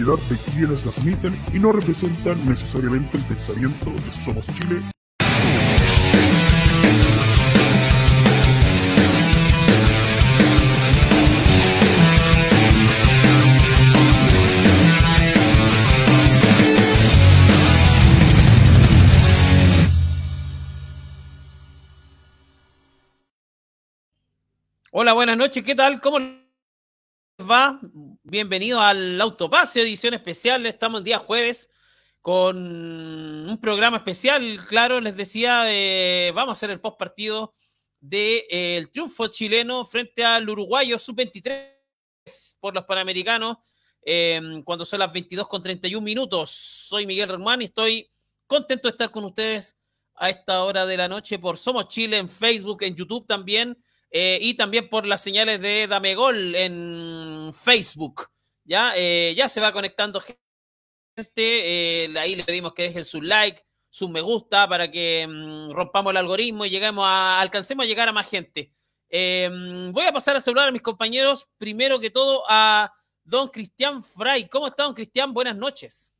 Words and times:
de 0.00 0.36
quienes 0.50 0.86
las 0.86 0.96
emiten 0.96 1.38
y 1.52 1.58
no 1.58 1.72
representan 1.72 2.48
necesariamente 2.48 3.18
el 3.18 3.24
pensamiento 3.24 3.90
de 3.90 4.12
Somos 4.24 4.46
Chile. 4.46 4.80
Hola, 24.92 25.12
buenas 25.12 25.36
noches, 25.36 25.62
¿qué 25.62 25.74
tal? 25.74 26.00
¿Cómo 26.00 26.20
va? 27.48 27.78
Bienvenido 28.30 28.80
al 28.80 29.20
Autopase, 29.20 29.82
edición 29.82 30.14
especial. 30.14 30.64
Estamos 30.64 31.00
el 31.00 31.04
día 31.04 31.18
jueves 31.18 31.68
con 32.22 32.56
un 32.56 33.58
programa 33.60 33.96
especial. 33.96 34.64
Claro, 34.68 35.00
les 35.00 35.16
decía, 35.16 35.64
eh, 35.66 36.30
vamos 36.32 36.50
a 36.50 36.52
hacer 36.52 36.70
el 36.70 36.78
post 36.78 36.96
partido 36.96 37.56
del 37.98 38.10
de, 38.10 38.46
eh, 38.48 38.86
triunfo 38.92 39.26
chileno 39.26 39.84
frente 39.84 40.24
al 40.24 40.48
uruguayo 40.48 40.96
sub-23 40.96 41.72
por 42.60 42.72
los 42.72 42.84
panamericanos 42.84 43.56
eh, 44.06 44.40
cuando 44.64 44.84
son 44.84 45.00
las 45.00 45.12
22 45.12 45.48
con 45.48 45.60
31 45.60 46.00
minutos. 46.00 46.50
Soy 46.50 47.06
Miguel 47.06 47.30
Román 47.30 47.62
y 47.62 47.64
estoy 47.64 48.12
contento 48.46 48.86
de 48.86 48.92
estar 48.92 49.10
con 49.10 49.24
ustedes 49.24 49.76
a 50.14 50.30
esta 50.30 50.62
hora 50.62 50.86
de 50.86 50.96
la 50.96 51.08
noche 51.08 51.40
por 51.40 51.58
Somos 51.58 51.88
Chile 51.88 52.18
en 52.18 52.28
Facebook, 52.28 52.84
en 52.84 52.94
YouTube 52.94 53.26
también 53.26 53.76
eh, 54.10 54.38
y 54.40 54.54
también 54.54 54.88
por 54.88 55.06
las 55.06 55.22
señales 55.22 55.60
de 55.60 55.86
Dame 55.86 56.14
Gol 56.14 56.54
en 56.56 57.52
Facebook. 57.54 58.28
Ya, 58.64 58.92
eh, 58.96 59.34
ya 59.36 59.48
se 59.48 59.60
va 59.60 59.72
conectando 59.72 60.20
gente. 60.20 60.38
Eh, 61.36 62.14
ahí 62.18 62.34
le 62.34 62.44
pedimos 62.44 62.74
que 62.74 62.84
dejen 62.84 63.04
su 63.04 63.22
like, 63.22 63.62
su 63.88 64.08
me 64.08 64.20
gusta 64.20 64.68
para 64.68 64.90
que 64.90 65.26
mm, 65.28 65.72
rompamos 65.72 66.10
el 66.10 66.16
algoritmo 66.16 66.64
y 66.64 66.70
lleguemos 66.70 67.04
a, 67.06 67.40
alcancemos 67.40 67.84
a 67.84 67.86
llegar 67.86 68.08
a 68.08 68.12
más 68.12 68.28
gente. 68.28 68.72
voy 69.10 70.06
a 70.06 70.12
pasar 70.12 70.36
a 70.36 70.40
saludar 70.40 70.68
a 70.68 70.72
mis 70.72 70.82
compañeros. 70.82 71.48
Primero 71.58 72.00
que 72.00 72.10
todo 72.10 72.44
a 72.48 72.92
don 73.24 73.48
Cristian 73.48 74.02
Fray. 74.02 74.48
¿Cómo 74.48 74.66
está, 74.66 74.84
don 74.84 74.94
Cristian? 74.94 75.32
Buenas 75.32 75.56
noches. 75.56 76.12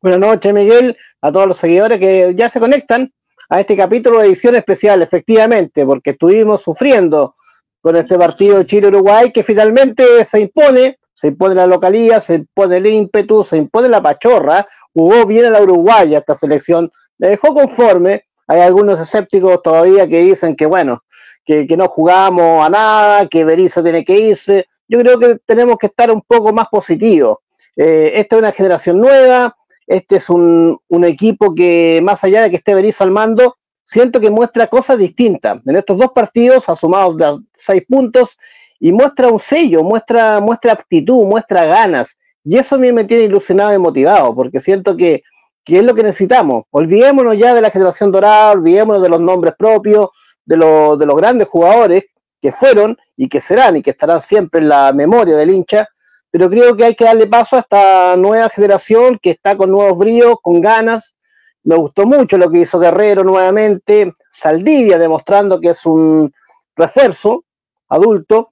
Buenas 0.00 0.20
noches, 0.20 0.52
Miguel, 0.52 0.96
a 1.20 1.32
todos 1.32 1.46
los 1.46 1.58
seguidores 1.58 1.98
que 1.98 2.32
ya 2.34 2.48
se 2.48 2.60
conectan 2.60 3.12
a 3.48 3.60
este 3.60 3.76
capítulo 3.76 4.18
de 4.18 4.26
edición 4.26 4.56
especial, 4.56 5.02
efectivamente, 5.02 5.84
porque 5.84 6.10
estuvimos 6.10 6.62
sufriendo 6.62 7.34
con 7.80 7.96
este 7.96 8.18
partido 8.18 8.62
Chile-Uruguay 8.64 9.32
que 9.32 9.44
finalmente 9.44 10.24
se 10.24 10.40
impone, 10.40 10.98
se 11.14 11.28
impone 11.28 11.54
la 11.54 11.66
localía, 11.66 12.20
se 12.20 12.34
impone 12.34 12.78
el 12.78 12.86
ímpetu, 12.86 13.44
se 13.44 13.56
impone 13.56 13.88
la 13.88 14.02
pachorra, 14.02 14.66
jugó 14.92 15.24
bien 15.26 15.46
a 15.46 15.50
la 15.50 15.62
Uruguaya 15.62 16.18
esta 16.18 16.34
selección, 16.34 16.90
le 17.18 17.28
dejó 17.28 17.54
conforme, 17.54 18.24
hay 18.48 18.60
algunos 18.60 19.00
escépticos 19.00 19.62
todavía 19.62 20.08
que 20.08 20.22
dicen 20.22 20.56
que 20.56 20.66
bueno, 20.66 21.02
que, 21.44 21.66
no 21.76 21.86
jugamos 21.86 22.66
a 22.66 22.68
nada, 22.68 23.28
que 23.28 23.44
Berizzo 23.44 23.82
tiene 23.82 24.04
que 24.04 24.18
irse, 24.18 24.66
yo 24.88 24.98
creo 25.00 25.18
que 25.18 25.38
tenemos 25.46 25.76
que 25.78 25.86
estar 25.86 26.10
un 26.10 26.22
poco 26.22 26.52
más 26.52 26.66
positivos. 26.68 27.38
Eh, 27.76 28.12
esta 28.14 28.36
es 28.36 28.42
una 28.42 28.52
generación 28.52 29.00
nueva, 29.00 29.56
este 29.86 30.16
es 30.16 30.28
un, 30.28 30.80
equipo 31.04 31.54
que, 31.54 32.00
más 32.02 32.24
allá 32.24 32.42
de 32.42 32.50
que 32.50 32.56
esté 32.56 32.74
Berizzo 32.74 33.04
al 33.04 33.10
mando, 33.10 33.56
siento 33.84 34.20
que 34.20 34.30
muestra 34.30 34.66
cosas 34.66 34.98
distintas. 34.98 35.60
En 35.66 35.76
estos 35.76 35.98
dos 35.98 36.10
partidos, 36.12 36.68
asumados 36.68 37.16
de 37.16 37.38
seis 37.54 37.82
puntos, 37.88 38.36
y 38.78 38.92
muestra 38.92 39.28
un 39.28 39.40
sello, 39.40 39.82
muestra, 39.82 40.40
muestra 40.40 40.72
aptitud, 40.72 41.24
muestra 41.24 41.64
ganas. 41.64 42.18
Y 42.44 42.58
eso 42.58 42.74
a 42.74 42.78
mí 42.78 42.92
me 42.92 43.04
tiene 43.04 43.24
ilusionado 43.24 43.74
y 43.74 43.78
motivado, 43.78 44.34
porque 44.34 44.60
siento 44.60 44.96
que, 44.96 45.22
es 45.64 45.82
lo 45.82 45.94
que 45.94 46.02
necesitamos. 46.02 46.64
Olvidémonos 46.70 47.36
ya 47.36 47.54
de 47.54 47.60
la 47.60 47.70
generación 47.70 48.12
dorada, 48.12 48.52
olvidémonos 48.52 49.02
de 49.02 49.08
los 49.08 49.20
nombres 49.20 49.54
propios, 49.58 50.10
de, 50.44 50.56
de 50.56 51.06
los 51.06 51.16
grandes 51.16 51.48
jugadores 51.48 52.04
que 52.40 52.52
fueron 52.52 52.96
y 53.16 53.28
que 53.28 53.40
serán 53.40 53.76
y 53.76 53.82
que 53.82 53.90
estarán 53.90 54.20
siempre 54.20 54.60
en 54.60 54.68
la 54.68 54.92
memoria 54.92 55.36
del 55.36 55.50
hincha, 55.50 55.88
pero 56.36 56.50
creo 56.50 56.76
que 56.76 56.84
hay 56.84 56.94
que 56.94 57.06
darle 57.06 57.26
paso 57.28 57.56
a 57.56 57.60
esta 57.60 58.14
nueva 58.14 58.50
generación 58.50 59.18
que 59.22 59.30
está 59.30 59.56
con 59.56 59.70
nuevos 59.70 59.96
bríos, 59.96 60.36
con 60.42 60.60
ganas. 60.60 61.16
Me 61.64 61.76
gustó 61.76 62.04
mucho 62.04 62.36
lo 62.36 62.50
que 62.50 62.60
hizo 62.60 62.78
Guerrero 62.78 63.24
nuevamente, 63.24 64.12
Saldivia 64.30 64.98
demostrando 64.98 65.58
que 65.58 65.70
es 65.70 65.86
un 65.86 66.30
refuerzo 66.76 67.44
adulto. 67.88 68.50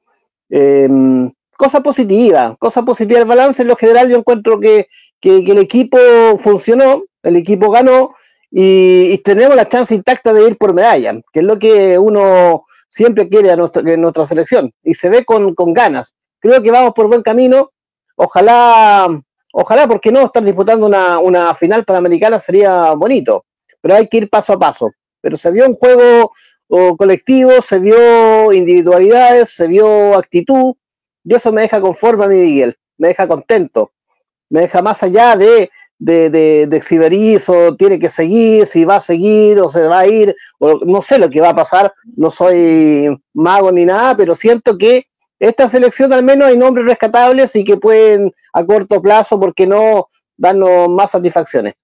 Em, 0.49 1.31
cosa 1.59 1.83
positiva, 1.83 2.56
cosa 2.59 2.81
positiva. 2.87 3.21
El 3.21 3.27
balance 3.27 3.61
en 3.61 3.69
lo 3.69 3.77
general 3.77 4.09
yo 4.09 4.17
encuentro 4.17 4.59
que, 4.59 4.89
el 5.21 5.59
equipo 5.59 5.99
funcionó, 6.39 7.03
el 7.23 7.37
equipo 7.37 7.71
ganó 7.71 8.15
y, 8.50 9.19
tenemos 9.19 9.56
la 9.56 9.69
chance 9.69 9.94
intacta 9.94 10.33
de 10.33 10.49
ir 10.49 10.56
por 10.56 10.73
medalla, 10.73 11.21
que 11.34 11.41
es 11.41 11.44
lo 11.44 11.59
que 11.59 11.99
uno 11.99 12.65
siempre 12.89 13.28
quiere 13.28 13.50
a 13.50 13.56
nuestra, 13.56 13.83
en 13.93 14.00
nuestra 14.00 14.25
selección 14.25 14.73
y 14.83 14.94
se 14.94 15.11
ve 15.11 15.27
con 15.27 15.55
ganas 15.75 16.15
creo 16.44 16.62
que 16.62 16.71
vamos 16.71 16.93
por 16.93 17.09
buen 17.09 17.23
camino. 17.23 17.71
Ojalá, 18.17 19.09
ojalá, 19.53 19.89
porque 19.89 20.13
no 20.13 20.25
estar 20.25 20.43
disputando 20.43 20.87
una, 20.87 21.19
una 21.19 21.55
final 21.55 21.85
panamericana 21.85 22.39
sería 22.41 22.93
bonito, 22.93 23.45
pero 23.81 23.97
hay 23.97 24.09
que 24.09 24.19
ir 24.19 24.31
paso 24.31 24.53
a 24.53 24.59
paso. 24.59 24.91
Pero 25.21 25.37
se 25.37 25.51
vio 25.51 25.67
un 25.67 25.75
juego 25.75 26.33
colectivo, 26.97 27.63
se 27.63 27.79
vio 27.79 28.53
individualidades, 28.53 29.51
se 29.51 29.67
vio 29.67 30.17
actitud, 30.17 30.75
y 31.25 31.35
eso 31.35 31.53
me 31.53 31.63
deja 31.63 31.81
conforme 31.81 32.25
a 32.25 32.29
mi 32.29 32.37
Miguel, 32.37 32.77
me 32.99 33.09
deja 33.09 33.27
contento, 33.27 33.93
me 34.51 34.63
deja 34.63 34.83
más 34.83 35.03
allá 35.03 35.37
de, 35.37 35.71
de, 35.99 36.31
de, 36.31 36.67
de 36.67 37.75
tiene 37.79 37.99
que 37.99 38.11
seguir, 38.11 38.67
si 38.67 38.85
va 38.85 38.97
a 38.97 39.01
seguir 39.01 39.59
o 39.61 39.71
se 39.71 39.83
va 39.87 40.01
a 40.01 40.07
ir, 40.07 40.35
o 40.59 40.81
no 40.85 41.01
sé 41.01 41.19
lo 41.19 41.31
que 41.31 41.41
va 41.41 41.51
a 41.51 41.57
pasar, 41.57 41.93
no 42.17 42.31
soy 42.31 43.09
mago 43.33 43.73
ni 43.73 43.85
nada, 43.85 44.17
pero 44.17 44.35
siento 44.35 44.77
que 44.77 45.07
esta 45.49 45.69
selección 45.69 46.12
al 46.12 46.22
menos 46.22 46.49
hay 46.49 46.56
nombres 46.56 46.87
rescatables 46.87 47.55
y 47.56 47.65
que 47.65 47.77
pueden 47.77 48.32
a 48.53 48.65
corto 48.65 49.00
plazo, 49.00 49.38
porque 49.38 49.66
no, 49.66 50.09
darnos 50.37 50.88
más 50.88 51.10
satisfacciones. 51.10 51.75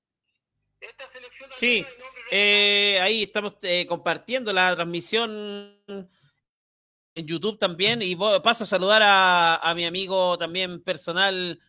Sí, 1.57 1.85
eh, 2.31 2.99
ahí 3.03 3.25
estamos 3.25 3.57
eh, 3.63 3.87
compartiendo 3.87 4.53
la 4.53 4.75
transmisión 4.75 5.77
en 5.87 7.27
YouTube 7.27 7.59
también 7.59 8.01
y 8.03 8.17
paso 8.17 8.65
a 8.65 8.67
saludar 8.67 9.03
a, 9.05 9.73
mi 9.75 9.85
amigo 9.85 10.39
también 10.39 10.83
personal, 10.83 11.61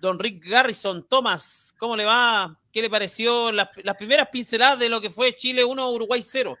don 0.00 0.18
Rick 0.18 0.46
Garrison. 0.46 1.06
Tomás, 1.08 1.74
¿cómo 1.78 1.96
le 1.96 2.04
va? 2.04 2.58
¿Qué 2.72 2.82
le 2.82 2.90
pareció 2.90 3.50
las, 3.50 3.68
las 3.82 3.96
primeras 3.96 4.28
pinceladas 4.28 4.78
de 4.78 4.88
lo 4.88 5.00
que 5.00 5.10
fue 5.10 5.32
Chile 5.32 5.64
1, 5.64 5.90
Uruguay 5.90 6.22
0? 6.22 6.58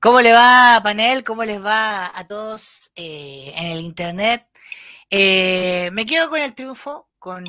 ¿Cómo 0.00 0.22
le 0.22 0.32
va, 0.32 0.80
panel? 0.82 1.24
¿Cómo 1.24 1.44
les 1.44 1.62
va 1.62 2.10
a 2.18 2.26
todos 2.26 2.90
eh, 2.96 3.52
en 3.54 3.66
el 3.66 3.80
internet? 3.80 4.46
Eh, 5.10 5.90
me 5.92 6.06
quedo 6.06 6.30
con 6.30 6.40
el 6.40 6.54
triunfo, 6.54 7.10
con 7.18 7.44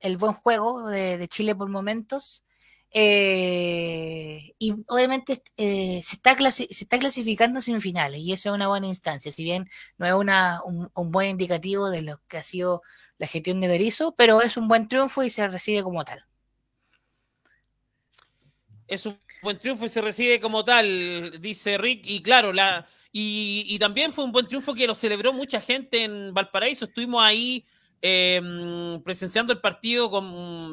el 0.00 0.16
buen 0.16 0.32
juego 0.32 0.88
de, 0.88 1.28
Chile 1.28 1.54
por 1.54 1.68
momentos. 1.68 2.46
Eh, 2.92 4.54
y 4.58 4.74
obviamente 4.88 5.42
se, 5.56 5.98
está 5.98 6.36
se 6.50 6.66
está 6.70 6.98
clasificando 6.98 7.60
semifinales 7.62 8.20
y 8.20 8.32
eso 8.32 8.48
es 8.48 8.54
una 8.54 8.68
buena 8.68 8.86
instancia, 8.86 9.30
si 9.30 9.44
bien 9.44 9.70
no 9.98 10.06
es 10.06 10.14
una, 10.14 10.60
un, 10.64 10.90
buen 11.12 11.28
indicativo 11.28 11.90
de 11.90 12.02
lo 12.02 12.20
que 12.28 12.38
ha 12.38 12.42
sido 12.42 12.82
la 13.18 13.26
gestión 13.26 13.60
de 13.60 13.68
Berizzo, 13.68 14.14
pero 14.16 14.42
es 14.42 14.56
un 14.56 14.68
buen 14.68 14.88
triunfo 14.88 15.22
y 15.22 15.30
se 15.30 15.46
recibe 15.48 15.82
como 15.82 16.04
tal. 16.04 16.24
Es 18.88 19.06
un 19.06 19.20
buen 19.42 19.58
triunfo 19.58 19.86
y 19.86 19.88
se 19.88 20.00
recibe 20.00 20.40
como 20.40 20.64
tal, 20.64 21.40
dice 21.40 21.78
Rick. 21.78 22.02
Y 22.06 22.22
claro, 22.22 22.52
la, 22.52 22.86
y, 23.12 23.78
también 23.78 24.12
fue 24.12 24.24
un 24.24 24.32
buen 24.32 24.46
triunfo 24.46 24.74
que 24.74 24.86
lo 24.86 24.94
celebró 24.94 25.32
mucha 25.32 25.60
gente 25.60 26.04
en 26.04 26.32
Valparaíso. 26.32 26.84
Estuvimos 26.84 27.22
ahí 27.22 27.64
em, 28.02 29.02
presenciando 29.02 29.52
el 29.52 29.60
partido 29.60 30.10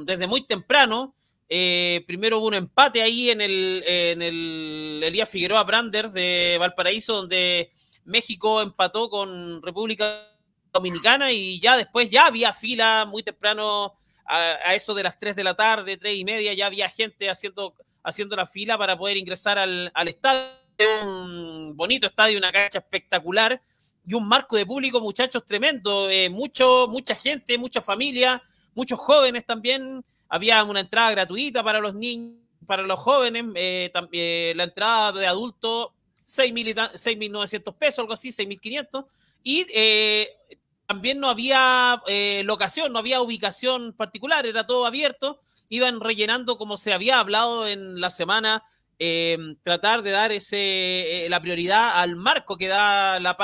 desde 0.06 0.28
muy 0.28 0.46
temprano. 0.46 1.14
Eh, 1.50 2.04
primero 2.06 2.40
hubo 2.40 2.48
un 2.48 2.54
empate 2.54 3.02
ahí 3.02 3.30
en 3.30 3.42
el, 3.42 5.02
Elías 5.04 5.30
Figueroa 5.30 5.64
Brander 5.64 6.10
de 6.12 6.58
Valparaíso, 6.60 7.16
donde 7.16 7.72
México 8.06 8.62
empató 8.62 9.10
con 9.10 9.62
República 9.64 10.30
Dominicana 10.72 11.32
y 11.32 11.60
ya 11.60 11.78
después 11.78 12.10
ya 12.10 12.28
había 12.28 12.54
fila 12.54 13.06
muy 13.06 13.24
temprano 13.24 13.94
a, 14.26 14.76
eso 14.76 14.94
de 14.94 15.04
las 15.04 15.18
3 15.18 15.36
de 15.36 15.44
la 15.44 15.56
tarde, 15.56 15.98
3 15.98 16.18
y 16.18 16.26
media, 16.26 16.54
ya 16.54 16.68
había 16.68 16.90
gente 16.90 17.30
haciendo 17.30 17.74
haciendo 18.04 18.36
la 18.36 18.46
fila 18.46 18.78
para 18.78 18.98
poder 18.98 19.18
ingresar 19.18 19.58
al, 19.58 19.92
estadio. 20.08 20.58
Un 21.04 21.76
bonito 21.76 22.06
estadio, 22.06 22.38
una 22.38 22.52
cancha 22.52 22.80
espectacular 22.80 23.60
y 24.06 24.14
un 24.14 24.28
marco 24.28 24.56
de 24.56 24.66
público, 24.66 25.02
muchachos, 25.02 25.44
tremendo. 25.44 26.10
Eh, 26.10 26.30
mucho, 26.30 26.88
mucha 26.88 27.16
gente, 27.16 27.58
mucha 27.58 27.82
familia, 27.82 28.42
muchos 28.74 29.00
jóvenes 29.00 29.46
también. 29.46 30.04
Había 30.30 30.64
una 30.64 30.80
entrada 30.80 31.12
gratuita 31.12 31.64
para 31.64 31.80
los 31.80 31.96
niños, 31.96 32.38
para 32.66 32.84
los 32.84 33.00
jóvenes. 33.00 33.44
Eh, 33.56 33.92
eh, 34.12 34.54
la 34.56 34.64
entrada 34.64 35.12
de 35.12 35.28
adulto, 35.28 35.94
6.900 36.26 37.76
pesos, 37.76 38.00
algo 38.00 38.14
así, 38.14 38.30
6.500. 38.30 39.06
Y 39.44 39.66
también 40.88 41.20
no 41.20 41.30
había 41.30 42.02
eh, 42.08 42.44
locación, 42.46 42.94
no 42.94 43.00
había 43.00 43.22
ubicación 43.22 43.94
particular, 43.94 44.46
era 44.46 44.66
todo 44.66 44.86
abierto, 44.86 45.40
iban 45.70 46.00
rellenando 46.00 46.58
como 46.58 46.78
se 46.78 46.94
había 46.94 47.20
hablado 47.20 47.68
en 47.68 48.00
la 48.00 48.10
semana, 48.10 48.64
eh, 48.98 49.38
tratar 49.64 50.02
de 50.02 50.12
dar 50.12 50.32
ese, 50.32 51.26
eh, 51.26 51.30
la 51.30 51.42
prioridad 51.42 52.00
al 52.00 52.16
marco 52.16 52.58
que 52.58 52.70
da 52.70 53.20
la, 53.20 53.36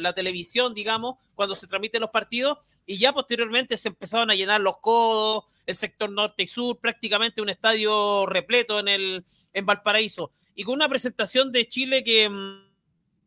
la, 0.00 0.12
televisión, 0.14 0.72
digamos, 0.72 1.16
cuando 1.34 1.56
se 1.56 1.66
transmiten 1.66 2.00
los 2.00 2.10
partidos, 2.10 2.58
y 2.86 2.96
ya 2.96 3.12
posteriormente 3.12 3.76
se 3.76 3.88
empezaron 3.88 4.30
a 4.30 4.34
llenar 4.34 4.60
los 4.60 4.78
codos, 4.78 5.44
el 5.66 5.74
sector 5.74 6.10
norte 6.10 6.44
y 6.44 6.46
sur, 6.46 6.78
prácticamente 6.78 7.42
un 7.42 7.50
estadio 7.50 8.24
repleto 8.24 8.78
en, 8.78 8.86
el, 8.86 9.24
en 9.52 9.66
Valparaíso, 9.66 10.30
y 10.54 10.62
con 10.62 10.74
una 10.74 10.88
presentación 10.88 11.50
de 11.50 11.66
Chile 11.66 12.04
que... 12.04 12.30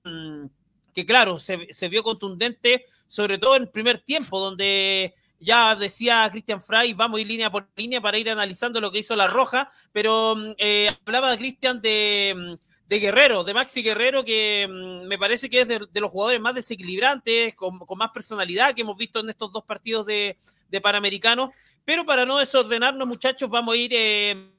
Mm, 0.03 0.60
que 0.93 1.05
claro, 1.05 1.39
se, 1.39 1.89
vio 1.89 2.03
contundente, 2.03 2.85
sobre 3.07 3.37
todo 3.37 3.55
en 3.55 3.63
el 3.63 3.69
primer 3.69 3.99
tiempo, 3.99 4.39
donde 4.39 5.13
ya 5.39 5.75
decía 5.75 6.27
Cristian 6.31 6.61
Frey, 6.61 6.93
vamos 6.93 7.17
a 7.17 7.21
ir 7.21 7.27
línea 7.27 7.51
por 7.51 7.67
línea 7.75 8.01
para 8.01 8.17
ir 8.17 8.29
analizando 8.29 8.79
lo 8.79 8.91
que 8.91 8.99
hizo 8.99 9.15
la 9.15 9.27
Roja, 9.27 9.69
pero 9.91 10.35
mm, 10.35 10.53
eh, 10.57 10.95
hablaba 11.05 11.35
Cristian 11.37 11.81
de, 11.81 12.33
mm, 12.35 12.87
de, 12.87 12.99
Guerrero, 12.99 13.43
de 13.43 13.53
Maxi 13.53 13.81
Guerrero, 13.81 14.23
que 14.23 14.67
mm, 14.69 15.07
me 15.07 15.17
parece 15.17 15.49
que 15.49 15.61
es 15.61 15.67
de, 15.67 15.87
los 15.93 16.11
jugadores 16.11 16.39
más 16.41 16.55
desequilibrantes, 16.55 17.55
con, 17.55 17.79
más 17.97 18.11
personalidad 18.11 18.73
que 18.73 18.81
hemos 18.81 18.97
visto 18.97 19.19
en 19.19 19.29
estos 19.29 19.51
dos 19.51 19.63
partidos 19.63 20.05
de, 20.05 20.37
de 20.69 20.81
Panamericanos, 20.81 21.49
pero 21.83 22.05
para 22.05 22.25
no 22.25 22.37
desordenarnos 22.37 23.07
muchachos, 23.07 23.49
vamos 23.49 23.73
a 23.73 23.77
ir... 23.77 23.91
Eh, 23.93 24.51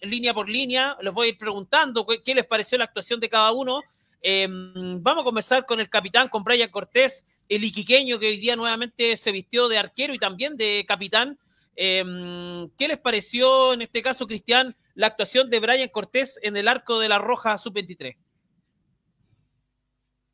línea 0.00 0.32
por 0.32 0.48
línea, 0.48 0.96
les 1.02 1.12
voy 1.12 1.26
a 1.26 1.30
ir 1.30 1.36
preguntando 1.36 2.06
qué 2.24 2.34
les 2.34 2.46
pareció 2.46 2.78
la 2.78 2.84
actuación 2.84 3.20
de 3.20 3.28
cada 3.28 3.52
uno 3.52 3.82
Em, 4.26 5.02
vamos 5.02 5.20
a 5.20 5.24
comenzar 5.24 5.66
con 5.66 5.80
el 5.80 5.90
capitán, 5.90 6.28
con 6.28 6.42
Brian 6.42 6.70
Cortés, 6.70 7.26
el 7.46 7.62
iquiqueño 7.62 8.18
que 8.18 8.28
hoy 8.28 8.38
día 8.38 8.56
nuevamente 8.56 9.18
se 9.18 9.30
vistió 9.32 9.68
de 9.68 9.76
arquero 9.76 10.14
y 10.14 10.18
también 10.18 10.56
de 10.56 10.82
capitán. 10.88 11.38
Em, 11.76 12.70
¿Qué 12.78 12.88
les 12.88 12.96
pareció 12.96 13.74
en 13.74 13.82
este 13.82 14.00
caso, 14.00 14.26
Cristian, 14.26 14.74
la 14.94 15.08
actuación 15.08 15.50
de 15.50 15.60
Brian 15.60 15.90
Cortés 15.90 16.38
en 16.42 16.56
el 16.56 16.68
arco 16.68 16.98
de 17.00 17.10
la 17.10 17.18
Roja 17.18 17.58
Sub-23? 17.58 18.16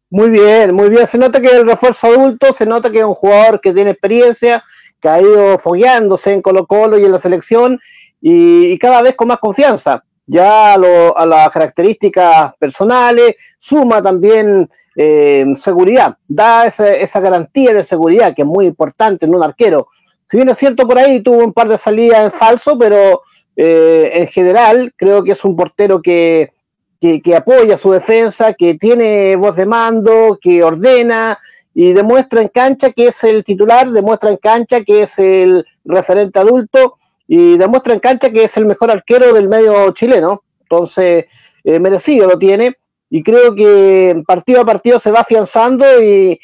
Muy 0.08 0.30
bien, 0.30 0.72
muy 0.72 0.88
bien. 0.88 1.08
Se 1.08 1.18
nota 1.18 1.40
que 1.40 1.48
el 1.48 1.66
refuerzo 1.66 2.06
adulto, 2.06 2.52
se 2.52 2.66
nota 2.66 2.92
que 2.92 2.98
es 2.98 3.04
un 3.04 3.14
jugador 3.14 3.60
que 3.60 3.72
tiene 3.72 3.90
experiencia, 3.90 4.62
que 5.00 5.08
ha 5.08 5.20
ido 5.20 5.58
fogueándose 5.58 6.32
en 6.32 6.42
Colo 6.42 6.64
Colo 6.68 6.96
y 6.96 7.04
en 7.04 7.10
la 7.10 7.18
selección 7.18 7.80
y 8.20 8.78
cada 8.78 9.02
vez 9.02 9.16
con 9.16 9.26
más 9.26 9.38
confianza 9.38 10.04
ya 10.30 10.74
a, 10.74 11.26
las 11.26 11.50
características 11.50 12.54
personales, 12.56 13.34
suma 13.58 14.00
también 14.00 14.70
eh, 14.94 15.44
seguridad, 15.60 16.16
da 16.28 16.66
esa, 16.66 17.20
garantía 17.20 17.74
de 17.74 17.82
seguridad 17.82 18.34
que 18.34 18.42
es 18.42 18.48
muy 18.48 18.66
importante 18.66 19.26
en 19.26 19.34
un 19.34 19.42
arquero. 19.42 19.88
Si 20.26 20.36
bien 20.36 20.48
es 20.48 20.58
cierto 20.58 20.86
por 20.86 20.98
ahí 20.98 21.20
tuvo 21.20 21.44
un 21.44 21.52
par 21.52 21.68
de 21.68 21.76
salidas 21.76 22.24
en 22.24 22.30
falso, 22.30 22.78
pero 22.78 23.22
eh, 23.56 24.10
en 24.14 24.28
general 24.28 24.92
creo 24.96 25.24
que 25.24 25.32
es 25.32 25.44
un 25.44 25.56
portero 25.56 26.00
que, 26.00 26.52
que, 27.00 27.34
apoya 27.34 27.76
su 27.76 27.90
defensa, 27.90 28.52
que 28.52 28.74
tiene 28.74 29.34
voz 29.34 29.56
de 29.56 29.66
mando, 29.66 30.38
que 30.40 30.62
ordena 30.62 31.36
y 31.74 31.92
demuestra 31.92 32.40
en 32.42 32.48
cancha 32.48 32.92
que 32.92 33.08
es 33.08 33.24
el 33.24 33.42
titular, 33.42 33.90
demuestra 33.90 34.30
en 34.30 34.36
cancha 34.36 34.84
que 34.84 35.02
es 35.02 35.18
el 35.18 35.64
referente 35.84 36.38
adulto 36.38 36.98
y 37.32 37.56
demuestra 37.56 37.94
en 37.94 38.00
cancha 38.00 38.28
que 38.28 38.42
es 38.42 38.56
el 38.56 38.66
mejor 38.66 38.90
arquero 38.90 39.32
del 39.32 39.48
medio 39.48 39.92
chileno. 39.92 40.42
Entonces, 40.62 41.26
eh, 41.62 41.78
merecido 41.78 42.26
lo 42.26 42.36
tiene. 42.36 42.76
Y 43.08 43.22
creo 43.22 43.54
que 43.54 44.20
partido 44.26 44.62
a 44.62 44.66
partido 44.66 44.98
se 44.98 45.12
va 45.12 45.20
afianzando 45.20 45.84
y, 46.02 46.40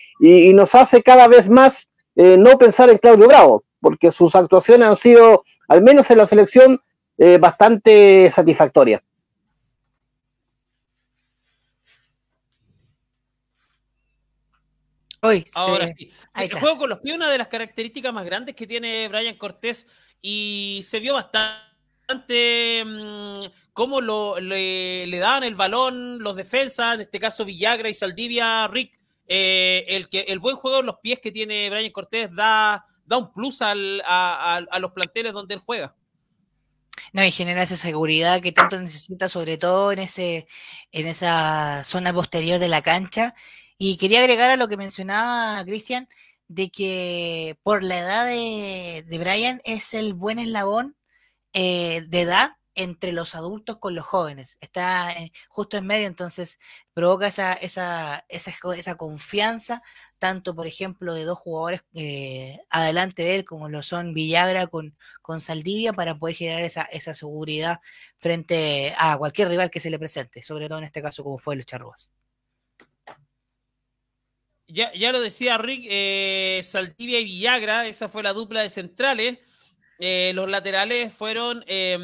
nos 0.55 0.77
hace 0.77 1.03
cada 1.03 1.27
vez 1.27 1.51
más 1.51 1.91
eh, 2.15 2.37
no 2.39 2.57
pensar 2.57 2.89
en 2.89 2.99
Claudio 2.99 3.27
Bravo, 3.27 3.65
porque 3.81 4.13
sus 4.13 4.37
actuaciones 4.37 4.87
han 4.87 4.97
sido, 4.97 5.43
al 5.67 5.83
menos 5.83 6.09
en 6.13 6.19
la 6.19 6.27
selección, 6.29 6.81
eh, 7.19 7.39
bastante 7.39 8.31
satisfactorias. 8.31 9.03
Ahora 15.55 15.89
sí. 15.89 16.11
El 16.35 16.53
juego 16.53 16.79
con 16.79 16.91
los 16.91 17.01
pies, 17.01 17.15
una 17.15 17.31
de 17.31 17.39
las 17.39 17.49
características 17.49 18.13
más 18.13 18.25
grandes 18.25 18.55
que 18.55 18.67
tiene 18.67 19.09
Brian 19.09 19.37
Cortés 19.37 19.87
y 20.21 20.81
se 20.83 21.01
vio 21.01 21.15
bastante 21.15 22.85
mmm, 22.85 23.47
cómo 23.73 24.01
lo, 24.01 24.39
le, 24.41 25.19
daban 25.19 25.45
el 25.45 25.55
balón 25.55 26.19
los 26.21 26.37
defensas, 26.37 26.95
en 26.95 27.01
este 27.03 27.19
caso 27.19 27.45
Villagra 27.45 27.89
y 27.89 27.95
Saldivia, 27.95 28.69
Rick. 28.69 28.99
Eh, 29.29 29.85
el, 29.89 30.09
que, 30.09 30.21
el 30.21 30.39
buen 30.39 30.55
juego 30.57 30.81
en 30.81 30.87
los 30.87 31.01
pies 31.01 31.19
que 31.21 31.33
tiene 31.33 31.69
Brian 31.69 31.91
Cortés 31.91 32.33
da, 32.35 32.85
da 33.05 33.19
un 33.19 33.33
plus 33.33 33.61
al, 33.61 34.01
a, 34.07 34.63
a, 34.71 34.79
los 34.79 34.93
planteles 34.93 35.33
donde 35.33 35.55
él 35.55 35.61
juega. 35.61 35.97
No, 37.13 37.25
y 37.25 37.33
genera 37.33 37.63
esa 37.63 37.77
seguridad 37.77 38.41
que 38.41 38.53
tanto 38.53 38.81
necesita, 38.81 39.29
sobre 39.29 39.59
todo 39.59 39.91
en 39.93 39.99
ese, 39.99 40.47
en 40.93 41.07
esa 41.07 41.83
zona 41.85 42.13
posterior 42.13 42.59
de 42.59 42.69
la 42.69 42.83
cancha. 42.83 43.35
Y 43.79 43.97
quería 43.99 44.21
agregar 44.21 44.51
a 44.51 44.57
lo 44.57 44.69
que 44.69 44.77
mencionaba 44.77 45.63
Cristian, 45.65 46.09
de 46.49 46.71
que 46.71 47.59
por 47.63 47.83
la 47.83 47.99
edad 47.99 48.27
de, 48.27 49.05
de 49.07 49.19
Brian 49.19 49.61
es 49.65 49.95
el 49.95 50.15
buen 50.15 50.39
eslabón 50.39 50.97
eh, 51.53 52.03
de 52.09 52.23
edad 52.23 52.53
entre 52.77 53.13
los 53.13 53.35
adultos 53.35 53.79
con 53.79 53.95
los 53.95 54.05
jóvenes. 54.05 54.59
Está 54.61 55.13
eh, 55.13 55.33
justo 55.49 55.79
en 55.79 55.87
medio, 55.87 56.07
entonces 56.07 56.59
provoca 56.95 57.27
esa, 57.29 57.55
esa, 57.55 58.25
esa, 58.29 58.53
esa 58.77 58.97
confianza, 58.97 59.83
tanto 60.19 60.55
por 60.55 60.67
ejemplo 60.67 61.15
de 61.15 61.25
dos 61.25 61.39
jugadores 61.39 61.83
eh, 61.95 62.59
adelante 62.71 63.23
de 63.23 63.37
él, 63.37 63.45
como 63.47 63.69
lo 63.69 63.83
son 63.83 64.15
Villagra 64.15 64.67
con, 64.69 64.97
con 65.23 65.41
Saldivia, 65.41 65.95
para 65.95 66.19
poder 66.19 66.37
generar 66.37 66.63
esa, 66.63 66.83
esa 66.85 67.15
seguridad 67.15 67.81
frente 68.19 68.95
a 68.99 69.17
cualquier 69.19 69.49
rival 69.49 69.71
que 69.71 69.81
se 69.81 69.91
le 69.91 69.99
presente, 69.99 70.43
sobre 70.43 70.69
todo 70.69 70.79
en 70.79 70.85
este 70.85 71.03
caso 71.03 71.25
como 71.25 71.39
fue 71.39 71.57
los 71.57 71.67
ya, 74.69 74.93
ya 74.95 75.13
lo 75.13 75.21
decía 75.21 75.59
Rick, 75.59 75.87
eh, 75.89 76.61
Saltivia 76.65 77.21
y 77.21 77.25
Villagra, 77.25 77.87
esa 77.87 78.09
fue 78.09 78.23
la 78.23 78.33
dupla 78.33 78.63
de 78.63 78.71
centrales. 78.71 79.39
Eh, 79.99 80.33
los 80.35 80.49
laterales 80.49 81.15
fueron, 81.15 81.65
eh, 81.67 81.97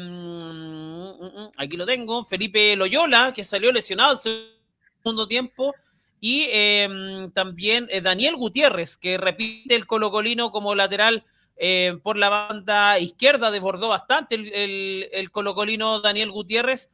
aquí 1.57 1.77
lo 1.77 1.85
tengo, 1.85 2.23
Felipe 2.23 2.75
Loyola, 2.75 3.31
que 3.35 3.43
salió 3.43 3.71
lesionado 3.71 4.13
el 4.13 4.19
segundo 5.03 5.27
tiempo, 5.27 5.75
y 6.19 6.47
también 7.33 7.89
Daniel 8.01 8.37
Gutiérrez, 8.37 8.95
que 8.95 9.17
repite 9.17 9.75
el 9.75 9.85
colocolino 9.85 10.51
como 10.51 10.73
lateral 10.73 11.25
por 12.01 12.17
la 12.17 12.29
banda 12.29 12.97
izquierda, 12.97 13.51
desbordó 13.51 13.89
bastante 13.89 14.35
el, 14.35 15.09
el 15.11 15.31
colocolino 15.31 15.99
Daniel 15.99 16.31
Gutiérrez. 16.31 16.89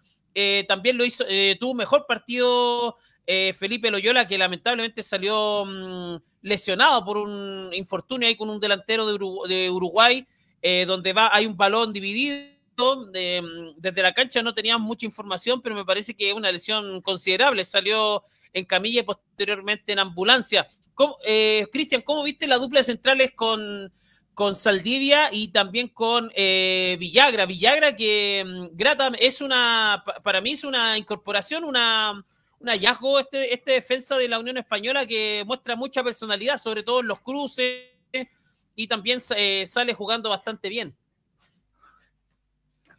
también 0.68 0.98
lo 0.98 1.06
hizo, 1.06 1.26
tuvo 1.60 1.76
mejor 1.76 2.08
partido 2.08 2.98
eh, 3.32 3.54
Felipe 3.54 3.92
Loyola, 3.92 4.26
que 4.26 4.40
lamentablemente 4.40 5.04
salió 5.04 5.64
mm, 5.64 6.16
lesionado 6.42 7.06
por 7.06 7.16
un 7.18 7.70
infortunio 7.74 8.28
ahí 8.28 8.36
con 8.36 8.50
un 8.50 8.60
delantero 8.60 9.06
de, 9.06 9.70
Uruguay, 9.70 10.26
eh, 10.64 10.86
donde 10.88 11.14
va, 11.14 11.30
hay 11.32 11.46
un 11.46 11.56
balón 11.56 11.94
dividido. 11.94 12.50
Mm, 12.76 13.76
desde 13.78 14.02
la 14.02 14.14
cancha 14.16 14.42
no 14.42 14.56
teníamos 14.56 14.88
mucha 14.88 15.06
información, 15.06 15.62
pero 15.62 15.76
me 15.76 15.86
parece 15.86 16.16
que 16.16 16.30
es 16.30 16.36
una 16.36 16.52
lesión 16.52 17.02
considerable. 17.02 17.64
Salió 17.66 18.24
en 18.52 18.66
camilla 18.66 19.02
y 19.02 19.04
posteriormente 19.04 19.92
en 19.92 20.00
ambulancia. 20.00 20.68
Eh, 21.24 21.68
¿cómo 22.04 22.24
viste 22.24 22.48
la 22.48 22.58
dupla 22.58 22.80
de 22.80 22.86
centrales 22.86 23.34
con, 23.36 23.94
con 24.34 24.56
Saldivia 24.56 25.32
y 25.32 25.50
también 25.50 25.90
con 25.90 26.32
Villagra? 26.36 27.46
Villagra 27.46 27.96
que 27.96 28.44
mm, 28.44 28.76
grata, 28.76 29.12
es 29.20 29.40
una, 29.40 30.04
para 30.24 30.42
mí 30.42 30.54
es 30.54 30.64
una 30.64 30.98
incorporación, 30.98 31.64
una 31.64 32.26
un 32.60 32.68
hallazgo 32.68 33.20
este, 33.20 33.54
este 33.54 33.72
defensa 33.72 34.18
de 34.18 34.28
la 34.28 34.40
Unión 34.40 34.58
Española 34.58 35.06
que 35.06 35.44
muestra 35.46 35.76
mucha 35.76 36.04
personalidad, 36.04 36.58
sobre 36.58 36.84
todo 36.84 37.00
en 37.00 37.08
los 37.08 37.20
cruces, 37.20 37.86
y 38.76 38.88
también 38.88 39.20
eh, 39.36 39.66
sale 39.66 39.94
jugando 39.94 40.30
bastante 40.30 40.70
bien. 40.70 40.96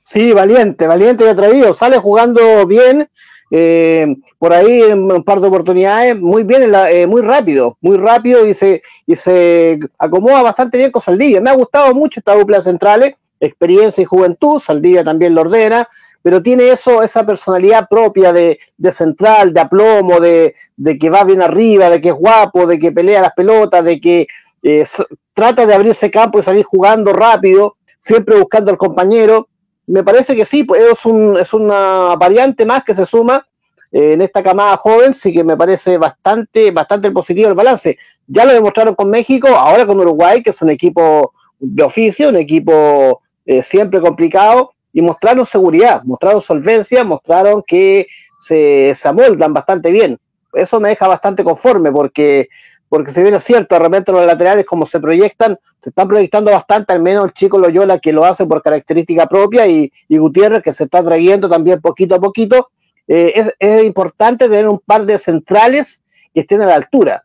Sí, 0.03 0.33
valiente, 0.33 0.87
valiente 0.87 1.25
y 1.25 1.29
atrevido, 1.29 1.73
sale 1.73 1.99
jugando 1.99 2.67
bien, 2.67 3.09
eh, 3.51 4.15
por 4.39 4.53
ahí 4.53 4.83
en 4.83 5.11
un 5.11 5.25
par 5.25 5.41
de 5.41 5.49
oportunidades, 5.49 6.19
muy 6.19 6.43
bien, 6.43 6.73
eh, 6.75 7.07
muy 7.07 7.23
rápido, 7.23 7.79
muy 7.81 7.97
rápido 7.97 8.47
y 8.47 8.55
se, 8.55 8.83
y 9.07 9.17
se 9.17 9.79
acomoda 9.99 10.43
bastante 10.43 10.79
bien 10.79 10.91
con 10.91 11.01
Saldivia. 11.03 11.41
Me 11.41 11.51
ha 11.51 11.55
gustado 11.55 11.95
mucho 11.95 12.21
esta 12.21 12.35
dupla 12.35 12.61
centrales, 12.61 13.15
experiencia 13.39 14.03
y 14.03 14.05
juventud, 14.05 14.61
Saldivia 14.61 15.05
también 15.05 15.35
lo 15.35 15.43
ordena, 15.43 15.89
pero 16.23 16.43
tiene 16.43 16.71
eso, 16.71 17.03
esa 17.03 17.25
personalidad 17.25 17.89
propia 17.89 18.33
de, 18.33 18.59
central, 18.93 19.55
de 19.55 19.61
aplomo, 19.61 20.21
de, 20.21 20.55
que 21.01 21.11
va 21.11 21.25
bien 21.25 21.43
arriba, 21.43 21.89
de 21.89 22.01
que 22.01 22.09
es 22.11 22.15
guapo, 22.15 22.67
de 22.67 22.79
que 22.79 22.93
pelea 22.93 23.23
las 23.23 23.33
pelotas, 23.33 23.85
de 23.85 24.01
que 24.01 24.27
eh, 24.63 24.85
trata 25.33 25.65
de 25.65 25.75
abrirse 25.75 26.11
campo 26.11 26.39
y 26.39 26.43
salir 26.43 26.65
jugando 26.65 27.13
rápido, 27.13 27.77
siempre 27.99 28.39
buscando 28.39 28.71
al 28.71 28.79
compañero. 28.79 29.49
Me 29.87 30.05
parece 30.05 30.37
que 30.37 30.45
sí, 30.45 30.65
pues 30.65 30.83
es, 30.83 31.07
un, 31.07 31.37
es 31.41 31.53
una 31.55 32.15
variante 32.17 32.67
más 32.67 32.85
que 32.85 32.95
se 32.95 33.07
suma 33.07 33.47
eh, 33.91 34.13
en 34.13 34.21
esta 34.21 34.43
camada 34.43 34.77
joven, 34.77 35.15
sí 35.15 35.33
que 35.33 35.43
me 35.43 35.57
parece 35.57 35.97
bastante, 35.99 36.71
bastante 36.71 37.11
positivo 37.11 37.49
el 37.49 37.55
balance. 37.55 37.97
Ya 38.27 38.45
lo 38.45 38.53
demostraron 38.53 38.95
con 38.95 39.09
México, 39.09 39.49
ahora 39.49 39.87
con 39.87 39.99
Uruguay, 39.99 40.43
que 40.43 40.51
es 40.51 40.61
un 40.61 40.71
equipo 40.71 41.33
de 41.59 41.83
oficio, 41.83 42.29
un 42.29 42.37
equipo 42.37 43.21
eh, 43.47 43.63
siempre 43.63 44.01
complicado, 44.01 44.73
y 44.93 45.03
mostraron 45.03 45.47
seguridad, 45.47 46.03
mostraron 46.05 46.41
solvencia, 46.41 47.05
mostraron 47.05 47.63
que 47.67 48.07
se, 48.39 48.95
se 48.95 49.09
amoldan 49.09 49.53
bastante 49.53 49.91
bien. 49.91 50.19
Eso 50.53 50.81
me 50.81 50.89
deja 50.89 51.07
bastante 51.07 51.45
conforme 51.45 51.93
porque 51.93 52.49
porque 52.91 53.13
si 53.13 53.23
bien 53.23 53.35
es 53.35 53.45
cierto, 53.45 53.77
de 53.77 53.79
repente 53.79 54.11
los 54.11 54.27
laterales 54.27 54.67
como 54.67 54.85
se 54.85 54.99
proyectan, 54.99 55.57
se 55.81 55.91
están 55.91 56.09
proyectando 56.09 56.51
bastante, 56.51 56.93
al 56.93 57.01
menos 57.01 57.25
el 57.25 57.33
chico 57.33 57.57
Loyola 57.57 58.01
que 58.01 58.13
lo 58.13 58.25
hace 58.25 58.45
por 58.47 58.63
característica 58.63 59.27
propia 59.27 59.67
y, 59.69 59.93
Gutiérrez 60.09 60.61
que 60.61 60.73
se 60.73 60.85
está 60.85 61.03
trayendo 61.03 61.49
también 61.49 61.81
poquito 61.81 62.17
a 62.17 62.21
poquito. 62.21 62.71
Eh, 63.07 63.53
es, 63.61 63.85
importante 63.85 64.49
tener 64.49 64.69
un 64.69 64.81
par 64.81 65.07
de 65.07 65.21
centrales 65.21 66.03
que 66.35 66.41
estén 66.41 66.63
a 66.63 66.67
la 66.67 66.75
altura, 66.75 67.25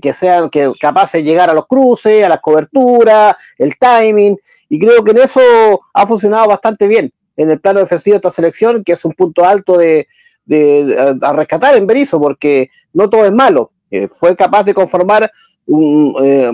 que, 0.00 0.14
sean 0.14 0.48
que 0.48 0.72
capaces 0.80 1.22
de 1.22 1.24
llegar 1.24 1.50
a 1.50 1.54
los 1.54 1.66
cruces, 1.66 2.24
a 2.24 2.28
las 2.28 2.40
coberturas, 2.40 3.34
el 3.58 3.76
timing, 3.78 4.38
y 4.68 4.78
creo 4.78 5.02
que 5.02 5.10
en 5.10 5.18
eso 5.18 5.40
ha 5.92 6.06
funcionado 6.06 6.48
bastante 6.48 6.86
bien. 6.86 7.12
En 7.36 7.50
el 7.50 7.60
plano 7.60 7.80
defensivo 7.80 8.14
de 8.14 8.18
esta 8.18 8.30
selección, 8.30 8.84
que 8.84 8.92
es 8.92 9.04
un 9.04 9.12
punto 9.12 9.44
alto 9.44 9.76
de, 9.76 10.06
a 11.20 11.32
rescatar 11.32 11.76
en 11.76 11.86
Berizzo, 11.86 12.20
porque 12.20 12.70
no 12.92 13.10
todo 13.10 13.26
es 13.26 13.32
malo. 13.32 13.72
Fue 14.18 14.36
capaz 14.36 14.62
de 14.62 14.74
conformar, 14.74 15.30
un, 15.66 16.14
eh, 16.22 16.52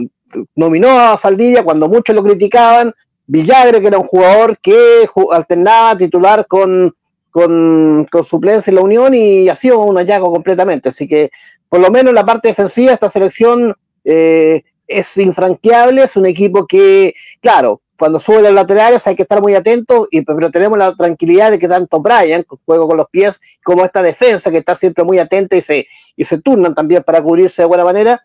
nominó 0.55 0.89
a 0.89 1.19
Saldivia 1.19 1.63
cuando 1.63 1.89
muchos 1.89 2.17
lo 2.17 2.23
criticaban, 2.23 2.95
Villagre, 3.27 3.81
que 3.81 3.89
era 3.89 3.99
un 3.99 4.07
jugador 4.07 4.59
que 4.59 5.07
alternaba 5.31 5.97
titular 5.97 6.47
con, 6.47 6.95
con, 7.31 8.07
suplencia 8.25 8.71
en 8.71 8.77
la 8.77 8.83
Unión 8.83 9.15
y 9.15 9.49
ha 9.49 9.57
sido 9.57 9.81
un 9.81 9.97
hallazgo 9.97 10.31
completamente. 10.31 10.89
Así 10.89 11.07
que, 11.07 11.31
por 11.69 11.81
lo 11.81 11.91
menos 11.91 12.11
en 12.11 12.17
la 12.17 12.25
parte 12.25 12.49
defensiva, 12.49 12.93
esta 12.93 13.11
selección 13.11 13.75
eh, 14.05 14.63
es 14.87 15.17
infranqueable, 15.17 16.03
es 16.03 16.17
un 16.17 16.27
equipo 16.27 16.67
que, 16.67 17.15
claro, 17.41 17.83
cuando 17.99 18.21
sube 18.21 18.43
los 18.43 18.53
laterales 18.53 19.07
hay 19.07 19.17
que 19.17 19.23
estar 19.23 19.43
muy 19.43 19.55
atentos, 19.55 20.07
y, 20.11 20.23
pero 20.23 20.51
tenemos 20.51 20.79
la 20.79 20.95
tranquilidad 20.95 21.51
de 21.51 21.59
que 21.59 21.67
tanto 21.67 22.01
Brian, 22.01 22.45
juego 22.65 22.87
con 22.87 22.97
los 22.97 23.09
pies, 23.11 23.41
como 23.65 23.85
esta 23.85 24.03
defensa 24.03 24.51
que 24.51 24.59
está 24.59 24.75
siempre 24.75 25.03
muy 25.03 25.19
atenta 25.19 25.57
y 25.57 25.63
se, 25.63 25.87
y 26.17 26.25
se 26.25 26.39
turnan 26.39 26.75
también 26.75 27.03
para 27.03 27.21
cubrirse 27.21 27.63
de 27.63 27.67
buena 27.67 27.85
manera, 27.85 28.23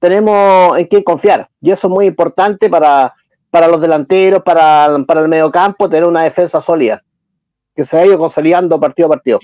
tenemos 0.00 0.76
en 0.76 0.88
qué 0.88 1.04
confiar. 1.04 1.48
Y 1.60 1.70
eso 1.70 1.86
es 1.86 1.92
muy 1.92 2.06
importante 2.06 2.68
para, 2.68 3.14
para 3.50 3.68
los 3.68 3.80
delanteros, 3.80 4.42
para, 4.42 4.88
para 5.06 5.20
el 5.20 5.28
mediocampo, 5.28 5.88
tener 5.88 6.04
una 6.04 6.24
defensa 6.24 6.60
sólida, 6.60 7.04
que 7.74 7.84
se 7.84 7.96
ha 7.96 8.06
ido 8.06 8.18
consolidando 8.18 8.78
partido 8.78 9.06
a 9.06 9.10
partido. 9.10 9.40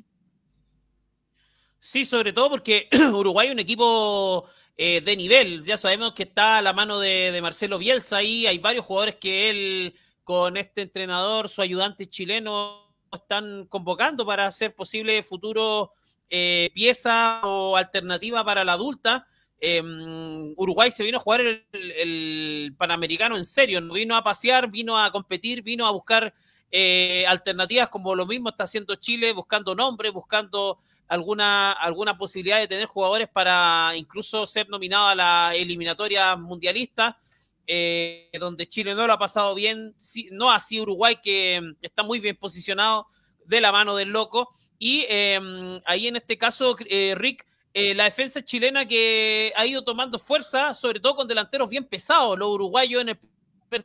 Sí, 1.78 2.04
sobre 2.04 2.32
todo 2.32 2.50
porque 2.50 2.88
Uruguay 3.12 3.49
es 3.49 3.52
un 3.52 3.61
equipo 3.61 4.49
eh, 4.76 5.00
de 5.00 5.16
nivel. 5.16 5.64
Ya 5.64 5.76
sabemos 5.76 6.12
que 6.12 6.25
está 6.25 6.58
a 6.58 6.62
la 6.62 6.73
mano 6.73 6.99
de, 6.99 7.38
Marcelo 7.40 7.78
Bielsa 7.78 8.18
ahí. 8.18 8.47
Hay 8.47 8.58
varios 8.58 8.85
jugadores 8.85 9.16
que 9.16 9.50
él, 9.50 9.94
con 10.25 10.56
este 10.56 10.82
entrenador, 10.82 11.49
su 11.49 11.62
ayudante 11.62 12.06
chileno, 12.06 12.88
están 13.12 13.66
convocando 13.66 14.26
para 14.26 14.47
hacer 14.47 14.75
posible 14.75 15.23
futuro 15.23 15.92
eh, 16.28 16.70
pieza 16.75 17.40
o 17.42 17.76
alternativa 17.76 18.44
para 18.44 18.64
la 18.64 18.75
adulta. 18.75 19.26
Em, 19.61 20.54
Uruguay 20.56 20.92
se 20.92 21.02
vino 21.02 21.16
a 21.16 21.20
jugar 21.20 21.40
el, 21.73 22.75
Panamericano 22.78 23.37
en 23.37 23.44
serio, 23.44 23.80
no 23.80 23.94
vino 23.94 24.14
a 24.14 24.23
pasear, 24.23 24.70
vino 24.70 24.97
a 24.97 25.11
competir, 25.11 25.62
vino 25.62 25.87
a 25.87 25.90
buscar 25.90 26.32
eh, 26.70 27.25
alternativas 27.26 27.88
como 27.88 28.14
lo 28.14 28.26
mismo 28.26 28.50
está 28.50 28.64
haciendo 28.64 28.94
Chile, 28.96 29.32
buscando 29.32 29.75
nombres, 29.75 30.12
buscando 30.12 30.78
alguna, 31.08 31.72
alguna 31.72 32.18
posibilidad 32.18 32.58
de 32.58 32.68
tener 32.68 32.87
jugadores 32.87 33.28
para 33.28 33.92
incluso 33.96 34.44
ser 34.46 34.68
nominado 34.68 35.08
a 35.08 35.14
la 35.14 35.52
eliminatoria 35.54 36.37
mundialista, 36.37 37.16
eh, 37.66 38.30
donde 38.38 38.66
Chile 38.66 38.94
no 38.94 39.06
lo 39.06 39.14
ha 39.14 39.18
pasado 39.18 39.54
bien, 39.54 39.94
no 40.32 40.50
así 40.50 40.80
Uruguay, 40.80 41.16
que 41.22 41.60
mm, 41.60 41.76
está 41.80 42.02
muy 42.02 42.20
bien 42.20 42.37
posicionado 42.37 43.06
de 43.46 43.60
la 43.60 43.72
mano 43.72 43.96
del 43.96 44.10
loco. 44.10 44.50
Y 44.78 45.06
em, 45.08 45.80
ahí 45.87 46.06
en 46.06 46.16
este 46.16 46.37
caso, 46.37 46.76
eh, 46.88 47.14
Rick, 47.16 47.46
la 47.75 48.04
defensa 48.04 48.42
chilena 48.42 48.88
que 48.88 49.52
ha 49.54 49.64
ido 49.64 49.84
tomando 49.84 50.18
fuerza, 50.18 50.75
sobre 50.75 50.98
todo 50.98 51.14
con 51.14 51.28
delanteros 51.28 51.68
bien 51.68 51.84
pesados. 51.84 52.37
Los 52.37 52.48
uruguayos 52.48 53.02
en 53.02 53.10
el 53.10 53.18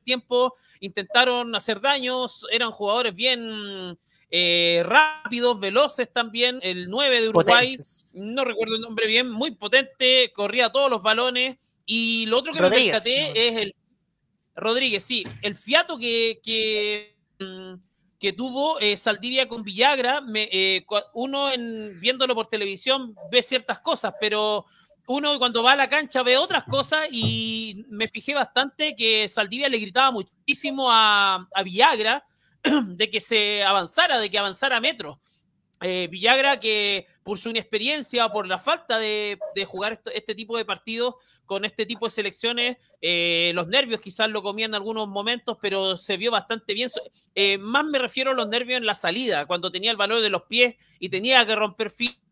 tiempo 0.03 0.53
intentaron 0.79 1.55
hacer 1.55 1.81
daños, 1.81 2.45
eran 2.51 2.71
jugadores 2.71 3.13
bien 3.13 3.97
eh, 4.35 4.81
rápidos, 4.83 5.59
veloces 5.59 6.11
también. 6.11 6.59
El 6.63 6.89
9 6.89 7.21
de 7.21 7.29
Uruguay, 7.29 7.77
no 8.15 8.43
recuerdo 8.43 8.75
el 8.75 8.81
nombre 8.81 9.05
bien, 9.05 9.29
muy 9.29 9.51
potente, 9.51 10.31
corría 10.33 10.71
todos 10.71 10.89
los 10.89 11.03
balones. 11.03 11.57
Y 11.85 12.25
lo 12.25 12.39
otro 12.39 12.51
que 12.51 12.61
me 12.61 12.69
percaté 12.71 13.31
es 13.47 13.55
el. 13.61 13.75
Rodríguez, 14.55 15.03
sí, 15.03 15.23
el 15.41 15.55
fiato 15.55 15.97
que, 15.97 16.39
que, 16.43 17.15
mm, 17.39 17.73
que 18.19 18.33
tuvo 18.33 18.79
eh, 18.79 18.97
Saldivia 18.97 19.47
con 19.47 19.63
Villagra, 19.63 20.21
me, 20.21 20.49
eh, 20.51 20.85
uno 21.13 21.51
en, 21.51 21.99
viéndolo 21.99 22.33
por 22.33 22.47
televisión 22.47 23.15
ve 23.31 23.43
ciertas 23.43 23.81
cosas, 23.81 24.13
pero 24.19 24.65
uno 25.07 25.37
cuando 25.37 25.63
va 25.63 25.73
a 25.73 25.75
la 25.75 25.89
cancha 25.89 26.23
ve 26.23 26.37
otras 26.37 26.63
cosas 26.63 27.07
y 27.11 27.85
me 27.89 28.07
fijé 28.07 28.33
bastante 28.33 28.95
que 28.95 29.27
Saldivia 29.27 29.67
le 29.67 29.79
gritaba 29.79 30.11
muchísimo 30.11 30.87
a, 30.89 31.47
Villagra 31.63 32.25
de 32.87 33.09
que 33.09 33.19
se 33.19 33.63
avanzara, 33.63 34.19
de 34.19 34.29
que 34.29 34.37
avanzara 34.37 34.79
Metro. 34.79 35.19
Eh, 35.81 36.07
Villagra 36.09 36.61
que 36.61 37.07
por 37.23 37.37
su 37.37 37.49
inexperiencia 37.49 38.29
por 38.29 38.47
la 38.47 38.57
falta 38.57 38.97
de, 38.97 39.37
jugar 39.67 40.01
este 40.13 40.33
tipo 40.33 40.55
de 40.55 40.63
partidos 40.63 41.15
con 41.45 41.65
este 41.65 41.85
tipo 41.85 42.05
de 42.05 42.11
selecciones, 42.11 42.77
eh, 43.01 43.51
los 43.53 43.67
nervios 43.67 43.99
quizás 43.99 44.29
lo 44.29 44.41
comían 44.41 44.71
en 44.71 44.75
algunos 44.75 45.09
momentos, 45.09 45.57
pero 45.61 45.97
se 45.97 46.15
vio 46.15 46.31
bastante 46.31 46.73
bien. 46.73 46.89
Eh, 47.35 47.57
más 47.57 47.83
me 47.83 47.99
refiero 47.99 48.31
a 48.31 48.33
los 48.33 48.47
nervios 48.47 48.77
en 48.77 48.85
la 48.85 48.95
salida, 48.95 49.45
cuando 49.45 49.69
tenía 49.69 49.91
el 49.91 49.97
valor 49.97 50.21
de 50.21 50.29
los 50.29 50.43
pies 50.43 50.75
y 50.99 51.09
tenía 51.09 51.45
que 51.45 51.55
romper 51.55 51.89
filas 51.89 52.23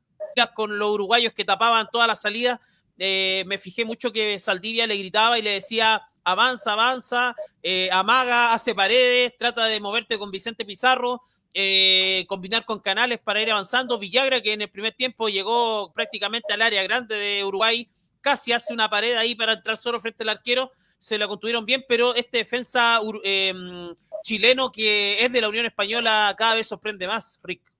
con 0.53 0.77
los 0.79 0.89
uruguayos 0.91 1.33
que 1.33 1.45
tapaban 1.45 1.87
toda 1.91 2.07
la 2.07 2.15
salida. 2.15 2.59
me 2.97 3.57
fijé 3.59 3.85
mucho 3.85 4.11
que 4.11 4.37
Saldivia 4.39 4.87
le 4.87 4.97
gritaba 4.97 5.39
y 5.39 5.41
le 5.41 5.51
decía 5.51 6.07
avanza, 6.23 6.73
avanza, 6.73 7.35
eh, 7.63 7.89
amaga, 7.91 8.53
hace 8.53 8.75
paredes, 8.75 9.35
trata 9.37 9.65
de 9.65 9.79
moverte 9.79 10.17
con 10.17 10.31
Vicente 10.31 10.65
Pizarro, 10.65 11.21
eh, 11.53 12.25
combinar 12.27 12.65
con 12.65 12.79
Canales 12.79 13.19
para 13.19 13.41
ir 13.41 13.51
avanzando. 13.51 13.99
Villagra, 13.99 14.41
que 14.41 14.53
en 14.53 14.61
el 14.61 14.69
primer 14.69 14.93
tiempo 14.93 15.29
llegó 15.29 15.91
prácticamente 15.93 16.53
al 16.53 16.61
área 16.61 16.83
grande 16.83 17.15
de 17.15 17.43
Uruguay, 17.43 17.89
casi 18.21 18.51
hace 18.51 18.73
una 18.73 18.89
pared 18.89 19.15
ahí 19.17 19.35
para 19.35 19.53
entrar 19.53 19.77
solo 19.77 19.99
frente 19.99 20.23
al 20.23 20.29
arquero, 20.29 20.71
se 20.99 21.17
la 21.17 21.27
construyeron 21.27 21.65
bien, 21.65 21.83
pero 21.87 22.13
este 22.13 22.37
defensa 22.37 22.99
em, 23.23 23.95
chileno 24.23 24.71
que 24.71 25.25
es 25.25 25.31
de 25.31 25.41
la 25.41 25.49
Unión 25.49 25.65
Española 25.65 26.35
cada 26.37 26.53
vez 26.53 26.67
sorprende 26.67 27.07
más, 27.07 27.39
Rick. 27.43 27.70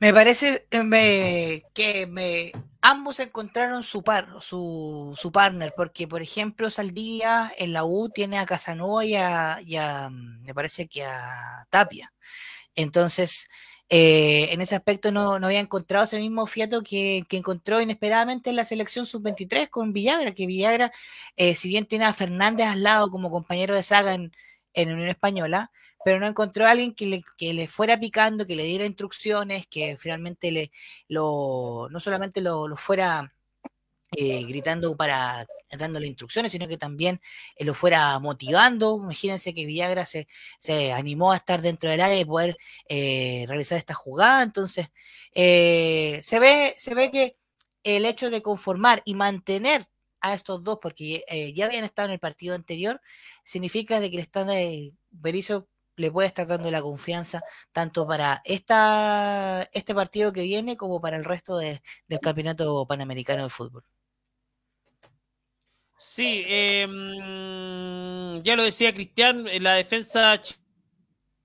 Me 0.00 0.12
parece 0.12 0.66
eh, 0.70 1.62
que 1.72 2.06
me, 2.06 2.52
ambos 2.82 3.18
encontraron 3.18 3.82
su, 3.82 4.02
par, 4.02 4.28
su, 4.40 5.30
partner, 5.32 5.72
porque 5.76 6.06
por 6.06 6.22
ejemplo 6.22 6.70
Saldivia 6.70 7.52
en 7.56 7.72
la 7.72 7.84
U 7.84 8.10
tiene 8.10 8.38
a 8.38 8.46
Casanova 8.46 9.04
y 9.04 9.14
a, 9.16 10.10
me 10.10 10.54
parece 10.54 10.86
que 10.86 11.04
a 11.04 11.66
Tapia. 11.70 12.12
Entonces, 12.74 13.48
eh, 13.88 14.48
en 14.52 14.60
ese 14.60 14.76
aspecto 14.76 15.12
no, 15.12 15.34
había 15.34 15.60
encontrado 15.60 16.04
ese 16.04 16.18
mismo 16.20 16.46
fiato 16.46 16.82
que, 16.82 17.24
encontró 17.30 17.80
inesperadamente 17.80 18.50
en 18.50 18.56
la 18.56 18.64
selección 18.64 19.06
sub-23 19.06 19.70
con 19.70 19.92
Villagra, 19.92 20.34
que 20.34 20.46
Villagra, 20.46 20.92
eh, 21.36 21.54
si 21.54 21.68
bien 21.68 21.86
tiene 21.86 22.04
a 22.04 22.14
Fernández 22.14 22.66
al 22.66 22.82
lado 22.82 23.10
como 23.10 23.30
compañero 23.30 23.74
de 23.74 23.82
saga 23.82 24.14
en, 24.14 24.32
en 24.74 24.92
Unión 24.92 25.08
Española, 25.08 25.70
pero 26.06 26.20
no 26.20 26.28
encontró 26.28 26.64
a 26.66 26.70
alguien 26.70 26.94
que 26.94 27.04
le, 27.04 27.24
que 27.36 27.52
le 27.52 27.66
fuera 27.66 27.98
picando, 27.98 28.46
que 28.46 28.54
le 28.54 28.62
diera 28.62 28.84
instrucciones, 28.84 29.66
que 29.66 29.96
finalmente 29.98 30.52
le, 30.52 30.70
lo, 31.08 31.88
no 31.90 31.98
solamente 31.98 32.40
lo, 32.40 32.76
fuera 32.76 33.34
eh, 34.16 34.44
gritando 34.44 34.96
para 34.96 35.44
dándole 35.76 36.06
instrucciones, 36.06 36.52
sino 36.52 36.68
que 36.68 36.78
también 36.78 37.20
eh, 37.56 37.64
lo 37.64 37.74
fuera 37.74 38.20
motivando. 38.20 39.00
Imagínense 39.02 39.52
que 39.52 39.66
Villagra 39.66 40.06
se, 40.06 40.28
se, 40.60 40.92
animó 40.92 41.32
a 41.32 41.38
estar 41.38 41.60
dentro 41.60 41.90
del 41.90 42.00
área 42.00 42.20
y 42.20 42.24
poder 42.24 42.56
eh, 42.88 43.44
realizar 43.48 43.76
esta 43.76 43.94
jugada. 43.94 44.44
Entonces, 44.44 44.92
se, 45.34 46.38
ve, 46.38 46.74
se 46.78 46.94
ve 46.94 47.10
que 47.10 47.36
el 47.82 48.04
hecho 48.04 48.30
de 48.30 48.42
conformar 48.42 49.02
y 49.04 49.14
mantener 49.16 49.88
a 50.20 50.34
estos 50.34 50.62
dos, 50.62 50.78
porque 50.80 51.24
ya 51.52 51.66
habían 51.66 51.82
estado 51.82 52.06
en 52.06 52.12
el 52.12 52.20
partido 52.20 52.54
anterior, 52.54 53.00
significa 53.42 53.98
de 53.98 54.08
que 54.08 54.16
le 54.18 54.22
están 54.22 54.46
de 54.46 54.92
Berizzo 55.10 55.66
le 55.96 56.10
puede 56.10 56.28
estar 56.28 56.46
dando 56.46 56.70
la 56.70 56.82
confianza 56.82 57.42
tanto 57.72 58.06
para 58.06 58.42
esta, 58.44 59.68
este 59.72 59.94
partido 59.94 60.32
que 60.32 60.42
viene 60.42 60.76
como 60.76 61.00
para 61.00 61.16
el 61.16 61.24
resto 61.24 61.58
del 61.58 61.80
campeonato 62.20 62.86
panamericano 62.86 63.44
de 63.44 63.50
fútbol. 63.50 63.84
Sí, 65.98 66.44
em, 66.46 68.42
ya 68.42 68.54
lo 68.54 68.62
decía 68.64 68.92
Cristian, 68.92 69.46
la 69.62 69.74
defensa 69.74 70.40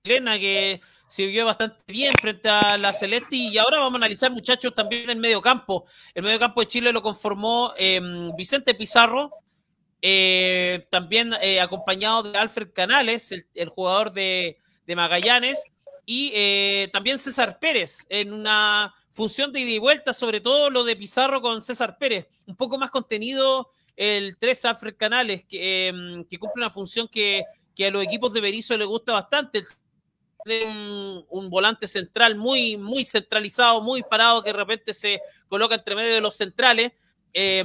chilena 0.03 0.37
que 0.37 0.81
se 1.07 1.25
vio 1.25 1.45
bastante 1.45 1.91
bien 1.91 2.13
frente 2.21 2.49
a 2.49 2.77
la 2.77 2.93
Celeste 2.93 3.35
y 3.35 3.57
ahora 3.57 3.79
vamos 3.79 3.93
a 3.93 3.97
analizar 3.97 4.31
muchachos 4.31 4.73
también 4.73 5.09
el 5.09 5.17
medio 5.17 5.41
campo. 5.41 5.85
El 6.13 6.23
medio 6.23 6.39
campo 6.39 6.61
de 6.61 6.67
Chile 6.67 6.93
lo 6.93 7.01
conformó 7.01 7.73
em, 7.77 8.33
Vicente 8.35 8.75
Pizarro, 8.75 9.31
eh, 10.01 10.85
también 10.89 11.33
eh, 11.41 11.61
acompañado 11.61 12.23
de 12.23 12.37
Alfred 12.37 12.71
Canales, 12.73 13.31
el, 13.31 13.69
jugador 13.69 14.11
de, 14.11 14.57
Magallanes, 14.87 15.63
y 16.05 16.31
eh, 16.33 16.89
también 16.91 17.17
César 17.17 17.59
Pérez 17.59 18.05
en 18.09 18.33
una 18.33 18.93
función 19.11 19.53
de 19.53 19.61
ida 19.61 19.71
y 19.71 19.77
vuelta, 19.77 20.11
sobre 20.11 20.41
todo 20.41 20.69
lo 20.69 20.83
de 20.83 20.95
Pizarro 20.95 21.41
con 21.41 21.63
César 21.63 21.97
Pérez, 21.97 22.27
un 22.45 22.55
poco 22.55 22.77
más 22.77 22.91
contenido 22.91 23.69
el 23.95 24.37
3 24.37 24.65
Alfred 24.65 24.95
Canales, 24.97 25.45
que, 25.45 25.87
em, 25.87 26.25
que 26.25 26.37
cumple 26.37 26.63
una 26.63 26.69
función 26.69 27.07
que, 27.07 27.43
que, 27.75 27.85
a 27.85 27.91
los 27.91 28.03
equipos 28.03 28.33
de 28.33 28.41
Berizzo 28.41 28.75
le 28.75 28.85
gusta 28.85 29.13
bastante, 29.13 29.65
de 30.45 31.25
un, 31.29 31.49
volante 31.49 31.87
central 31.87 32.35
muy, 32.35 32.77
muy 32.77 33.05
centralizado, 33.05 33.81
muy 33.81 34.03
parado, 34.03 34.43
que 34.43 34.51
de 34.51 34.57
repente 34.57 34.93
se 34.93 35.21
coloca 35.47 35.75
entre 35.75 35.95
medio 35.95 36.13
de 36.15 36.21
los 36.21 36.35
centrales. 36.35 36.91
Eh, 37.33 37.63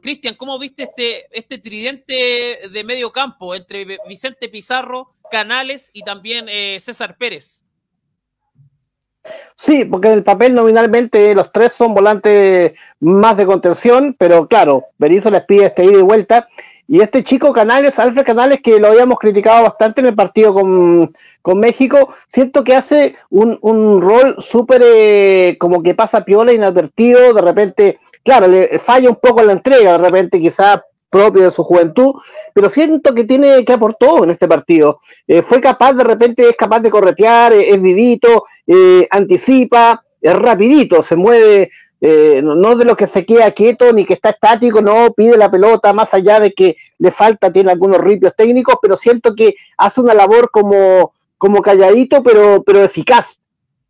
Cristian, 0.00 0.34
¿cómo 0.36 0.58
viste 0.58 0.84
este, 0.84 1.26
este 1.30 1.58
tridente 1.58 2.68
de 2.70 2.84
medio 2.84 3.12
campo 3.12 3.54
entre 3.54 3.98
Vicente 4.08 4.48
Pizarro, 4.48 5.14
Canales 5.30 5.90
y 5.92 6.02
también 6.02 6.46
eh, 6.48 6.78
César 6.80 7.16
Pérez? 7.16 7.64
Sí, 9.56 9.84
porque 9.84 10.08
en 10.08 10.14
el 10.14 10.24
papel 10.24 10.54
nominalmente 10.54 11.34
los 11.34 11.52
tres 11.52 11.74
son 11.74 11.94
volantes 11.94 12.76
más 12.98 13.36
de 13.36 13.46
contención, 13.46 14.16
pero 14.18 14.48
claro, 14.48 14.86
Berizzo 14.98 15.30
les 15.30 15.44
pide 15.44 15.66
este 15.66 15.84
ida 15.84 15.98
y 15.98 16.02
vuelta 16.02 16.48
y 16.88 17.00
este 17.00 17.22
chico 17.22 17.52
Canales, 17.52 17.98
Alfred 17.98 18.24
Canales, 18.24 18.60
que 18.60 18.80
lo 18.80 18.88
habíamos 18.88 19.18
criticado 19.18 19.62
bastante 19.62 20.00
en 20.00 20.08
el 20.08 20.14
partido 20.14 20.52
con, 20.52 21.14
México, 21.58 22.12
siento 22.26 22.64
que 22.64 22.74
hace 22.74 23.14
un, 23.30 23.58
un 23.62 24.02
rol 24.02 24.36
súper 24.40 24.82
eh, 24.84 25.56
como 25.60 25.82
que 25.82 25.94
pasa 25.94 26.24
piola, 26.24 26.52
inadvertido, 26.52 27.32
de 27.32 27.40
repente, 27.40 27.98
claro, 28.24 28.48
le 28.48 28.78
falla 28.78 29.10
un 29.10 29.16
poco 29.16 29.42
la 29.42 29.52
entrega, 29.52 29.92
de 29.92 29.98
repente 29.98 30.40
quizás 30.40 30.80
propio 31.12 31.42
de 31.42 31.50
su 31.50 31.62
juventud, 31.62 32.14
pero 32.54 32.70
siento 32.70 33.14
que 33.14 33.24
tiene 33.24 33.64
que 33.66 33.72
aportar 33.74 34.24
en 34.24 34.30
este 34.30 34.48
partido. 34.48 34.98
Eh, 35.26 35.42
fue 35.42 35.60
capaz, 35.60 35.92
de 35.92 36.04
repente 36.04 36.48
es 36.48 36.56
capaz 36.56 36.80
de 36.80 36.90
corretear, 36.90 37.52
es 37.52 37.80
vivito, 37.80 38.44
eh, 38.66 39.06
anticipa, 39.10 40.02
es 40.22 40.34
rapidito, 40.34 41.02
se 41.02 41.14
mueve, 41.14 41.68
eh, 42.00 42.40
no 42.42 42.74
de 42.76 42.86
lo 42.86 42.96
que 42.96 43.06
se 43.06 43.26
queda 43.26 43.50
quieto 43.50 43.92
ni 43.92 44.06
que 44.06 44.14
está 44.14 44.30
estático, 44.30 44.80
no 44.80 45.12
pide 45.12 45.36
la 45.36 45.50
pelota, 45.50 45.92
más 45.92 46.14
allá 46.14 46.40
de 46.40 46.52
que 46.54 46.76
le 46.98 47.10
falta, 47.10 47.52
tiene 47.52 47.70
algunos 47.70 48.00
ripios 48.00 48.32
técnicos, 48.34 48.76
pero 48.80 48.96
siento 48.96 49.34
que 49.34 49.54
hace 49.76 50.00
una 50.00 50.14
labor 50.14 50.50
como, 50.50 51.12
como 51.36 51.60
calladito, 51.60 52.22
pero, 52.22 52.62
pero 52.64 52.82
eficaz. 52.82 53.38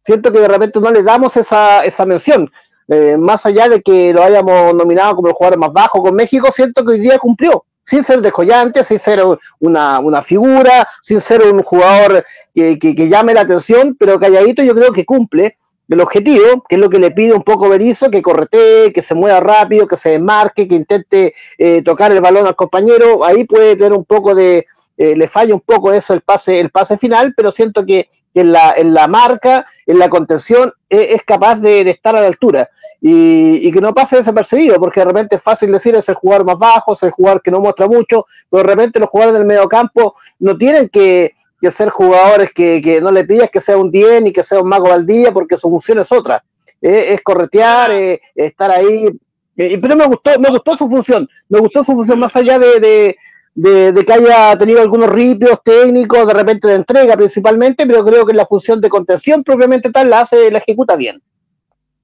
Siento 0.04 0.32
que 0.32 0.40
de 0.40 0.48
repente 0.48 0.80
no 0.80 0.90
le 0.90 1.04
damos 1.04 1.36
esa, 1.36 1.84
esa 1.84 2.04
mención. 2.04 2.50
Eh, 2.92 3.16
más 3.16 3.46
allá 3.46 3.68
de 3.68 3.80
que 3.80 4.12
lo 4.12 4.22
hayamos 4.22 4.74
nominado 4.74 5.16
como 5.16 5.28
el 5.28 5.34
jugador 5.34 5.58
más 5.58 5.72
bajo 5.72 6.02
con 6.02 6.14
México, 6.14 6.50
siento 6.54 6.84
que 6.84 6.92
hoy 6.92 7.00
día 7.00 7.18
cumplió. 7.18 7.64
Sin 7.84 8.04
ser 8.04 8.20
descollante, 8.20 8.84
sin 8.84 8.98
ser 8.98 9.22
una, 9.58 9.98
una 9.98 10.22
figura, 10.22 10.86
sin 11.02 11.20
ser 11.20 11.42
un 11.42 11.62
jugador 11.62 12.24
que, 12.54 12.78
que, 12.78 12.94
que, 12.94 13.08
llame 13.08 13.34
la 13.34 13.40
atención, 13.40 13.96
pero 13.98 14.20
calladito 14.20 14.62
yo 14.62 14.74
creo 14.74 14.92
que 14.92 15.04
cumple 15.04 15.56
el 15.88 16.00
objetivo, 16.00 16.64
que 16.68 16.76
es 16.76 16.80
lo 16.80 16.88
que 16.88 16.98
le 16.98 17.10
pide 17.10 17.32
un 17.32 17.42
poco 17.42 17.68
Berizzo, 17.68 18.10
que 18.10 18.22
corretee, 18.22 18.92
que 18.92 19.02
se 19.02 19.14
mueva 19.14 19.40
rápido, 19.40 19.88
que 19.88 19.96
se 19.96 20.10
desmarque, 20.10 20.68
que 20.68 20.76
intente 20.76 21.34
eh, 21.58 21.82
tocar 21.82 22.12
el 22.12 22.20
balón 22.20 22.46
al 22.46 22.54
compañero, 22.54 23.24
ahí 23.24 23.44
puede 23.44 23.74
tener 23.74 23.92
un 23.92 24.04
poco 24.04 24.34
de, 24.34 24.66
eh, 24.96 25.16
le 25.16 25.28
falla 25.28 25.54
un 25.54 25.60
poco 25.60 25.92
eso 25.92 26.14
el 26.14 26.20
pase, 26.20 26.60
el 26.60 26.70
pase 26.70 26.98
final, 26.98 27.34
pero 27.36 27.50
siento 27.50 27.84
que 27.84 28.08
en 28.34 28.52
la, 28.52 28.72
en 28.76 28.94
la 28.94 29.08
marca, 29.08 29.66
en 29.86 29.98
la 29.98 30.08
contención, 30.08 30.72
e, 30.88 31.14
es, 31.14 31.22
capaz 31.22 31.56
de, 31.56 31.80
estar 31.90 32.16
a 32.16 32.20
la 32.20 32.26
altura 32.26 32.68
y, 33.00 33.66
y, 33.66 33.70
que 33.72 33.80
no 33.80 33.92
pase 33.94 34.16
desapercibido, 34.16 34.78
porque 34.78 35.00
de 35.00 35.06
repente 35.06 35.36
es 35.36 35.42
fácil 35.42 35.72
decir 35.72 35.94
es 35.94 36.08
el 36.08 36.14
jugador 36.14 36.46
más 36.46 36.58
bajo, 36.58 36.94
es 36.94 37.02
el 37.02 37.10
jugador 37.10 37.42
que 37.42 37.50
no 37.50 37.60
muestra 37.60 37.86
mucho, 37.86 38.24
pero 38.48 38.62
de 38.62 38.68
repente 38.68 39.00
los 39.00 39.10
jugadores 39.10 39.38
del 39.38 39.46
medio 39.46 39.68
campo 39.68 40.14
no 40.38 40.56
tienen 40.56 40.88
que 40.88 41.34
que 41.62 41.70
ser 41.70 41.90
jugadores 41.90 42.50
que, 42.52 42.82
que, 42.82 43.00
no 43.00 43.12
le 43.12 43.24
pidas 43.24 43.48
que 43.48 43.60
sea 43.60 43.76
un 43.76 43.88
10 43.92 44.22
ni 44.22 44.32
que 44.32 44.42
sea 44.42 44.60
un 44.60 44.68
mago 44.68 44.88
Valdía, 44.88 45.32
porque 45.32 45.56
su 45.56 45.70
función 45.70 46.00
es 46.00 46.10
otra. 46.10 46.42
Eh, 46.82 47.14
es 47.14 47.22
corretear, 47.22 47.92
eh, 47.92 48.20
estar 48.34 48.72
ahí. 48.72 49.08
Pero 49.54 49.94
me 49.94 50.06
gustó, 50.06 50.40
me 50.40 50.50
gustó 50.50 50.76
su 50.76 50.88
función, 50.90 51.28
me 51.48 51.60
gustó 51.60 51.84
su 51.84 51.92
función 51.92 52.18
más 52.18 52.34
allá 52.34 52.58
de, 52.58 53.16
de, 53.54 54.04
que 54.06 54.12
haya 54.12 54.56
tenido 54.58 54.80
algunos 54.80 55.08
ripios 55.08 55.58
técnicos, 55.64 56.26
de 56.26 56.34
repente 56.34 56.68
de 56.68 56.74
entrega 56.74 57.16
principalmente, 57.16 57.86
pero 57.86 58.04
creo 58.04 58.26
que 58.26 58.32
la 58.32 58.46
función 58.46 58.80
de 58.80 58.88
contención 58.88 59.44
propiamente 59.44 59.90
tal 59.90 60.10
la 60.10 60.20
hace, 60.20 60.50
la 60.50 60.58
ejecuta 60.58 60.96
bien. 60.96 61.22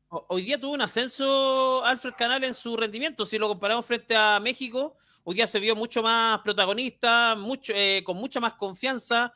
Hoy 0.09 0.43
día 0.43 0.59
tuvo 0.59 0.73
un 0.73 0.81
ascenso 0.81 1.85
Alfred 1.85 2.15
Canal 2.17 2.43
en 2.45 2.55
su 2.55 2.77
rendimiento, 2.77 3.27
si 3.27 3.39
lo 3.39 3.49
comparamos 3.49 3.85
frente 3.85 4.17
a 4.17 4.41
México, 4.41 4.97
hoy 5.25 5.35
día 5.35 5.47
se 5.47 5.61
vio 5.61 5.77
mucho 5.77 6.03
más 6.03 6.41
protagonista, 6.41 7.35
mucho, 7.37 7.73
con 8.05 8.17
mucha 8.17 8.41
más 8.41 8.55
confianza, 8.55 9.33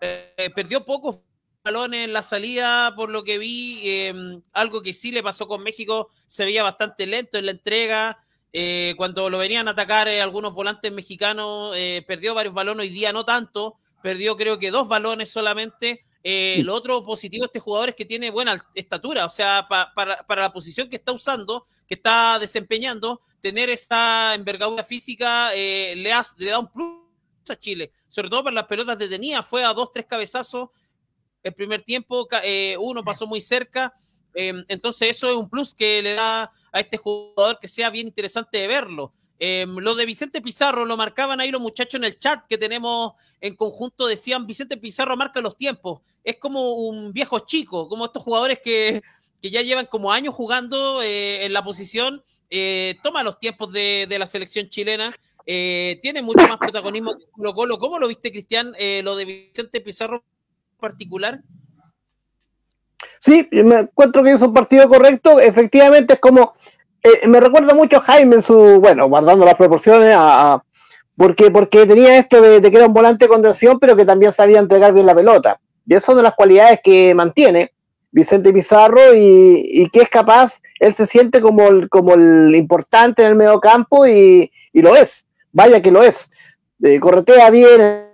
eh, 0.00 0.50
perdió 0.54 0.84
pocos 0.84 1.20
balones 1.64 2.04
en 2.04 2.12
la 2.12 2.22
salida, 2.22 2.94
por 2.96 3.10
lo 3.10 3.24
que 3.24 3.38
vi. 3.38 3.80
Em, 3.84 4.42
algo 4.52 4.82
que 4.82 4.92
sí 4.92 5.10
le 5.10 5.22
pasó 5.22 5.46
con 5.46 5.62
México, 5.62 6.10
se 6.26 6.44
veía 6.44 6.62
bastante 6.62 7.06
lento 7.06 7.38
en 7.38 7.46
la 7.46 7.52
entrega. 7.52 8.18
Eh, 8.52 8.94
cuando 8.96 9.28
lo 9.28 9.38
venían 9.38 9.68
a 9.68 9.72
atacar 9.72 10.08
eh, 10.08 10.22
algunos 10.22 10.54
volantes 10.54 10.90
mexicanos, 10.92 11.76
perdió 12.06 12.34
varios 12.34 12.54
balones, 12.54 12.86
hoy 12.86 12.88
día 12.88 13.12
no 13.12 13.24
tanto, 13.24 13.76
perdió 14.02 14.36
creo 14.36 14.58
que 14.58 14.70
dos 14.70 14.88
balones 14.88 15.30
solamente. 15.30 16.04
Lo 16.24 16.74
otro 16.74 17.02
positivo 17.02 17.42
de 17.42 17.46
este 17.46 17.60
jugador 17.60 17.90
es 17.90 17.94
que 17.94 18.04
tiene 18.04 18.30
buena 18.30 18.62
estatura, 18.74 19.24
o 19.24 19.30
sea, 19.30 19.66
para, 19.68 20.24
la 20.28 20.52
posición 20.52 20.88
que 20.90 20.96
está 20.96 21.12
usando, 21.12 21.64
que 21.86 21.94
está 21.94 22.38
desempeñando, 22.38 23.20
tener 23.40 23.70
esta 23.70 24.34
envergadura 24.34 24.84
física 24.84 25.50
le, 25.52 25.94
le 25.94 26.50
da 26.50 26.58
un 26.58 26.70
plus 26.70 27.08
a 27.48 27.56
Chile, 27.56 27.92
sobre 28.08 28.28
todo 28.28 28.44
para 28.44 28.54
las 28.54 28.66
pelotas 28.66 28.98
detenidas. 28.98 29.46
Fue 29.46 29.64
a 29.64 29.72
dos, 29.72 29.90
tres 29.90 30.04
cabezazos 30.06 30.68
el 31.42 31.54
primer 31.54 31.82
tiempo, 31.82 32.28
eh, 32.42 32.76
uno 32.78 33.04
pasó 33.04 33.26
muy 33.26 33.40
cerca. 33.40 33.94
Em, 34.40 34.64
entonces, 34.68 35.10
eso 35.10 35.30
es 35.30 35.36
un 35.36 35.48
plus 35.48 35.74
que 35.74 36.02
le 36.02 36.14
da 36.14 36.52
a 36.72 36.80
este 36.80 36.96
jugador 36.96 37.58
que 37.60 37.68
sea 37.68 37.90
bien 37.90 38.06
interesante 38.06 38.58
de 38.58 38.68
verlo. 38.68 39.12
Em, 39.38 39.76
lo 39.78 39.94
de 39.94 40.06
Vicente 40.06 40.40
Pizarro 40.40 40.84
lo 40.84 40.96
marcaban 40.96 41.40
ahí 41.40 41.50
los 41.50 41.60
muchachos 41.60 41.94
en 41.94 42.04
el 42.04 42.16
chat 42.18 42.46
que 42.48 42.58
tenemos 42.58 43.14
en 43.40 43.54
conjunto. 43.56 44.06
Decían: 44.06 44.46
Vicente 44.46 44.76
Pizarro 44.76 45.16
marca 45.16 45.40
los 45.40 45.56
tiempos. 45.56 46.02
Es 46.24 46.36
como 46.36 46.72
un 46.72 47.12
viejo 47.12 47.40
chico, 47.40 47.88
como 47.88 48.06
estos 48.06 48.22
jugadores 48.22 48.60
que, 48.62 49.02
que 49.40 49.50
ya 49.50 49.62
llevan 49.62 49.86
como 49.86 50.12
años 50.12 50.34
jugando 50.34 51.02
eh, 51.02 51.44
en 51.44 51.52
la 51.52 51.64
posición. 51.64 52.22
Eh, 52.50 52.96
toma 53.02 53.22
los 53.22 53.38
tiempos 53.38 53.72
de, 53.72 54.06
de 54.08 54.18
la 54.18 54.26
selección 54.26 54.68
chilena 54.68 55.14
eh, 55.50 55.98
tiene 56.02 56.20
mucho 56.20 56.46
más 56.46 56.58
protagonismo 56.58 57.16
que 57.16 57.24
Colo 57.30 57.54
Colo. 57.54 57.78
¿Cómo 57.78 57.98
lo 57.98 58.06
viste, 58.06 58.30
Cristian, 58.30 58.74
eh, 58.78 59.00
lo 59.02 59.16
de 59.16 59.24
Vicente 59.24 59.80
Pizarro 59.80 60.16
en 60.16 60.78
particular? 60.78 61.42
Sí, 63.20 63.48
me 63.52 63.80
encuentro 63.80 64.22
que 64.22 64.32
es 64.32 64.42
un 64.42 64.52
partido 64.52 64.88
correcto. 64.88 65.40
Efectivamente, 65.40 66.14
es 66.14 66.20
como. 66.20 66.54
Eh, 67.02 67.28
me 67.28 67.40
recuerda 67.40 67.74
mucho 67.74 67.98
a 67.98 68.02
Jaime 68.02 68.36
en 68.36 68.42
su. 68.42 68.80
Bueno, 68.80 69.08
guardando 69.08 69.44
las 69.44 69.54
proporciones, 69.54 70.14
a, 70.16 70.62
porque, 71.16 71.50
porque 71.50 71.86
tenía 71.86 72.18
esto 72.18 72.40
de, 72.40 72.60
que 72.60 72.76
era 72.76 72.86
un 72.86 72.94
volante 72.94 73.24
de 73.24 73.28
contención, 73.28 73.78
pero 73.78 73.96
que 73.96 74.04
también 74.04 74.32
sabía 74.32 74.58
entregar 74.58 74.92
bien 74.92 75.06
la 75.06 75.14
pelota. 75.14 75.60
Y 75.86 75.94
eso 75.94 76.06
son 76.06 76.16
de 76.16 76.22
las 76.22 76.34
cualidades 76.34 76.80
que 76.82 77.14
mantiene 77.14 77.72
Vicente 78.10 78.52
Pizarro 78.52 79.14
y, 79.14 79.88
que 79.92 80.02
es 80.02 80.08
capaz, 80.08 80.60
él 80.80 80.94
se 80.94 81.06
siente 81.06 81.40
como 81.40 81.68
el, 81.68 81.88
como 81.88 82.14
el 82.14 82.54
importante 82.54 83.22
en 83.22 83.28
el 83.28 83.36
medio 83.36 83.60
campo 83.60 84.06
y, 84.06 84.50
y 84.72 84.82
lo 84.82 84.96
es 84.96 85.26
vaya 85.52 85.82
que 85.82 85.90
lo 85.90 86.02
es. 86.02 86.30
Eh, 86.82 87.00
corretea 87.00 87.50
bien, 87.50 88.07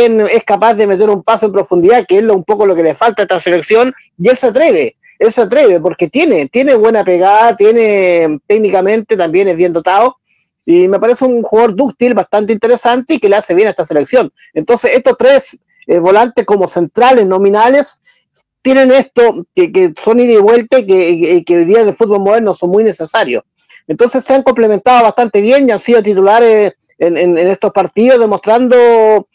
es 0.00 0.44
capaz 0.44 0.74
de 0.74 0.86
meter 0.86 1.08
un 1.08 1.22
paso 1.22 1.46
en 1.46 1.52
profundidad, 1.52 2.04
que 2.06 2.18
es 2.18 2.22
lo, 2.22 2.34
un 2.34 2.44
poco 2.44 2.66
lo 2.66 2.74
que 2.74 2.82
le 2.82 2.94
falta 2.94 3.22
a 3.22 3.24
esta 3.24 3.40
selección, 3.40 3.92
y 4.18 4.28
él 4.28 4.36
se 4.36 4.48
atreve, 4.48 4.96
él 5.18 5.32
se 5.32 5.42
atreve, 5.42 5.80
porque 5.80 6.08
tiene, 6.08 6.48
tiene 6.48 6.74
buena 6.74 7.04
pegada, 7.04 7.56
tiene 7.56 8.38
técnicamente 8.46 9.16
también 9.16 9.48
es 9.48 9.56
bien 9.56 9.72
dotado, 9.72 10.16
y 10.66 10.88
me 10.88 10.98
parece 10.98 11.24
un 11.24 11.42
jugador 11.42 11.76
dúctil, 11.76 12.14
bastante 12.14 12.52
interesante 12.52 13.14
y 13.14 13.18
que 13.18 13.28
le 13.28 13.36
hace 13.36 13.54
bien 13.54 13.68
a 13.68 13.70
esta 13.70 13.84
selección. 13.84 14.32
Entonces, 14.54 14.92
estos 14.94 15.16
tres 15.18 15.58
eh, 15.86 15.98
volantes 15.98 16.46
como 16.46 16.68
centrales 16.68 17.26
nominales 17.26 17.98
tienen 18.62 18.90
esto, 18.90 19.46
que, 19.54 19.92
son 20.02 20.20
ida 20.20 20.32
y 20.32 20.38
vuelta 20.38 20.78
y 20.78 20.86
que, 20.86 21.44
que 21.44 21.56
hoy 21.56 21.64
día 21.66 21.82
en 21.82 21.88
el 21.88 21.96
fútbol 21.96 22.20
moderno 22.20 22.54
son 22.54 22.70
muy 22.70 22.82
necesarios. 22.82 23.44
Entonces 23.86 24.24
se 24.24 24.34
han 24.34 24.42
complementado 24.42 25.02
bastante 25.02 25.40
bien 25.40 25.68
y 25.68 25.72
han 25.72 25.80
sido 25.80 26.02
titulares 26.02 26.72
en, 26.98 27.36
estos 27.36 27.72
partidos, 27.72 28.20
demostrando 28.20 29.28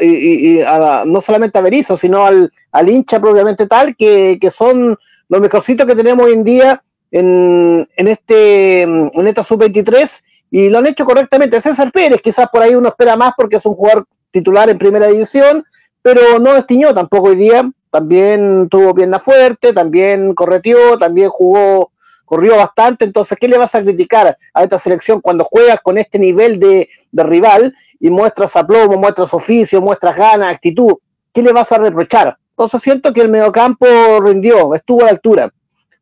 y, 0.00 0.60
no 1.06 1.20
solamente 1.20 1.58
a 1.58 1.62
Berizzo, 1.62 1.96
sino 1.96 2.24
al, 2.24 2.50
hincha 2.88 3.20
propiamente 3.20 3.66
tal, 3.66 3.96
que, 3.96 4.38
son 4.52 4.96
los 5.28 5.40
mejorcitos 5.40 5.86
que 5.86 5.94
tenemos 5.94 6.26
hoy 6.26 6.32
en 6.32 6.44
día 6.44 6.82
en, 7.10 7.88
en 7.96 8.08
este 8.08 8.82
en 8.82 9.26
esta 9.26 9.42
sub-23 9.44 10.22
y 10.50 10.68
lo 10.68 10.78
han 10.78 10.86
hecho 10.86 11.04
correctamente. 11.04 11.60
César 11.60 11.92
Pérez, 11.92 12.20
quizás 12.22 12.48
por 12.50 12.62
ahí 12.62 12.74
uno 12.74 12.88
espera 12.88 13.16
más 13.16 13.32
porque 13.36 13.56
es 13.56 13.66
un 13.66 13.74
jugador 13.74 14.06
titular 14.30 14.68
en 14.70 14.78
primera 14.78 15.06
división, 15.06 15.64
pero 16.02 16.38
no 16.38 16.54
destiñó 16.54 16.94
tampoco 16.94 17.28
hoy 17.28 17.36
día. 17.36 17.70
También 17.90 18.68
tuvo 18.68 18.94
pierna 18.94 19.18
fuerte, 19.18 19.72
también 19.72 20.34
correteó, 20.34 20.98
también 20.98 21.30
jugó, 21.30 21.90
corrió 22.28 22.56
bastante. 22.56 23.04
Entonces, 23.04 23.36
¿qué 23.40 23.48
le 23.48 23.58
vas 23.58 23.74
a 23.74 23.82
criticar 23.82 24.36
a 24.54 24.62
esta 24.62 24.78
selección 24.78 25.20
cuando 25.20 25.44
juegas 25.44 25.80
con 25.82 25.96
este 25.96 26.18
nivel 26.18 26.60
de, 26.60 26.88
rival 27.12 27.74
y 27.98 28.10
muestras 28.10 28.54
aplomo, 28.54 28.96
muestras 28.96 29.32
oficio, 29.32 29.80
muestras 29.80 30.16
ganas, 30.16 30.52
actitud? 30.52 30.94
¿Qué 31.32 31.42
le 31.42 31.52
vas 31.52 31.72
a 31.72 31.78
reprochar? 31.78 32.36
Entonces 32.50 32.82
siento 32.82 33.12
que 33.12 33.22
el 33.22 33.30
mediocampo 33.30 33.86
rindió, 34.20 34.74
estuvo 34.74 35.02
a 35.02 35.06
la 35.06 35.10
altura. 35.10 35.52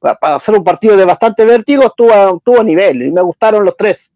Para 0.01 0.37
hacer 0.37 0.55
un 0.55 0.65
partido 0.65 0.97
de 0.97 1.05
bastante 1.05 1.45
vértigo, 1.45 1.85
estuvo 1.85 2.13
a, 2.13 2.37
estuvo 2.37 2.61
a 2.61 2.65
nivel 2.65 3.03
y 3.03 3.13
me 3.13 3.23
gustaron 3.23 3.65
los 3.65 3.77
tres. 3.77 4.13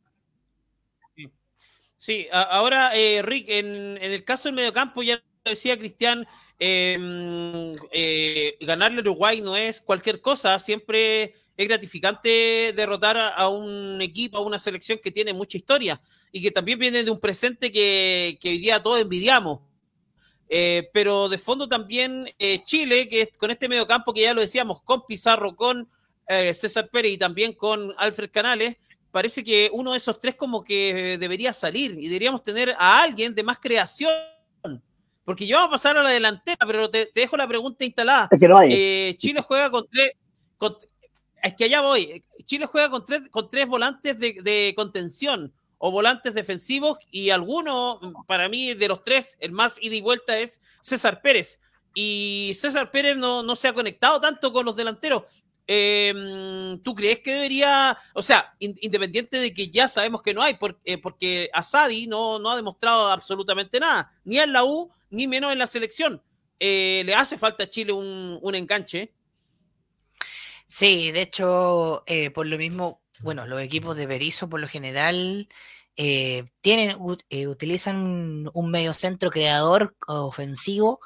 Sí, 1.96 2.26
ahora, 2.32 2.96
eh, 2.96 3.20
Rick, 3.22 3.50
en, 3.50 3.98
el 4.00 4.24
caso 4.24 4.48
del 4.48 4.56
mediocampo, 4.56 5.02
ya 5.02 5.22
decía 5.44 5.78
Cristian, 5.78 6.26
eh, 6.58 6.96
eh, 7.92 8.56
ganarle 8.60 8.98
a 8.98 9.00
Uruguay 9.00 9.40
no 9.42 9.56
es 9.56 9.80
cualquier 9.80 10.20
cosa, 10.20 10.58
siempre 10.58 11.34
es 11.60 11.68
gratificante 11.68 12.72
derrotar 12.74 13.18
a, 13.18 13.48
un 13.48 14.00
equipo, 14.00 14.38
a 14.38 14.40
una 14.40 14.58
selección 14.58 14.98
que 14.98 15.10
tiene 15.10 15.34
mucha 15.34 15.58
historia 15.58 16.00
y 16.32 16.40
que 16.40 16.50
también 16.50 16.78
viene 16.78 17.04
de 17.04 17.10
un 17.10 17.20
presente 17.20 17.70
que, 17.70 18.38
que 18.40 18.48
hoy 18.48 18.58
día 18.58 18.82
todos 18.82 18.98
envidiamos. 18.98 19.60
Eh, 20.48 20.88
pero 20.94 21.28
de 21.28 21.36
fondo 21.36 21.68
también 21.68 22.30
eh, 22.38 22.64
Chile, 22.64 23.06
que 23.08 23.20
es, 23.22 23.36
con 23.36 23.50
este 23.50 23.68
mediocampo 23.68 24.14
que 24.14 24.22
ya 24.22 24.32
lo 24.32 24.40
decíamos, 24.40 24.82
con 24.82 25.04
Pizarro, 25.04 25.54
con 25.54 25.86
eh, 26.26 26.54
César 26.54 26.88
Pérez 26.88 27.12
y 27.12 27.18
también 27.18 27.52
con 27.52 27.92
Alfred 27.98 28.30
Canales, 28.30 28.78
parece 29.10 29.44
que 29.44 29.68
uno 29.74 29.92
de 29.92 29.98
esos 29.98 30.18
tres 30.18 30.36
como 30.36 30.64
que 30.64 31.18
debería 31.20 31.52
salir 31.52 31.90
y 31.98 32.06
deberíamos 32.06 32.42
tener 32.42 32.74
a 32.78 33.02
alguien 33.02 33.34
de 33.34 33.42
más 33.42 33.58
creación. 33.58 34.10
Porque 35.26 35.46
yo 35.46 35.58
vamos 35.58 35.68
a 35.68 35.72
pasar 35.72 35.98
a 35.98 36.02
la 36.02 36.10
delantera, 36.10 36.66
pero 36.66 36.88
te, 36.88 37.04
te 37.04 37.20
dejo 37.20 37.36
la 37.36 37.46
pregunta 37.46 37.84
instalada. 37.84 38.28
Es 38.30 38.40
que 38.40 38.48
no 38.48 38.56
hay. 38.56 39.14
Chile 39.18 39.42
juega 39.42 39.70
con 39.70 39.86
tres... 39.86 40.12
Con, 40.56 40.74
es 41.42 41.54
que 41.54 41.64
allá 41.64 41.80
voy. 41.80 42.24
Chile 42.44 42.66
juega 42.66 42.90
con 42.90 43.04
tres, 43.04 43.22
con 43.30 43.48
tres 43.48 43.66
volantes 43.66 44.18
de, 44.18 44.72
contención 44.76 45.52
o 45.78 45.90
volantes 45.90 46.34
defensivos 46.34 46.98
y 47.10 47.30
alguno, 47.30 48.00
para 48.26 48.48
mí, 48.48 48.74
de 48.74 48.88
los 48.88 49.02
tres, 49.02 49.36
el 49.40 49.52
más 49.52 49.78
ida 49.80 49.94
y 49.94 50.00
vuelta 50.00 50.38
es 50.38 50.60
César 50.80 51.22
Pérez. 51.22 51.60
Y 51.94 52.52
César 52.54 52.90
Pérez 52.90 53.16
no, 53.16 53.42
no 53.42 53.56
se 53.56 53.68
ha 53.68 53.72
conectado 53.72 54.20
tanto 54.20 54.52
con 54.52 54.66
los 54.66 54.76
delanteros. 54.76 55.24
Eh, 55.72 56.78
¿Tú 56.82 56.96
crees 56.96 57.20
que 57.20 57.32
debería, 57.32 57.96
o 58.12 58.22
sea, 58.22 58.54
in, 58.58 58.74
independiente 58.80 59.36
de 59.36 59.54
que 59.54 59.70
ya 59.70 59.86
sabemos 59.86 60.20
que 60.20 60.34
no 60.34 60.42
hay, 60.42 60.54
por, 60.54 60.80
eh, 60.84 60.98
porque 60.98 61.48
Asadi 61.52 62.08
no, 62.08 62.40
no 62.40 62.50
ha 62.50 62.56
demostrado 62.56 63.08
absolutamente 63.08 63.78
nada, 63.78 64.12
ni 64.24 64.40
en 64.40 64.52
la 64.52 64.64
U, 64.64 64.90
ni 65.10 65.28
menos 65.28 65.52
en 65.52 65.58
la 65.58 65.68
selección? 65.68 66.20
Eh, 66.58 67.02
¿Le 67.06 67.14
hace 67.14 67.38
falta 67.38 67.64
a 67.64 67.68
Chile 67.68 67.92
un, 67.92 68.38
un 68.42 68.54
enganche? 68.56 69.12
Sí, 70.72 71.10
de 71.10 71.22
hecho, 71.22 72.04
eh, 72.06 72.30
por 72.30 72.46
lo 72.46 72.56
mismo, 72.56 73.02
bueno, 73.22 73.44
los 73.46 73.60
equipos 73.60 73.96
de 73.96 74.06
Berizzo 74.06 74.48
por 74.48 74.60
lo 74.60 74.68
general 74.68 75.48
eh, 75.96 76.44
tienen, 76.60 76.96
eh, 77.28 77.48
utilizan 77.48 77.96
un, 77.96 78.50
un 78.54 78.70
mediocentro 78.70 79.30
creador 79.30 79.96
ofensivo 80.06 81.00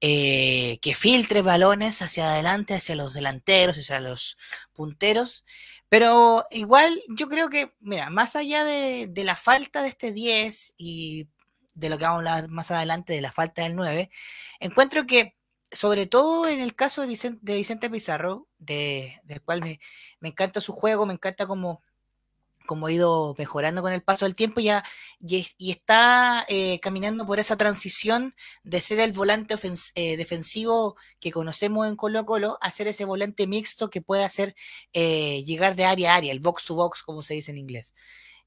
eh, 0.00 0.78
que 0.82 0.94
filtre 0.94 1.42
balones 1.42 2.02
hacia 2.04 2.30
adelante, 2.32 2.76
hacia 2.76 2.96
los 2.96 3.14
delanteros, 3.16 3.78
hacia 3.78 4.00
los 4.00 4.38
punteros. 4.74 5.44
Pero 5.90 6.44
igual 6.52 7.02
yo 7.08 7.28
creo 7.28 7.50
que, 7.50 7.72
mira, 7.80 8.10
más 8.10 8.36
allá 8.36 8.64
de, 8.64 9.08
de 9.08 9.24
la 9.24 9.36
falta 9.36 9.82
de 9.82 9.88
este 9.90 10.12
10 10.12 10.74
y 10.78 11.28
de 11.74 11.88
lo 11.90 11.98
que 11.98 12.04
vamos 12.04 12.26
a 12.26 12.34
hablar 12.36 12.50
más 12.50 12.70
adelante 12.70 13.12
de 13.12 13.20
la 13.22 13.32
falta 13.32 13.62
del 13.64 13.76
9, 13.76 14.10
encuentro 14.60 15.06
que 15.06 15.36
sobre 15.74 16.06
todo 16.06 16.48
en 16.48 16.60
el 16.60 16.74
caso 16.74 17.02
de 17.02 17.08
Vicente, 17.08 17.40
de 17.42 17.54
Vicente 17.54 17.90
Pizarro, 17.90 18.48
de, 18.58 19.20
del 19.24 19.42
cual 19.42 19.60
me, 19.60 19.80
me, 20.20 20.30
encanta 20.30 20.60
su 20.60 20.72
juego, 20.72 21.06
me 21.06 21.14
encanta 21.14 21.46
cómo, 21.46 21.82
cómo 22.66 22.86
ha 22.86 22.92
ido 22.92 23.34
mejorando 23.38 23.82
con 23.82 23.92
el 23.92 24.02
paso 24.02 24.24
del 24.24 24.34
tiempo 24.34 24.60
ya, 24.60 24.84
y, 25.20 25.46
está 25.70 26.44
eh, 26.48 26.80
caminando 26.80 27.26
por 27.26 27.38
esa 27.38 27.56
transición 27.56 28.34
de 28.62 28.80
ser 28.80 29.00
el 29.00 29.12
volante 29.12 29.56
eh, 29.94 30.16
defensivo 30.16 30.96
que 31.20 31.32
conocemos 31.32 31.86
en 31.88 31.96
Colo 31.96 32.24
Colo 32.24 32.58
a 32.60 32.70
ser 32.70 32.88
ese 32.88 33.04
volante 33.04 33.46
mixto 33.46 33.90
que 33.90 34.00
puede 34.00 34.24
hacer 34.24 34.54
eh, 34.92 35.42
llegar 35.44 35.76
de 35.76 35.84
área 35.84 36.14
a 36.14 36.16
área, 36.16 36.32
el 36.32 36.40
box 36.40 36.64
to 36.64 36.74
box, 36.74 37.02
como 37.02 37.22
se 37.22 37.34
dice 37.34 37.50
en 37.50 37.58
inglés. 37.58 37.94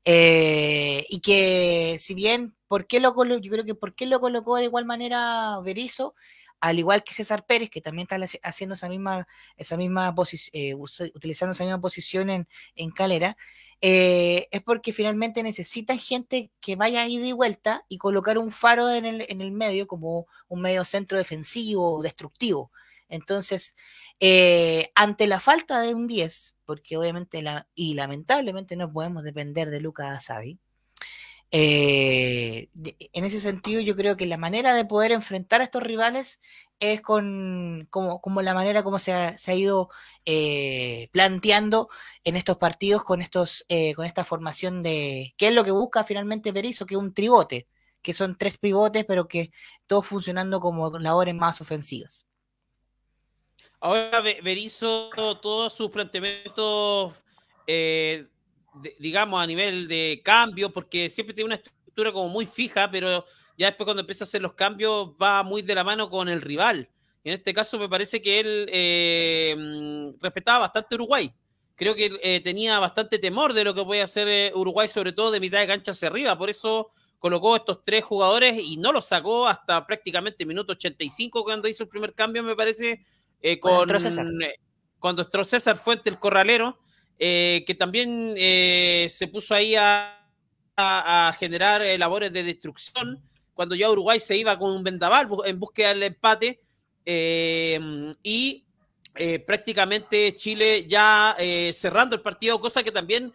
Eh, 0.10 1.06
y 1.10 1.20
que 1.20 1.98
si 2.00 2.14
bien, 2.14 2.56
¿por 2.70 2.88
qué 2.88 3.02
lo? 3.02 3.14
Yo 3.40 3.52
creo 3.52 3.66
que 3.66 3.76
¿por 3.76 3.94
qué 3.94 4.06
lo 4.06 4.22
colocó 4.22 4.56
de 4.56 4.64
igual 4.64 4.86
manera 4.86 5.60
Berizzo? 5.62 6.16
Al 6.60 6.80
igual 6.80 7.04
que 7.04 7.14
César 7.14 7.46
Pérez, 7.46 7.70
que 7.70 7.82
también 7.82 8.08
está 8.10 8.18
haciendo 8.44 8.76
esa 8.76 8.90
misma, 8.90 9.28
esa 9.58 9.78
misma 9.78 10.14
eh, 10.54 10.74
utilizando 10.76 11.52
esa 11.54 11.64
misma 11.64 11.82
posición 11.82 12.30
en, 12.30 12.48
en 12.76 12.92
Calera, 12.92 13.38
eh, 13.82 14.48
es 14.52 14.64
porque 14.64 14.92
finalmente 14.94 15.44
necesitan 15.44 16.00
gente 16.00 16.52
que 16.60 16.76
vaya 16.76 17.06
ida 17.08 17.28
y 17.28 17.32
vuelta 17.32 17.86
y 17.90 18.00
colocar 18.00 18.38
un 18.38 18.52
faro 18.52 18.90
en 18.90 19.06
el, 19.06 19.26
en 19.30 19.42
el 19.42 19.52
medio 19.52 19.88
como 19.88 20.28
un 20.48 20.62
medio 20.62 20.84
centro 20.84 21.18
defensivo, 21.18 22.02
destructivo. 22.02 22.72
Entonces, 23.10 23.76
eh, 24.20 24.92
ante 24.96 25.28
la 25.28 25.40
falta 25.40 25.80
de 25.82 25.94
un 25.94 26.08
10, 26.08 26.56
porque 26.66 26.98
obviamente 26.98 27.44
y 27.76 27.94
lamentablemente 27.94 28.76
no 28.76 28.92
podemos 28.92 29.24
depender 29.24 29.70
de 29.70 29.80
Lucas 29.80 30.18
Asadi, 30.18 30.60
eh, 31.52 32.70
en 33.14 33.26
ese 33.26 33.40
sentido, 33.40 33.80
yo 33.80 33.96
creo 33.96 34.18
que 34.18 34.26
la 34.26 34.38
manera 34.38 34.74
de 34.74 34.84
poder 34.84 35.12
enfrentar 35.12 35.62
a 35.62 35.64
estos 35.64 35.82
rivales 35.82 36.42
es 36.80 37.02
con 37.02 37.88
como, 37.90 38.42
la 38.42 38.54
manera 38.54 38.84
como 38.84 39.00
se 39.00 39.14
ha, 39.14 39.54
ido 39.54 39.90
eh, 40.26 41.10
planteando 41.12 41.90
en 42.24 42.36
estos 42.36 42.58
partidos 42.58 43.04
con 43.04 43.22
estos 43.22 43.66
eh, 43.70 43.94
con 43.96 44.06
esta 44.06 44.24
formación 44.26 44.84
de 44.84 45.34
qué 45.38 45.48
es 45.48 45.54
lo 45.54 45.64
que 45.64 45.72
busca 45.72 46.04
finalmente 46.04 46.52
Berizzo, 46.52 46.86
que 46.86 46.96
es 46.96 47.00
un 47.00 47.14
tribote, 47.14 47.68
que 48.02 48.14
son 48.14 48.38
tres 48.38 48.58
pivotes, 48.58 49.06
pero 49.06 49.28
que 49.28 49.52
todos 49.88 50.06
funcionando 50.06 50.60
como 50.60 51.00
labores 51.00 51.34
más 51.34 51.62
ofensivas. 51.62 52.28
Ahora 53.80 54.22
Berizzo, 54.22 55.10
todos 55.42 55.74
sus 55.74 55.90
planteamientos 55.92 57.14
digamos, 59.00 59.42
a 59.42 59.48
nivel 59.48 59.88
de 59.88 60.22
cambio, 60.24 60.72
porque 60.72 61.10
siempre 61.10 61.34
tiene 61.34 61.48
una 61.48 61.56
estructura 61.56 62.12
como 62.12 62.30
muy 62.30 62.46
fija, 62.46 62.90
pero 62.90 63.26
ya 63.58 63.68
después 63.68 63.86
cuando 63.86 64.02
empieza 64.02 64.24
a 64.24 64.28
hacer 64.28 64.42
los 64.42 64.54
cambios 64.54 65.10
va 65.22 65.44
muy 65.44 65.62
de 65.62 65.76
la 65.76 65.84
mano 65.84 66.10
con 66.10 66.30
el 66.30 66.42
rival. 66.42 66.90
En 67.24 67.34
este 67.34 67.54
caso 67.54 67.78
me 67.78 67.90
parece 67.90 68.22
que 68.22 68.40
él 68.40 68.70
eh, 68.72 70.14
respetaba 70.22 70.60
bastante 70.60 70.96
Uruguay. 70.96 71.34
Creo 71.76 71.94
que 71.94 72.18
eh, 72.24 72.40
tenía 72.42 72.80
bastante 72.80 73.20
temor 73.20 73.54
de 73.54 73.64
lo 73.64 73.74
que 73.74 73.84
puede 73.84 74.02
hacer 74.02 74.28
eh, 74.28 74.52
Uruguay, 74.56 74.88
sobre 74.88 75.14
todo 75.14 75.30
de 75.30 75.40
mitad 75.40 75.60
de 75.60 75.68
cancha 75.68 75.92
hacia 75.92 76.08
arriba. 76.08 76.38
Por 76.38 76.50
eso 76.50 76.92
colocó 77.20 77.56
estos 77.56 77.84
tres 77.84 78.04
jugadores 78.04 78.58
y 78.60 78.78
no 78.78 78.92
los 78.92 79.08
sacó 79.08 79.48
hasta 79.48 79.86
prácticamente 79.86 80.46
minuto 80.46 80.74
85 80.74 81.44
cuando 81.44 81.68
hizo 81.68 81.84
el 81.84 81.90
primer 81.90 82.14
cambio, 82.14 82.44
me 82.44 82.56
parece, 82.56 83.06
eh, 83.42 83.60
con, 83.60 83.88
cuando 85.00 85.22
entró 85.22 85.44
César 85.44 85.78
Fuente, 85.78 86.10
el 86.10 86.20
corralero 86.20 86.80
eh, 87.20 87.64
que 87.66 87.74
también 87.74 88.36
eh, 88.38 89.08
se 89.10 89.28
puso 89.28 89.56
ahí 89.56 89.76
a, 89.76 90.14
generar 91.40 91.82
eh, 91.82 91.98
labores 91.98 92.32
de 92.32 92.44
destrucción 92.44 93.20
cuando 93.56 93.74
ya 93.74 93.90
Uruguay 93.90 94.20
se 94.20 94.38
iba 94.38 94.60
con 94.60 94.70
un 94.70 94.84
vendaval 94.84 95.28
en 95.46 95.60
búsqueda 95.60 95.90
del 95.90 96.04
empate 96.04 96.62
y 98.22 98.64
prácticamente 99.48 100.36
Chile 100.36 100.86
ya 100.88 101.36
cerrando 101.74 102.16
el 102.16 102.22
partido, 102.22 102.62
cosa 102.62 102.84
que 102.84 102.92
también 102.92 103.34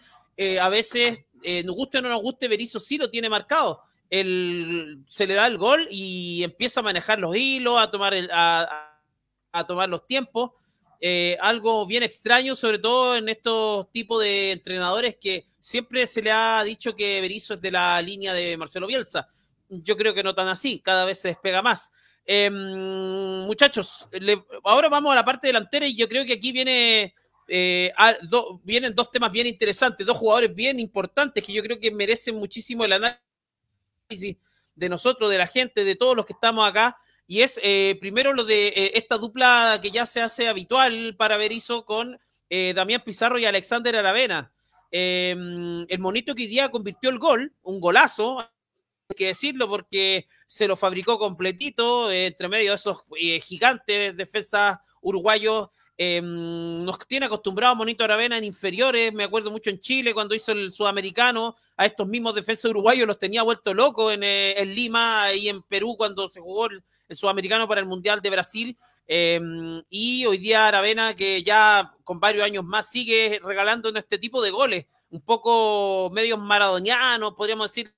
a 0.60 0.68
veces, 0.68 1.24
nos 1.64 1.74
guste 1.74 1.98
o 1.98 2.02
no 2.02 2.10
nos 2.10 2.22
guste, 2.22 2.46
Berizzo 2.46 2.78
sí 2.78 2.96
lo 2.96 3.10
tiene 3.10 3.28
marcado. 3.28 3.82
El, 4.08 5.02
se 5.08 5.26
le 5.26 5.34
da 5.34 5.48
el 5.48 5.58
gol 5.58 5.88
y 5.90 6.44
empieza 6.44 6.78
a 6.78 6.84
manejar 6.84 7.18
los 7.18 7.34
hilos, 7.34 7.80
a 7.80 7.90
tomar, 7.90 8.14
a 8.30 9.66
tomar 9.66 9.88
los 9.88 10.06
tiempos 10.06 10.52
eh, 11.04 11.36
algo 11.40 11.84
bien 11.84 12.04
extraño, 12.04 12.54
sobre 12.54 12.78
todo 12.78 13.16
en 13.16 13.28
estos 13.28 13.90
tipos 13.90 14.22
de 14.22 14.52
entrenadores 14.52 15.16
que 15.20 15.46
siempre 15.58 16.06
se 16.06 16.22
le 16.22 16.30
ha 16.30 16.62
dicho 16.62 16.94
que 16.94 17.20
Berizzo 17.20 17.54
es 17.54 17.60
de 17.60 17.72
la 17.72 18.00
línea 18.00 18.32
de 18.32 18.56
Marcelo 18.56 18.86
Bielsa. 18.86 19.28
Yo 19.68 19.96
creo 19.96 20.14
que 20.14 20.22
no 20.22 20.32
tan 20.32 20.46
así, 20.46 20.78
cada 20.78 21.04
vez 21.04 21.18
se 21.18 21.28
despega 21.28 21.60
más. 21.60 21.90
Eh, 22.24 22.48
muchachos, 22.48 24.08
ahora 24.62 24.88
vamos 24.88 25.10
a 25.10 25.16
la 25.16 25.24
parte 25.24 25.48
delantera 25.48 25.88
y 25.88 25.96
yo 25.96 26.08
creo 26.08 26.24
que 26.24 26.34
aquí 26.34 26.52
viene, 26.52 27.16
eh, 27.48 27.92
vienen 28.62 28.94
dos 28.94 29.10
temas 29.10 29.32
bien 29.32 29.48
interesantes, 29.48 30.06
dos 30.06 30.16
jugadores 30.16 30.54
bien 30.54 30.78
importantes 30.78 31.44
que 31.44 31.52
yo 31.52 31.64
creo 31.64 31.80
que 31.80 31.90
merecen 31.90 32.36
muchísimo 32.36 32.84
el 32.84 32.92
análisis 32.92 34.36
de 34.76 34.88
nosotros, 34.88 35.32
de 35.32 35.38
la 35.38 35.48
gente, 35.48 35.84
de 35.84 35.96
todos 35.96 36.14
los 36.14 36.24
que 36.24 36.34
estamos 36.34 36.64
acá 36.64 36.96
y 37.32 37.40
es 37.40 37.58
eh, 37.62 37.96
primero 37.98 38.34
lo 38.34 38.44
de 38.44 38.68
eh, 38.68 38.92
esta 38.92 39.16
dupla 39.16 39.78
que 39.80 39.90
ya 39.90 40.04
se 40.04 40.20
hace 40.20 40.48
habitual 40.48 41.16
para 41.16 41.38
Berizzo 41.38 41.86
con 41.86 42.20
eh, 42.50 42.74
Damián 42.76 43.00
Pizarro 43.06 43.38
y 43.38 43.46
Alexander 43.46 43.96
Aravena. 43.96 44.52
el 44.90 45.98
monito 45.98 46.34
que 46.34 46.46
día 46.46 46.70
convirtió 46.70 47.08
el 47.08 47.18
gol, 47.18 47.54
un 47.62 47.80
golazo, 47.80 48.46
que 49.16 49.28
decirlo, 49.28 49.66
porque 49.66 50.28
se 50.46 50.68
lo 50.68 50.76
fabricó 50.76 51.18
completito, 51.18 52.10
eh, 52.10 52.26
entre 52.26 52.48
medio 52.48 52.72
de 52.72 52.76
esos 52.76 53.02
gigantes 53.40 54.14
defensas 54.14 54.80
uruguayos. 55.00 55.70
Em, 56.04 56.84
nos 56.84 56.98
tiene 57.06 57.26
acostumbrado 57.26 57.76
Monito 57.76 58.02
Aravena 58.02 58.36
en 58.36 58.42
inferiores, 58.42 59.12
me 59.12 59.22
acuerdo 59.22 59.52
mucho 59.52 59.70
en 59.70 59.78
Chile 59.78 60.12
cuando 60.12 60.34
hizo 60.34 60.50
el 60.50 60.72
sudamericano, 60.72 61.54
a 61.76 61.86
estos 61.86 62.08
mismos 62.08 62.34
defensas 62.34 62.70
uruguayos 62.70 63.06
los 63.06 63.20
tenía 63.20 63.44
vuelto 63.44 63.72
locos 63.72 64.12
en, 64.12 64.24
en 64.24 64.74
Lima 64.74 65.32
y 65.32 65.48
en 65.48 65.62
Perú 65.62 65.94
cuando 65.96 66.28
se 66.28 66.40
jugó 66.40 66.66
el, 66.66 66.82
el 67.08 67.16
sudamericano 67.16 67.68
para 67.68 67.80
el 67.80 67.86
Mundial 67.86 68.20
de 68.20 68.30
Brasil. 68.30 68.78
Em, 69.06 69.80
y 69.90 70.26
hoy 70.26 70.38
día 70.38 70.66
Aravena, 70.66 71.14
que 71.14 71.40
ya 71.44 71.94
con 72.02 72.18
varios 72.18 72.44
años 72.44 72.64
más 72.64 72.90
sigue 72.90 73.40
regalando 73.40 73.88
este 73.90 74.18
tipo 74.18 74.42
de 74.42 74.50
goles, 74.50 74.86
un 75.10 75.20
poco 75.20 76.10
medios 76.12 76.40
maradonianos, 76.40 77.34
podríamos 77.34 77.70
decir, 77.70 77.94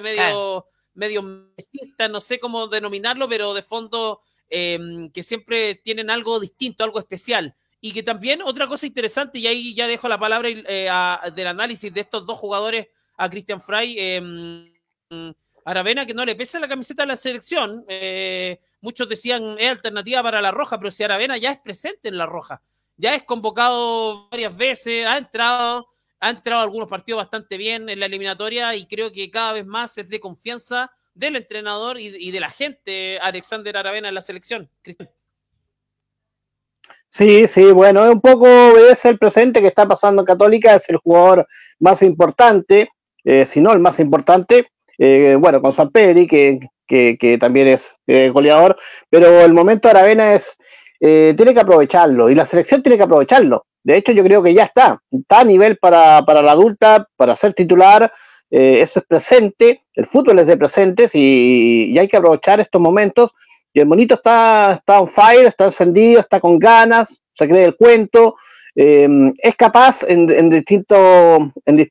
medio, 0.00 0.66
medio 0.94 1.22
mesistas, 1.22 2.08
no 2.08 2.20
sé 2.20 2.38
cómo 2.38 2.68
denominarlo, 2.68 3.28
pero 3.28 3.52
de 3.52 3.62
fondo 3.62 4.20
em, 4.52 5.10
que 5.10 5.22
siempre 5.22 5.76
tienen 5.76 6.10
algo 6.10 6.38
distinto, 6.38 6.84
algo 6.84 6.98
especial. 6.98 7.54
Y 7.80 7.92
que 7.92 8.02
también 8.02 8.42
otra 8.42 8.68
cosa 8.68 8.86
interesante, 8.86 9.38
y 9.38 9.46
ahí 9.46 9.74
ya 9.74 9.88
dejo 9.88 10.08
la 10.08 10.18
palabra 10.18 10.48
eh, 10.50 10.88
del 11.34 11.46
análisis 11.46 11.92
de 11.92 12.02
estos 12.02 12.26
dos 12.26 12.38
jugadores 12.38 12.86
a 13.16 13.28
Christian 13.28 13.60
Frey. 13.60 13.96
Eh, 13.98 15.32
Aravena 15.64 16.06
que 16.06 16.14
no 16.14 16.24
le 16.24 16.34
pesa 16.34 16.58
la 16.58 16.68
camiseta 16.68 17.02
de 17.02 17.08
la 17.08 17.16
selección. 17.16 17.84
Eh, 17.88 18.60
muchos 18.80 19.08
decían 19.08 19.56
es 19.58 19.68
alternativa 19.68 20.22
para 20.22 20.42
la 20.42 20.50
roja, 20.50 20.78
pero 20.78 20.90
si 20.90 21.04
Aravena 21.04 21.36
ya 21.36 21.52
es 21.52 21.60
presente 21.60 22.08
en 22.08 22.18
la 22.18 22.26
roja, 22.26 22.62
ya 22.96 23.14
es 23.14 23.22
convocado 23.22 24.28
varias 24.28 24.56
veces, 24.56 25.06
ha 25.06 25.16
entrado, 25.18 25.86
ha 26.20 26.30
entrado 26.30 26.62
algunos 26.62 26.88
partidos 26.88 27.18
bastante 27.18 27.56
bien 27.56 27.88
en 27.88 28.00
la 28.00 28.06
eliminatoria 28.06 28.74
y 28.74 28.86
creo 28.86 29.12
que 29.12 29.30
cada 29.30 29.52
vez 29.52 29.66
más 29.66 29.96
es 29.98 30.08
de 30.08 30.20
confianza 30.20 30.90
del 31.14 31.36
entrenador 31.36 31.98
y, 31.98 32.30
de 32.30 32.40
la 32.40 32.50
gente 32.50 33.18
Alexander 33.20 33.76
Aravena 33.76 34.08
en 34.08 34.14
la 34.14 34.20
selección. 34.20 34.68
Cristian. 34.82 35.10
Sí, 37.08 37.46
sí, 37.46 37.72
bueno, 37.72 38.10
un 38.10 38.20
poco 38.20 38.46
es 38.46 39.04
el 39.04 39.18
presente 39.18 39.60
que 39.60 39.68
está 39.68 39.86
pasando 39.86 40.22
en 40.22 40.26
Católica, 40.26 40.74
es 40.74 40.88
el 40.88 40.96
jugador 40.96 41.46
más 41.78 42.02
importante, 42.02 42.88
eh, 43.24 43.44
si 43.46 43.60
no 43.60 43.72
el 43.72 43.80
más 43.80 44.00
importante, 44.00 44.68
eh, 44.98 45.36
bueno, 45.38 45.60
con 45.60 45.72
San 45.72 45.90
Pedri, 45.90 46.26
que, 46.26 46.58
que, 46.86 47.38
también 47.38 47.68
es 47.68 47.94
eh, 48.06 48.30
goleador, 48.30 48.76
pero 49.10 49.42
el 49.42 49.52
momento 49.52 49.88
de 49.88 49.92
Aravena 49.92 50.34
es, 50.34 50.56
tiene 50.98 51.52
que 51.52 51.60
aprovecharlo 51.60 52.30
y 52.30 52.34
la 52.34 52.46
selección 52.46 52.82
tiene 52.82 52.96
que 52.96 53.02
aprovecharlo. 53.02 53.66
De 53.82 53.96
hecho, 53.96 54.12
yo 54.12 54.22
creo 54.22 54.42
que 54.42 54.54
ya 54.54 54.64
está, 54.64 55.02
está 55.10 55.40
a 55.40 55.44
nivel 55.44 55.76
para, 55.78 56.24
para 56.24 56.42
la 56.42 56.52
adulta, 56.52 57.08
para 57.16 57.34
ser 57.34 57.52
titular, 57.54 58.10
eso 58.52 58.98
es 59.00 59.06
presente, 59.06 59.82
el 59.94 60.06
fútbol 60.06 60.38
es 60.40 60.46
de 60.46 60.56
presentes 60.56 61.10
y, 61.14 61.98
hay 61.98 62.06
que 62.08 62.16
aprovechar 62.16 62.60
estos 62.60 62.80
momentos. 62.80 63.32
Y 63.72 63.80
el 63.80 63.86
monito 63.86 64.16
está, 64.16 64.72
está 64.72 65.00
on 65.00 65.08
fire, 65.08 65.46
está 65.46 65.64
encendido, 65.66 66.20
está 66.20 66.38
con 66.40 66.58
ganas, 66.58 67.22
se 67.32 67.48
cree 67.48 67.64
el 67.64 67.76
cuento, 67.76 68.36
es 68.74 69.56
capaz 69.56 70.02
en, 70.02 70.30
en, 70.30 70.50
distinto, 70.50 71.52
en 71.64 71.90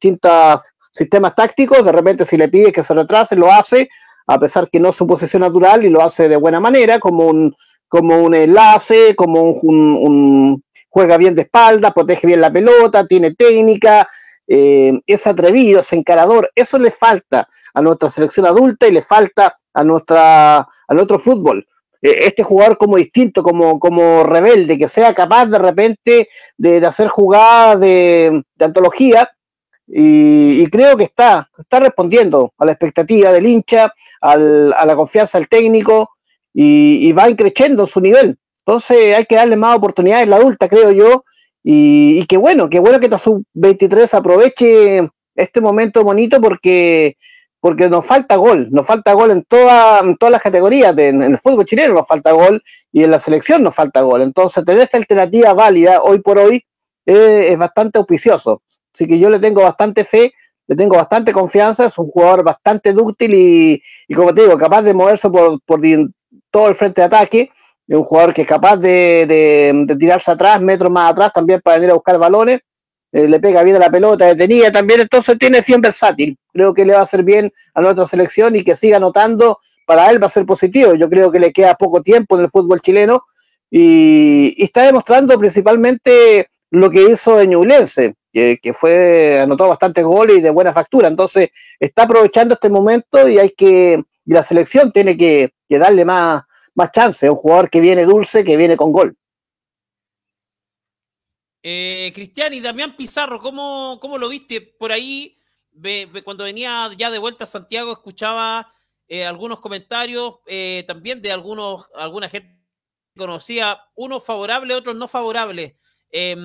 sistemas 0.92 1.36
tácticos, 1.36 1.84
de 1.84 1.92
repente 1.92 2.26
si 2.26 2.38
le 2.38 2.50
pide 2.50 2.72
que 2.72 2.84
se 2.84 2.94
retrase, 2.94 3.36
lo 3.36 3.52
hace, 3.52 3.90
a 4.28 4.40
pesar 4.40 4.70
que 4.70 4.80
no 4.80 4.90
es 4.90 4.96
su 4.96 5.08
posición 5.08 5.42
natural 5.42 5.86
y 5.86 5.90
lo 5.90 6.02
hace 6.02 6.30
de 6.30 6.36
buena 6.36 6.60
manera, 6.60 7.00
como 7.00 7.28
un, 7.28 7.56
como 7.88 8.20
un 8.22 8.34
enlace, 8.34 9.16
como 9.16 9.42
un, 9.42 10.64
juega 10.90 11.18
bien 11.18 11.36
de 11.36 11.44
espalda, 11.44 11.92
protege 11.92 12.28
bien 12.28 12.42
la 12.42 12.52
pelota, 12.52 13.08
tiene 13.08 13.34
técnica, 13.34 14.08
eh, 14.54 15.00
es 15.08 15.28
atrevido, 15.28 15.80
es 15.80 15.94
encarador. 15.94 16.52
Eso 16.54 16.78
le 16.78 16.92
falta 16.92 17.48
a 17.74 17.82
nuestra 17.82 18.10
selección 18.10 18.46
adulta 18.46 18.86
y 18.86 18.92
le 18.92 19.02
falta 19.02 19.58
a 19.74 19.84
nuestra 19.86 20.60
a 20.60 20.94
nuestro 20.94 21.20
fútbol. 21.20 21.66
Eh, 22.02 22.26
este 22.26 22.44
jugador 22.44 22.78
como 22.78 22.98
distinto, 22.98 23.44
como, 23.44 23.80
como 23.80 24.24
rebelde, 24.24 24.78
que 24.78 24.90
sea 24.90 25.14
capaz 25.14 25.46
de 25.46 25.58
repente 25.58 26.28
de, 26.58 26.86
hacer 26.86 27.08
jugadas 27.08 27.80
de, 27.80 28.44
antología 28.60 29.30
y, 29.88 30.68
creo 30.70 30.98
que 30.98 31.06
está, 31.06 31.50
está 31.58 31.80
respondiendo 31.80 32.54
a 32.58 32.66
la 32.66 32.74
expectativa 32.74 33.32
del 33.32 33.46
hincha, 33.46 33.94
al, 34.20 34.74
a 34.74 34.86
la 34.86 34.96
confianza 34.98 35.38
del 35.38 35.48
técnico 35.48 36.10
y, 36.54 37.10
va 37.14 37.34
creciendo 37.38 37.86
su 37.86 38.02
nivel. 38.02 38.38
Entonces 38.66 39.16
hay 39.16 39.26
que 39.26 39.36
darle 39.36 39.56
más 39.56 39.78
oportunidades 39.78 40.28
a 40.28 40.30
la 40.30 40.36
adulta, 40.36 40.68
creo 40.68 40.92
yo, 40.92 41.24
y, 41.64 42.20
y 42.20 42.26
qué 42.26 42.38
bueno, 42.38 42.70
qué 42.70 42.80
bueno 42.80 43.00
que 43.00 43.06
esta 43.06 43.20
sub-23 43.20 44.14
aproveche 44.14 45.10
este 45.36 45.62
momento 45.62 46.04
bonito 46.04 46.42
porque 46.42 47.16
porque 47.62 47.90
nos 47.90 48.06
falta 48.06 48.36
gol, 48.36 48.70
nos 48.72 48.88
falta 48.88 49.14
gol 49.14 49.30
en, 49.30 49.44
toda, 49.44 50.00
en 50.00 50.18
todas 50.18 50.32
las 50.32 50.42
categorías, 50.42 50.98
en 50.98 51.22
el 51.22 51.38
fútbol 51.38 51.66
chileno 51.66 51.94
nos 51.94 52.08
falta 52.08 52.32
gol 52.32 52.62
y 52.92 53.04
en 53.04 53.12
la 53.12 53.20
selección 53.20 53.62
nos 53.62 53.76
falta 53.76 54.02
gol. 54.02 54.24
Entonces, 54.24 54.66
tener 54.66 54.82
esta 54.82 54.98
alternativa 54.98 55.54
válida 55.54 56.02
hoy 56.02 56.20
por 56.22 56.40
hoy 56.40 56.66
es 57.06 57.58
bastante 57.58 58.00
auspicioso. 58.00 58.64
Así 58.94 59.08
que 59.08 59.20
yo 59.20 59.30
le 59.30 59.38
tengo 59.38 59.62
bastante 59.62 60.04
fe, 60.04 60.34
le 60.68 60.76
tengo 60.76 60.96
bastante 60.96 61.32
confianza, 61.32 61.86
es 61.86 61.98
un 62.00 62.08
jugador 62.08 62.44
bastante 62.44 62.94
dúctil 62.94 63.34
y, 63.36 64.14
como 64.16 64.34
te 64.34 64.42
digo, 64.42 64.58
capaz 64.58 64.82
de 64.82 64.96
moverse 64.96 65.30
por, 65.30 65.60
todo 66.50 66.68
el 66.68 66.76
frente 66.76 67.02
de 67.02 67.06
ataque. 67.06 67.52
Es 67.88 67.98
un 67.98 68.04
jugador 68.04 68.34
que 68.34 68.44
es 68.44 68.48
capaz 68.48 68.78
de, 68.78 69.86
tirarse 70.00 70.32
atrás, 70.32 70.62
metros 70.62 70.92
más 70.92 71.12
atrás 71.12 71.32
también 71.34 71.62
para 71.62 71.78
venir 71.78 71.92
a 71.92 71.96
buscar 71.96 72.18
balones. 72.18 72.62
Eh, 73.12 73.28
le 73.28 73.40
pega 73.42 73.62
bien 73.64 73.76
a 73.76 73.80
la 73.80 73.90
pelota, 73.90 74.26
detenida 74.26 74.72
también, 74.72 75.02
entonces 75.02 75.38
tiene 75.38 75.62
100 75.62 75.82
versátil. 75.82 76.38
Creo 76.54 76.74
que 76.74 76.86
le 76.86 76.94
va 76.94 77.00
a 77.00 77.04
hacer 77.04 77.24
bien 77.24 77.52
a 77.74 77.82
nuestra 77.82 78.06
selección 78.06 78.56
y 78.56 78.64
que 78.64 78.76
siga 78.76 78.98
anotando, 78.98 79.58
para 79.86 80.10
él 80.10 80.24
va 80.24 80.28
a 80.28 80.30
ser 80.30 80.46
positivo. 80.46 80.96
Yo 80.96 81.10
creo 81.10 81.32
que 81.32 81.40
le 81.40 81.52
queda 81.52 81.76
poco 81.76 82.02
tiempo 82.02 82.38
en 82.38 82.46
el 82.46 82.50
fútbol 82.50 82.82
chileno 82.82 83.24
y, 83.70 84.64
está 84.64 84.84
demostrando 84.84 85.38
principalmente 85.40 86.48
lo 86.70 86.90
que 86.90 87.10
hizo 87.10 87.42
en 87.42 87.52
que, 88.32 88.74
fue, 88.74 89.40
anotó 89.42 89.68
bastantes 89.68 90.04
goles 90.04 90.38
y 90.38 90.42
de 90.42 90.50
buena 90.50 90.74
factura. 90.74 91.08
Entonces, 91.08 91.50
está 91.80 92.04
aprovechando 92.04 92.54
este 92.54 92.70
momento 92.70 93.28
y 93.28 93.40
hay 93.40 93.50
que, 93.50 94.04
la 94.26 94.44
selección 94.44 94.92
tiene 94.92 95.18
que, 95.18 95.52
darle 95.70 96.06
más, 96.06 96.44
más 96.76 96.92
chance. 96.92 97.30
un 97.30 97.36
jugador 97.36 97.70
que 97.70 97.82
viene 97.82 98.06
dulce, 98.06 98.44
que 98.44 98.58
viene 98.58 98.78
con 98.78 98.92
gol. 98.92 99.16
Eh, 101.64 102.12
Cristian 102.16 102.54
y 102.54 102.60
Damián 102.60 102.96
Pizarro, 102.96 103.40
¿cómo, 103.40 104.00
¿cómo, 104.02 104.18
lo 104.18 104.30
viste 104.30 104.62
por 104.62 104.92
ahí? 104.92 105.38
cuando 106.26 106.44
venía 106.44 106.90
ya 106.98 107.10
de 107.10 107.18
vuelta 107.18 107.46
a 107.46 107.48
Santiago, 107.48 107.94
escuchaba 107.94 108.74
eh, 109.08 109.26
algunos 109.26 109.62
comentarios 109.62 110.36
eh, 110.46 110.84
también 110.86 111.22
de 111.22 111.32
algunos, 111.32 111.90
alguna 111.96 112.28
gente 112.28 112.62
que 113.14 113.20
conocía, 113.20 113.80
unos 113.96 114.26
favorables, 114.26 114.76
otros 114.76 114.96
no 114.96 115.08
favorables. 115.08 115.74
Eh, 116.12 116.36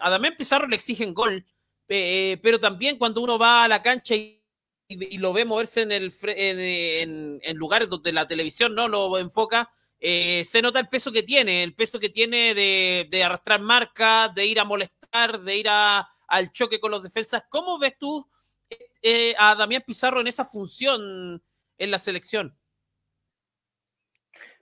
a 0.00 0.10
Damián 0.10 0.34
Pizarro 0.36 0.66
le 0.66 0.76
exigen 0.76 1.14
gol, 1.14 1.46
eh, 1.88 2.38
pero 2.42 2.58
también 2.58 2.98
cuando 2.98 3.20
uno 3.20 3.38
va 3.38 3.64
a 3.64 3.68
la 3.68 3.82
cancha 3.82 4.14
y, 4.14 4.37
lo 4.88 5.32
ve 5.32 5.44
moverse 5.44 5.82
en, 5.82 5.92
el, 5.92 6.12
en, 7.42 7.56
lugares 7.56 7.88
donde 7.88 8.12
la 8.12 8.26
televisión 8.26 8.74
no 8.74 8.88
lo 8.88 9.18
enfoca, 9.18 9.70
eh, 10.00 10.42
se 10.44 10.62
nota 10.62 10.80
el 10.80 10.88
peso 10.88 11.12
que 11.12 11.22
tiene, 11.22 11.62
el 11.62 11.74
peso 11.74 11.98
que 11.98 12.08
tiene 12.08 12.54
de, 12.54 13.22
arrastrar 13.22 13.60
marcas, 13.60 14.34
de 14.34 14.46
ir 14.46 14.60
a 14.60 14.64
molestar, 14.64 15.40
de 15.40 15.56
ir 15.56 15.68
al 15.68 16.52
choque 16.52 16.80
con 16.80 16.90
los 16.90 17.02
defensas. 17.02 17.42
¿Cómo 17.50 17.78
ves 17.78 17.94
tú 17.98 18.26
eh, 19.02 19.34
a 19.38 19.54
Damián 19.54 19.82
Pizarro 19.86 20.20
en 20.20 20.26
esa 20.26 20.44
función 20.44 21.42
en 21.76 21.90
la 21.90 21.98
selección? 21.98 22.56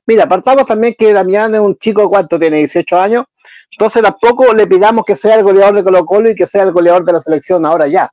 Mira, 0.07 0.25
apartamos 0.25 0.67
también 0.67 0.95
que 0.99 1.13
Damián 1.13 1.55
es 1.55 1.61
un 1.61 1.77
chico, 1.79 2.09
¿cuánto 2.09 2.39
tiene? 2.39 2.59
18 2.59 2.99
años. 2.99 3.25
Entonces 3.73 4.03
tampoco 4.03 4.53
le 4.55 4.67
pidamos 4.67 5.05
que 5.05 5.17
sea 5.17 5.35
el 5.37 5.43
goleador 5.43 5.77
de 5.77 5.85
Colo 5.85 6.07
Colo 6.07 6.31
y 6.31 6.35
que 6.35 6.47
sea 6.47 6.63
el 6.63 6.73
goleador 6.73 7.05
de 7.05 7.13
la 7.13 7.21
selección 7.21 7.67
ahora 7.67 7.87
ya. 7.87 8.11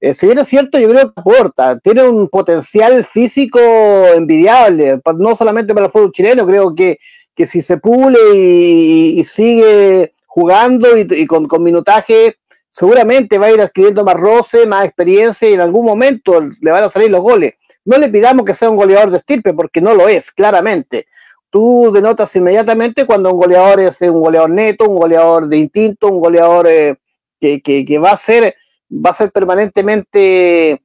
Eh, 0.00 0.14
si 0.14 0.26
bien 0.26 0.38
es 0.38 0.48
cierto, 0.48 0.78
yo 0.78 0.90
creo 0.90 1.12
que 1.12 1.20
aporta, 1.20 1.78
tiene 1.78 2.06
un 2.06 2.28
potencial 2.28 3.04
físico 3.04 3.58
envidiable, 4.14 5.00
no 5.16 5.34
solamente 5.34 5.72
para 5.72 5.86
el 5.86 5.92
fútbol 5.92 6.12
chileno, 6.12 6.46
creo 6.46 6.74
que, 6.74 6.98
que 7.34 7.46
si 7.46 7.62
se 7.62 7.78
pule 7.78 8.18
y, 8.34 9.24
sigue 9.24 10.14
jugando 10.26 10.96
y, 10.96 11.26
con, 11.26 11.48
con, 11.48 11.62
minutaje, 11.62 12.36
seguramente 12.68 13.38
va 13.38 13.46
a 13.46 13.52
ir 13.52 13.60
adquiriendo 13.60 14.04
más 14.04 14.16
roce, 14.16 14.66
más 14.66 14.84
experiencia 14.84 15.48
y 15.48 15.54
en 15.54 15.60
algún 15.60 15.86
momento 15.86 16.40
le 16.40 16.70
van 16.70 16.84
a 16.84 16.90
salir 16.90 17.10
los 17.10 17.22
goles. 17.22 17.54
No 17.84 17.96
le 17.96 18.08
pidamos 18.08 18.44
que 18.44 18.54
sea 18.54 18.68
un 18.68 18.76
goleador 18.76 19.10
de 19.10 19.18
estirpe, 19.18 19.54
porque 19.54 19.80
no 19.80 19.94
lo 19.94 20.08
es, 20.08 20.30
claramente 20.30 21.06
tú 21.56 21.90
denotas 21.90 22.36
inmediatamente 22.36 23.06
cuando 23.06 23.32
un 23.32 23.40
goleador 23.40 23.80
es 23.80 24.00
un 24.02 24.20
goleador 24.20 24.50
neto, 24.50 24.88
un 24.88 24.98
goleador 24.98 25.48
de 25.48 25.56
instinto, 25.56 26.08
un 26.08 26.20
goleador 26.20 26.66
eh, 26.68 26.96
que, 27.40 27.98
va 27.98 28.10
a 28.10 28.16
ser 28.18 28.54
va 28.90 29.10
a 29.10 29.14
ser 29.14 29.30
permanentemente 29.30 30.82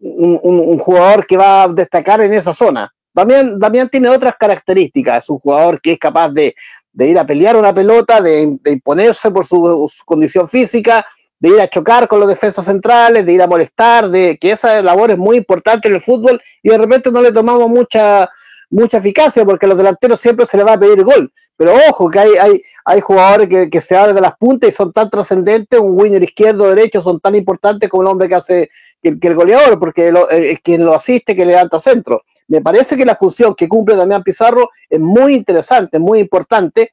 un, 0.00 0.78
jugador 0.78 1.26
que 1.26 1.36
va 1.36 1.64
a 1.64 1.68
destacar 1.68 2.20
en 2.20 2.34
esa 2.34 2.52
zona. 2.52 2.92
Damián, 3.14 3.58
Damián 3.58 3.88
tiene 3.88 4.08
otras 4.08 4.34
características, 4.38 5.24
es 5.24 5.30
un 5.30 5.38
jugador 5.38 5.80
que 5.80 5.92
es 5.92 5.98
capaz 5.98 6.30
de, 6.30 6.54
ir 6.98 7.18
a 7.18 7.26
pelear 7.26 7.56
una 7.56 7.72
pelota, 7.72 8.20
de, 8.20 8.58
imponerse 8.66 9.30
por 9.30 9.46
su, 9.46 9.88
condición 10.04 10.48
física, 10.48 11.06
de 11.38 11.48
ir 11.50 11.60
a 11.60 11.68
chocar 11.68 12.08
con 12.08 12.20
los 12.20 12.28
defensas 12.28 12.64
centrales, 12.64 13.24
de 13.24 13.32
ir 13.32 13.42
a 13.42 13.46
molestar, 13.46 14.08
de 14.08 14.36
que 14.40 14.52
esa 14.52 14.82
labor 14.82 15.12
es 15.12 15.18
muy 15.18 15.36
importante 15.36 15.88
en 15.88 15.94
el 15.94 16.02
fútbol 16.02 16.40
y 16.62 16.70
de 16.70 16.78
repente 16.78 17.10
no 17.10 17.22
le 17.22 17.32
tomamos 17.32 17.68
mucha 17.68 18.28
mucha 18.70 18.98
eficacia 18.98 19.44
porque 19.44 19.66
a 19.66 19.68
los 19.70 19.78
delanteros 19.78 20.20
siempre 20.20 20.46
se 20.46 20.56
les 20.56 20.66
va 20.66 20.74
a 20.74 20.78
pedir 20.80 21.02
gol. 21.02 21.32
Pero 21.56 21.74
ojo, 21.88 22.10
que 22.10 22.18
hay, 22.18 22.30
hay, 22.40 22.62
hay 22.84 23.00
jugadores 23.00 23.48
que, 23.48 23.70
que 23.70 23.80
se 23.80 23.96
abren 23.96 24.14
de 24.14 24.20
las 24.20 24.36
puntas 24.36 24.70
y 24.70 24.72
son 24.72 24.92
tan 24.92 25.08
trascendentes, 25.08 25.78
un 25.78 25.98
winner 25.98 26.22
izquierdo 26.22 26.64
o 26.64 26.74
derecho 26.74 27.00
son 27.00 27.20
tan 27.20 27.34
importantes 27.34 27.88
como 27.88 28.02
el 28.02 28.08
hombre 28.08 28.28
que 28.28 28.34
hace 28.34 28.68
que, 29.02 29.18
que 29.18 29.28
el 29.28 29.34
goleador, 29.34 29.78
porque 29.78 30.08
eh, 30.08 30.52
es 30.52 30.60
quien 30.62 30.84
lo 30.84 30.94
asiste, 30.94 31.36
que 31.36 31.44
levanta 31.44 31.78
centro. 31.78 32.22
Me 32.48 32.60
parece 32.60 32.96
que 32.96 33.04
la 33.04 33.16
función 33.16 33.54
que 33.54 33.68
cumple 33.68 33.96
Damián 33.96 34.22
Pizarro 34.22 34.70
es 34.88 35.00
muy 35.00 35.34
interesante, 35.34 35.98
muy 35.98 36.18
importante. 36.18 36.92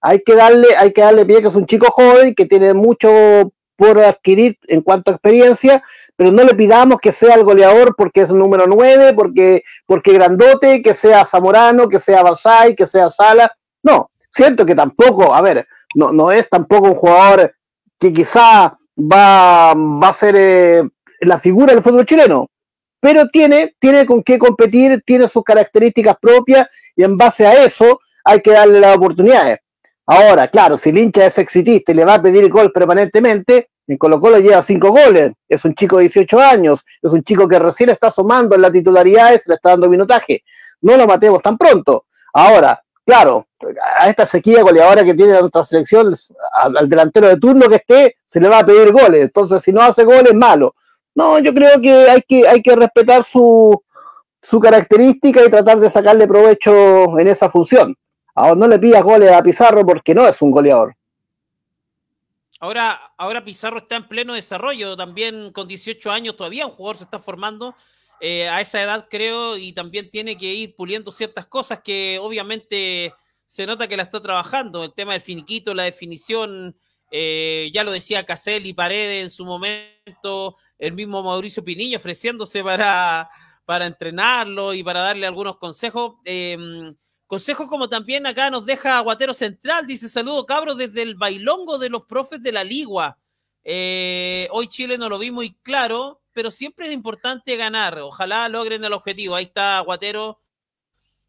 Hay 0.00 0.22
que 0.22 0.34
darle, 0.34 0.68
hay 0.76 0.92
que 0.92 1.00
darle 1.00 1.24
pie 1.24 1.40
que 1.40 1.48
es 1.48 1.54
un 1.54 1.66
chico 1.66 1.86
joven 1.90 2.34
que 2.34 2.46
tiene 2.46 2.74
mucho 2.74 3.52
por 3.76 3.98
adquirir 3.98 4.58
en 4.68 4.82
cuanto 4.82 5.10
a 5.10 5.14
experiencia, 5.14 5.82
pero 6.16 6.30
no 6.30 6.44
le 6.44 6.54
pidamos 6.54 6.98
que 7.00 7.12
sea 7.12 7.34
el 7.34 7.44
goleador 7.44 7.94
porque 7.96 8.22
es 8.22 8.30
el 8.30 8.38
número 8.38 8.66
9, 8.66 9.12
porque, 9.14 9.62
porque 9.86 10.12
grandote, 10.12 10.82
que 10.82 10.94
sea 10.94 11.24
Zamorano, 11.24 11.88
que 11.88 12.00
sea 12.00 12.22
Basay, 12.22 12.76
que 12.76 12.86
sea 12.86 13.10
Sala. 13.10 13.50
No, 13.82 14.10
siento 14.30 14.64
que 14.66 14.74
tampoco, 14.74 15.34
a 15.34 15.40
ver, 15.40 15.66
no, 15.94 16.12
no 16.12 16.30
es 16.30 16.48
tampoco 16.48 16.88
un 16.88 16.94
jugador 16.94 17.54
que 17.98 18.12
quizá 18.12 18.78
va, 18.98 19.74
va 19.74 20.08
a 20.08 20.12
ser 20.12 20.34
eh, 20.36 20.82
la 21.20 21.38
figura 21.38 21.72
del 21.72 21.82
fútbol 21.82 22.06
chileno, 22.06 22.48
pero 23.00 23.28
tiene, 23.28 23.74
tiene 23.78 24.06
con 24.06 24.22
qué 24.22 24.38
competir, 24.38 25.02
tiene 25.04 25.28
sus 25.28 25.42
características 25.42 26.16
propias 26.20 26.68
y 26.94 27.02
en 27.02 27.16
base 27.16 27.46
a 27.46 27.64
eso 27.64 28.00
hay 28.24 28.40
que 28.40 28.52
darle 28.52 28.80
las 28.80 28.96
oportunidades. 28.96 29.58
Ahora, 30.06 30.48
claro, 30.48 30.76
si 30.76 30.90
el 30.90 30.98
hincha 30.98 31.26
es 31.26 31.38
exitista 31.38 31.92
y 31.92 31.94
le 31.94 32.04
va 32.04 32.14
a 32.14 32.22
pedir 32.22 32.48
gol 32.48 32.72
permanentemente, 32.72 33.68
en 33.86 33.98
Colo 33.98 34.20
Colo 34.20 34.38
lleva 34.38 34.62
cinco 34.62 34.90
goles, 34.90 35.32
es 35.48 35.64
un 35.64 35.74
chico 35.74 35.96
de 35.96 36.02
18 36.04 36.40
años, 36.40 36.84
es 37.00 37.12
un 37.12 37.22
chico 37.22 37.48
que 37.48 37.58
recién 37.58 37.90
está 37.90 38.08
asomando 38.08 38.54
en 38.54 38.62
la 38.62 38.70
titularidad 38.70 39.32
y 39.34 39.38
se 39.38 39.50
le 39.50 39.56
está 39.56 39.70
dando 39.70 39.88
minutaje. 39.88 40.42
No 40.80 40.96
lo 40.96 41.06
matemos 41.06 41.42
tan 41.42 41.56
pronto. 41.58 42.06
Ahora, 42.32 42.82
claro, 43.04 43.46
a 43.98 44.08
esta 44.08 44.26
sequía 44.26 44.62
goleadora 44.62 45.04
que 45.04 45.14
tiene 45.14 45.38
nuestra 45.38 45.64
selección, 45.64 46.14
al, 46.56 46.76
al, 46.76 46.88
delantero 46.88 47.28
de 47.28 47.36
turno 47.36 47.68
que 47.68 47.76
esté, 47.76 48.16
se 48.26 48.40
le 48.40 48.48
va 48.48 48.60
a 48.60 48.66
pedir 48.66 48.92
goles. 48.92 49.22
Entonces, 49.22 49.62
si 49.62 49.72
no 49.72 49.82
hace 49.82 50.04
goles, 50.04 50.34
malo. 50.34 50.74
No, 51.14 51.38
yo 51.38 51.52
creo 51.52 51.80
que 51.80 52.08
hay 52.08 52.22
que, 52.22 52.48
hay 52.48 52.62
que 52.62 52.74
respetar 52.74 53.22
su, 53.22 53.82
su 54.40 54.60
característica 54.60 55.44
y 55.44 55.50
tratar 55.50 55.78
de 55.78 55.90
sacarle 55.90 56.26
provecho 56.26 57.18
en 57.18 57.28
esa 57.28 57.50
función. 57.50 57.94
Ahora 58.34 58.54
no 58.54 58.68
le 58.68 58.78
pidas 58.78 59.02
goles 59.02 59.30
a 59.30 59.42
Pizarro 59.42 59.84
porque 59.84 60.14
no 60.14 60.26
es 60.26 60.40
un 60.40 60.50
goleador. 60.50 60.96
Ahora, 62.60 63.12
ahora 63.16 63.44
Pizarro 63.44 63.78
está 63.78 63.96
en 63.96 64.06
pleno 64.06 64.34
desarrollo, 64.34 64.96
también 64.96 65.50
con 65.52 65.66
18 65.66 66.10
años 66.10 66.36
todavía 66.36 66.66
un 66.66 66.72
jugador 66.72 66.96
se 66.96 67.04
está 67.04 67.18
formando 67.18 67.74
eh, 68.20 68.48
a 68.48 68.60
esa 68.60 68.80
edad 68.80 69.08
creo 69.10 69.56
y 69.56 69.72
también 69.72 70.08
tiene 70.08 70.36
que 70.36 70.46
ir 70.46 70.76
puliendo 70.76 71.10
ciertas 71.10 71.48
cosas 71.48 71.80
que 71.82 72.20
obviamente 72.22 73.12
se 73.46 73.66
nota 73.66 73.88
que 73.88 73.96
la 73.96 74.04
está 74.04 74.20
trabajando, 74.20 74.84
el 74.84 74.94
tema 74.94 75.12
del 75.12 75.22
finiquito, 75.22 75.74
la 75.74 75.82
definición, 75.82 76.76
eh, 77.10 77.68
ya 77.74 77.82
lo 77.82 77.90
decía 77.90 78.24
Casel 78.24 78.64
y 78.64 78.74
Paredes 78.74 79.24
en 79.24 79.30
su 79.30 79.44
momento, 79.44 80.56
el 80.78 80.92
mismo 80.92 81.20
Mauricio 81.24 81.64
Pinilla 81.64 81.96
ofreciéndose 81.96 82.62
para, 82.62 83.28
para 83.64 83.86
entrenarlo 83.86 84.72
y 84.72 84.84
para 84.84 85.00
darle 85.00 85.26
algunos 85.26 85.56
consejos. 85.58 86.14
Eh, 86.24 86.56
Consejos 87.32 87.66
como 87.66 87.88
también 87.88 88.26
acá 88.26 88.50
nos 88.50 88.66
deja 88.66 88.98
Aguatero 88.98 89.32
Central, 89.32 89.86
dice 89.86 90.06
saludo 90.06 90.44
cabros 90.44 90.76
desde 90.76 91.00
el 91.00 91.14
bailongo 91.14 91.78
de 91.78 91.88
los 91.88 92.04
profes 92.04 92.42
de 92.42 92.52
la 92.52 92.62
Ligua. 92.62 93.16
Eh, 93.64 94.48
hoy 94.50 94.68
Chile 94.68 94.98
no 94.98 95.08
lo 95.08 95.18
vi 95.18 95.30
muy 95.30 95.54
claro, 95.62 96.20
pero 96.34 96.50
siempre 96.50 96.88
es 96.88 96.92
importante 96.92 97.56
ganar. 97.56 97.98
Ojalá 98.00 98.46
logren 98.50 98.84
el 98.84 98.92
objetivo. 98.92 99.34
Ahí 99.34 99.44
está 99.44 99.78
Aguatero, 99.78 100.42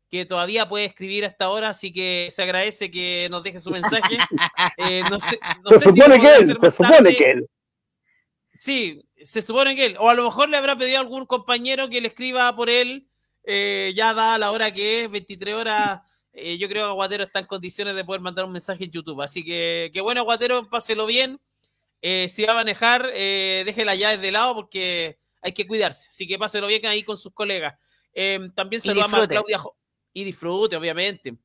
que 0.10 0.26
todavía 0.26 0.68
puede 0.68 0.84
escribir 0.84 1.24
hasta 1.24 1.46
ahora, 1.46 1.70
así 1.70 1.94
que 1.94 2.28
se 2.30 2.44
agradece 2.44 2.92
que 2.92 3.30
nos 3.32 3.42
deje 3.42 3.60
su 3.60 3.72
mensaje. 3.72 4.18
Eh, 4.80 5.04
no 5.10 5.22
sé, 5.22 5.40
no 5.64 5.70
se 5.70 5.80
sé 5.80 5.90
supone 5.92 6.16
si 6.16 6.22
que 6.22 6.36
él, 6.36 6.48
se 6.48 6.72
supone 6.72 6.90
tarde. 6.98 7.16
que 7.16 7.32
él. 7.32 7.48
Sí, 8.54 9.02
se 9.22 9.42
supone 9.42 9.74
que 9.74 9.86
él. 9.86 9.96
O 10.02 10.10
a 10.10 10.16
lo 10.16 10.26
mejor 10.26 10.50
le 10.50 10.58
habrá 10.58 10.76
pedido 10.76 10.98
a 10.98 11.02
algún 11.02 11.26
compañero 11.26 11.88
que 11.88 12.02
le 12.02 12.10
escriba 12.10 12.54
por 12.58 12.70
él 12.70 13.08
eh, 13.44 13.94
ya 13.96 14.14
da 14.14 14.38
la 14.38 14.52
hora 14.52 14.72
que 14.72 15.04
es, 15.04 15.12
23 15.12 15.56
horas. 15.56 16.02
Eh, 16.32 16.58
yo 16.58 16.68
creo 16.68 16.86
que 16.86 16.90
Aguatero 16.92 17.24
está 17.24 17.40
en 17.40 17.46
condiciones 17.46 17.96
de 17.96 18.04
poder 18.04 18.22
mandar 18.22 18.46
un 18.46 18.52
mensaje 18.52 18.86
en 18.86 18.92
YouTube. 18.92 19.22
Así 19.22 19.44
que, 19.44 19.92
que 19.94 20.02
bueno, 20.02 20.22
Aguatero, 20.22 20.70
páselo 20.70 21.06
bien. 21.06 21.40
Eh, 22.02 22.28
si 22.28 22.44
va 22.44 22.52
a 22.52 22.56
manejar, 22.56 23.10
eh, 23.14 23.64
déjela 23.66 23.96
ya 23.96 24.10
desde 24.10 24.30
lado 24.30 24.56
porque 24.56 25.20
hay 25.42 25.54
que 25.54 25.66
cuidarse. 25.66 26.10
Así 26.10 26.28
que 26.28 26.38
páselo 26.38 26.68
bien 26.68 26.86
ahí 26.86 27.04
con 27.04 27.18
sus 27.18 27.34
colegas. 27.34 27.76
Eh, 28.14 28.50
también 28.56 28.82
saludamos 28.82 29.22
a 29.22 29.28
Claudia 29.28 29.58
jo 29.58 29.76
y 30.12 30.24
disfrute, 30.26 30.76
obviamente. 30.76 31.36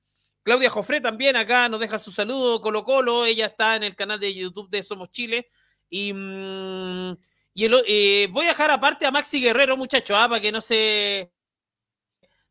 Claudia 0.43 0.69
Jofré 0.69 1.01
también 1.01 1.37
acá 1.37 1.69
nos 1.69 1.79
deja 1.81 1.99
su 1.99 2.11
saludo, 2.11 2.61
Colo 2.61 2.83
Colo. 2.83 3.25
Ella 3.25 3.47
está 3.47 3.77
en 3.77 3.85
el 3.85 3.95
canal 3.95 4.19
de 4.19 4.35
YouTube 4.35 4.69
de 4.69 4.83
Somos 4.83 5.11
Chile. 5.11 5.49
Y, 5.89 6.13
mmm, 6.13 7.17
y 7.55 7.65
el, 7.65 7.83
eh, 7.87 8.29
voy 8.31 8.47
a 8.47 8.49
dejar 8.49 8.71
aparte 8.71 9.07
a 9.07 9.11
Maxi 9.11 9.41
Guerrero, 9.41 9.77
muchachos, 9.77 10.17
ah, 10.19 10.29
para 10.29 10.41
que 10.41 10.53
no 10.53 10.61
se 10.61 11.31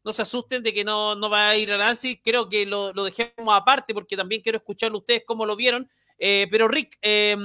no 0.07 0.13
se 0.13 0.21
asusten 0.21 0.63
de 0.63 0.73
que 0.73 0.85
no, 0.85 1.15
no 1.15 1.29
va 1.29 1.49
a 1.49 1.57
ir 1.57 1.69
a 1.69 1.77
Nancy, 1.77 2.21
creo 2.23 2.47
que 2.47 2.65
lo, 2.65 2.93
lo, 2.93 3.03
dejemos 3.03 3.53
aparte 3.53 3.93
porque 3.93 4.15
también 4.15 4.41
quiero 4.41 4.57
escucharlo 4.57 4.99
ustedes 4.99 5.23
cómo 5.27 5.45
lo 5.45 5.57
vieron. 5.57 5.89
Eh, 6.17 6.47
pero 6.49 6.69
Rick, 6.69 6.97
eh, 7.01 7.35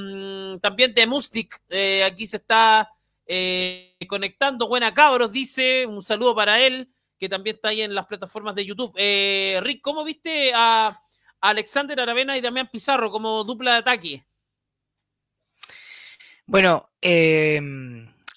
también 0.62 0.94
de 0.94 1.07
Mustic, 1.09 1.61
eh, 1.68 2.05
aquí 2.05 2.25
se 2.25 2.37
está 2.37 2.88
eh, 3.27 3.96
conectando. 4.09 4.68
Buena 4.68 4.94
cabros, 4.94 5.33
dice, 5.33 5.87
un 5.88 6.05
saludo 6.05 6.37
para 6.37 6.61
él, 6.61 6.88
que 7.18 7.29
también 7.29 7.57
está 7.57 7.70
ahí 7.70 7.83
en 7.83 7.96
las 7.96 8.07
plataformas 8.07 8.55
de 8.55 8.64
YouTube. 8.64 8.94
Rick, 8.96 9.81
¿cómo 9.83 10.05
viste 10.05 10.53
a, 10.55 10.87
Alexander 11.40 11.98
Aravena 11.98 12.38
y 12.38 12.40
Damián 12.40 12.68
Pizarro 12.70 13.11
como 13.11 13.42
dupla 13.42 13.72
de 13.72 13.79
ataque? 13.79 14.25
Bueno, 16.46 16.92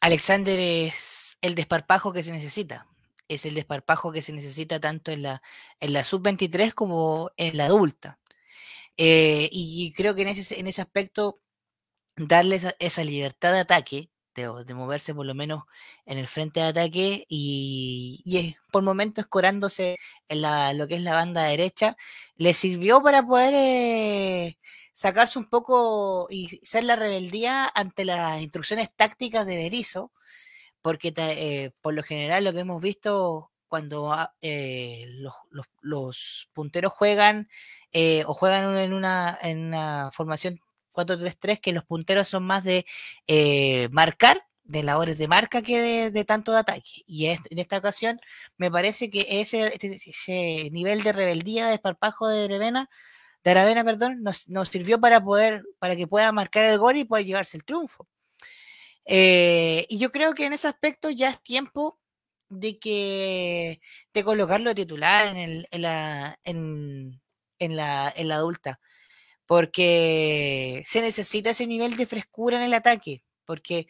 Alexander 0.02 0.60
es 0.60 1.38
el 1.42 1.54
desparpajo 1.54 2.12
que 2.12 2.24
se 2.24 2.32
necesita 2.32 2.88
es 3.28 3.46
el 3.46 3.56
desparpajo 3.56 4.12
que 4.12 4.22
se 4.22 4.34
necesita 4.34 4.80
tanto 4.80 5.12
en 5.12 5.24
la, 5.24 5.42
en 5.80 5.94
la 5.94 6.04
sub-23 6.04 6.74
como 6.74 7.32
en 7.38 7.58
la 7.58 7.66
adulta. 7.66 8.20
Eh, 8.98 9.50
y 9.52 9.94
creo 9.94 10.16
que 10.16 10.24
en 10.24 10.30
ese, 10.30 10.60
en 10.60 10.68
ese 10.68 10.82
aspecto, 10.82 11.40
darle 12.18 12.62
esa, 12.80 13.04
libertad 13.04 13.54
de 13.54 13.60
ataque, 13.60 14.12
de, 14.36 14.50
de, 14.66 14.74
moverse 14.74 15.14
por 15.14 15.26
lo 15.26 15.36
menos 15.36 15.64
en 16.06 16.18
el 16.18 16.28
frente 16.28 16.60
de 16.62 16.68
ataque 16.68 17.26
y, 17.30 18.56
por 18.72 18.84
momentos 18.84 19.24
escorándose 19.26 19.98
en 20.30 20.42
la, 20.42 20.74
lo 20.74 20.88
que 20.88 20.96
es 20.96 21.02
la 21.02 21.14
banda 21.16 21.44
derecha, 21.44 21.98
le 22.36 22.54
sirvió 22.54 23.02
para 23.02 23.26
poder 23.26 23.54
eh, 23.56 24.58
sacarse 24.94 25.40
un 25.40 25.50
poco 25.50 26.28
y 26.30 26.48
ser 26.64 26.84
la 26.86 26.96
rebeldía 26.96 27.70
ante 27.74 28.06
las 28.06 28.42
instrucciones 28.42 28.90
tácticas 28.96 29.46
de 29.46 29.58
Berizzo 29.58 30.12
porque 30.86 31.12
eh, 31.18 31.72
por 31.82 31.96
lo 31.96 32.04
general 32.04 32.44
lo 32.44 32.54
que 32.54 32.60
hemos 32.60 32.80
visto 32.80 33.50
cuando 33.68 34.16
eh, 34.40 35.08
los, 35.82 36.48
punteros 36.54 36.94
juegan 36.94 37.50
eh, 37.92 38.24
o 38.28 38.36
juegan 38.36 38.78
en 38.78 38.94
una, 38.94 39.36
en 39.42 39.66
una 39.66 40.12
formación 40.14 40.60
4-3-3, 40.94 41.60
que 41.60 41.72
los 41.72 41.86
punteros 41.86 42.30
son 42.30 42.44
más 42.44 42.64
de 42.64 42.86
marcar, 43.92 44.46
de 44.64 44.84
labores 44.84 45.18
de 45.18 45.28
marca 45.28 45.64
que 45.64 46.12
de, 46.12 46.24
tanto 46.24 46.52
de 46.52 46.60
ataque. 46.60 47.02
Y 47.08 47.30
es, 47.30 47.40
en 47.50 47.58
esta 47.58 47.80
ocasión 47.80 48.20
me 48.58 48.70
parece 48.70 49.10
que 49.10 49.26
ese, 49.42 49.74
ese 49.82 50.70
nivel 50.72 51.02
de 51.02 51.14
rebeldía, 51.14 51.66
de 51.66 51.74
esparpajo 51.74 52.28
de 52.28 52.46
Aravena, 52.46 52.92
de 53.44 53.50
Aravena, 53.50 53.84
perdón, 53.84 54.22
nos, 54.22 54.50
nos 54.50 54.70
sirvió 54.70 55.00
para 55.02 55.20
poder, 55.20 55.64
para 55.80 55.96
que 55.96 56.06
pueda 56.06 56.32
marcar 56.32 56.66
el 56.66 56.78
gol 56.78 56.96
y 56.98 57.06
poder 57.06 57.26
llevarse 57.26 57.58
el 57.58 57.64
triunfo. 57.64 58.08
Eh, 59.06 59.86
y 59.90 60.00
yo 60.00 60.12
creo 60.12 60.34
que 60.34 60.46
en 60.46 60.54
ese 60.54 60.68
aspecto 60.68 61.10
ya 61.12 61.30
es 61.30 61.42
tiempo 61.44 62.00
de 62.50 62.80
que 62.80 63.82
de 64.14 64.24
colocarlo 64.24 64.70
de 64.72 64.76
titular 64.76 65.28
en, 65.28 65.38
el, 65.38 65.68
en, 65.72 65.82
la, 65.82 66.40
en, 66.44 67.22
la, 67.76 68.14
en 68.16 68.28
la 68.28 68.36
adulta, 68.36 68.80
porque 69.46 70.84
se 70.86 71.02
necesita 71.02 71.52
ese 71.52 71.68
nivel 71.68 71.98
de 71.98 72.08
frescura 72.08 72.58
en 72.58 72.64
el 72.64 72.74
ataque, 72.74 73.24
porque 73.46 73.88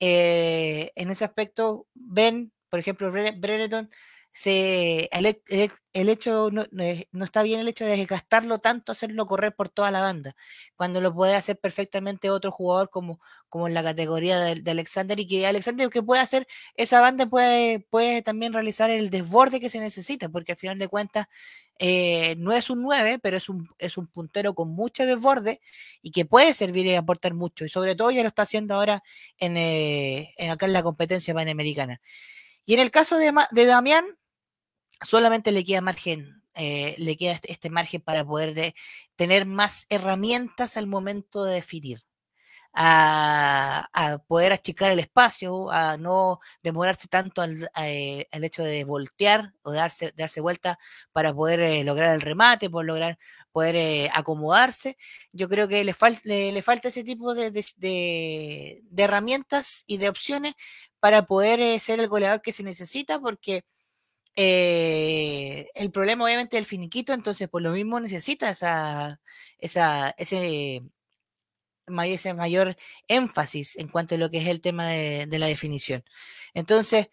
eh, 0.00 0.92
en 0.96 1.10
ese 1.10 1.24
aspecto 1.24 1.86
ven, 1.94 2.52
por 2.70 2.80
ejemplo, 2.80 3.10
Brereton 3.12 3.90
se, 4.38 5.08
el, 5.10 5.26
el, 5.48 5.72
el 5.92 6.08
hecho 6.08 6.50
no, 6.52 6.64
no, 6.70 7.24
está 7.24 7.42
bien 7.42 7.58
el 7.58 7.66
hecho 7.66 7.84
de 7.84 7.96
desgastarlo 7.96 8.60
tanto, 8.60 8.92
hacerlo 8.92 9.26
correr 9.26 9.52
por 9.52 9.68
toda 9.68 9.90
la 9.90 10.00
banda, 10.00 10.36
cuando 10.76 11.00
lo 11.00 11.12
puede 11.12 11.34
hacer 11.34 11.58
perfectamente 11.58 12.30
otro 12.30 12.52
jugador 12.52 12.88
como, 12.88 13.20
como 13.48 13.66
en 13.66 13.74
la 13.74 13.82
categoría 13.82 14.38
de, 14.38 14.54
de, 14.54 14.70
Alexander 14.70 15.18
y 15.18 15.26
que 15.26 15.44
Alexander 15.44 15.90
que 15.90 16.04
puede 16.04 16.22
hacer 16.22 16.46
esa 16.76 17.00
banda 17.00 17.26
puede, 17.26 17.80
puede 17.80 18.22
también 18.22 18.52
realizar 18.52 18.90
el 18.90 19.10
desborde 19.10 19.58
que 19.58 19.70
se 19.70 19.80
necesita, 19.80 20.28
porque 20.28 20.52
al 20.52 20.58
final 20.58 20.78
de 20.78 20.86
cuentas 20.86 21.26
eh, 21.80 22.36
no 22.38 22.52
es 22.52 22.70
un 22.70 22.80
9, 22.82 23.18
pero 23.20 23.36
es 23.38 23.48
un, 23.48 23.68
es 23.78 23.96
un 23.98 24.06
puntero 24.06 24.54
con 24.54 24.68
mucho 24.68 25.04
desborde 25.04 25.60
y 26.00 26.12
que 26.12 26.24
puede 26.26 26.54
servir 26.54 26.86
y 26.86 26.94
aportar 26.94 27.34
mucho. 27.34 27.64
Y 27.64 27.68
sobre 27.70 27.96
todo 27.96 28.12
ya 28.12 28.22
lo 28.22 28.28
está 28.28 28.42
haciendo 28.42 28.74
ahora 28.76 29.02
en, 29.38 29.56
eh, 29.56 30.32
acá 30.48 30.66
en 30.66 30.74
la 30.74 30.84
competencia 30.84 31.34
panamericana. 31.34 32.00
Y 32.64 32.74
en 32.74 32.80
el 32.80 32.90
caso 32.92 33.16
de, 33.18 33.32
de 33.50 33.66
Damián, 33.66 34.04
solamente 35.02 35.52
le 35.52 35.64
queda 35.64 35.80
margen, 35.80 36.42
eh, 36.54 36.94
le 36.98 37.16
queda 37.16 37.32
este, 37.32 37.52
este, 37.52 37.70
margen 37.70 38.00
para 38.00 38.24
poder 38.24 38.54
de, 38.54 38.74
tener 39.16 39.46
más 39.46 39.86
herramientas 39.90 40.76
al 40.76 40.86
momento 40.86 41.44
de 41.44 41.54
definir 41.54 42.02
a, 42.74 44.18
poder 44.28 44.52
achicar 44.52 44.92
el 44.92 45.00
espacio, 45.00 45.70
a 45.70 45.96
no 45.96 46.40
demorarse 46.62 47.08
tanto 47.08 47.42
al, 47.42 47.68
eh, 47.76 48.26
hecho 48.32 48.62
de 48.62 48.84
voltear 48.84 49.52
o 49.62 49.72
darse, 49.72 50.12
darse 50.16 50.40
vuelta 50.40 50.78
para 51.12 51.34
poder 51.34 51.60
eh, 51.60 51.84
lograr 51.84 52.14
el 52.14 52.20
remate, 52.20 52.70
por 52.70 52.84
lograr 52.84 53.18
poder 53.52 54.10
acomodarse. 54.14 54.96
Yo 55.32 55.48
creo 55.48 55.66
que 55.68 55.82
le, 55.84 55.94
le, 56.52 56.62
falta 56.62 56.88
ese 56.88 57.04
tipo 57.04 57.34
de, 57.34 58.82
herramientas 58.96 59.84
y 59.86 59.96
de 59.98 60.08
opciones 60.08 60.54
para 61.00 61.26
poder 61.26 61.80
ser 61.80 62.00
el 62.00 62.08
goleador 62.08 62.42
que 62.42 62.52
se 62.52 62.62
necesita, 62.62 63.18
porque 63.20 63.64
el 64.40 65.90
problema 65.90 66.24
obviamente 66.24 66.56
es 66.56 66.60
el 66.60 66.66
finiquito, 66.66 67.12
entonces 67.12 67.48
por 67.48 67.62
lo 67.62 67.72
mismo 67.72 67.98
necesita 68.00 68.50
esa, 68.50 69.20
esa, 69.58 70.10
ese, 70.18 70.82
mayor 71.88 72.76
énfasis 73.08 73.76
en 73.78 73.88
cuanto 73.88 74.14
a 74.14 74.18
lo 74.18 74.30
que 74.30 74.38
es 74.38 74.46
el 74.46 74.60
tema 74.60 74.88
de, 74.88 75.38
la 75.38 75.46
definición. 75.46 76.04
Entonces, 76.54 77.08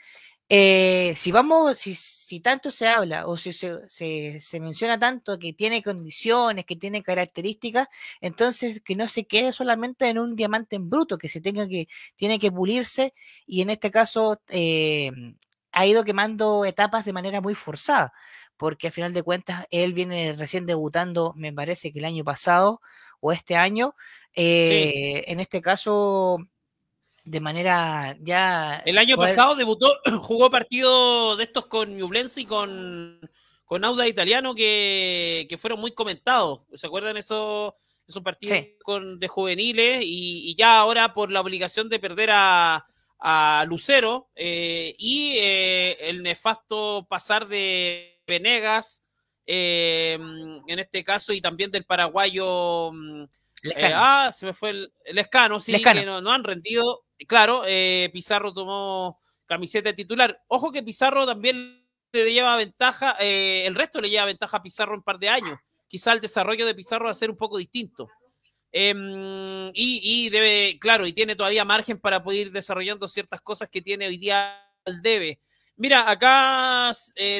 eh, 0.50 1.14
si 1.16 1.32
vamos, 1.32 1.80
si, 1.80 2.40
tanto 2.42 2.70
se 2.72 2.88
habla 2.88 3.28
o 3.28 3.38
si 3.38 3.54
se, 3.54 4.60
menciona 4.60 5.00
tanto 5.00 5.40
que 5.40 5.54
tiene 5.54 5.82
condiciones, 5.82 6.66
que 6.66 6.76
tiene 6.76 7.02
características, 7.04 7.88
entonces 8.22 8.82
que 8.82 8.96
no 8.96 9.08
se 9.08 9.26
quede 9.26 9.54
solamente 9.54 10.10
en 10.10 10.20
un 10.20 10.36
diamante 10.36 10.76
en 10.76 10.90
bruto, 10.90 11.18
que 11.18 11.30
se 11.30 11.42
tenga 11.42 11.68
que, 11.68 11.88
tiene 12.16 12.40
que 12.40 12.52
pulirse 12.52 13.14
y 13.48 13.62
en 13.62 13.72
este 13.72 13.90
caso 13.92 14.42
eh, 14.50 15.12
ha 15.76 15.86
ido 15.86 16.06
quemando 16.06 16.66
etapas 16.66 17.06
de 17.06 17.14
manera 17.14 17.42
muy 17.42 17.54
forzada, 17.54 18.14
porque 18.58 18.88
al 18.88 18.94
final 18.94 19.14
de 19.14 19.24
cuentas 19.24 19.68
él 19.70 19.94
viene 19.94 20.34
recién 20.34 20.66
debutando, 20.66 21.34
me 21.36 21.52
parece 21.52 21.92
que 21.92 22.00
el 22.00 22.06
año 22.06 22.24
pasado 22.24 22.82
o 23.20 23.34
este 23.34 23.58
año, 23.58 23.94
eh, 24.34 25.26
en 25.28 25.42
este 25.42 25.62
caso, 25.62 26.38
de 27.26 27.42
manera 27.42 28.16
ya. 28.22 28.82
El 28.86 28.98
año 28.98 29.18
pasado 29.18 29.56
debutó, 29.56 30.00
jugó 30.22 30.50
partido 30.50 31.36
de 31.36 31.44
estos 31.44 31.66
con 31.66 31.98
Ñublense 31.98 32.42
y 32.42 32.46
con, 32.46 33.20
con 33.66 33.84
Auda 33.84 34.08
Italiano 34.08 34.56
que, 34.56 35.54
fueron 35.60 35.82
muy 35.82 35.92
comentados. 35.92 36.62
¿Se 36.74 36.88
acuerdan 36.88 37.18
esos, 37.18 37.74
esos 38.08 38.24
partidos 38.24 38.60
con, 38.82 39.20
de 39.20 39.28
juveniles? 39.28 40.04
Y, 40.06 40.56
ya 40.56 40.80
ahora 40.80 41.14
por 41.14 41.34
la 41.34 41.42
obligación 41.42 41.90
de 41.90 42.00
perder 42.00 42.30
a, 42.32 42.86
Lucero 43.68 44.30
eh, 44.36 44.96
y 44.98 45.38
eh, 45.38 45.98
el 46.02 46.22
nefasto 46.22 47.06
pasar 47.10 47.48
de 47.48 48.22
Venegas, 48.28 49.04
en 49.46 50.80
este 50.80 51.04
caso, 51.04 51.34
y 51.34 51.42
también 51.42 51.72
del 51.72 51.86
paraguayo. 51.86 52.92
Mm, 52.92 53.24
eh, 53.64 53.94
ah, 53.94 54.32
se 54.32 54.46
me 54.46 54.54
fue 54.54 54.70
el, 54.72 54.94
el 55.06 55.18
escano, 55.18 55.60
sí, 55.60 55.82
que 55.82 56.06
no, 56.06 56.32
han 56.32 56.44
rendido. 56.44 57.06
Claro, 57.28 57.64
eh, 57.66 58.10
Pizarro 58.14 58.54
tomó 58.54 59.20
camiseta 59.46 59.94
titular. 59.94 60.40
Ojo 60.48 60.72
que 60.72 60.84
Pizarro 60.84 61.26
también 61.26 61.84
le 62.12 62.34
lleva 62.34 62.56
ventaja, 62.56 63.16
eh, 63.20 63.64
el 63.66 63.76
resto 63.76 64.02
le 64.02 64.10
lleva 64.10 64.26
ventaja 64.26 64.58
a 64.58 64.64
Pizarro 64.64 64.94
en 64.94 65.00
un 65.00 65.04
par 65.04 65.20
de 65.20 65.30
años. 65.30 65.60
Quizá 65.88 66.14
el 66.14 66.22
desarrollo 66.22 66.66
de 66.66 66.76
Pizarro 66.76 67.06
va 67.06 67.12
a 67.12 67.16
ser 67.16 67.30
un 67.30 67.38
poco 67.38 67.58
distinto. 67.58 68.08
Em, 68.78 69.72
y, 69.74 70.30
debe, 70.30 70.78
claro, 70.80 71.08
y 71.08 71.14
tiene 71.14 71.36
todavía 71.36 71.64
margen 71.64 71.98
para 72.00 72.22
poder 72.22 72.48
ir 72.48 72.52
desarrollando 72.52 73.08
ciertas 73.08 73.40
cosas 73.42 73.70
que 73.70 73.82
tiene 73.82 74.08
hoy 74.08 74.18
día 74.18 74.62
el 74.84 75.02
debe. 75.02 75.40
Mira, 75.78 76.10
acá 76.10 76.92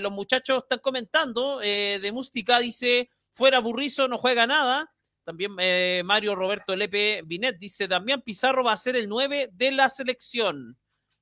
los 0.02 0.12
muchachos 0.12 0.64
están 0.64 0.80
comentando, 0.80 1.60
de 1.60 2.12
Mústica 2.14 2.60
dice, 2.60 3.10
fuera 3.32 3.60
Burrizo 3.60 4.08
no 4.08 4.18
juega 4.18 4.48
nada. 4.48 4.90
También 5.26 5.56
eh, 5.60 6.04
Mario 6.06 6.36
Roberto 6.36 6.76
Lepe 6.76 7.24
Binet 7.26 7.58
dice, 7.58 7.88
Damián 7.88 8.22
Pizarro 8.22 8.64
va 8.64 8.74
a 8.74 8.78
ser 8.78 8.96
el 8.96 9.10
9 9.10 9.50
de 9.52 9.72
la 9.72 9.90
selección. 9.90 10.78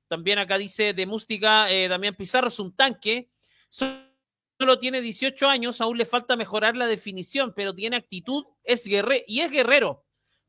También 0.08 0.38
acá 0.38 0.58
dice 0.58 0.92
de 0.92 1.06
Mústica, 1.06 1.70
eh, 1.70 1.88
Damián 1.88 2.14
Pizarro 2.14 2.48
es 2.48 2.58
un 2.60 2.76
tanque. 2.76 3.30
Solo 3.70 4.78
tiene 4.78 5.00
18 5.00 5.48
años, 5.48 5.80
aún 5.80 5.96
le 5.96 6.04
falta 6.04 6.36
mejorar 6.36 6.76
la 6.76 6.86
definición, 6.86 7.54
pero 7.56 7.74
tiene 7.74 7.96
actitud, 7.96 8.44
es 8.62 8.86
guerrero 8.86 9.24
y 9.26 9.40
es 9.40 9.50
guerrero. 9.50 10.03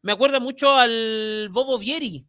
Me 0.06 0.12
acuerda 0.12 0.39
mucho 0.39 0.78
al 0.78 1.49
Bobo 1.51 1.80
Vieri. 1.80 2.24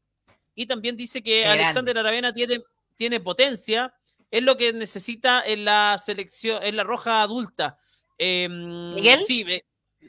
Y 0.55 0.65
también 0.65 0.97
dice 0.97 1.23
que 1.23 1.45
Alexander 1.45 1.99
Aravena 1.99 2.33
tiene, 2.33 2.63
tiene 2.97 3.21
potencia, 3.21 3.93
es 4.31 4.43
lo 4.43 4.57
que 4.57 4.73
necesita 4.73 5.43
en 5.45 5.67
la 5.67 5.99
selección, 6.03 6.63
en 6.63 6.75
la 6.75 6.85
roja 6.85 7.21
adulta. 7.21 7.77
Em, 8.17 8.95
¿Miguel? 8.95 9.21
Sí, 9.21 9.45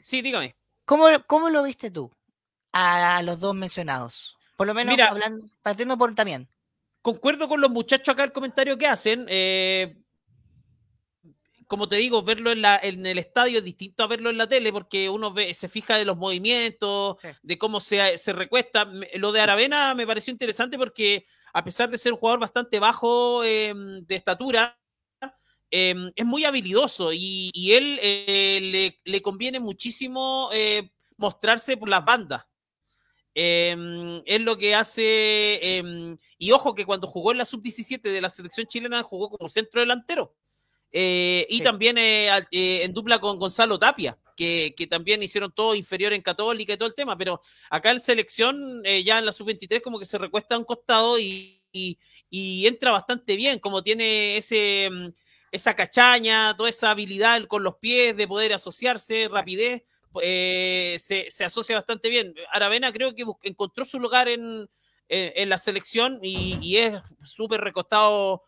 sí, 0.00 0.22
dígame. 0.22 0.56
¿Cómo, 0.86 1.50
lo 1.50 1.62
viste 1.62 1.90
tú 1.90 2.10
a, 2.72 3.20
los 3.20 3.38
dos 3.38 3.54
mencionados? 3.54 4.38
Por 4.56 4.66
lo 4.66 4.72
menos 4.72 4.94
Mira, 4.94 5.08
hablando, 5.08 5.46
partiendo 5.60 5.98
por 5.98 6.14
también. 6.14 6.48
Concuerdo 7.02 7.50
con 7.50 7.60
los 7.60 7.70
muchachos 7.70 8.14
acá 8.14 8.24
el 8.24 8.32
comentario 8.32 8.78
que 8.78 8.86
hacen. 8.86 9.26
Eh, 9.28 9.94
como 11.68 11.88
te 11.88 11.96
digo, 11.96 12.22
verlo 12.22 12.50
en, 12.50 12.62
la, 12.62 12.80
en 12.82 13.06
el 13.06 13.18
estadio 13.18 13.58
es 13.58 13.64
distinto 13.64 14.02
a 14.02 14.08
verlo 14.08 14.30
en 14.30 14.38
la 14.38 14.48
tele 14.48 14.72
porque 14.72 15.08
uno 15.08 15.32
ve, 15.32 15.54
se 15.54 15.68
fija 15.68 15.96
de 15.96 16.04
los 16.04 16.16
movimientos, 16.16 17.16
de 17.42 17.58
cómo 17.58 17.78
se, 17.78 18.18
se 18.18 18.32
recuesta. 18.32 18.90
Lo 19.14 19.30
de 19.30 19.40
Aravena 19.40 19.94
me 19.94 20.06
pareció 20.06 20.32
interesante 20.32 20.76
porque 20.76 21.24
a 21.52 21.62
pesar 21.62 21.88
de 21.90 21.98
ser 21.98 22.12
un 22.12 22.18
jugador 22.18 22.40
bastante 22.40 22.80
bajo 22.80 23.44
em, 23.44 24.04
de 24.04 24.14
estatura, 24.16 24.78
Em, 25.70 26.12
es 26.16 26.24
muy 26.24 26.44
habilidoso 26.44 27.10
y, 27.12 27.50
él 27.72 27.98
eh, 28.02 28.94
le, 29.04 29.22
conviene 29.22 29.60
muchísimo 29.60 30.48
eh, 30.52 30.90
mostrarse 31.16 31.76
por 31.76 31.88
las 31.88 32.04
bandas. 32.04 32.44
Em, 33.34 34.22
es 34.26 34.40
lo 34.40 34.56
que 34.56 34.74
hace, 34.74 35.82
y 36.38 36.50
ojo 36.52 36.74
que 36.74 36.86
cuando 36.86 37.06
jugó 37.06 37.32
en 37.32 37.38
la 37.38 37.44
sub-17 37.44 38.00
de 38.00 38.20
la 38.20 38.28
selección 38.28 38.66
chilena 38.66 39.02
jugó 39.02 39.30
como 39.30 39.48
centro 39.48 39.80
delantero. 39.80 40.34
Eh, 40.90 41.46
y 41.50 41.60
también 41.60 41.96
en 41.98 42.92
dupla 42.92 43.18
con 43.18 43.38
Gonzalo 43.38 43.78
Tapia, 43.78 44.18
que, 44.36 44.74
también 44.88 45.22
hicieron 45.22 45.52
todo 45.52 45.74
inferior 45.74 46.12
en 46.12 46.22
Católica 46.22 46.72
y 46.72 46.76
todo 46.76 46.88
el 46.88 46.94
tema, 46.94 47.16
pero 47.16 47.40
acá 47.70 47.90
en 47.90 48.00
selección, 48.00 48.82
ya 49.04 49.18
en 49.18 49.26
la 49.26 49.32
sub-23 49.32 49.82
como 49.82 49.98
que 49.98 50.04
se 50.04 50.18
recuesta 50.18 50.54
a 50.54 50.58
un 50.58 50.64
costado 50.64 51.18
y, 51.18 51.60
y 51.72 52.66
entra 52.66 52.92
bastante 52.92 53.36
bien, 53.36 53.58
como 53.58 53.82
tiene 53.82 54.36
ese 54.36 54.88
esa 55.50 55.74
cachaña, 55.74 56.54
toda 56.56 56.68
esa 56.68 56.90
habilidad 56.90 57.44
con 57.46 57.62
los 57.62 57.76
pies 57.76 58.16
de 58.16 58.28
poder 58.28 58.52
asociarse, 58.52 59.28
rapidez, 59.28 59.82
eh, 60.22 60.96
se, 60.98 61.44
asocia 61.44 61.76
bastante 61.76 62.08
bien. 62.08 62.34
Aravena 62.52 62.92
creo 62.92 63.14
que 63.14 63.24
encontró 63.42 63.84
su 63.84 63.98
lugar 63.98 64.28
en, 64.28 64.68
la 65.10 65.58
selección 65.58 66.18
y, 66.22 66.76
es 66.76 66.94
súper 67.22 67.62
recostado 67.62 68.42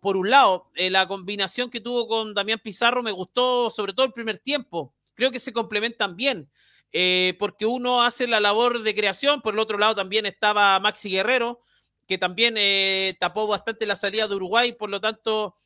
por, 0.00 0.16
un 0.18 0.28
lado. 0.28 0.70
Eh, 0.74 0.90
la 0.90 1.06
combinación 1.06 1.70
que 1.70 1.80
tuvo 1.80 2.06
con 2.06 2.34
Damián 2.34 2.60
Pizarro 2.62 3.02
me 3.02 3.10
gustó, 3.10 3.70
sobre 3.70 3.94
todo 3.94 4.04
el 4.04 4.12
primer 4.12 4.38
tiempo. 4.38 4.94
Creo 5.14 5.30
que 5.30 5.38
se 5.38 5.52
complementan 5.52 6.14
bien. 6.14 6.50
Eh, 6.92 7.34
porque 7.38 7.64
uno 7.64 8.02
hace 8.02 8.26
la 8.26 8.38
labor 8.38 8.82
de 8.82 8.94
creación, 8.94 9.40
por 9.40 9.54
el 9.54 9.60
otro 9.60 9.78
lado 9.78 9.94
también 9.94 10.26
estaba 10.26 10.78
Maxi 10.78 11.10
Guerrero, 11.10 11.58
que 12.06 12.18
también 12.18 12.54
tapó 13.18 13.46
bastante 13.46 13.86
la 13.86 13.96
salida 13.96 14.28
de 14.28 14.34
Uruguay, 14.34 14.72
por 14.72 14.90
lo 14.90 15.00
tanto 15.00 15.56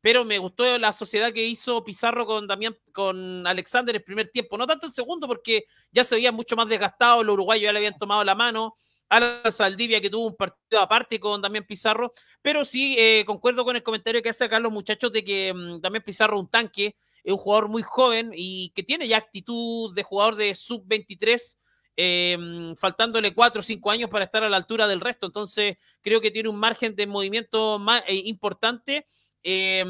pero 0.00 0.24
me 0.24 0.38
gustó 0.38 0.76
la 0.78 0.92
sociedad 0.92 1.32
que 1.32 1.46
hizo 1.46 1.84
Pizarro 1.84 2.26
con 2.26 2.48
Damián, 2.48 2.76
con 2.92 3.46
Alexander 3.46 3.94
el 3.94 4.02
primer 4.02 4.26
tiempo, 4.26 4.58
no 4.58 4.66
tanto 4.66 4.88
el 4.88 4.92
segundo, 4.92 5.28
porque 5.28 5.66
ya 5.92 6.02
se 6.02 6.16
veía 6.16 6.32
mucho 6.32 6.56
más 6.56 6.68
desgastado, 6.68 7.22
los 7.22 7.34
uruguayos 7.34 7.62
ya 7.62 7.72
le 7.72 7.78
habían 7.78 7.96
tomado 7.96 8.24
la 8.24 8.34
mano, 8.34 8.76
a 9.08 9.20
la 9.20 9.52
Saldivia 9.52 10.00
que 10.00 10.10
tuvo 10.10 10.26
un 10.26 10.36
partido 10.36 10.80
aparte 10.80 11.20
con 11.20 11.40
Damián 11.40 11.64
Pizarro, 11.66 12.12
pero 12.40 12.64
sí 12.64 12.96
eh, 12.98 13.24
concuerdo 13.26 13.64
con 13.64 13.76
el 13.76 13.82
comentario 13.82 14.22
que 14.22 14.30
hace 14.30 14.44
acá 14.44 14.58
los 14.58 14.72
muchachos 14.72 15.12
de 15.12 15.22
que 15.24 15.52
um, 15.52 15.80
Damián 15.80 16.02
Pizarro 16.04 16.38
un 16.38 16.48
tanque, 16.48 16.96
es 17.22 17.32
un 17.32 17.38
jugador 17.38 17.68
muy 17.68 17.82
joven 17.82 18.32
y 18.34 18.70
que 18.74 18.82
tiene 18.82 19.06
ya 19.06 19.18
actitud 19.18 19.94
de 19.94 20.02
jugador 20.02 20.36
de 20.36 20.54
sub-23, 20.54 21.58
em, 21.96 22.74
faltándole 22.76 23.34
cuatro 23.34 23.60
o 23.60 23.62
cinco 23.62 23.90
años 23.90 24.08
para 24.10 24.24
estar 24.24 24.42
a 24.42 24.48
la 24.48 24.56
altura 24.56 24.86
del 24.86 25.00
resto. 25.00 25.26
Entonces, 25.26 25.76
creo 26.00 26.20
que 26.20 26.30
tiene 26.30 26.48
un 26.48 26.56
margen 26.56 26.96
de 26.96 27.06
movimiento 27.06 27.78
más 27.78 28.02
eh, 28.06 28.14
importante 28.24 29.06
eh, 29.44 29.84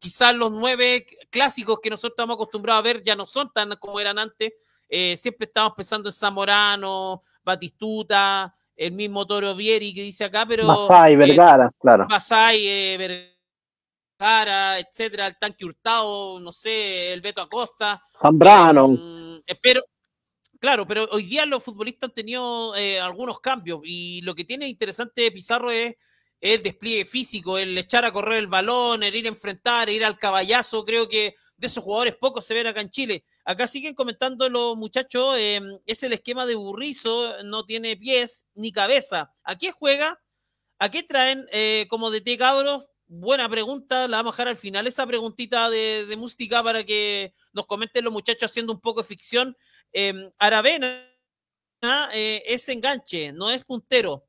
quizás 0.00 0.34
los 0.36 0.52
nueve 0.52 1.06
clásicos 1.30 1.80
que 1.82 1.88
nosotros 1.88 2.12
estamos 2.12 2.34
acostumbrados 2.34 2.80
a 2.80 2.82
ver 2.82 3.02
ya 3.02 3.16
no 3.16 3.24
son 3.24 3.50
tan 3.52 3.74
como 3.76 4.00
eran 4.00 4.18
antes. 4.18 4.52
Eh, 4.88 5.16
siempre 5.16 5.46
estamos 5.46 5.72
pensando 5.76 6.08
en 6.08 6.12
Zamorano, 6.12 7.22
Batistuta, 7.42 8.54
el 8.76 8.92
mismo 8.92 9.26
Toro 9.26 9.54
Vieri 9.54 9.94
que 9.94 10.02
dice 10.02 10.24
acá, 10.24 10.46
pero. 10.46 10.66
Masai, 10.66 11.14
eh, 11.14 11.16
Vergara, 11.16 11.70
claro. 11.78 12.06
Masai, 12.08 12.66
eh, 12.66 13.32
Cara, 14.18 14.78
etcétera, 14.78 15.26
el 15.26 15.36
tanque 15.36 15.64
Hurtado, 15.64 16.40
no 16.40 16.50
sé, 16.50 17.12
el 17.12 17.20
Beto 17.20 17.42
Acosta. 17.42 18.00
Zambrano. 18.18 18.88
Mm, 18.88 19.40
espero, 19.46 19.82
claro, 20.58 20.86
pero 20.86 21.06
hoy 21.12 21.24
día 21.24 21.44
los 21.44 21.62
futbolistas 21.62 22.08
han 22.08 22.14
tenido 22.14 22.74
eh, 22.76 22.98
algunos 22.98 23.40
cambios 23.40 23.80
y 23.84 24.22
lo 24.22 24.34
que 24.34 24.46
tiene 24.46 24.68
interesante 24.68 25.30
Pizarro 25.30 25.70
es 25.70 25.96
el 26.40 26.62
despliegue 26.62 27.04
físico, 27.04 27.58
el 27.58 27.76
echar 27.76 28.06
a 28.06 28.12
correr 28.12 28.38
el 28.38 28.46
balón, 28.46 29.02
el 29.02 29.14
ir 29.14 29.26
a 29.26 29.28
enfrentar, 29.28 29.90
ir 29.90 30.04
al 30.04 30.18
caballazo. 30.18 30.84
Creo 30.84 31.08
que 31.08 31.34
de 31.56 31.66
esos 31.66 31.84
jugadores 31.84 32.16
pocos 32.16 32.44
se 32.44 32.54
ven 32.54 32.66
acá 32.66 32.80
en 32.80 32.90
Chile. 32.90 33.24
Acá 33.46 33.66
siguen 33.66 33.94
comentando 33.94 34.50
los 34.50 34.76
muchachos, 34.76 35.36
eh, 35.38 35.60
es 35.86 36.02
el 36.02 36.12
esquema 36.12 36.44
de 36.44 36.56
Burrizo, 36.56 37.42
no 37.44 37.64
tiene 37.64 37.96
pies 37.96 38.46
ni 38.54 38.72
cabeza. 38.72 39.32
¿A 39.44 39.56
qué 39.56 39.72
juega? 39.72 40.20
¿A 40.78 40.90
qué 40.90 41.02
traen 41.02 41.46
eh, 41.52 41.86
como 41.88 42.10
de 42.10 42.20
té 42.20 42.36
cabros? 42.36 42.84
buena 43.08 43.48
pregunta, 43.48 44.08
la 44.08 44.18
vamos 44.18 44.34
a 44.34 44.36
dejar 44.36 44.48
al 44.48 44.56
final, 44.56 44.86
esa 44.86 45.06
preguntita 45.06 45.70
de, 45.70 46.14
música 46.18 46.62
para 46.62 46.84
que 46.84 47.32
nos 47.52 47.66
comenten 47.66 48.04
los 48.04 48.12
muchachos 48.12 48.50
haciendo 48.50 48.72
un 48.72 48.80
poco 48.80 49.02
de 49.02 49.08
ficción. 49.08 49.56
Em, 49.92 50.30
Aravena 50.38 51.08
eh, 52.12 52.42
es 52.46 52.68
enganche, 52.68 53.32
no 53.32 53.50
es 53.50 53.64
puntero, 53.64 54.26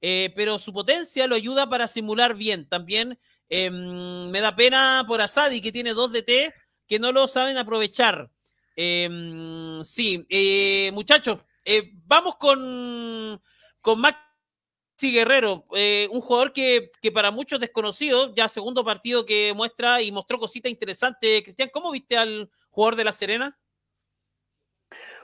eh, 0.00 0.32
pero 0.34 0.58
su 0.58 0.72
potencia 0.72 1.26
lo 1.26 1.36
ayuda 1.36 1.68
para 1.68 1.86
simular 1.86 2.34
bien. 2.34 2.68
También 2.68 3.18
em, 3.48 4.30
me 4.30 4.40
da 4.40 4.56
pena 4.56 5.04
por 5.06 5.20
Asadi, 5.20 5.60
que 5.60 5.72
tiene 5.72 5.92
dos 5.92 6.12
DT, 6.12 6.52
que 6.86 6.98
no 6.98 7.12
lo 7.12 7.26
saben 7.28 7.58
aprovechar. 7.58 8.30
Em, 8.76 9.82
sí, 9.84 10.26
eh, 10.28 10.90
muchachos, 10.92 11.46
vamos 12.06 12.36
con, 12.36 13.40
con 13.80 14.00
Max 14.00 14.18
Sí, 14.96 15.12
Guerrero, 15.12 15.64
eh, 15.74 16.08
un 16.12 16.20
jugador 16.20 16.52
que, 16.52 16.92
para 17.12 17.32
muchos 17.32 17.58
desconocido, 17.58 18.32
ya 18.32 18.48
segundo 18.48 18.84
partido 18.84 19.26
que 19.26 19.52
muestra 19.54 20.00
y 20.00 20.12
mostró 20.12 20.38
cositas 20.38 20.70
interesantes. 20.70 21.42
Cristian, 21.42 21.68
¿cómo 21.72 21.90
viste 21.90 22.16
al 22.16 22.48
jugador 22.70 22.94
de 22.94 23.04
La 23.04 23.10
Serena? 23.10 23.58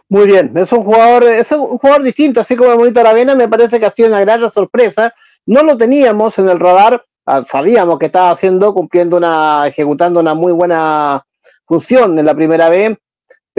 Muy 0.09 0.27
bien, 0.27 0.53
es 0.57 0.73
un 0.73 0.83
jugador, 0.83 1.23
es 1.23 1.53
un 1.53 1.79
jugador 1.79 2.03
distinto, 2.03 2.41
así 2.41 2.57
como 2.57 2.73
el 2.73 2.79
Monito 2.79 2.99
Aravena, 2.99 3.37
me 3.37 3.47
parece 3.47 3.79
que 3.79 3.87
ha 3.87 3.91
sido 3.91 4.09
una 4.09 4.21
gran 4.21 4.51
sorpresa. 4.51 5.15
No 5.47 5.63
lo 5.63 5.77
teníamos 5.77 6.37
en 6.41 6.49
el 6.49 6.59
radar, 6.59 7.05
ah, 7.27 7.45
sabíamos 7.45 8.01
que 8.01 8.07
estaba 8.07 8.33
haciendo, 8.33 8.75
cumpliendo 8.75 9.19
una, 9.19 9.69
ejecutando 9.69 10.19
una 10.19 10.35
muy 10.35 10.51
buena 10.51 11.25
función 11.65 12.19
en 12.19 12.27
la 12.27 12.35
primera 12.35 12.69
vez, 12.69 12.99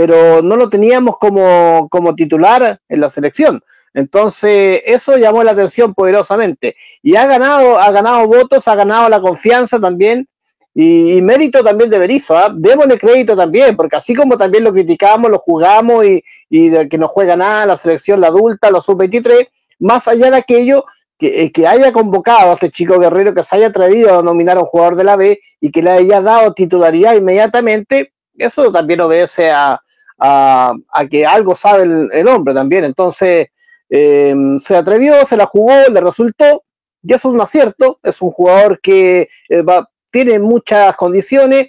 pero 0.01 0.41
no 0.41 0.55
lo 0.55 0.67
teníamos 0.67 1.19
como, 1.19 1.87
como 1.91 2.15
titular 2.15 2.79
en 2.89 2.99
la 2.99 3.07
selección. 3.07 3.61
Entonces, 3.93 4.81
eso 4.83 5.15
llamó 5.15 5.43
la 5.43 5.51
atención 5.51 5.93
poderosamente. 5.93 6.75
Y 7.03 7.15
ha 7.17 7.27
ganado, 7.27 7.77
ha 7.77 7.91
ganado 7.91 8.25
votos, 8.25 8.67
ha 8.67 8.73
ganado 8.73 9.09
la 9.09 9.21
confianza 9.21 9.79
también. 9.79 10.27
Y, 10.73 11.21
mérito 11.21 11.63
también 11.63 11.91
de 11.91 11.99
Berizzo, 11.99 12.35
¿ah? 12.35 12.51
démosle 12.51 12.97
crédito 12.97 13.37
también, 13.37 13.75
porque 13.75 13.95
así 13.95 14.15
como 14.15 14.39
también 14.39 14.63
lo 14.63 14.73
criticamos, 14.73 15.29
lo 15.29 15.37
jugamos 15.37 16.03
y, 16.49 16.69
de 16.69 16.89
que 16.89 16.97
no 16.97 17.07
juega 17.07 17.35
nada, 17.35 17.67
la 17.67 17.77
selección, 17.77 18.21
la 18.21 18.27
adulta, 18.29 18.71
los 18.71 18.83
sub-23, 18.85 19.49
más 19.81 20.07
allá 20.07 20.31
de 20.31 20.37
aquello, 20.37 20.83
que, 21.19 21.43
eh, 21.43 21.51
que, 21.51 21.67
haya 21.67 21.91
convocado 21.91 22.49
a 22.49 22.53
este 22.55 22.71
chico 22.71 22.97
guerrero, 22.97 23.35
que 23.35 23.43
se 23.43 23.55
haya 23.55 23.67
atrevido 23.67 24.17
a 24.17 24.23
nominar 24.23 24.57
a 24.57 24.61
un 24.61 24.65
jugador 24.65 24.95
de 24.95 25.03
la 25.03 25.15
B 25.15 25.39
y 25.59 25.69
que 25.69 25.83
le 25.83 25.91
haya 25.91 26.21
dado 26.23 26.55
titularidad 26.55 27.13
inmediatamente, 27.13 28.13
eso 28.35 28.71
también 28.71 29.01
obedece 29.01 29.51
a, 29.51 29.79
a, 30.21 30.75
que 31.09 31.25
algo 31.25 31.55
sabe 31.55 31.83
el 31.83 32.27
hombre 32.27 32.53
también. 32.53 32.85
Entonces, 32.85 33.47
eh, 33.89 34.33
se 34.57 34.77
atrevió, 34.77 35.25
se 35.25 35.35
la 35.35 35.45
jugó, 35.45 35.73
le 35.91 35.99
resultó, 35.99 36.63
y 37.03 37.13
eso 37.13 37.27
es 37.27 37.33
un 37.33 37.41
acierto, 37.41 37.99
es 38.03 38.21
un 38.21 38.29
jugador 38.29 38.79
que 38.79 39.27
eh, 39.49 39.63
tiene 40.11 40.39
muchas 40.39 40.95
condiciones, 40.95 41.67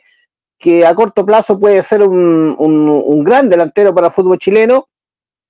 que 0.59 0.87
a 0.87 0.95
corto 0.95 1.27
plazo 1.27 1.59
puede 1.59 1.83
ser 1.83 2.03
un, 2.03 3.25
gran 3.25 3.49
delantero 3.49 3.93
para 3.93 4.09
el 4.09 4.13
fútbol 4.13 4.39
chileno, 4.39 4.89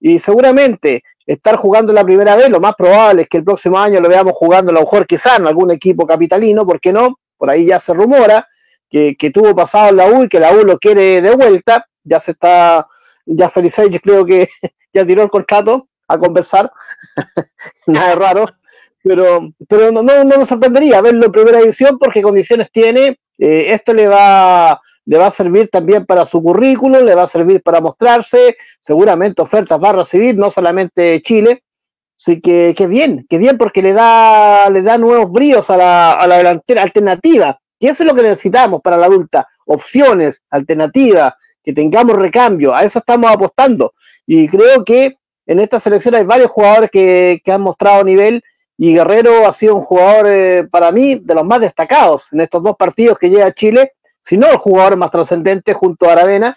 y 0.00 0.18
seguramente 0.18 1.02
estar 1.26 1.56
jugando 1.56 1.92
la 1.92 2.04
primera 2.04 2.36
vez, 2.36 2.48
lo 2.48 2.58
más 2.58 2.74
probable 2.74 3.22
es 3.22 3.28
que 3.28 3.36
el 3.36 3.44
próximo 3.44 3.78
año 3.78 4.00
lo 4.00 4.08
veamos 4.08 4.32
jugando 4.34 4.70
a 4.70 4.74
lo 4.74 4.80
mejor 4.80 5.06
quizá 5.06 5.36
en 5.36 5.46
algún 5.46 5.70
equipo 5.70 6.06
capitalino, 6.06 6.66
¿por 6.66 6.80
qué 6.80 6.92
no? 6.92 7.18
Por 7.36 7.50
ahí 7.50 7.66
ya 7.66 7.78
se 7.80 7.92
rumora 7.92 8.46
que, 8.88 9.30
tuvo 9.32 9.54
pasado 9.54 9.90
en 9.90 9.96
la 9.96 10.06
U 10.06 10.24
y 10.24 10.28
que 10.28 10.40
la 10.40 10.52
U 10.52 10.64
lo 10.64 10.78
quiere 10.78 11.20
de 11.20 11.34
vuelta, 11.34 11.86
ya 12.04 12.20
se 12.20 12.32
está, 12.32 12.86
ya 13.26 13.50
Felice 13.50 13.88
creo 14.00 14.24
que 14.24 14.48
ya 14.92 15.06
tiró 15.06 15.22
el 15.22 15.30
contrato, 15.30 15.88
a 16.08 16.18
conversar, 16.18 16.70
nada 17.86 18.14
raro, 18.14 18.46
pero, 19.02 19.52
pero 19.68 19.90
no, 19.90 20.02
no, 20.02 20.24
nos 20.24 20.48
sorprendería 20.48 21.00
verlo 21.00 21.26
en 21.26 21.32
primera 21.32 21.58
división 21.58 21.98
porque 21.98 22.22
condiciones 22.22 22.70
tiene, 22.70 23.18
eh, 23.38 23.72
esto 23.72 23.92
le 23.94 24.06
va, 24.06 24.80
le 25.06 25.18
va 25.18 25.26
a 25.26 25.30
servir 25.30 25.68
también 25.68 26.06
para 26.06 26.26
su 26.26 26.42
currículum, 26.42 27.04
le 27.04 27.14
va 27.14 27.22
a 27.22 27.28
servir 27.28 27.62
para 27.62 27.80
mostrarse, 27.80 28.56
seguramente 28.82 29.42
ofertas 29.42 29.82
va 29.82 29.90
a 29.90 29.94
recibir, 29.94 30.36
no 30.36 30.50
solamente 30.50 31.20
Chile, 31.22 31.64
así 32.16 32.40
que, 32.40 32.74
que 32.76 32.86
bien, 32.86 33.26
que 33.28 33.38
bien 33.38 33.58
porque 33.58 33.82
le 33.82 33.92
da, 33.92 34.70
le 34.70 34.82
da 34.82 34.98
nuevos 34.98 35.30
bríos 35.32 35.68
a 35.70 35.76
la, 35.76 36.12
a 36.12 36.26
la 36.26 36.38
delantera 36.38 36.82
alternativa, 36.82 37.58
y 37.80 37.88
eso 37.88 38.04
es 38.04 38.08
lo 38.08 38.14
que 38.14 38.22
necesitamos 38.22 38.80
para 38.80 38.96
la 38.96 39.06
adulta, 39.06 39.48
opciones, 39.66 40.40
alternativas, 40.50 41.34
que 41.62 41.72
tengamos 41.72 42.16
recambio, 42.16 42.74
a 42.74 42.84
eso 42.84 42.98
estamos 42.98 43.30
apostando, 43.30 43.92
y 44.26 44.48
creo 44.48 44.84
que 44.84 45.16
en 45.46 45.60
esta 45.60 45.80
selección 45.80 46.14
hay 46.14 46.24
varios 46.24 46.50
jugadores 46.50 46.90
que, 46.90 47.42
han 47.46 47.60
mostrado 47.60 48.04
nivel 48.04 48.42
y 48.78 48.94
Guerrero 48.94 49.46
ha 49.46 49.52
sido 49.52 49.76
un 49.76 49.82
jugador 49.82 50.26
eh, 50.28 50.64
para 50.70 50.90
mí 50.92 51.16
de 51.16 51.34
los 51.34 51.44
más 51.44 51.60
destacados 51.60 52.28
en 52.32 52.40
estos 52.40 52.62
dos 52.62 52.76
partidos 52.76 53.18
que 53.18 53.28
llega 53.28 53.46
a 53.46 53.54
Chile, 53.54 53.92
si 54.22 54.36
no 54.36 54.48
el 54.50 54.56
jugador 54.56 54.96
más 54.96 55.10
trascendente 55.10 55.72
junto 55.72 56.08
a 56.08 56.12
Aravena. 56.12 56.56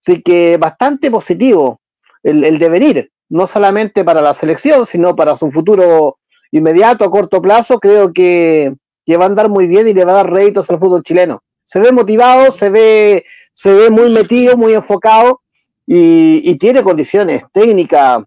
Así 0.00 0.22
que 0.22 0.56
bastante 0.56 1.10
positivo 1.10 1.80
el, 2.22 2.42
el, 2.44 2.58
devenir, 2.58 3.10
no 3.28 3.46
solamente 3.46 4.04
para 4.04 4.20
la 4.20 4.34
selección, 4.34 4.86
sino 4.86 5.14
para 5.14 5.36
su 5.36 5.50
futuro 5.50 6.18
inmediato, 6.50 7.04
a 7.04 7.10
corto 7.10 7.40
plazo. 7.40 7.78
Creo 7.78 8.12
que, 8.12 8.74
que 9.06 9.16
va 9.16 9.24
a 9.24 9.28
andar 9.28 9.48
muy 9.48 9.66
bien 9.66 9.86
y 9.86 9.94
le 9.94 10.04
va 10.04 10.12
a 10.12 10.16
dar 10.16 10.32
réditos 10.32 10.68
al 10.70 10.78
fútbol 10.78 11.02
chileno. 11.02 11.42
Se 11.72 11.80
ve 11.80 11.90
motivado, 11.90 12.52
se 12.52 12.68
ve, 12.68 13.24
se 13.54 13.72
ve 13.72 13.88
muy 13.88 14.10
metido, 14.10 14.58
muy 14.58 14.74
enfocado 14.74 15.40
y, 15.86 16.54
tiene 16.58 16.82
condiciones 16.82 17.44
técnicas, 17.50 18.24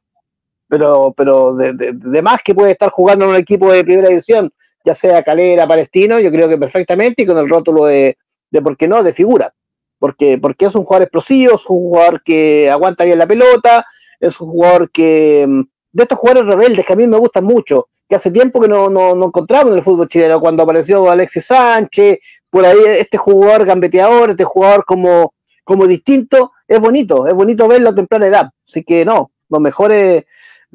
pero, 0.67 1.13
pero 1.15 1.53
de, 1.53 2.21
más 2.23 2.39
que 2.43 2.55
puede 2.55 2.71
estar 2.71 2.89
jugando 2.89 3.25
en 3.25 3.31
un 3.31 3.37
equipo 3.37 3.71
de 3.71 3.83
primera 3.83 4.09
división, 4.09 4.51
ya 4.83 4.95
sea 4.95 5.21
Calera, 5.21 5.67
Palestino, 5.67 6.19
yo 6.19 6.31
creo 6.31 6.49
que 6.49 6.57
perfectamente 6.57 7.21
y 7.21 7.27
con 7.27 7.37
el 7.37 7.47
rótulo 7.47 7.85
de, 7.85 8.17
de 8.49 8.61
¿por 8.63 8.75
qué 8.75 8.87
no?, 8.87 9.03
de 9.03 9.13
figura. 9.13 9.53
Porque, 9.99 10.39
porque 10.39 10.65
es 10.65 10.73
un 10.73 10.83
jugador 10.83 11.03
explosivo, 11.03 11.53
es 11.53 11.69
un 11.69 11.77
jugador 11.77 12.23
que 12.23 12.71
aguanta 12.71 13.05
bien 13.05 13.19
la 13.19 13.27
pelota, 13.27 13.85
es 14.19 14.41
un 14.41 14.49
jugador 14.49 14.89
que, 14.89 15.45
de 15.91 16.03
estos 16.03 16.17
jugadores 16.17 16.47
rebeldes 16.47 16.83
que 16.83 16.93
a 16.93 16.95
mí 16.95 17.05
me 17.05 17.19
gustan 17.19 17.43
mucho, 17.43 17.89
que 18.09 18.15
hace 18.15 18.31
tiempo 18.31 18.59
que 18.59 18.67
no, 18.67 18.89
no, 18.89 19.13
no 19.13 19.27
encontramos 19.27 19.71
en 19.71 19.77
el 19.77 19.83
fútbol 19.83 20.09
chileno, 20.09 20.39
cuando 20.39 20.63
apareció 20.63 21.11
Alexis 21.11 21.45
Sánchez, 21.45 22.17
por 22.55 22.65
ahí 22.65 22.79
este 22.85 23.17
jugador 23.17 23.65
gambeteador, 23.65 24.29
este 24.29 24.45
jugador 24.45 24.85
como, 24.85 25.33
como 25.65 25.87
distinto, 25.87 26.53
es 26.65 26.79
bonito, 26.79 27.27
es 27.27 27.33
bonito 27.33 27.67
verlo 27.67 27.89
a 27.89 27.95
temprana 27.95 28.27
edad. 28.27 28.49
Así 28.65 28.81
que 28.81 29.03
no, 29.03 29.33
lo 29.49 29.59
mejor 29.59 29.91
es 29.91 30.23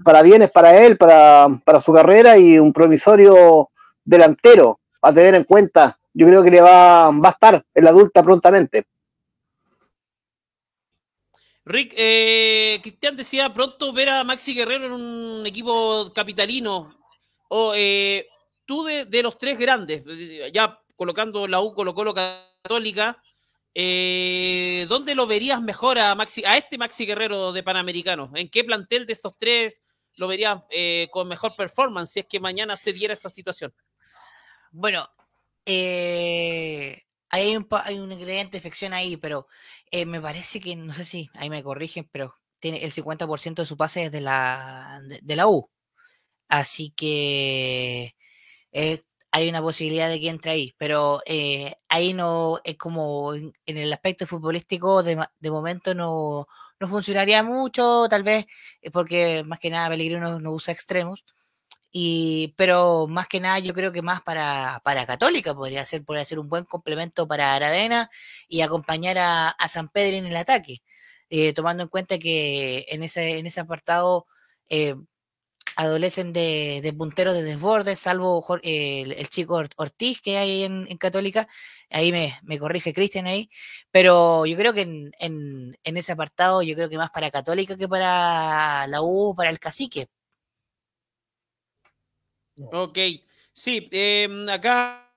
para 0.05 0.21
bienes 0.21 0.51
para 0.51 0.77
él, 0.77 0.99
para, 0.99 1.49
para 1.65 1.81
su 1.81 1.91
carrera 1.91 2.37
y 2.37 2.59
un 2.59 2.75
promisorio 2.75 3.71
delantero 4.05 4.81
a 5.01 5.11
tener 5.11 5.35
en 5.35 5.45
cuenta. 5.45 5.99
Yo 6.13 6.27
creo 6.27 6.43
que 6.43 6.51
le 6.51 6.61
va, 6.61 7.11
va 7.13 7.29
a 7.31 7.33
estar 7.33 7.65
en 7.73 7.85
la 7.85 7.89
adulta 7.89 8.23
prontamente. 8.23 8.85
Rick, 11.65 11.95
eh, 11.97 12.79
Cristian 12.83 13.17
decía 13.17 13.55
pronto 13.55 13.91
ver 13.95 14.11
a 14.11 14.23
Maxi 14.23 14.53
Guerrero 14.53 14.85
en 14.85 14.93
un 14.93 15.47
equipo 15.47 16.13
capitalino. 16.15 16.95
O 17.49 17.73
eh, 17.75 18.27
tú 18.67 18.85
de, 18.85 19.23
los 19.23 19.39
tres 19.39 19.59
grandes, 19.59 20.05
ya 20.53 20.79
colocando 21.01 21.49
la 21.49 21.63
U, 21.63 21.73
Colo 21.73 21.95
Colo 21.95 22.13
Católica, 22.13 23.23
eh, 23.75 24.85
¿Dónde 24.87 25.15
lo 25.15 25.27
verías 25.27 25.63
mejor 25.63 25.99
a, 25.99 26.15
Maxi, 26.15 26.45
a 26.45 26.59
este 26.59 26.77
Maxi 26.77 27.07
Guerrero 27.07 27.53
de 27.53 27.63
Panamericano? 27.63 28.31
¿En 28.35 28.51
qué 28.51 28.65
plantel 28.65 29.07
de 29.07 29.15
estos 29.15 29.39
tres 29.39 29.83
lo 30.17 30.29
verías 30.29 30.61
eh, 30.69 31.09
con 31.11 31.27
mejor 31.27 31.57
performance 31.57 32.13
si 32.13 32.21
es 32.21 32.27
que 32.27 32.39
mañana 32.39 32.77
se 32.77 32.93
diera 32.93 33.15
esa 33.15 33.31
situación? 33.31 33.73
Bueno, 34.73 35.09
eh, 35.65 37.05
hay, 37.31 37.57
un, 37.57 37.67
hay 37.71 37.99
un 37.99 38.13
ingrediente 38.13 38.59
de 38.59 38.61
ficción 38.61 38.93
ahí, 38.93 39.17
pero 39.17 39.47
me 40.07 40.21
parece 40.21 40.61
que, 40.61 40.77
no 40.77 40.93
sé 40.93 41.07
si 41.07 41.31
ahí 41.33 41.49
me 41.49 41.63
corrigen, 41.63 42.11
pero 42.13 42.35
tiene 42.59 42.85
el 42.85 42.93
50% 42.93 43.55
de 43.55 43.67
su 43.67 43.79
pase 43.79 44.05
es 44.05 44.13
de 44.13 44.21
la, 44.21 45.01
de, 45.23 45.37
la 45.37 45.47
U. 45.47 45.71
Así 46.47 46.91
que 46.95 48.15
hay 49.33 49.49
una 49.49 49.63
posibilidad 49.63 50.09
de 50.09 50.21
que 50.21 50.29
entre 50.29 50.53
ahí, 50.53 50.75
pero 50.79 51.23
eh, 51.27 51.77
ahí 51.89 52.13
no 52.15 52.61
es 52.65 52.77
como 52.77 53.35
en, 53.35 53.53
el 53.67 53.93
aspecto 53.93 54.27
futbolístico 54.27 55.03
de, 55.03 55.17
momento 55.51 55.95
no, 55.95 56.47
no, 56.81 56.89
funcionaría 56.89 57.43
mucho, 57.43 58.09
tal 58.09 58.23
vez 58.25 58.47
eh, 58.83 58.91
porque 58.91 59.45
más 59.45 59.59
que 59.61 59.71
nada 59.71 59.89
Pellegrino 59.89 60.41
no 60.41 60.53
usa 60.53 60.73
extremos 60.73 61.25
Y, 61.93 62.55
pero 62.57 63.07
más 63.09 63.29
que 63.29 63.41
nada, 63.41 63.59
yo 63.61 63.75
creo 63.75 63.93
que 63.93 64.03
más 64.03 64.23
para, 64.23 64.81
para 64.85 65.07
Católica 65.07 65.55
podría 65.55 65.85
ser, 65.87 66.05
podría 66.05 66.25
ser 66.25 66.39
un 66.39 66.49
buen 66.49 66.65
complemento 66.65 67.27
para 67.29 67.55
Aravena 67.55 68.11
y 68.49 68.63
acompañar 68.63 69.19
a, 69.19 69.51
a 69.51 69.69
San 69.69 69.89
Pedro 69.89 70.19
en 70.19 70.27
el 70.27 70.37
ataque. 70.37 70.83
Eh, 71.31 71.53
tomando 71.55 71.85
en 71.85 71.89
cuenta 71.89 72.19
que 72.19 72.87
en 72.89 73.05
ese, 73.05 73.39
en 73.39 73.47
ese 73.47 73.61
apartado 73.61 74.27
adolecen 75.77 76.33
de, 76.33 76.81
de, 76.83 76.93
punteros 76.93 77.35
de 77.35 77.43
desborde, 77.43 77.97
salvo 77.97 78.45
el, 78.63 79.13
el, 79.13 79.29
chico 79.29 79.63
Ortiz 79.77 80.21
que 80.21 80.39
hay 80.39 80.65
en, 80.65 80.87
en 80.89 80.99
Católica, 80.99 81.49
ahí 81.91 82.13
me, 82.13 82.39
me 82.43 82.59
corrige 82.59 82.95
Cristian 82.95 83.27
ahí, 83.27 83.51
pero 83.91 84.47
yo 84.47 84.57
creo 84.57 84.73
que 84.73 84.83
en, 84.83 85.13
en, 85.19 85.79
en, 85.85 85.97
ese 85.97 86.13
apartado, 86.13 86.63
yo 86.63 86.75
creo 86.75 86.89
que 86.89 86.99
más 86.99 87.11
para 87.11 87.31
Católica 87.31 87.77
que 87.77 87.89
para 87.89 88.87
la 88.87 89.03
U, 89.03 89.35
para 89.37 89.51
el 89.51 89.59
cacique. 89.59 90.09
Ok, 92.73 92.99
sí, 93.53 93.89
eh, 93.91 94.29
acá 94.51 95.11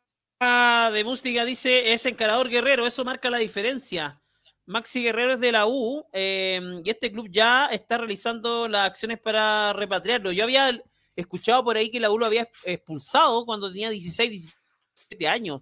de 0.93 1.03
Mústica 1.03 1.45
dice, 1.45 1.93
es 1.93 2.05
encarador 2.05 2.49
guerrero, 2.49 2.85
eso 2.85 3.05
marca 3.05 3.29
la 3.29 3.37
diferencia. 3.37 4.22
Maxi 4.65 5.03
Guerrero 5.03 5.33
es 5.33 5.39
de 5.39 5.51
la 5.51 5.67
U 5.67 6.05
eh, 6.13 6.61
y 6.83 6.89
este 6.89 7.11
club 7.11 7.27
ya 7.29 7.67
está 7.67 7.97
realizando 7.97 8.67
las 8.67 8.87
acciones 8.87 9.19
para 9.19 9.73
repatriarlo. 9.73 10.31
Yo 10.31 10.43
había 10.43 10.81
escuchado 11.15 11.63
por 11.63 11.77
ahí 11.77 11.91
que 11.91 11.99
la 11.99 12.11
U 12.11 12.17
lo 12.17 12.25
había 12.25 12.49
expulsado 12.65 13.45
cuando 13.45 13.71
tenía 13.71 13.89
16, 13.89 14.29
17 14.29 15.27
años 15.27 15.61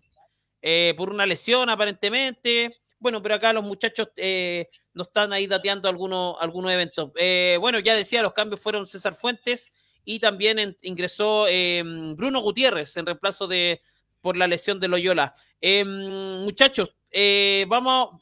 eh, 0.62 0.94
por 0.98 1.10
una 1.10 1.26
lesión 1.26 1.70
aparentemente. 1.70 2.78
Bueno, 3.00 3.22
pero 3.22 3.36
acá 3.36 3.52
los 3.52 3.64
muchachos 3.64 4.10
eh, 4.16 4.70
no 4.94 5.04
están 5.04 5.34
ahí 5.34 5.48
dateando 5.48 5.90
algunos, 5.90 6.38
eventos. 6.72 7.12
Eh, 7.16 7.58
bueno, 7.60 7.80
ya 7.80 7.96
decía, 7.96 8.22
los 8.22 8.34
cambios 8.34 8.62
fueron 8.62 8.86
César 8.86 9.16
Fuentes 9.16 9.72
y 10.06 10.20
también 10.20 10.78
ingresó 10.82 11.48
em, 11.48 12.16
Bruno 12.16 12.42
Gutiérrez 12.42 12.96
en 12.98 13.06
reemplazo 13.06 13.48
de 13.48 13.82
por 14.22 14.38
la 14.38 14.48
lesión 14.48 14.80
de 14.80 14.88
Loyola. 14.88 15.34
Em, 15.60 16.44
muchachos, 16.44 16.96
vamos 17.68 18.22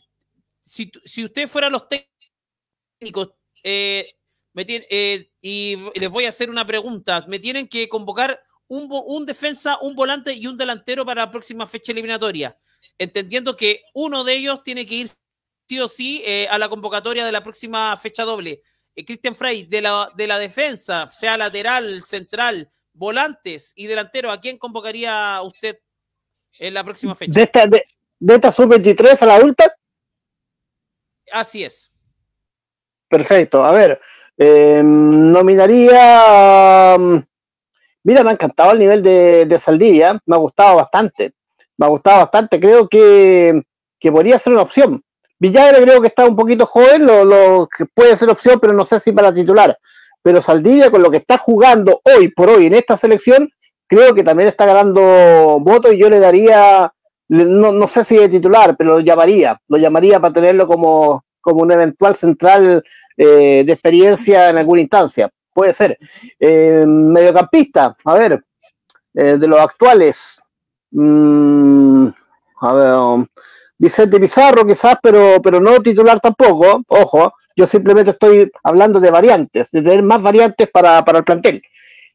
si, 0.70 0.91
si 1.03 1.26
ustedes 1.26 1.49
fueran 1.49 1.72
los 1.72 1.84
técnicos, 1.88 3.32
eh, 3.63 4.13
eh, 4.55 5.32
y 5.41 5.78
les 5.95 6.09
voy 6.09 6.26
a 6.26 6.30
hacer 6.30 6.49
una 6.49 6.65
pregunta, 6.65 7.24
me 7.28 7.39
tienen 7.39 7.67
que 7.67 7.89
convocar 7.89 8.41
un, 8.67 8.88
un, 8.89 9.26
defensa, 9.26 9.80
un 9.82 9.95
volante 9.95 10.34
y 10.34 10.45
un 10.47 10.57
delantero 10.57 11.05
para 11.05 11.26
la 11.26 11.32
próxima 11.32 11.65
fecha 11.65 11.91
eliminatoria, 11.91 12.57
entendiendo 12.97 13.55
que 13.55 13.82
uno 13.93 14.24
de 14.24 14.36
ellos 14.36 14.61
tiene 14.63 14.86
que 14.86 14.95
ir 14.95 15.09
sí 15.67 15.80
o 15.80 15.88
sí 15.88 16.22
eh, 16.26 16.47
a 16.49 16.57
la 16.57 16.70
convocatoria 16.70 17.26
de 17.26 17.32
la 17.32 17.43
próxima 17.43 17.95
fecha 17.97 18.24
doble. 18.24 18.61
Cristian 18.95 19.34
Frey, 19.34 19.63
de 19.63 19.82
la, 19.82 20.11
de 20.15 20.28
la 20.28 20.38
defensa, 20.38 21.07
sea 21.09 21.38
lateral, 21.38 22.03
central, 22.03 22.70
volantes 22.93 23.72
y 23.76 23.88
delantero, 23.88 24.30
¿a 24.30 24.41
quién 24.41 24.57
convocaría 24.57 25.39
usted 25.41 25.80
en 26.59 26.74
la 26.74 26.84
próxima 26.84 27.15
fecha? 27.15 27.32
¿De 27.32 27.43
esta, 27.43 27.65
de, 27.65 27.86
de 28.20 28.36
esta 28.36 28.51
sub-23 28.51 29.22
a 29.22 29.26
la 29.26 29.39
ultra? 29.39 29.78
Así 31.32 31.63
es. 31.63 31.91
Perfecto. 33.09 33.63
A 33.63 33.71
ver, 33.71 33.99
eh, 34.38 34.82
nominaría. 34.84 36.97
Mira, 38.03 38.23
me 38.23 38.30
ha 38.30 38.34
encantado 38.34 38.71
el 38.71 38.80
nivel 38.80 39.03
de, 39.03 39.45
de, 39.45 39.59
Saldivia, 39.59 40.19
me 40.25 40.36
ha 40.36 40.39
gustado 40.39 40.77
bastante. 40.77 41.34
Me 41.77 41.86
ha 41.86 41.89
gustado 41.89 42.19
bastante. 42.19 42.59
Creo 42.59 42.88
que, 42.88 43.61
que 43.99 44.11
podría 44.11 44.39
ser 44.39 44.53
una 44.53 44.61
opción. 44.61 45.03
Villagra 45.39 45.82
creo 45.82 46.01
que 46.01 46.07
está 46.07 46.25
un 46.25 46.36
poquito 46.36 46.65
joven, 46.65 47.05
lo, 47.05 47.23
lo, 47.23 47.67
que 47.67 47.86
puede 47.86 48.15
ser 48.17 48.30
opción, 48.30 48.59
pero 48.59 48.73
no 48.73 48.86
sé 48.86 48.99
si 48.99 49.11
para 49.11 49.34
titular. 49.34 49.77
Pero 50.21 50.41
Saldivia, 50.41 50.91
con 50.91 51.01
lo 51.01 51.09
que 51.09 51.17
está 51.17 51.38
jugando 51.38 52.01
hoy 52.03 52.30
por 52.30 52.49
hoy 52.49 52.65
en 52.65 52.73
esta 52.73 52.97
selección, 52.97 53.49
creo 53.88 54.13
que 54.13 54.23
también 54.23 54.49
está 54.49 54.65
ganando 54.65 55.57
votos 55.61 55.93
y 55.93 55.97
yo 55.97 56.09
le 56.09 56.19
daría 56.19 56.91
no, 57.30 57.71
no, 57.71 57.88
sé 57.88 58.03
si 58.03 58.17
de 58.17 58.30
titular, 58.30 58.75
pero 58.75 58.95
lo 58.95 58.99
llamaría, 58.99 59.59
lo 59.67 59.77
llamaría 59.77 60.19
para 60.19 60.34
tenerlo 60.34 60.67
como, 60.67 61.23
como 61.39 61.61
un 61.61 61.71
eventual 61.71 62.15
central 62.15 62.84
eh, 63.15 63.63
de 63.65 63.71
experiencia 63.71 64.49
en 64.49 64.57
alguna 64.57 64.82
instancia. 64.82 65.30
Puede 65.53 65.73
ser. 65.73 65.97
Eh, 66.39 66.84
mediocampista, 66.88 67.95
a 68.03 68.13
ver, 68.15 68.43
eh, 69.13 69.38
de 69.38 69.47
los 69.47 69.59
actuales. 69.59 70.41
Mmm, 70.91 72.07
a 72.61 72.73
ver, 72.73 72.93
um, 72.95 73.27
Vicente 73.77 74.19
Pizarro 74.19 74.65
quizás, 74.65 74.97
pero, 75.01 75.41
pero 75.41 75.59
no 75.61 75.80
titular 75.82 76.19
tampoco, 76.19 76.84
ojo, 76.88 77.34
yo 77.55 77.65
simplemente 77.67 78.11
estoy 78.11 78.51
hablando 78.63 78.99
de 78.99 79.11
variantes, 79.11 79.71
de 79.71 79.82
tener 79.82 80.03
más 80.03 80.21
variantes 80.21 80.69
para, 80.69 81.03
para 81.05 81.19
el 81.19 81.23
plantel. 81.23 81.61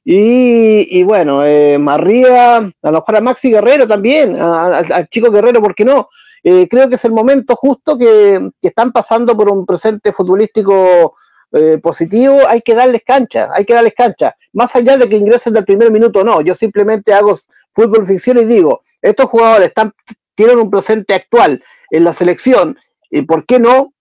Y, 0.04 0.98
y, 0.98 1.02
bueno, 1.02 1.44
eh, 1.44 1.78
arriba, 1.88 2.56
a 2.56 2.90
lo 2.90 2.92
mejor 2.92 3.16
a 3.16 3.20
Maxi 3.22 3.50
Guerrero 3.50 3.88
también, 3.88 4.38
al 4.38 5.08
chico 5.08 5.30
Guerrero, 5.30 5.62
¿por 5.62 5.74
qué 5.74 5.84
no? 5.84 6.08
Eh, 6.42 6.68
creo 6.68 6.90
que 6.90 6.96
es 6.96 7.04
el 7.06 7.12
momento 7.12 7.56
justo 7.56 7.96
que, 7.96 8.50
están 8.60 8.92
pasando 8.92 9.34
por 9.34 9.48
un 9.48 9.64
presente 9.64 10.12
futbolístico 10.12 11.16
eh, 11.52 11.78
positivo, 11.82 12.40
hay 12.46 12.60
que 12.60 12.74
darles 12.74 13.02
cancha, 13.02 13.48
hay 13.54 13.64
que 13.64 13.72
darles 13.72 13.94
cancha. 13.94 14.34
Más 14.52 14.76
allá 14.76 14.98
de 14.98 15.08
que 15.08 15.16
ingresen 15.16 15.54
del 15.54 15.64
primer 15.64 15.90
minuto, 15.90 16.22
no, 16.22 16.42
yo 16.42 16.54
simplemente 16.54 17.14
hago 17.14 17.38
fútbol 17.72 18.06
ficción 18.06 18.36
y 18.38 18.44
digo, 18.44 18.82
estos 19.00 19.30
jugadores 19.30 19.68
están, 19.68 19.92
tienen 20.34 20.58
un 20.58 20.70
presente 20.70 21.14
actual 21.14 21.62
en 21.90 22.04
la 22.04 22.12
selección, 22.12 22.76
y 23.10 23.22
¿por 23.22 23.46
qué 23.46 23.58
no 23.58 23.94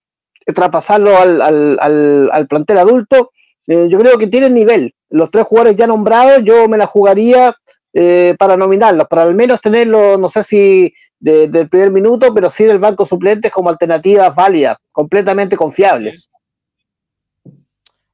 traspasarlo 0.54 1.16
al, 1.16 1.40
al, 1.40 1.78
al, 1.80 2.30
al 2.30 2.46
plantel 2.46 2.76
adulto? 2.76 3.30
Eh, 3.66 3.86
yo 3.88 3.98
creo 3.98 4.18
que 4.18 4.26
tienen 4.26 4.52
nivel, 4.52 4.94
los 5.14 5.30
tres 5.30 5.46
jugadores 5.46 5.76
ya 5.76 5.86
nombrados, 5.86 6.42
yo 6.44 6.68
me 6.68 6.76
la 6.76 6.86
jugaría 6.86 7.56
eh, 7.92 8.34
para 8.36 8.56
nominarlos, 8.56 9.06
para 9.06 9.22
al 9.22 9.34
menos 9.34 9.60
tenerlos, 9.60 10.18
no 10.18 10.28
sé 10.28 10.42
si 10.42 10.92
de, 11.20 11.46
del 11.46 11.68
primer 11.68 11.92
minuto, 11.92 12.34
pero 12.34 12.50
sí 12.50 12.64
del 12.64 12.80
banco 12.80 13.06
suplentes 13.06 13.52
como 13.52 13.70
alternativas 13.70 14.34
válidas, 14.34 14.76
completamente 14.90 15.56
confiables. 15.56 16.28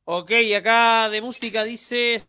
Ok, 0.05 0.31
acá 0.55 1.09
de 1.09 1.23
Mústica 1.23 1.65
dice, 1.65 2.23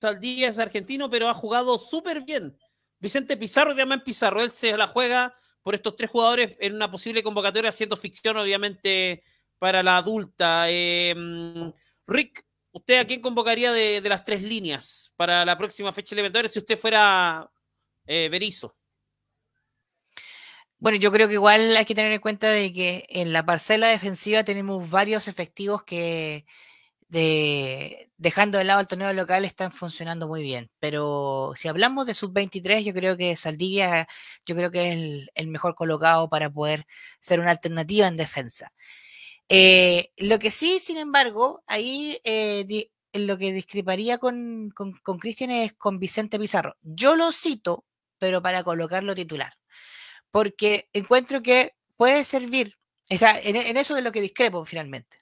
Taldía 0.00 0.48
es 0.48 0.58
argentino, 0.58 1.10
pero 1.10 1.28
ha 1.28 1.34
jugado 1.34 1.76
súper 1.76 2.22
bien. 2.22 2.56
Vicente 2.98 3.36
Pizarro, 3.36 3.74
Diamante 3.74 4.06
Pizarro, 4.06 4.40
él 4.40 4.52
se 4.52 4.74
la 4.74 4.86
juega 4.86 5.34
por 5.62 5.74
estos 5.74 5.96
tres 5.96 6.08
jugadores 6.08 6.56
en 6.60 6.76
una 6.76 6.90
posible 6.90 7.22
convocatoria, 7.22 7.68
haciendo 7.68 7.98
ficción, 7.98 8.38
obviamente, 8.38 9.22
para 9.58 9.82
la 9.82 9.98
adulta. 9.98 10.64
Eh, 10.70 11.14
Rick, 12.06 12.46
¿Usted 12.72 12.98
a 13.00 13.04
quién 13.06 13.20
convocaría 13.20 13.72
de, 13.72 14.00
las 14.02 14.24
tres 14.24 14.42
líneas 14.42 15.12
para 15.16 15.44
la 15.44 15.58
próxima 15.58 15.92
fecha 15.92 16.14
elemental 16.14 16.48
si 16.48 16.58
usted 16.58 16.78
fuera 16.78 17.50
eh, 18.06 18.28
Berizo? 18.30 18.74
Bueno, 20.78 20.98
yo 20.98 21.12
creo 21.12 21.28
que 21.28 21.34
igual 21.34 21.76
hay 21.76 21.84
que 21.84 21.94
tener 21.94 22.10
en 22.10 22.20
cuenta 22.20 22.48
de 22.48 22.72
que 22.72 23.06
en 23.08 23.32
la 23.32 23.46
parcela 23.46 23.88
defensiva 23.88 24.42
tenemos 24.42 24.90
varios 24.90 25.28
efectivos 25.28 25.84
que 25.84 26.44
de, 27.12 28.10
dejando 28.16 28.56
de 28.58 28.64
lado 28.64 28.80
el 28.80 28.86
torneo 28.86 29.12
local 29.12 29.44
están 29.44 29.70
funcionando 29.70 30.26
muy 30.26 30.42
bien. 30.42 30.70
Pero 30.80 31.52
si 31.56 31.68
hablamos 31.68 32.06
de 32.06 32.14
sub-23, 32.14 32.82
yo 32.84 32.94
creo 32.94 33.16
que 33.18 33.36
Saldivia, 33.36 34.08
yo 34.46 34.56
creo 34.56 34.70
que 34.70 34.92
es 34.92 35.28
el, 35.34 35.48
mejor 35.48 35.74
colocado 35.74 36.28
para 36.30 36.50
poder 36.50 36.86
ser 37.20 37.38
una 37.40 37.50
alternativa 37.50 38.08
en 38.08 38.16
defensa. 38.16 38.72
Eh, 39.54 40.12
lo 40.16 40.38
que 40.38 40.50
sí, 40.50 40.80
sin 40.80 40.96
embargo, 40.96 41.62
ahí 41.66 42.18
eh, 42.24 42.64
lo 43.12 43.36
que 43.36 43.52
discreparía 43.52 44.16
con, 44.16 44.70
con, 44.74 44.94
con 45.02 45.18
Cristian 45.18 45.50
es 45.50 45.74
con 45.74 45.98
Vicente 45.98 46.38
Pizarro. 46.38 46.76
Yo 46.80 47.16
lo 47.16 47.32
cito, 47.32 47.84
pero 48.18 48.40
para 48.40 48.64
colocarlo 48.64 49.14
titular. 49.14 49.58
Porque 50.30 50.88
encuentro 50.94 51.42
que 51.42 51.74
puede 51.98 52.24
servir, 52.24 52.78
o 53.10 53.16
sea, 53.18 53.38
en, 53.38 53.56
en 53.56 53.76
eso 53.76 53.94
es 53.96 54.04
lo 54.04 54.12
que 54.12 54.22
discrepo 54.22 54.64
finalmente. 54.64 55.18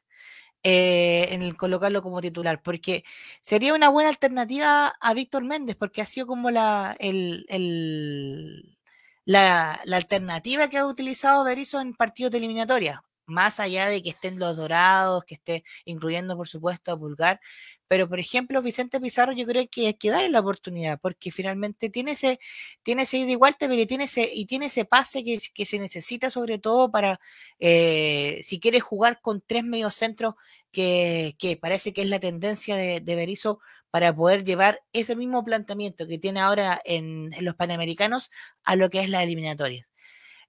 Eh, 0.63 1.29
en 1.33 1.43
el 1.43 1.57
colocarlo 1.57 2.03
como 2.03 2.21
titular, 2.21 2.63
porque 2.63 3.05
sería 3.41 3.75
una 3.75 3.89
buena 3.89 4.11
alternativa 4.11 4.89
a 5.01 5.15
Víctor 5.15 5.45
Méndez, 5.45 5.77
porque 5.77 6.03
ha 6.03 6.07
sido 6.07 6.27
como 6.29 6.51
la, 6.53 6.97
el, 7.01 7.47
el, 7.49 8.79
la, 9.25 9.81
la 9.85 9.97
alternativa 9.97 10.69
que 10.69 10.79
ha 10.79 10.87
utilizado 10.87 11.45
Berizzo 11.45 11.81
en 11.81 11.95
partidos 11.95 12.33
de 12.33 12.39
eliminatoria 12.39 13.03
más 13.31 13.61
allá 13.61 13.89
de 13.89 14.03
que 14.03 14.11
estén 14.11 14.39
los 14.39 14.57
dorados, 14.57 15.25
que 15.25 15.35
esté 15.35 15.65
incluyendo 15.85 16.37
por 16.37 16.49
supuesto 16.49 16.93
a 16.93 16.99
Pulgar, 16.99 17.41
pero 17.89 18.09
por 18.09 18.21
ejemplo 18.21 18.63
Vicente 18.63 19.01
Pizarro 19.01 19.33
yo 19.33 19.47
creo 19.47 19.67
que 19.71 19.89
hay 19.89 19.95
que 19.95 20.11
darle 20.11 20.29
la 20.31 20.41
oportunidad 20.41 21.01
porque 21.01 21.33
finalmente 21.33 21.91
tiene 21.91 22.13
ese 22.13 22.39
tiene 22.83 23.03
ese 23.03 23.19
ida 23.19 23.33
igual 23.33 23.57
pero 23.59 23.75
tiene 23.87 24.05
ese 24.05 24.31
y 24.33 24.47
tiene 24.47 24.67
ese 24.67 24.85
pase 24.85 25.25
que, 25.25 25.67
se 25.67 25.79
necesita 25.79 26.31
sobre 26.31 26.59
todo 26.59 26.91
para 26.93 27.21
eh, 27.59 28.41
si 28.45 28.61
quieres 28.61 28.83
jugar 28.85 29.21
con 29.21 29.43
tres 29.47 29.65
mediocentros 29.65 30.35
que, 30.71 31.35
que 31.39 31.57
parece 31.57 31.93
que 31.93 32.03
es 32.03 32.09
la 32.09 32.21
tendencia 32.21 32.77
de, 32.77 33.01
de 33.01 33.17
Berizzo 33.17 33.61
para 33.91 34.15
poder 34.15 34.45
llevar 34.45 34.83
ese 34.93 35.17
mismo 35.17 35.45
planteamiento 35.45 36.07
que 36.07 36.19
tiene 36.19 36.41
ahora 36.41 36.81
en, 36.85 37.33
en 37.35 37.45
los 37.45 37.57
Panamericanos 37.57 38.31
a 38.65 38.77
lo 38.77 38.89
que 38.91 39.01
es 39.01 39.09
la 39.09 39.23
eliminatoria. 39.23 39.90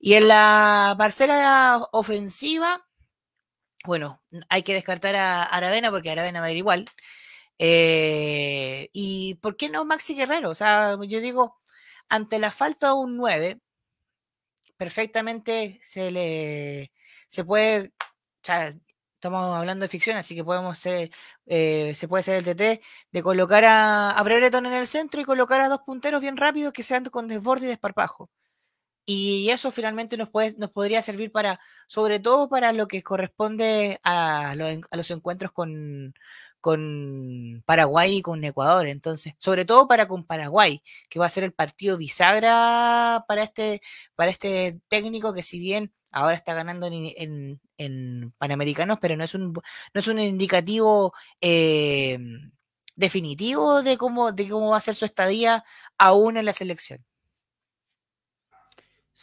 Y 0.03 0.15
en 0.15 0.27
la 0.27 0.95
parcela 0.97 1.87
ofensiva, 1.91 2.87
bueno, 3.85 4.21
hay 4.49 4.63
que 4.63 4.73
descartar 4.73 5.15
a 5.15 5.43
Aravena 5.43 5.91
porque 5.91 6.11
Aravena 6.11 6.39
va 6.41 6.47
a 6.47 6.51
ir 6.51 6.57
igual. 6.57 6.87
Eh, 7.59 8.89
¿Y 8.93 9.35
por 9.35 9.57
qué 9.57 9.69
no 9.69 9.85
Maxi 9.85 10.15
Guerrero? 10.15 10.49
O 10.51 10.55
sea, 10.55 10.97
yo 11.07 11.21
digo, 11.21 11.59
ante 12.09 12.39
la 12.39 12.51
falta 12.51 12.89
de 12.89 12.93
un 12.95 13.17
9, 13.17 13.61
perfectamente 14.77 15.79
se 15.83 16.11
le 16.11 16.91
se 17.27 17.43
puede, 17.45 17.93
estamos 18.41 19.55
hablando 19.57 19.83
de 19.85 19.89
ficción, 19.89 20.17
así 20.17 20.35
que 20.35 20.43
podemos 20.43 20.79
ser, 20.79 21.11
eh, 21.45 21.93
se 21.95 22.07
puede 22.07 22.23
ser 22.23 22.35
el 22.37 22.45
TT 22.45 22.81
de 23.11 23.23
colocar 23.23 23.63
a, 23.65 24.11
a 24.11 24.23
Brereton 24.23 24.65
en 24.65 24.73
el 24.73 24.87
centro 24.87 25.21
y 25.21 25.25
colocar 25.25 25.61
a 25.61 25.69
dos 25.69 25.81
punteros 25.85 26.21
bien 26.21 26.37
rápidos 26.37 26.73
que 26.73 26.83
sean 26.83 27.05
con 27.05 27.27
desborde 27.27 27.65
y 27.65 27.69
desparpajo. 27.69 28.29
Y 29.05 29.49
eso 29.49 29.71
finalmente 29.71 30.17
nos, 30.17 30.29
puede, 30.29 30.55
nos 30.57 30.71
podría 30.71 31.01
servir 31.01 31.31
para, 31.31 31.59
sobre 31.87 32.19
todo 32.19 32.49
para 32.49 32.71
lo 32.73 32.87
que 32.87 33.03
corresponde 33.03 33.99
a, 34.03 34.55
los 34.55 35.11
encuentros 35.11 35.51
con, 35.51 36.13
Paraguay 37.65 38.17
y 38.17 38.21
con 38.21 38.43
Ecuador. 38.43 38.87
Entonces, 38.87 39.33
sobre 39.39 39.65
todo 39.65 39.87
para 39.87 40.07
con 40.07 40.25
Paraguay, 40.25 40.83
que 41.09 41.19
va 41.19 41.25
a 41.25 41.29
ser 41.29 41.43
el 41.43 41.53
partido 41.53 41.97
bisagra 41.97 43.25
para 43.27 43.43
este, 43.43 43.81
para 44.15 44.31
este 44.31 44.79
técnico 44.87 45.33
que 45.33 45.43
si 45.43 45.59
bien 45.59 45.93
ahora 46.11 46.35
está 46.35 46.53
ganando 46.53 46.87
en, 46.87 47.59
en, 47.77 48.31
Panamericanos, 48.37 48.99
pero 49.01 49.15
no 49.17 49.23
es 49.23 49.33
un, 49.33 49.53
no 49.53 49.99
es 49.99 50.07
un 50.07 50.19
indicativo 50.19 51.13
eh, 51.41 52.19
definitivo 52.95 53.81
de 53.81 53.97
cómo, 53.97 54.31
de 54.31 54.49
cómo 54.49 54.69
va 54.71 54.77
a 54.77 54.81
ser 54.81 54.95
su 54.95 55.05
estadía 55.05 55.63
aún 55.97 56.37
en 56.37 56.45
la 56.45 56.53
selección. 56.53 57.03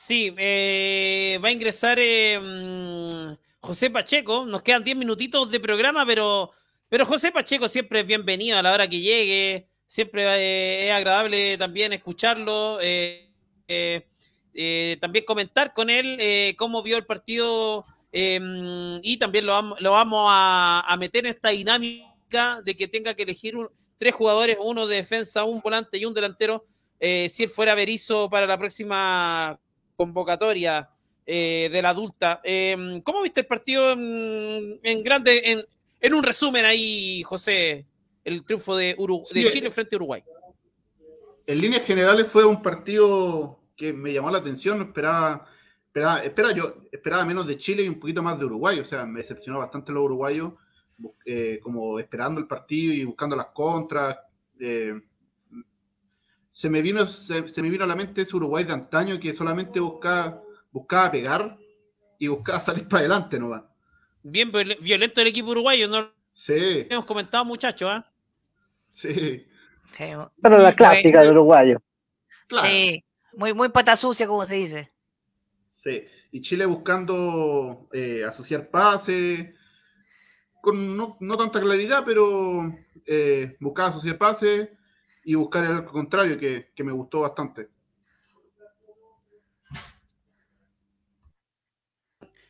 Sí, 0.00 0.32
eh, 0.38 1.40
va 1.44 1.48
a 1.48 1.52
ingresar 1.52 1.98
eh, 2.00 2.38
mm, 2.40 3.36
José 3.60 3.90
Pacheco. 3.90 4.46
Nos 4.46 4.62
quedan 4.62 4.84
10 4.84 4.96
minutitos 4.96 5.50
de 5.50 5.58
programa, 5.58 6.06
pero, 6.06 6.52
pero 6.88 7.04
José 7.04 7.32
Pacheco 7.32 7.68
siempre 7.68 8.00
es 8.00 8.06
bienvenido 8.06 8.56
a 8.56 8.62
la 8.62 8.72
hora 8.72 8.88
que 8.88 9.00
llegue. 9.00 9.68
Siempre 9.88 10.86
es 10.86 10.94
agradable 10.94 11.58
también 11.58 11.92
escucharlo. 11.92 12.78
también 15.00 15.24
comentar 15.26 15.74
con 15.74 15.90
él 15.90 16.54
cómo 16.56 16.82
vio 16.82 16.96
el 16.96 17.04
partido 17.04 17.84
y 18.12 19.16
también 19.18 19.46
lo 19.46 19.76
lo 19.80 19.90
vamos 19.90 20.28
a, 20.30 20.96
meter 20.98 21.26
en 21.26 21.30
esta 21.32 21.48
dinámica 21.50 22.62
de 22.64 22.76
que 22.76 22.86
tenga 22.86 23.14
que 23.14 23.24
elegir 23.24 23.56
tres 23.96 24.14
jugadores, 24.14 24.56
uno 24.60 24.86
de 24.86 24.96
defensa, 24.96 25.44
un 25.44 25.60
volante 25.60 25.98
y 25.98 26.04
un 26.04 26.14
delantero, 26.14 26.64
eh, 27.00 27.28
si 27.28 27.42
él 27.42 27.50
fuera 27.50 27.74
Berizo 27.74 28.30
para 28.30 28.46
la 28.46 28.58
próxima 28.58 29.58
convocatoria 29.98 30.88
eh, 31.26 31.68
de 31.70 31.82
la 31.82 31.90
adulta. 31.90 32.40
Em, 32.44 33.02
¿Cómo 33.02 33.20
viste 33.22 33.40
el 33.40 33.46
partido 33.46 33.92
en, 33.92 35.02
grande, 35.02 35.66
en, 36.00 36.14
un 36.14 36.22
resumen 36.22 36.64
ahí, 36.64 37.22
José, 37.24 37.84
el 38.24 38.44
triunfo 38.44 38.76
de, 38.76 38.96
de 39.34 39.50
Chile 39.50 39.70
frente 39.70 39.96
a 39.96 39.98
Uruguay? 39.98 40.22
En 41.46 41.58
líneas 41.60 41.84
generales 41.84 42.28
fue 42.28 42.44
un 42.44 42.62
partido 42.62 43.58
que 43.76 43.92
me 43.92 44.12
llamó 44.12 44.30
la 44.30 44.38
atención, 44.38 44.82
esperaba 44.82 45.48
Esperaba, 46.22 46.52
yo 46.52 46.76
esperaba 46.92 47.24
menos 47.24 47.46
de 47.46 47.56
Chile 47.56 47.82
y 47.82 47.88
un 47.88 47.98
poquito 47.98 48.22
más 48.22 48.38
de 48.38 48.44
Uruguay, 48.44 48.78
o 48.78 48.84
sea, 48.84 49.04
me 49.04 49.22
decepcionó 49.22 49.58
bastante 49.58 49.90
los 49.90 50.04
uruguayos, 50.04 50.52
eh, 51.24 51.58
como 51.62 51.98
esperando 51.98 52.40
el 52.40 52.46
partido 52.46 52.92
y 52.92 53.04
buscando 53.04 53.34
las 53.34 53.46
contras. 53.46 54.16
Eh, 54.60 54.94
se 56.58 56.68
me 56.68 56.82
vino 56.82 57.06
se, 57.06 57.62
me 57.62 57.70
vino 57.70 57.84
a 57.84 57.86
la 57.86 57.94
mente 57.94 58.22
ese 58.22 58.34
Uruguay 58.34 58.64
de 58.64 58.72
antaño 58.72 59.20
que 59.20 59.32
solamente 59.32 59.78
buscaba, 59.78 60.42
buscaba 60.72 61.12
pegar 61.12 61.56
y 62.18 62.26
buscaba 62.26 62.58
salir 62.58 62.88
para 62.88 62.98
adelante, 62.98 63.38
¿no 63.38 63.50
va? 63.50 63.72
Bien 64.24 64.50
violento 64.50 65.20
el 65.20 65.28
equipo 65.28 65.50
uruguayo, 65.50 65.86
¿no? 65.86 66.10
Sí. 66.32 66.84
Hemos 66.90 67.06
comentado, 67.06 67.44
muchachos, 67.44 67.88
¿ah? 67.92 68.12
Sí. 68.88 69.46
Pero 70.42 70.58
la 70.58 70.74
clásica 70.74 71.22
de 71.22 71.30
uruguayo. 71.30 71.78
Sí, 72.64 73.04
muy, 73.34 73.54
muy 73.54 73.68
pata 73.68 73.94
sucia, 73.96 74.26
como 74.26 74.44
se 74.44 74.56
dice. 74.56 74.92
Sí, 75.68 76.02
y 76.32 76.40
Chile 76.40 76.66
buscando 76.66 77.88
eh, 77.92 78.24
asociar 78.24 78.68
pases, 78.68 79.46
con 80.60 80.96
no, 80.96 81.36
tanta 81.38 81.60
claridad, 81.60 82.02
pero 82.04 82.74
eh, 83.06 83.56
buscar 83.60 83.90
asociar 83.90 84.18
pases 84.18 84.70
y 85.28 85.34
buscar 85.34 85.62
el 85.62 85.72
arco 85.72 85.92
contrario, 85.92 86.38
que, 86.38 86.72
me 86.82 86.90
gustó 86.90 87.20
bastante. 87.20 87.68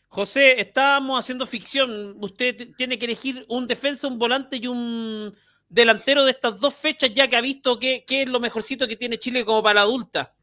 José, 0.07 0.61
estábamos 0.61 1.19
haciendo 1.19 1.45
ficción. 1.45 2.17
Usted 2.23 2.77
tiene 2.77 2.97
que 2.97 3.07
elegir 3.07 3.45
un 3.49 3.67
defensa, 3.67 4.07
un 4.07 4.17
volante 4.17 4.59
y 4.59 4.69
un 4.69 5.37
delantero 5.69 6.25
de 6.25 6.31
estas 6.31 6.61
dos 6.61 6.73
fechas, 6.73 7.13
ya 7.13 7.27
que 7.27 7.35
ha 7.35 7.41
visto 7.41 7.81
qué, 7.81 8.05
qué 8.07 8.23
es 8.23 8.29
lo 8.29 8.39
mejorcito 8.39 8.87
que 8.87 8.95
tiene 8.95 9.19
Chile 9.19 9.45
como 9.45 9.61
para 9.61 9.75
la 9.75 9.81
adulta. 9.81 10.37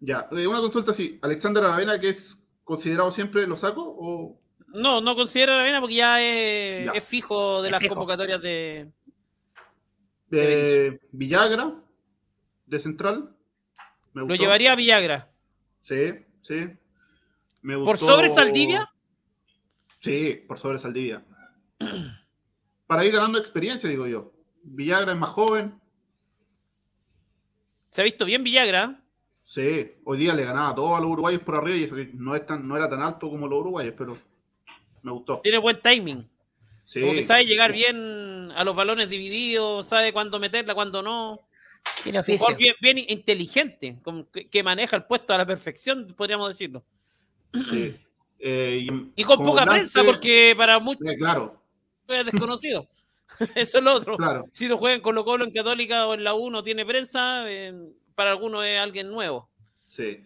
Ya, 0.00 0.28
eh, 0.30 0.46
una 0.46 0.60
consulta 0.60 0.90
así. 0.90 1.18
¿Alexander 1.22 1.64
Aravena, 1.64 1.98
que 1.98 2.10
es 2.10 2.38
considerado 2.64 3.12
siempre, 3.12 3.46
lo 3.46 3.56
saco? 3.56 3.96
O... 3.98 4.38
No, 4.74 5.00
no 5.00 5.16
considero 5.16 5.54
Aravena 5.54 5.80
porque 5.80 5.94
ya 5.94 6.20
es, 6.20 7.02
fijo 7.02 7.62
de 7.62 7.70
las 7.70 7.82
convocatorias 7.86 8.42
de. 8.42 8.92
Villagra, 10.30 11.74
de 12.66 12.80
Central. 12.80 13.34
¿Lo 14.12 14.34
llevaría 14.34 14.72
a 14.72 14.76
Villagra? 14.76 15.30
Sí, 15.80 16.14
sí. 16.42 16.68
¿Por 17.62 17.98
sobre 17.98 18.28
Saldivia? 18.28 18.92
Sí, 20.00 20.44
por 20.46 20.58
sobre 20.58 20.78
Saldivia. 20.78 21.24
Para 22.86 23.04
ir 23.04 23.12
ganando 23.12 23.38
experiencia, 23.38 23.88
digo 23.88 24.06
yo. 24.06 24.32
Villagra 24.62 25.12
es 25.12 25.18
más 25.18 25.30
joven. 25.30 25.78
Se 27.88 28.00
ha 28.00 28.04
visto 28.04 28.24
bien 28.24 28.44
Villagra. 28.44 29.02
Sí, 29.44 29.92
hoy 30.04 30.18
día 30.18 30.34
le 30.34 30.44
ganaba 30.44 30.70
a 30.70 30.74
todos 30.74 30.98
a 30.98 31.00
los 31.00 31.10
uruguayos 31.10 31.40
por 31.40 31.54
arriba 31.54 31.76
y 31.76 31.84
eso 31.84 31.96
no, 32.14 32.34
es 32.34 32.44
tan, 32.44 32.68
no 32.68 32.76
era 32.76 32.88
tan 32.88 33.00
alto 33.00 33.30
como 33.30 33.48
los 33.48 33.60
uruguayos, 33.60 33.94
pero 33.96 34.18
me 35.02 35.10
gustó. 35.10 35.40
Tiene 35.40 35.56
buen 35.56 35.80
timing. 35.80 36.28
Sí. 36.88 37.02
Como 37.02 37.12
que 37.12 37.20
sabe 37.20 37.44
llegar 37.44 37.70
bien 37.70 38.50
a 38.56 38.64
los 38.64 38.74
balones 38.74 39.10
divididos, 39.10 39.84
sabe 39.84 40.10
cuándo 40.10 40.38
meterla, 40.38 40.74
cuándo 40.74 41.02
no. 41.02 41.38
Tiene 42.02 42.20
oficio. 42.20 42.56
Bien, 42.56 42.74
bien, 42.80 42.96
inteligente, 42.96 43.98
que, 44.50 44.62
maneja 44.62 44.96
el 44.96 45.04
puesto 45.04 45.34
a 45.34 45.38
la 45.38 45.44
perfección, 45.44 46.14
podríamos 46.16 46.48
decirlo. 46.48 46.82
Sí. 47.52 47.94
Eh, 48.38 48.86
y, 49.14 49.22
con 49.24 49.44
poca 49.44 49.66
prensa, 49.66 50.02
porque 50.02 50.54
para 50.56 50.78
muchos 50.78 51.06
eh, 51.06 51.18
claro. 51.18 51.62
es 52.08 52.24
desconocido. 52.24 52.88
Eso 53.54 53.78
es 53.78 53.84
lo 53.84 53.92
otro. 53.92 54.16
Claro. 54.16 54.46
Si 54.54 54.66
lo 54.66 54.78
juegan 54.78 55.02
con 55.02 55.14
Colo 55.14 55.26
Colo 55.26 55.44
en 55.44 55.52
Católica 55.52 56.06
o 56.06 56.14
en 56.14 56.24
la 56.24 56.32
U 56.32 56.48
no 56.48 56.62
tiene 56.62 56.86
prensa, 56.86 57.42
eh, 57.50 57.74
para 58.14 58.30
algunos 58.30 58.64
es 58.64 58.80
alguien 58.80 59.10
nuevo. 59.10 59.50
Sí. 59.84 60.24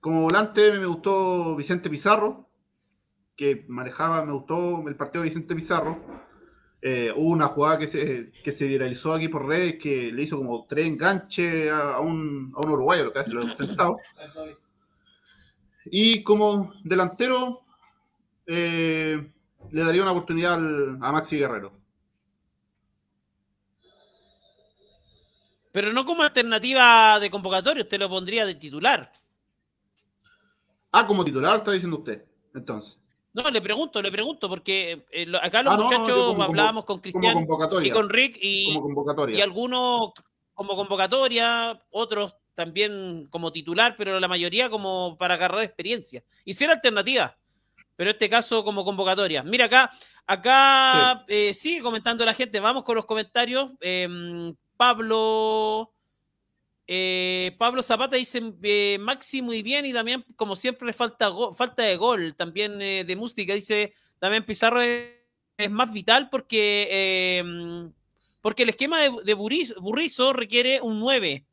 Como 0.00 0.22
volante 0.22 0.72
me 0.72 0.86
gustó 0.86 1.54
Vicente 1.54 1.88
Pizarro, 1.88 2.49
que 3.40 3.64
manejaba, 3.68 4.22
me 4.22 4.34
gustó 4.34 4.86
el 4.86 4.96
partido 4.96 5.22
de 5.22 5.30
Vicente 5.30 5.54
Pizarro. 5.54 5.98
Eh, 6.82 7.10
hubo 7.16 7.30
una 7.30 7.46
jugada 7.46 7.78
que 7.78 7.86
se, 7.86 8.30
que 8.44 8.52
se 8.52 8.66
viralizó 8.66 9.14
aquí 9.14 9.28
por 9.28 9.46
redes 9.46 9.76
que 9.80 10.12
le 10.12 10.24
hizo 10.24 10.36
como 10.36 10.66
tres 10.68 10.86
enganches 10.86 11.70
a, 11.70 12.00
un, 12.00 12.52
a 12.54 12.60
un 12.60 12.70
uruguayo, 12.70 13.04
lo 13.04 13.14
que 13.14 13.20
hace, 13.20 13.30
lo 13.30 13.56
sentado. 13.56 13.96
Y 15.86 16.22
como 16.22 16.74
delantero, 16.84 17.62
eh, 18.46 19.32
le 19.70 19.84
daría 19.84 20.02
una 20.02 20.12
oportunidad 20.12 20.56
a 20.56 21.10
Maxi 21.10 21.38
Guerrero. 21.38 21.72
Pero 25.72 25.94
no 25.94 26.04
como 26.04 26.24
alternativa 26.24 27.18
de 27.18 27.30
convocatorio, 27.30 27.84
usted 27.84 28.00
lo 28.00 28.10
pondría 28.10 28.44
de 28.44 28.56
titular. 28.56 29.10
Ah, 30.92 31.06
como 31.06 31.24
titular 31.24 31.56
está 31.56 31.72
diciendo 31.72 32.00
usted, 32.00 32.22
entonces. 32.52 32.99
No, 33.32 33.48
le 33.50 33.60
pregunto, 33.60 34.02
le 34.02 34.10
pregunto, 34.10 34.48
porque 34.48 35.06
eh, 35.12 35.26
acá 35.40 35.62
los 35.62 35.74
ah, 35.74 35.76
muchachos 35.76 36.36
hablábamos 36.40 36.84
con 36.84 36.98
Cristian 36.98 37.46
y 37.82 37.90
con 37.90 38.08
Rick 38.08 38.38
y, 38.40 38.76
y 39.28 39.40
algunos 39.40 40.12
como 40.54 40.76
convocatoria, 40.76 41.80
otros 41.90 42.34
también 42.54 43.28
como 43.30 43.52
titular, 43.52 43.94
pero 43.96 44.20
la 44.20 44.28
mayoría 44.28 44.68
como 44.68 45.16
para 45.16 45.34
agarrar 45.34 45.62
experiencia. 45.62 46.22
Y 46.44 46.54
ser 46.54 46.70
alternativa, 46.70 47.38
pero 47.96 48.10
en 48.10 48.16
este 48.16 48.28
caso 48.28 48.64
como 48.64 48.84
convocatoria. 48.84 49.42
Mira 49.42 49.66
acá, 49.66 49.90
acá 50.26 51.24
eh, 51.28 51.54
sigue 51.54 51.82
comentando 51.82 52.24
la 52.24 52.34
gente, 52.34 52.60
vamos 52.60 52.82
con 52.82 52.96
los 52.96 53.06
comentarios. 53.06 53.70
Eh, 53.80 54.52
Pablo. 54.76 55.92
Eh, 56.92 57.54
Pablo 57.56 57.84
Zapata 57.84 58.16
dice 58.16 58.42
eh, 58.64 58.98
Maxi 59.00 59.42
muy 59.42 59.62
bien 59.62 59.86
y 59.86 59.92
también, 59.92 60.24
como 60.34 60.56
siempre, 60.56 60.86
le 60.86 60.92
falta, 60.92 61.30
falta 61.56 61.84
de 61.84 61.96
gol. 61.96 62.34
También 62.34 62.82
eh, 62.82 63.04
de 63.06 63.14
música 63.14 63.54
dice 63.54 63.94
también 64.18 64.44
Pizarro 64.44 64.82
es, 64.82 65.70
más 65.70 65.92
vital 65.92 66.28
porque, 66.30 67.44
porque 68.40 68.62
el 68.64 68.70
esquema 68.70 69.02
de, 69.02 69.34
Burrizo, 69.34 70.32
requiere 70.32 70.80
un 70.80 70.98
9. 70.98 71.44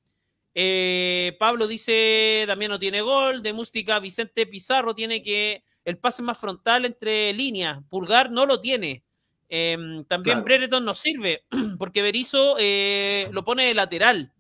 Pablo 1.38 1.68
dice 1.68 2.46
también 2.48 2.72
no 2.72 2.80
tiene 2.80 3.02
gol. 3.02 3.44
De 3.44 3.54
música, 3.54 4.00
Vicente 4.00 4.48
Pizarro 4.48 4.96
tiene 4.96 5.22
que 5.22 5.64
el 5.86 6.00
pase 6.00 6.24
más 6.24 6.40
frontal 6.40 6.86
entre 6.86 7.32
líneas. 7.34 7.80
Pulgar 7.90 8.32
no 8.32 8.48
lo 8.48 8.60
tiene. 8.60 9.04
Em, 9.50 10.04
también 10.06 10.38
Claro. 10.38 10.46
Brereton 10.46 10.84
nos 10.84 10.98
sirve, 10.98 11.44
porque 11.78 12.02
Berizzo 12.02 12.56
eh, 12.60 13.30
lo 13.32 13.44
pone 13.44 13.66
de 13.66 13.74
lateral. 13.74 14.34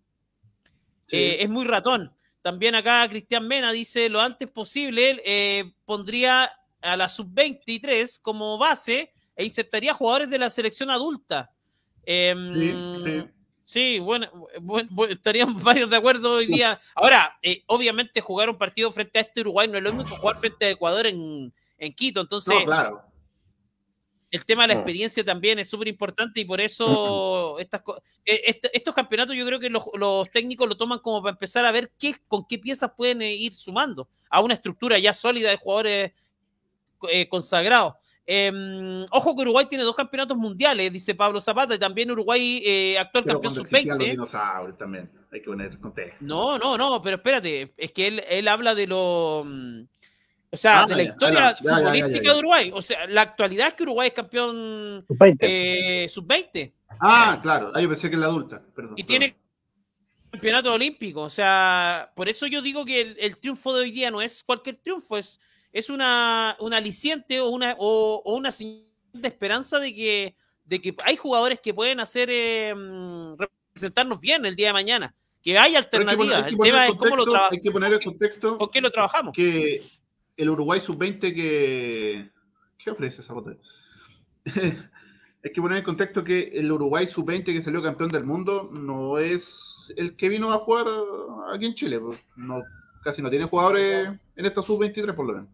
Sí. 1.08 1.18
Eh, 1.18 1.44
es 1.44 1.50
muy 1.50 1.66
ratón. 1.66 2.14
También 2.42 2.76
acá 2.76 3.08
Cristian 3.10 3.48
Mena 3.48 3.72
dice 3.72 4.08
lo 4.10 4.22
antes 4.22 4.48
posible 4.48 5.22
eh, 5.26 5.74
pondría 5.86 6.52
a 6.82 6.96
la 6.96 7.10
sub-23 7.10 8.22
como 8.22 8.58
base 8.58 9.12
e 9.36 9.44
insertaría 9.44 9.94
jugadores 9.94 10.30
de 10.30 10.40
la 10.40 10.50
selección 10.50 10.90
adulta. 10.90 11.52
Em, 12.04 12.54
Sí, 12.54 13.04
sí. 13.04 13.24
sí, 13.66 14.00
bueno, 14.00 14.30
bueno, 14.62 14.88
bueno, 14.92 15.14
estarían 15.14 15.54
varios 15.64 15.90
de 15.90 15.98
acuerdo 15.98 16.36
hoy 16.36 16.46
día. 16.46 16.80
Ahora, 16.96 17.38
eh, 17.42 17.64
obviamente 17.68 18.22
jugar 18.22 18.50
un 18.50 18.58
partido 18.58 18.92
frente 18.92 19.20
a 19.20 19.24
este 19.24 19.42
Uruguay 19.42 19.68
no 19.68 19.78
es 19.78 19.84
lo 19.84 19.92
mismo 19.94 20.10
que 20.16 20.22
jugar 20.22 20.38
frente 20.38 20.66
a 20.66 20.70
Ecuador 20.70 21.08
en, 21.08 21.54
en 21.78 21.94
Quito. 21.94 22.22
Entonces, 22.22 22.56
No, 22.60 22.66
claro. 22.66 23.04
El 24.30 24.44
tema 24.46 24.64
de 24.64 24.68
la 24.70 24.74
Mm. 24.76 24.78
experiencia 24.80 25.24
también 25.24 25.58
es 25.60 25.70
súper 25.70 25.88
importante 25.88 26.40
y 26.42 26.46
por 26.46 26.60
eso 26.60 27.58
estas, 27.60 27.82
co- 27.82 28.02
eh, 28.26 28.42
est- 28.46 28.68
estos 28.74 28.94
campeonatos 28.94 29.36
yo 29.36 29.46
creo 29.46 29.60
que 29.60 29.70
los, 29.70 29.84
los 29.94 30.30
técnicos 30.32 30.68
lo 30.68 30.76
toman 30.76 31.00
como 31.00 31.22
para 31.22 31.32
empezar 31.32 31.66
a 31.66 31.72
ver 31.72 31.92
qué, 31.98 32.16
con 32.28 32.46
qué 32.46 32.58
piezas 32.60 32.92
pueden 32.98 33.22
eh, 33.22 33.34
ir 33.34 33.54
sumando 33.54 34.10
a 34.30 34.42
una 34.42 34.54
estructura 34.54 35.00
ya 35.00 35.14
sólida 35.14 35.50
de 35.50 35.58
jugadores 35.58 36.12
eh, 37.10 37.28
consagrados. 37.30 37.94
Em, 38.30 39.06
ojo 39.12 39.34
que 39.36 39.44
Uruguay 39.44 39.66
tiene 39.70 39.86
dos 39.86 39.96
campeonatos 39.96 40.36
mundiales, 40.36 40.92
dice 40.92 41.16
Pablo 41.16 41.40
Zapata, 41.40 41.76
y 41.76 41.80
también 41.80 42.12
Uruguay, 42.12 42.62
eh, 42.66 42.98
actual 43.00 43.24
Pero 43.24 43.36
campeón 43.36 43.54
cuando 43.54 43.62
existían 43.62 43.98
los 43.98 44.06
sub-20. 44.06 44.12
dinosaurios 44.12 44.78
también. 44.78 45.10
Hay 45.32 45.40
que 45.42 45.46
poner 45.46 45.80
contexto. 45.80 46.18
No, 46.20 46.58
no, 46.58 46.78
no, 46.78 47.02
pero 47.02 47.16
espérate, 47.18 47.74
es 47.78 47.92
que 47.94 48.08
él, 48.08 48.24
él 48.30 48.48
habla 48.50 48.76
de 48.76 48.88
lo... 48.88 49.46
O 50.50 50.56
sea, 50.58 50.84
Ah, 50.84 50.86
de 50.88 50.96
la 50.96 51.04
historia 51.04 51.40
ya, 51.40 51.58
ya, 51.62 51.70
ya, 51.70 51.76
futbolística 51.78 52.18
ya, 52.18 52.24
ya. 52.24 52.34
de 52.34 52.40
Uruguay. 52.40 52.72
O 52.74 52.82
sea, 52.82 53.08
la 53.08 53.22
actualidad 53.22 53.68
es 53.68 53.74
que 53.74 53.84
Uruguay 53.84 54.08
es 54.08 54.14
campeón 54.14 55.04
Sub-20. 55.08 55.38
eh, 55.42 56.08
sub-20. 56.10 56.74
Ah, 57.02 57.40
claro. 57.44 57.72
Ah, 57.76 57.82
yo 57.82 57.90
pensé 57.90 58.10
que 58.10 58.18
la 58.18 58.28
adulta. 58.28 58.62
Perdón. 58.76 58.94
y 58.96 59.04
perdón. 59.04 59.08
tiene 59.08 59.38
campeonato 60.32 60.74
olímpico. 60.74 61.22
O 61.24 61.30
sea, 61.30 62.12
por 62.16 62.30
eso 62.30 62.48
yo 62.48 62.62
digo 62.62 62.86
que 62.86 63.02
el, 63.02 63.18
el 63.20 63.38
triunfo 63.38 63.74
de 63.74 63.82
hoy 63.82 63.92
día 63.92 64.10
no 64.10 64.22
es 64.22 64.44
cualquier 64.44 64.78
triunfo, 64.78 65.18
es, 65.18 65.40
es 65.74 65.90
una, 65.90 66.56
un 66.60 66.74
aliciente 66.74 67.40
o 67.42 67.50
una, 67.50 67.76
o, 67.78 68.22
o 68.24 68.36
una 68.36 68.52
señal 68.52 68.84
de 69.14 69.28
esperanza 69.28 69.80
de 69.80 69.94
que, 69.94 70.36
de 70.64 70.82
que 70.82 70.96
hay 71.04 71.18
jugadores 71.18 71.60
que 71.60 71.74
pueden 71.74 72.00
hacer 72.00 72.30
eh, 72.32 72.74
representarnos 73.38 74.20
bien 74.22 74.46
el 74.46 74.56
día 74.56 74.68
de 74.68 74.74
mañana. 74.74 75.14
Que 75.42 75.58
hay 75.58 75.76
Pero 75.92 76.10
hay 76.10 76.16
que 76.16 76.18
poner- 76.18 76.36
alternativas. 76.36 76.38
hay 76.38 76.44
que 76.44 76.50
El 76.52 76.58
poner 76.58 76.74
tema 76.74 76.86
en 76.86 76.92
es 76.94 76.98
cómo 76.98 77.16
lo 77.16 77.24
contexto- 77.26 77.32
trabajamos. 77.32 77.54
Hay 77.54 77.62
que 77.62 77.72
poner 77.72 77.94
el 77.94 78.04
contexto 78.04 78.58
¿Con 78.58 78.70
qué 78.70 78.82
lo 78.82 78.92
trabajamos? 78.92 79.34
que 79.36 79.84
el 80.38 80.50
Uruguay 80.50 80.80
sub-20 80.80 81.20
que... 81.36 82.30
¿Qué 82.78 82.92
ofrece 82.92 83.22
esa 83.22 83.34
botella? 83.34 83.60
Hay 85.44 85.52
que 85.52 85.62
poner 85.62 85.80
en 85.80 85.84
contexto 85.84 86.24
que 86.24 86.52
el 86.54 86.72
Uruguay 86.72 87.06
sub-20 87.08 87.44
que 87.46 87.62
salió 87.62 87.82
campeón 87.82 88.10
del 88.10 88.24
mundo 88.24 88.70
no 88.72 89.18
es 89.18 89.94
el 89.98 90.16
que 90.16 90.30
vino 90.30 90.52
a 90.52 90.58
jugar 90.58 90.88
aquí 91.54 91.66
en 91.66 91.74
Chile. 91.74 92.00
No, 92.36 92.62
casi 93.04 93.22
no 93.22 93.30
tiene 93.30 93.46
jugadores 93.46 94.08
en 94.36 94.46
esta 94.46 94.62
sub-23 94.64 95.16
por 95.16 95.26
lo 95.28 95.34
menos. 95.34 95.50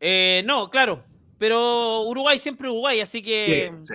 Eh, 0.00 0.42
no, 0.46 0.70
claro. 0.70 1.04
Pero 1.38 2.02
Uruguay 2.02 2.38
siempre 2.38 2.68
Uruguay, 2.68 3.00
así 3.00 3.22
que 3.22 3.72
Sí, 3.82 3.94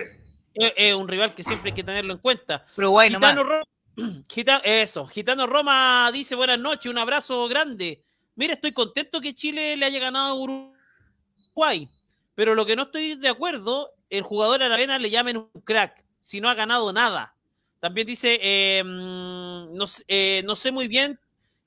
es, 0.54 0.72
es 0.76 0.94
un 0.94 1.08
rival 1.08 1.34
que 1.34 1.42
siempre 1.42 1.70
hay 1.70 1.74
que 1.74 1.84
tenerlo 1.84 2.12
en 2.14 2.18
cuenta. 2.18 2.64
Uruguay 2.76 3.10
nomás. 3.10 3.32
Gitano 3.32 3.48
Roma, 3.48 3.64
Gita- 4.28 4.62
eso, 4.64 5.06
Gitano 5.06 5.46
Roma 5.46 6.10
dice 6.12 6.34
buenas 6.34 6.58
noches, 6.58 6.90
un 6.90 6.98
abrazo 6.98 7.46
grande. 7.48 8.02
Mira, 8.36 8.54
estoy 8.54 8.72
contento 8.72 9.20
que 9.20 9.34
Chile 9.34 9.76
le 9.76 9.86
haya 9.86 10.00
ganado 10.00 10.28
a 10.28 10.34
Uruguay, 10.34 11.88
pero 12.34 12.54
lo 12.54 12.66
que 12.66 12.76
no 12.76 12.84
estoy 12.84 13.14
de 13.14 13.28
acuerdo, 13.28 13.90
el 14.10 14.22
jugador 14.22 14.62
Aravena 14.62 14.98
le 14.98 15.10
llamen 15.10 15.36
un 15.36 15.62
crack, 15.62 16.04
si 16.20 16.40
no 16.40 16.48
ha 16.48 16.54
ganado 16.54 16.92
nada. 16.92 17.36
También 17.80 18.06
dice, 18.06 18.38
eh, 18.42 18.82
mm, 18.84 19.82
eh, 20.08 20.42
no 20.44 20.56
sé 20.56 20.72
muy 20.72 20.88
bien 20.88 21.20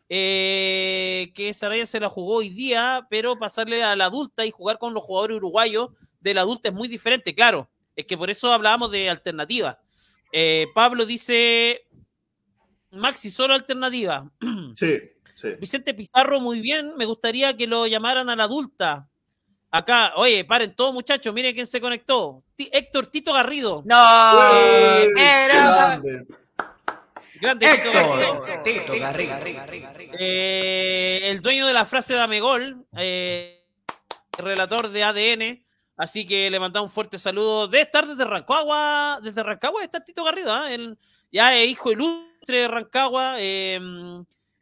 eh, 0.09 1.31
que 1.35 1.53
Saraya 1.53 1.85
se 1.85 1.99
la 1.99 2.09
jugó 2.09 2.35
hoy 2.35 2.49
día, 2.49 3.05
pero 3.09 3.37
pasarle 3.37 3.83
a 3.83 3.95
la 3.95 4.05
adulta 4.05 4.45
y 4.45 4.51
jugar 4.51 4.77
con 4.77 4.93
los 4.93 5.03
jugadores 5.03 5.37
uruguayos 5.37 5.91
de 6.21 6.33
la 6.33 6.41
adulta 6.41 6.69
es 6.69 6.75
muy 6.75 6.87
diferente, 6.87 7.35
claro. 7.35 7.69
Es 7.95 8.05
que 8.05 8.17
por 8.17 8.29
eso 8.29 8.51
hablábamos 8.53 8.91
de 8.91 9.09
alternativa. 9.09 9.79
Eh, 10.31 10.67
Pablo 10.73 11.05
dice, 11.05 11.87
Maxi, 12.91 13.29
solo 13.29 13.53
alternativa. 13.53 14.29
Sí, 14.75 14.99
sí. 15.41 15.49
Vicente 15.59 15.93
Pizarro, 15.93 16.39
muy 16.39 16.59
bien. 16.61 16.93
Me 16.97 17.05
gustaría 17.05 17.55
que 17.55 17.67
lo 17.67 17.87
llamaran 17.87 18.29
a 18.29 18.35
la 18.35 18.43
adulta. 18.43 19.07
Acá, 19.69 20.13
oye, 20.15 20.45
paren 20.45 20.73
todos, 20.75 20.93
muchachos. 20.93 21.33
Miren 21.33 21.53
quién 21.53 21.67
se 21.67 21.81
conectó. 21.81 22.43
Héctor 22.57 23.07
Tito 23.07 23.33
Garrido. 23.33 23.83
No, 23.85 23.95
era- 25.17 25.97
Grande. 25.99 26.25
Grande 27.39 27.67
Tito 27.67 27.91
Garrido. 27.91 28.45
Héctor, 28.47 28.63
Tito 28.63 28.93
Garriga. 28.99 29.39
Eh, 30.19 31.19
el 31.25 31.41
dueño 31.41 31.67
de 31.67 31.73
la 31.73 31.85
frase 31.85 32.13
Dame 32.15 32.39
Gol, 32.39 32.85
eh, 32.97 33.63
relator 34.37 34.89
de 34.89 35.03
ADN. 35.03 35.63
Así 35.97 36.25
que 36.27 36.49
le 36.49 36.59
mandamos 36.59 36.89
un 36.89 36.93
fuerte 36.93 37.17
saludo. 37.17 37.67
Debe 37.67 37.83
estar 37.83 38.07
desde 38.07 38.23
Rancagua. 38.23 39.19
Desde 39.21 39.43
Rancagua 39.43 39.83
está 39.83 40.03
Tito 40.03 40.23
Garrido. 40.23 40.53
¿ah? 40.53 40.71
El- 40.71 40.97
ya 41.31 41.55
es 41.55 41.67
hijo 41.67 41.91
ilustre 41.91 42.57
de 42.59 42.67
Rancagua. 42.67 43.35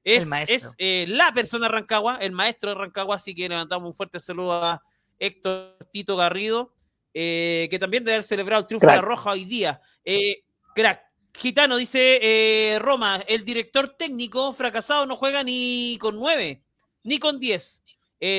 Es 0.05 0.27
es, 0.47 0.75
eh, 0.77 1.05
la 1.09 1.33
persona 1.33 1.65
de 1.65 1.73
Rancagua, 1.73 2.17
el 2.21 2.31
maestro 2.31 2.69
de 2.69 2.75
Rancagua. 2.75 3.15
Así 3.15 3.33
que 3.33 3.49
le 3.49 3.55
mandamos 3.55 3.89
un 3.89 3.95
fuerte 3.95 4.19
saludo 4.19 4.53
a 4.53 4.81
Héctor 5.17 5.77
Tito 5.91 6.15
Garrido, 6.15 6.73
eh, 7.13 7.67
que 7.71 7.79
también 7.79 8.03
debe 8.03 8.13
haber 8.13 8.23
celebrado 8.23 8.61
el 8.61 8.67
triunfo 8.67 8.85
de 8.85 8.95
la 8.95 9.01
Roja 9.01 9.31
hoy 9.31 9.45
día. 9.45 9.81
Eh, 10.05 10.43
crack. 10.75 11.03
Gitano 11.37 11.75
dice 11.75 12.77
Roma, 12.79 13.21
el 13.27 13.43
director 13.43 13.89
técnico 13.89 14.53
fracasado 14.53 15.05
no 15.05 15.17
juega 15.17 15.43
ni 15.43 15.97
con 15.99 16.15
nueve, 16.15 16.63
ni 17.03 17.19
con 17.19 17.41
diez. 17.41 17.83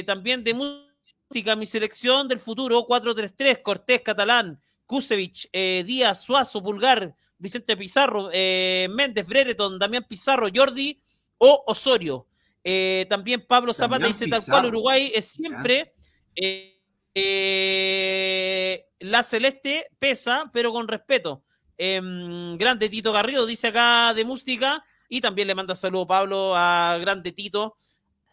También 0.07 0.43
de 0.43 0.55
música, 0.55 1.57
mi 1.57 1.67
selección 1.67 2.27
del 2.27 2.39
futuro, 2.39 2.87
4-3-3, 2.87 3.61
Cortés, 3.61 4.01
Catalán, 4.01 4.59
Kusevich, 4.87 5.51
Díaz, 5.53 6.23
Suazo, 6.23 6.63
Pulgar, 6.63 7.15
Vicente 7.37 7.77
Pizarro, 7.77 8.31
Méndez, 8.31 9.27
Brereton, 9.27 9.79
Damián 9.79 10.07
Pizarro, 10.09 10.49
Jordi 10.53 10.99
o 11.39 11.65
Osorio. 11.67 12.27
Eh, 12.65 13.07
también 13.09 13.45
Pablo 13.47 13.73
Zapata 13.73 14.07
dice 14.07 14.27
tal 14.27 14.45
cual 14.45 14.67
Uruguay 14.67 15.13
es 15.15 15.27
siempre 15.27 15.95
eh, 16.35 16.77
eh, 17.15 18.87
la 19.01 19.23
celeste 19.23 19.87
pesa, 19.99 20.51
pero 20.53 20.73
con 20.73 20.87
respeto. 20.87 21.45
Em, 21.79 22.57
grande 22.57 22.89
Tito 22.89 23.13
Garrido 23.13 23.47
dice 23.47 23.69
acá 23.69 24.13
de 24.15 24.25
música 24.25 24.85
y 25.09 25.21
también 25.21 25.49
le 25.49 25.55
manda 25.55 25.75
saludo 25.75 26.07
Pablo 26.07 26.55
a 26.57 26.97
grande 27.01 27.33
Tito 27.33 27.77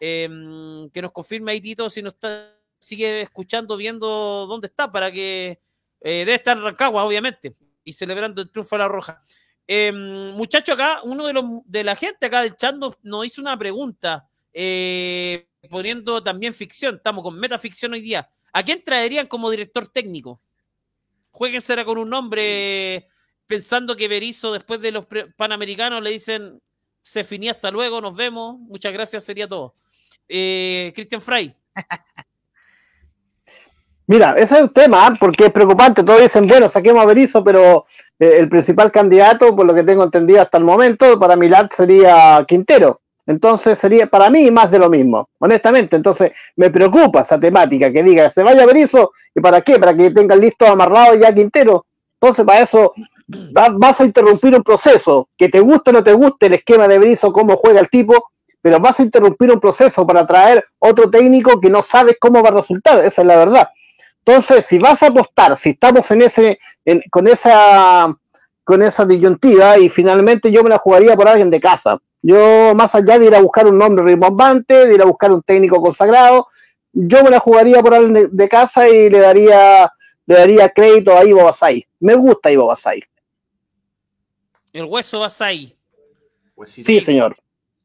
em, 0.00 0.88
que 0.90 1.02
nos 1.02 1.12
confirme 1.12 1.52
ahí 1.52 1.60
Tito 1.60 1.90
si 1.90 2.02
nos 2.02 2.14
está, 2.14 2.58
sigue 2.78 3.22
escuchando 3.22 3.76
viendo 3.76 4.46
dónde 4.46 4.68
está 4.68 4.90
para 4.90 5.12
que 5.12 5.60
eh, 6.00 6.24
debe 6.24 6.34
estar 6.34 6.56
en 6.56 6.64
Rancagua 6.64 7.04
obviamente 7.04 7.54
y 7.84 7.92
celebrando 7.92 8.40
el 8.40 8.50
triunfo 8.50 8.76
de 8.76 8.78
la 8.78 8.88
Roja 8.88 9.22
Em, 9.66 10.32
muchacho 10.32 10.74
acá 10.74 11.00
uno 11.04 11.26
de 11.26 11.32
los 11.32 11.44
de 11.64 11.84
la 11.84 11.96
gente 11.96 12.26
acá 12.26 12.42
del 12.42 12.54
chat 12.54 12.76
nos, 12.76 12.96
hizo 13.24 13.40
una 13.40 13.58
pregunta 13.58 14.28
eh, 14.52 15.46
poniendo 15.70 16.22
también 16.22 16.52
ficción 16.52 16.96
estamos 16.96 17.22
con 17.22 17.38
metaficción 17.38 17.94
hoy 17.94 18.02
día 18.02 18.28
¿a 18.52 18.62
quién 18.62 18.82
traerían 18.82 19.26
como 19.26 19.50
director 19.50 19.88
técnico? 19.88 20.38
Jueguensela 21.30 21.82
con 21.86 21.96
un 21.96 22.10
nombre 22.10 23.08
pensando 23.46 23.96
que 23.96 24.06
Berizzo 24.06 24.52
después 24.52 24.82
de 24.82 24.92
los 24.92 25.06
panamericanos 25.34 26.02
le 26.02 26.10
dicen 26.10 26.60
se 27.02 27.24
finí 27.24 27.48
hasta 27.48 27.70
luego, 27.70 28.02
nos 28.02 28.14
vemos, 28.14 28.58
muchas 28.58 28.92
gracias, 28.92 29.24
sería 29.24 29.48
todo. 29.48 29.74
Eh, 30.28 30.92
Cristian 30.94 31.22
Frey, 31.22 31.54
Mira, 34.06 34.34
ese 34.36 34.56
es 34.56 34.62
un 34.62 34.68
tema, 34.68 35.06
¿ah? 35.06 35.16
porque 35.18 35.46
es 35.46 35.52
preocupante. 35.52 36.02
Todos 36.02 36.20
dicen, 36.20 36.46
bueno, 36.46 36.68
saquemos 36.68 37.02
a 37.02 37.06
Berizzo, 37.06 37.42
pero 37.42 37.86
eh, 37.86 38.03
el 38.18 38.48
principal 38.48 38.90
candidato, 38.92 39.54
por 39.54 39.66
lo 39.66 39.74
que 39.74 39.82
tengo 39.82 40.04
entendido 40.04 40.40
hasta 40.42 40.58
el 40.58 40.64
momento, 40.64 41.18
para 41.18 41.36
Milán 41.36 41.68
sería 41.74 42.44
Quintero. 42.46 43.00
Entonces 43.26 43.78
sería 43.78 44.06
para 44.06 44.28
mí 44.28 44.50
más 44.50 44.70
de 44.70 44.78
lo 44.78 44.90
mismo, 44.90 45.28
honestamente. 45.38 45.96
Entonces 45.96 46.32
me 46.56 46.70
preocupa 46.70 47.22
esa 47.22 47.40
temática, 47.40 47.90
que 47.90 48.02
diga, 48.02 48.30
se 48.30 48.42
vaya 48.42 48.66
Berizzo, 48.66 49.12
¿y 49.34 49.40
para 49.40 49.62
qué? 49.62 49.78
Para 49.78 49.96
que 49.96 50.10
tengan 50.10 50.40
listo 50.40 50.66
amarrado 50.66 51.14
ya 51.14 51.34
Quintero. 51.34 51.86
Entonces 52.20 52.44
para 52.44 52.60
eso 52.60 52.92
va- 53.56 53.70
vas 53.74 54.00
a 54.00 54.04
interrumpir 54.04 54.54
un 54.54 54.62
proceso, 54.62 55.28
que 55.38 55.48
te 55.48 55.60
guste 55.60 55.90
o 55.90 55.92
no 55.94 56.04
te 56.04 56.12
guste 56.12 56.46
el 56.46 56.54
esquema 56.54 56.86
de 56.86 56.98
Berizzo, 56.98 57.32
cómo 57.32 57.56
juega 57.56 57.80
el 57.80 57.88
tipo, 57.88 58.30
pero 58.60 58.78
vas 58.78 59.00
a 59.00 59.02
interrumpir 59.02 59.50
un 59.50 59.60
proceso 59.60 60.06
para 60.06 60.26
traer 60.26 60.64
otro 60.78 61.10
técnico 61.10 61.60
que 61.60 61.70
no 61.70 61.82
sabes 61.82 62.16
cómo 62.20 62.42
va 62.42 62.50
a 62.50 62.52
resultar, 62.52 63.04
esa 63.04 63.22
es 63.22 63.26
la 63.26 63.36
verdad. 63.36 63.68
Entonces, 64.26 64.64
si 64.66 64.78
vas 64.78 65.02
a 65.02 65.08
apostar, 65.08 65.58
si 65.58 65.70
estamos 65.70 66.10
en 66.10 66.22
ese, 66.22 66.58
en- 66.84 67.02
con 67.10 67.26
esa 67.28 68.14
con 68.66 68.80
esa 68.82 69.04
disyuntiva 69.04 69.76
y 69.78 69.90
finalmente 69.90 70.50
yo 70.50 70.62
me 70.64 70.70
la 70.70 70.78
jugaría 70.78 71.14
por 71.14 71.28
alguien 71.28 71.50
de 71.50 71.60
casa. 71.60 72.00
Yo, 72.22 72.74
más 72.74 72.94
allá 72.94 73.18
de 73.18 73.26
ir 73.26 73.34
a 73.34 73.40
buscar 73.42 73.66
un 73.66 73.76
nombre 73.76 74.02
rimbombante, 74.02 74.86
de 74.86 74.94
ir 74.94 75.02
a 75.02 75.04
buscar 75.04 75.30
un 75.30 75.42
técnico 75.42 75.82
consagrado, 75.82 76.46
yo 76.90 77.22
me 77.22 77.28
la 77.28 77.40
jugaría 77.40 77.82
por 77.82 77.92
alguien 77.94 78.14
de, 78.14 78.28
de 78.28 78.48
casa 78.48 78.88
y 78.88 79.10
le 79.10 79.18
daría 79.18 79.92
le 80.26 80.34
daría 80.36 80.70
crédito 80.70 81.12
a 81.14 81.22
Ivo 81.26 81.44
Basay. 81.44 81.86
Me 82.00 82.14
gusta 82.14 82.50
Ivo 82.50 82.66
Basay. 82.68 83.02
El 84.72 84.84
hueso 84.86 85.20
Basay. 85.20 85.76
Pues 86.54 86.70
sí, 86.72 86.82
Sí, 86.82 87.00
señor. 87.02 87.36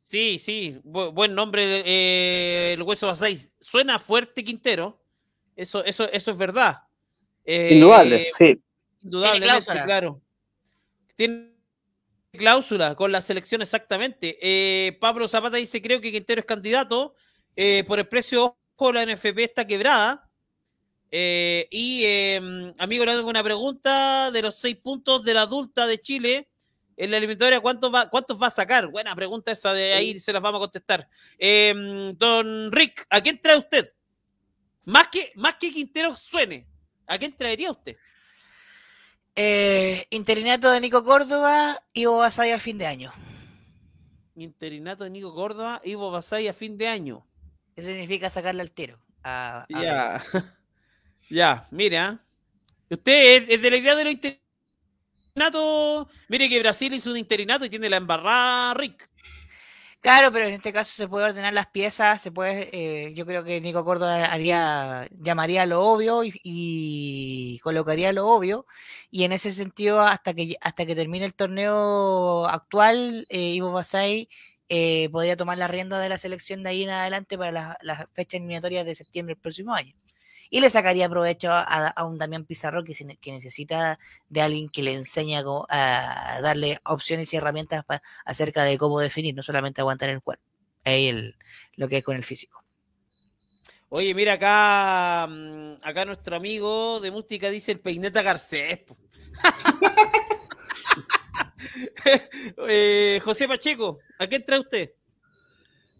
Sí, 0.03 0.39
sí, 0.39 0.79
bu- 0.85 1.11
buen 1.13 1.35
nombre, 1.35 1.83
eh, 1.85 2.73
el 2.73 2.81
hueso 2.83 3.07
Basay. 3.07 3.37
Suena 3.59 3.99
fuerte 3.99 4.43
Quintero, 4.45 4.97
eso, 5.61 5.83
eso, 5.83 6.09
eso 6.11 6.31
es 6.31 6.37
verdad. 6.37 6.77
Eh, 7.45 7.69
Indudable, 7.73 8.27
sí. 8.37 8.61
Cláusula. 9.01 9.83
claro. 9.83 10.21
Tiene 11.15 11.51
cláusula 12.31 12.95
con 12.95 13.11
la 13.11 13.21
selección 13.21 13.61
exactamente. 13.61 14.37
Eh, 14.41 14.97
Pablo 14.99 15.27
Zapata 15.27 15.57
dice, 15.57 15.81
creo 15.81 15.99
que 16.01 16.11
Quintero 16.11 16.39
es 16.39 16.45
candidato. 16.45 17.15
eh, 17.55 17.83
por 17.85 17.99
el 17.99 18.07
precio, 18.07 18.57
ojo, 18.75 18.93
la 18.93 19.03
NFP 19.05 19.43
está 19.43 19.65
quebrada. 19.67 20.29
Eh, 21.11 21.67
y, 21.71 22.03
eh, 22.05 22.73
amigo, 22.77 23.03
le 23.03 23.11
hago 23.11 23.29
una 23.29 23.43
pregunta 23.43 24.29
de 24.31 24.41
los 24.43 24.55
seis 24.55 24.77
puntos 24.77 25.23
de 25.23 25.33
la 25.33 25.41
adulta 25.41 25.87
de 25.87 25.99
Chile. 25.99 26.49
En 26.95 27.11
la 27.11 27.17
eliminatoria, 27.17 27.59
¿cuántos 27.61 27.93
va, 27.93 28.09
¿cuántos 28.09 28.41
va 28.41 28.47
a 28.47 28.51
sacar? 28.51 28.87
Buena 28.87 29.15
pregunta 29.15 29.51
esa 29.51 29.73
de 29.73 29.93
ahí, 29.93 30.19
se 30.19 30.33
las 30.33 30.41
vamos 30.41 30.59
a 30.59 30.63
contestar. 30.63 31.07
Eh, 31.37 31.73
don 32.15 32.71
Rick, 32.71 33.07
¿a 33.09 33.21
quién 33.21 33.39
trae 33.41 33.57
usted? 33.57 33.85
Más 34.85 35.07
que, 35.09 35.31
más 35.35 35.55
que 35.55 35.71
Quintero 35.71 36.15
suene, 36.15 36.67
¿a 37.07 37.17
quién 37.17 37.35
traería 37.35 37.71
usted? 37.71 37.97
Eh, 39.35 40.05
interinato 40.09 40.71
de 40.71 40.81
Nico 40.81 41.03
Córdoba 41.03 41.81
y 41.93 42.05
Basay 42.05 42.51
a 42.51 42.59
fin 42.59 42.77
de 42.77 42.87
año. 42.87 43.13
Interinato 44.35 45.03
de 45.03 45.09
Nico 45.09 45.33
Córdoba, 45.33 45.81
Ivo 45.83 46.11
Basay 46.11 46.47
a 46.47 46.53
fin 46.53 46.77
de 46.77 46.87
año. 46.87 47.25
Eso 47.75 47.87
significa 47.87 48.29
sacarle 48.29 48.61
al 48.61 48.71
tiro. 48.71 48.99
a- 49.23 49.65
a 49.73 49.81
Ya. 49.81 50.23
ya, 51.29 51.67
mira. 51.71 52.23
Usted 52.89 53.43
es, 53.43 53.49
es 53.49 53.61
de 53.61 53.69
la 53.69 53.77
idea 53.77 53.95
de 53.95 54.03
los 54.05 54.13
interinatos. 54.13 56.07
Mire 56.29 56.49
que 56.49 56.59
Brasil 56.59 56.93
hizo 56.93 57.11
un 57.11 57.17
interinato 57.17 57.65
y 57.65 57.69
tiene 57.69 57.89
la 57.89 57.97
embarrada, 57.97 58.73
Rick. 58.73 59.09
Claro, 60.03 60.31
pero 60.31 60.45
en 60.47 60.53
este 60.53 60.71
caso 60.71 60.93
se 60.93 61.09
puede 61.09 61.25
ordenar 61.25 61.53
las 61.53 61.67
piezas, 61.67 62.21
se 62.21 62.31
puede, 62.31 62.69
eh, 62.71 63.13
yo 63.15 63.25
creo 63.25 63.43
que 63.43 63.59
Nico 63.59 63.83
Córdoba 63.83 64.23
haría, 64.27 65.05
llamaría 65.11 65.65
lo 65.65 65.81
obvio 65.85 66.23
y, 66.23 66.39
y 66.41 67.59
colocaría 67.59 68.13
lo 68.13 68.25
obvio, 68.29 68.65
y 69.11 69.25
en 69.25 69.33
ese 69.33 69.51
sentido, 69.51 69.99
hasta 69.99 70.33
que 70.33 70.55
hasta 70.61 70.85
que 70.85 70.95
termine 70.95 71.25
el 71.25 71.35
torneo 71.35 72.45
actual, 72.47 73.25
eh, 73.27 73.51
Ivo 73.55 73.73
Basay 73.73 74.29
eh, 74.69 75.09
podría 75.11 75.35
tomar 75.35 75.57
la 75.57 75.67
rienda 75.67 75.99
de 75.99 76.07
la 76.07 76.17
selección 76.17 76.63
de 76.63 76.69
ahí 76.69 76.83
en 76.83 76.91
adelante 76.91 77.37
para 77.37 77.77
las 77.81 78.05
fechas 78.13 78.35
eliminatorias 78.39 78.85
de 78.85 78.95
septiembre 78.95 79.35
del 79.35 79.41
próximo 79.41 79.73
año. 79.73 79.93
Y 80.49 80.61
le 80.61 80.69
sacaría 80.69 81.07
provecho 81.09 81.51
a, 81.51 81.61
a 81.89 82.05
un 82.05 82.17
Damián 82.17 82.45
Pizarro 82.45 82.83
que, 82.83 82.93
que 83.21 83.31
necesita 83.31 83.99
de 84.29 84.41
alguien 84.41 84.69
que 84.69 84.81
le 84.81 84.93
enseñe 84.93 85.35
a, 85.37 85.43
a 86.37 86.41
darle 86.41 86.79
opciones 86.85 87.31
y 87.33 87.37
herramientas 87.37 87.85
pa- 87.85 88.01
acerca 88.25 88.63
de 88.63 88.77
cómo 88.77 88.99
definir, 88.99 89.35
no 89.35 89.43
solamente 89.43 89.81
aguantar 89.81 90.09
el 90.09 90.21
cuerpo. 90.21 90.43
Ahí 90.85 91.07
el, 91.07 91.35
lo 91.75 91.87
que 91.87 91.97
es 91.97 92.03
con 92.03 92.15
el 92.15 92.23
físico. 92.23 92.63
Oye, 93.89 94.13
mira 94.13 94.33
acá, 94.33 95.27
mm, 95.27 95.73
acá 95.81 96.05
nuestro 96.05 96.35
amigo 96.35 96.99
de 96.99 97.11
música 97.11 97.49
dice 97.49 97.71
el 97.71 97.79
peineta 97.79 98.21
Garcés. 98.21 98.81
Eh, 102.67 103.19
José 103.23 103.47
Pacheco, 103.47 103.99
¿a 104.17 104.27
quién 104.27 104.43
trae 104.45 104.59
usted? 104.59 104.91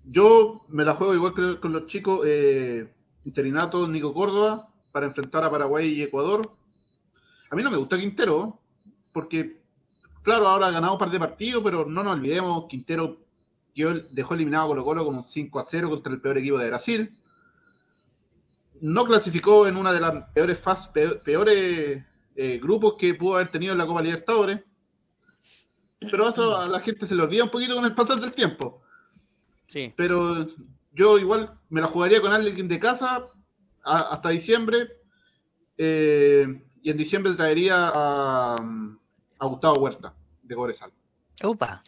Yo 0.06 0.66
me 0.70 0.86
la 0.86 0.96
juego 0.96 1.14
igual 1.14 1.34
que 1.34 1.60
con 1.60 1.74
los 1.74 1.86
chicos, 1.88 2.22
eh, 2.26 2.88
interinato 3.26 3.88
Nico 3.88 4.14
Córdoba, 4.14 4.70
para 4.92 5.06
enfrentar 5.06 5.44
a 5.44 5.52
Paraguay 5.52 5.88
y 5.94 6.02
Ecuador. 6.04 6.52
A 7.52 7.56
mí 7.56 7.64
no 7.64 7.72
me 7.72 7.78
gusta 7.78 7.98
Quintero, 8.00 8.60
porque, 9.14 9.62
claro, 10.24 10.48
ahora 10.48 10.68
ha 10.68 10.72
ganado 10.72 10.94
un 10.94 11.00
par 11.00 11.10
de 11.12 11.20
partidos, 11.20 11.62
pero 11.64 11.86
no 11.86 12.04
nos 12.04 12.14
olvidemos, 12.14 12.66
Quintero 12.70 13.20
dejó 14.12 14.34
eliminado 14.34 14.66
a 14.66 14.68
Colo 14.68 14.84
Colo 14.84 15.06
con 15.06 15.16
un 15.18 15.26
5 15.26 15.60
a 15.60 15.66
0 15.66 15.90
contra 15.90 16.12
el 16.12 16.20
peor 16.20 16.38
equipo 16.38 16.58
de 16.58 16.68
Brasil. 16.68 17.18
No 18.82 19.06
clasificó 19.06 19.68
en 19.68 19.78
una 19.78 19.92
de 19.94 20.00
las 20.00 20.30
peores, 20.34 20.58
peor- 20.94 21.22
peores 21.24 22.04
eh, 22.36 22.60
grupos 22.62 22.96
que 22.98 23.14
pudo 23.14 23.36
haber 23.36 23.52
tenido 23.52 23.74
en 23.74 23.78
la 23.78 23.86
Copa 23.86 24.02
Libertadores. 24.02 24.62
Pero 26.00 26.30
eso 26.30 26.58
a 26.58 26.68
la 26.68 26.80
gente 26.80 27.06
se 27.06 27.16
le 27.16 27.24
olvida 27.24 27.44
un 27.44 27.50
poquito 27.52 27.76
con 27.76 27.84
el 27.86 27.94
pasar 27.94 28.20
del 28.22 28.32
tiempo 28.32 28.82
Sí. 29.68 29.94
pero 29.98 30.48
yo 30.92 31.18
igual 31.18 31.58
me 31.70 31.82
la 31.82 31.88
jugaría 31.88 32.22
con 32.22 32.32
alguien 32.34 32.68
de 32.68 32.80
casa 32.80 33.26
a- 33.84 34.00
hasta 34.14 34.30
diciembre. 34.30 34.90
eh, 35.78 36.46
y 36.82 36.90
en 36.92 36.98
diciembre 36.98 37.34
traería 37.36 37.90
a, 37.94 38.56
a 39.40 39.46
Gustavo 39.46 39.80
Huerta, 39.80 40.14
de 40.44 40.56
Cobresal. 40.56 40.92
Upa. 41.44 41.84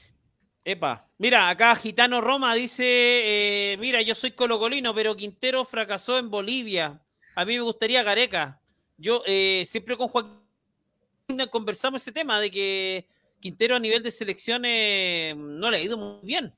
Epa, 0.64 1.10
mira, 1.18 1.50
acá 1.50 1.76
Gitano 1.76 2.22
Roma 2.22 2.54
dice, 2.54 2.84
eh, 2.86 3.78
mira, 3.80 4.02
yo 4.02 4.14
soy 4.16 4.32
colocolino, 4.32 4.94
pero 4.94 5.16
Quintero 5.16 5.66
fracasó 5.66 6.18
en 6.20 6.30
Bolivia. 6.30 7.02
A 7.36 7.46
mí 7.46 7.56
me 7.56 7.62
gustaría 7.62 8.04
Gareca. 8.04 8.62
Yo 8.98 9.24
eh, 9.26 9.64
siempre 9.66 9.98
con 9.98 10.08
Joaquín 10.10 10.40
conversamos 11.50 12.02
ese 12.02 12.12
tema 12.12 12.40
de 12.40 12.52
que 12.52 13.08
Quintero 13.40 13.76
a 13.76 13.80
nivel 13.80 14.04
de 14.04 14.12
selecciones 14.12 15.36
no 15.36 15.72
le 15.72 15.78
ha 15.78 15.82
ido 15.82 15.98
muy 15.98 16.20
bien. 16.28 16.54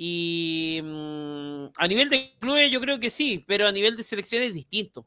Y 0.00 0.80
mm, 0.82 1.64
a 1.76 1.88
nivel 1.88 2.08
de 2.08 2.32
clubes 2.38 2.70
yo 2.70 2.80
creo 2.80 3.00
que 3.00 3.10
sí, 3.10 3.44
pero 3.48 3.66
a 3.66 3.72
nivel 3.72 3.96
de 3.96 4.04
selecciones 4.04 4.48
es 4.50 4.54
distinto. 4.54 5.04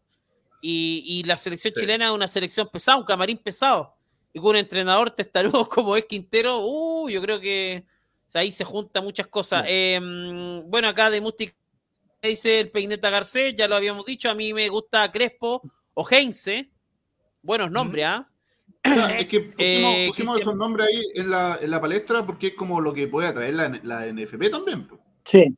Y, 0.61 1.01
y 1.05 1.23
la 1.23 1.37
selección 1.37 1.73
Sí. 1.73 1.79
chilena 1.79 2.07
es 2.07 2.11
una 2.11 2.27
selección 2.27 2.67
pesada, 2.69 2.97
un 2.97 3.05
camarín 3.05 3.37
pesado. 3.37 3.95
Y 4.33 4.39
con 4.39 4.49
un 4.49 4.57
entrenador 4.57 5.09
testarudo 5.11 5.65
como 5.69 5.95
es 5.95 6.05
Quintero, 6.05 6.59
uh, 6.59 7.09
yo 7.09 7.21
creo 7.21 7.39
que 7.39 7.85
o 8.27 8.29
sea, 8.29 8.41
ahí 8.41 8.51
se 8.51 8.65
juntan 8.65 9.05
muchas 9.05 9.27
cosas. 9.27 9.63
Eh, 9.67 9.97
mm, 10.01 10.69
bueno, 10.69 10.89
acá 10.89 11.09
de 11.09 11.21
Musti 11.21 11.49
dice 12.21 12.59
el 12.59 12.69
Peineta 12.71 13.09
Garcés, 13.09 13.55
ya 13.55 13.67
lo 13.69 13.75
habíamos 13.77 14.05
dicho, 14.05 14.29
a 14.29 14.35
mí 14.35 14.53
me 14.53 14.67
gusta 14.67 15.09
Crespo 15.09 15.61
o 15.93 16.05
Heinze. 16.09 16.69
Buenos 17.41 17.71
nombres, 17.71 18.05
¿ah? 18.05 18.30
es 19.19 19.27
que 19.27 19.39
pusimos, 19.41 19.57
Eh, 19.95 20.05
pusimos 20.07 20.39
esos 20.39 20.55
nombres 20.55 20.87
ahí 20.87 21.01
en 21.15 21.29
la, 21.29 21.59
en 21.61 21.69
la 21.71 21.79
palestra 21.81 22.25
porque 22.25 22.47
es 22.47 22.53
como 22.55 22.81
lo 22.81 22.93
que 22.93 23.07
puede 23.07 23.27
atraer 23.27 23.53
la, 23.53 23.69
la 23.83 24.05
NFP 24.11 24.49
también. 24.49 24.87
pues. 24.87 24.99
Sí. 25.25 25.55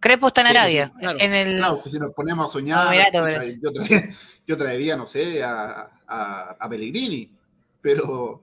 Crespo 0.00 0.26
está 0.28 0.42
en 0.42 0.48
Sí, 0.48 0.56
Arabia. 0.56 0.92
claro. 0.98 1.18
En 1.20 1.34
el, 1.34 1.56
Claro, 1.58 1.82
que 1.82 1.90
si 1.90 1.98
nos 1.98 2.12
ponemos 2.12 2.48
a 2.48 2.52
soñar, 2.52 2.86
No, 3.12 3.42
sí. 3.42 3.58
yo, 3.62 3.72
traería, 3.72 4.10
yo 4.46 4.56
traería, 4.56 4.96
no 4.96 5.06
sé, 5.06 5.42
a, 5.42 5.90
a, 6.06 6.56
a 6.60 6.68
Pellegrini, 6.68 7.30
pero 7.80 8.42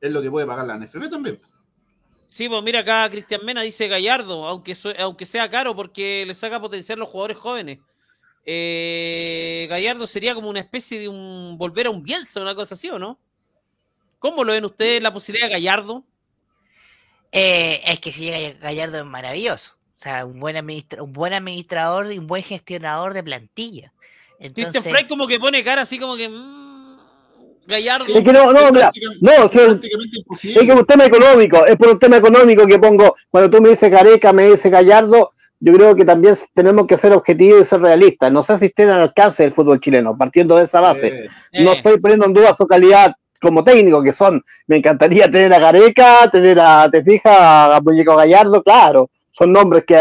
es 0.00 0.10
lo 0.10 0.22
que 0.22 0.30
puede 0.30 0.46
pagar 0.46 0.66
la 0.66 0.78
NFP 0.78 1.10
también. 1.10 1.38
Sí, 2.28 2.48
pues 2.48 2.62
mira 2.62 2.80
acá 2.80 3.08
Cristian 3.10 3.40
Mena 3.44 3.62
dice 3.62 3.88
Gallardo, 3.88 4.46
aunque, 4.46 4.74
su- 4.74 4.92
aunque 4.98 5.26
sea 5.26 5.48
caro 5.50 5.74
porque 5.74 6.24
le 6.26 6.34
saca 6.34 6.60
potenciar 6.60 6.98
los 6.98 7.08
jugadores 7.08 7.36
jóvenes. 7.38 7.78
Eh, 8.44 9.66
Gallardo 9.68 10.06
sería 10.06 10.34
como 10.34 10.48
una 10.48 10.60
especie 10.60 10.98
de 11.00 11.08
un 11.08 11.56
volver 11.58 11.86
a 11.86 11.90
un 11.90 12.02
Bielsa, 12.02 12.40
una 12.40 12.54
cosa 12.54 12.74
así, 12.74 12.88
¿o 12.90 12.98
no? 12.98 13.18
¿Cómo 14.18 14.42
lo 14.44 14.52
ven 14.52 14.64
ustedes 14.64 15.02
la 15.02 15.12
posibilidad 15.12 15.46
de 15.48 15.54
Gallardo? 15.54 16.04
eh, 17.30 17.82
es 17.84 18.00
que 18.00 18.10
si 18.10 18.24
llega 18.24 18.58
Gallardo 18.58 18.98
es 18.98 19.04
maravilloso. 19.04 19.72
O 19.74 19.98
sea, 20.00 20.24
un 20.24 20.40
buen, 20.40 20.56
administra- 20.56 21.02
un 21.02 21.12
buen 21.12 21.34
administrador 21.34 22.10
y 22.12 22.18
un 22.18 22.26
buen 22.26 22.42
gestionador 22.42 23.12
de 23.14 23.22
plantilla. 23.22 23.92
Christian 24.38 24.66
Entonces, 24.68 24.90
Frey 24.92 25.06
como 25.06 25.26
que 25.26 25.38
pone 25.38 25.62
cara 25.62 25.82
así 25.82 25.98
como 25.98 26.16
que 26.16 26.28
mm, 26.28 26.96
Gallardo. 27.66 28.06
Es 28.06 28.24
que 28.24 28.32
no, 28.32 28.52
no, 28.52 28.70
mira, 28.72 28.90
prácticamente- 28.92 29.18
no, 29.20 29.48
si 29.48 29.58
es, 29.58 29.64
prácticamente 29.64 30.18
imposible. 30.20 30.60
es 30.60 30.66
que 30.66 30.72
es 30.72 30.78
un 30.78 30.86
tema 30.86 31.04
económico, 31.04 31.66
es 31.66 31.76
por 31.76 31.88
un 31.88 31.98
tema 31.98 32.16
económico 32.16 32.66
que 32.66 32.78
pongo, 32.78 33.14
cuando 33.28 33.50
tú 33.50 33.60
me 33.62 33.70
dices 33.70 33.90
Careca, 33.90 34.32
me 34.32 34.46
dices 34.50 34.70
Gallardo, 34.72 35.32
yo 35.60 35.72
creo 35.72 35.94
que 35.96 36.04
también 36.04 36.34
tenemos 36.54 36.86
que 36.86 36.96
ser 36.96 37.12
objetivos 37.12 37.62
y 37.62 37.64
ser 37.64 37.80
realistas. 37.80 38.30
No 38.30 38.42
sé 38.42 38.56
si 38.58 38.66
estén 38.66 38.90
al 38.90 39.00
alcance 39.00 39.42
del 39.42 39.52
fútbol 39.52 39.80
chileno, 39.80 40.16
partiendo 40.16 40.56
de 40.56 40.64
esa 40.64 40.80
base. 40.80 41.08
Eh, 41.08 41.28
No 41.64 41.72
Eh, 41.72 41.76
estoy 41.76 41.98
poniendo 41.98 42.26
en 42.26 42.32
duda 42.34 42.54
su 42.54 42.66
calidad 42.66 43.14
como 43.40 43.62
técnico, 43.64 44.02
que 44.02 44.12
son, 44.12 44.42
me 44.66 44.76
encantaría 44.76 45.30
tener 45.30 45.52
a 45.54 45.58
Gareca, 45.58 46.28
tener 46.30 46.58
a, 46.60 46.88
te 46.90 47.02
fijas, 47.02 47.32
a 47.36 47.80
Muñeco 47.82 48.16
Gallardo, 48.16 48.62
claro, 48.62 49.10
son 49.30 49.52
nombres 49.52 49.84
que, 49.86 49.96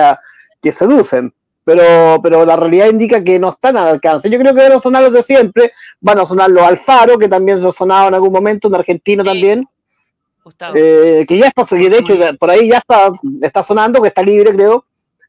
que 0.61 0.71
seducen, 0.71 1.31
pero, 1.63 2.19
pero 2.23 2.45
la 2.45 2.55
realidad 2.55 2.87
indica 2.87 3.23
que 3.23 3.37
no 3.39 3.49
están 3.49 3.77
al 3.77 3.87
alcance. 3.89 4.29
Yo 4.29 4.39
creo 4.39 4.55
que 4.55 4.63
van 4.63 4.71
a 4.71 4.79
sonar 4.79 5.03
los 5.03 5.13
de 5.13 5.21
siempre, 5.21 5.71
van 5.99 6.19
a 6.19 6.25
sonar 6.25 6.49
los 6.49 6.63
Alfaro, 6.63 7.17
que 7.19 7.27
también 7.27 7.61
se 7.61 7.67
ha 7.67 7.71
sonado 7.71 8.07
en 8.07 8.15
algún 8.15 8.31
momento, 8.33 8.67
un 8.69 8.75
argentino 8.75 9.23
Sí. 9.23 9.29
también, 9.29 9.67
Gustavo, 10.43 10.75
eh, 10.77 11.25
que 11.27 11.37
ya 11.37 11.47
está, 11.47 11.63
de 11.75 11.97
hecho 11.97 12.15
por 12.39 12.49
ahí 12.49 12.69
ya 12.69 12.77
está, 12.77 13.11
está 13.41 13.61
sonando, 13.63 14.01
que 14.01 14.07
está 14.07 14.23
libre, 14.23 14.53
creo. 14.53 14.85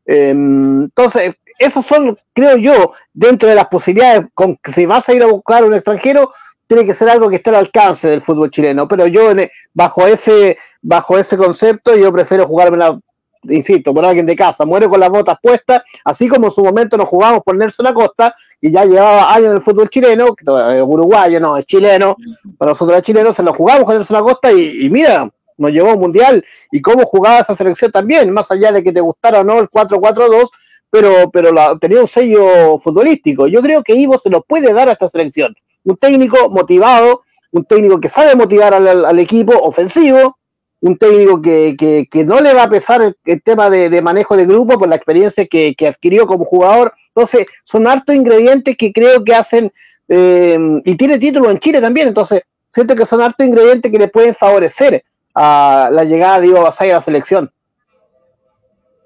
Eh, 0.09 0.31
entonces, 0.31 1.37
esos 1.59 1.85
son, 1.87 2.19
creo 2.33 2.57
yo, 2.57 2.93
dentro 3.13 3.49
de 3.49 3.55
las 3.55 3.69
posibilidades, 3.69 4.27
con 4.35 4.57
que 4.57 4.73
si 4.73 4.87
vas 4.87 5.09
a 5.09 5.15
ir 5.15 5.23
a 5.23 5.27
buscar 5.27 5.65
un 5.65 5.75
extranjero, 5.75 6.31
tiene 6.67 6.85
que 6.85 6.95
ser 6.95 7.09
algo 7.09 7.29
que 7.31 7.37
esté 7.37 7.51
al 7.51 7.57
alcance 7.57 8.09
del 8.09 8.23
fútbol 8.23 8.51
chileno. 8.51 8.89
Pero 8.89 9.07
yo, 9.07 9.31
en- 9.31 9.49
bajo 9.73 10.07
ese 10.07 10.57
bajo 10.83 11.19
ese 11.19 11.37
concepto, 11.37 11.97
yo 11.97 12.13
prefiero 12.13 12.47
jugármela 12.47 12.99
insisto, 13.43 13.95
por 13.95 14.05
alguien 14.05 14.27
de 14.27 14.35
casa, 14.35 14.65
muere 14.67 14.89
con 14.89 14.99
las 14.99 15.11
botas 15.11 15.37
puestas, 15.41 15.83
así 16.05 16.29
como 16.29 16.47
en 16.47 16.51
su 16.51 16.63
momento 16.63 16.97
nos 16.97 17.09
jugamos 17.09 17.41
por 17.45 17.57
Nelson 17.57 17.87
Acosta, 17.87 18.35
y 18.61 18.71
ya 18.73 18.85
llevaba 18.85 19.33
años 19.33 19.51
en 19.51 19.57
el 19.59 19.63
fútbol 19.63 19.89
chileno, 19.89 20.35
que 20.35 20.45
no, 20.45 20.71
es 20.71 20.83
uruguayo, 20.83 21.39
no, 21.41 21.57
es 21.57 21.65
chileno, 21.65 22.17
para 22.59 22.73
nosotros 22.73 22.99
es 22.99 23.05
chileno, 23.05 23.33
se 23.33 23.45
lo 23.45 23.55
jugamos 23.55 23.85
con 23.85 23.95
Nelson 23.95 24.17
Acosta 24.17 24.53
y, 24.53 24.85
y 24.85 24.91
mira, 24.91 25.31
nos 25.59 25.71
llevó 25.73 25.91
a 25.91 25.95
un 25.95 26.01
mundial 26.01 26.45
y 26.73 26.81
cómo 26.81 27.05
jugaba 27.05 27.41
esa 27.41 27.55
selección 27.55 27.91
también, 27.93 28.31
más 28.33 28.51
allá 28.51 28.73
de 28.73 28.83
que 28.83 28.93
te 28.93 29.01
gustara 29.01 29.41
o 29.41 29.45
no 29.45 29.59
el 29.59 29.69
4-4-2, 29.69 30.49
pero, 30.91 31.31
pero 31.31 31.53
la, 31.53 31.77
tenía 31.79 32.01
un 32.01 32.09
sello 32.09 32.79
futbolístico. 32.79 33.47
Yo 33.47 33.61
creo 33.61 33.83
que 33.83 33.95
Ivo 33.95 34.19
se 34.19 34.31
lo 34.31 34.43
puede 34.43 34.73
dar 34.73 34.89
a 34.89 34.93
esta 34.93 35.09
selección. 35.09 35.55
Un 35.85 35.97
técnico 35.97 36.49
motivado, 36.49 37.23
un 37.53 37.65
técnico 37.65 38.01
que 38.01 38.09
sabe 38.09 38.35
motivar 38.35 38.73
al, 38.75 38.89
al- 38.89 39.05
al 39.05 39.19
equipo 39.19 39.53
ofensivo, 39.59 40.39
un 40.81 40.97
técnico 40.97 41.43
que, 41.43 41.75
que- 41.79 42.07
que 42.11 42.25
no 42.25 42.41
le 42.41 42.55
va 42.55 42.63
a 42.65 42.71
pesar 42.71 43.03
el, 43.25 43.43
tema 43.43 43.69
de, 43.69 43.91
de 43.91 44.01
manejo 44.01 44.37
de 44.37 44.47
grupo 44.47 44.79
por 44.79 44.89
la 44.89 44.95
experiencia 44.97 45.45
que, 45.47 45.75
que 45.77 45.89
adquirió 45.89 46.27
como 46.27 46.45
jugador. 46.45 46.93
Entonces, 47.15 47.47
son 47.65 47.87
hartos 47.87 48.15
ingredientes 48.15 48.77
que 48.77 48.93
creo 48.93 49.25
que 49.25 49.35
hacen, 49.35 49.73
eh, 50.09 50.57
y 50.85 50.97
tiene 50.97 51.19
título 51.19 51.51
en 51.51 51.59
Chile 51.59 51.81
también, 51.81 52.09
entonces 52.09 52.43
siento 52.69 52.95
que 52.95 53.05
son 53.07 53.21
hartos 53.21 53.47
ingredientes 53.47 53.91
que 53.91 53.99
le 53.99 54.09
pueden 54.09 54.35
favorecer 54.35 55.03
a 55.41 55.91
la 55.91 56.05
llegada 56.05 56.41
de 56.41 56.49
Ivo 56.49 56.63
Basay 56.63 56.91
a 56.91 56.95
la 56.95 57.01
selección. 57.03 57.53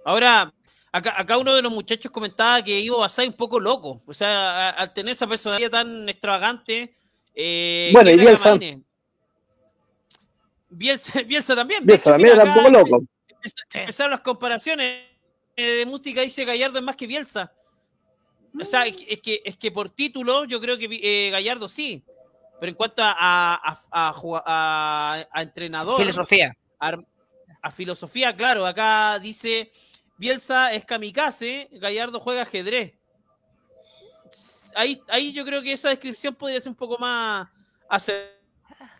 Ahora, 0.05 0.53
acá, 0.91 1.14
acá 1.16 1.37
uno 1.39 1.55
de 1.55 1.62
los 1.62 1.70
muchachos 1.70 2.11
comentaba 2.11 2.62
que 2.62 2.80
Ivo 2.80 2.99
Basay 2.99 3.28
un 3.28 3.35
poco 3.35 3.61
loco. 3.61 4.03
O 4.07 4.14
sea, 4.14 4.70
al 4.70 4.93
tener 4.95 5.12
esa 5.12 5.26
personalidad 5.26 5.70
tan 5.70 6.09
extravagante. 6.09 6.95
Eh, 7.35 7.91
Bueno, 7.93 8.11
y 8.11 8.16
Bielsa. 8.16 8.59
Bielsa, 10.70 11.22
Bielsa 11.22 11.55
también. 11.55 11.85
Bielsa 11.85 12.12
también 12.12 12.35
era 12.35 12.45
un 12.45 12.55
poco 12.55 12.70
loco. 12.70 13.01
empe- 13.01 13.80
Empezaron 13.80 14.11
las 14.12 14.20
comparaciones 14.22 15.05
eh, 15.55 15.62
de 15.62 15.87
música, 15.87 16.22
dice 16.22 16.45
Gallardo 16.47 16.78
es 16.78 16.85
más 16.85 16.97
que 16.97 17.07
Bielsa. 17.07 17.53
O 18.59 18.64
sea, 18.64 18.87
es 18.87 18.97
que, 18.97 19.12
es 19.14 19.20
que, 19.20 19.43
es 19.45 19.57
que 19.57 19.70
por 19.70 19.91
título 19.91 20.45
yo 20.45 20.61
creo 20.61 20.76
que 20.78 20.87
eh, 20.91 21.30
Gallardo 21.30 21.68
sí. 21.68 22.03
Pero 22.62 22.70
en 22.70 22.76
cuanto 22.76 23.02
a, 23.02 23.10
a, 23.56 23.76
a, 23.90 24.12
jugua- 24.12 24.44
a- 24.46 25.26
a 25.32 25.42
entrenador, 25.42 25.96
Filosofía. 25.96 26.56
a, 26.78 26.96
a 27.60 27.70
filosofía, 27.72 28.36
claro, 28.36 28.64
acá 28.64 29.18
dice 29.18 29.72
Bielsa 30.16 30.72
es 30.72 30.84
kamikaze, 30.84 31.68
Gallardo 31.72 32.20
juega 32.20 32.42
ajedrez. 32.42 32.94
Ahí, 34.76 35.02
ahí 35.08 35.32
yo 35.32 35.44
creo 35.44 35.60
que 35.60 35.72
esa 35.72 35.88
descripción 35.88 36.36
podría 36.36 36.60
ser 36.60 36.70
un 36.70 36.76
poco 36.76 36.98
más 36.98 37.48
acertada 37.88 38.30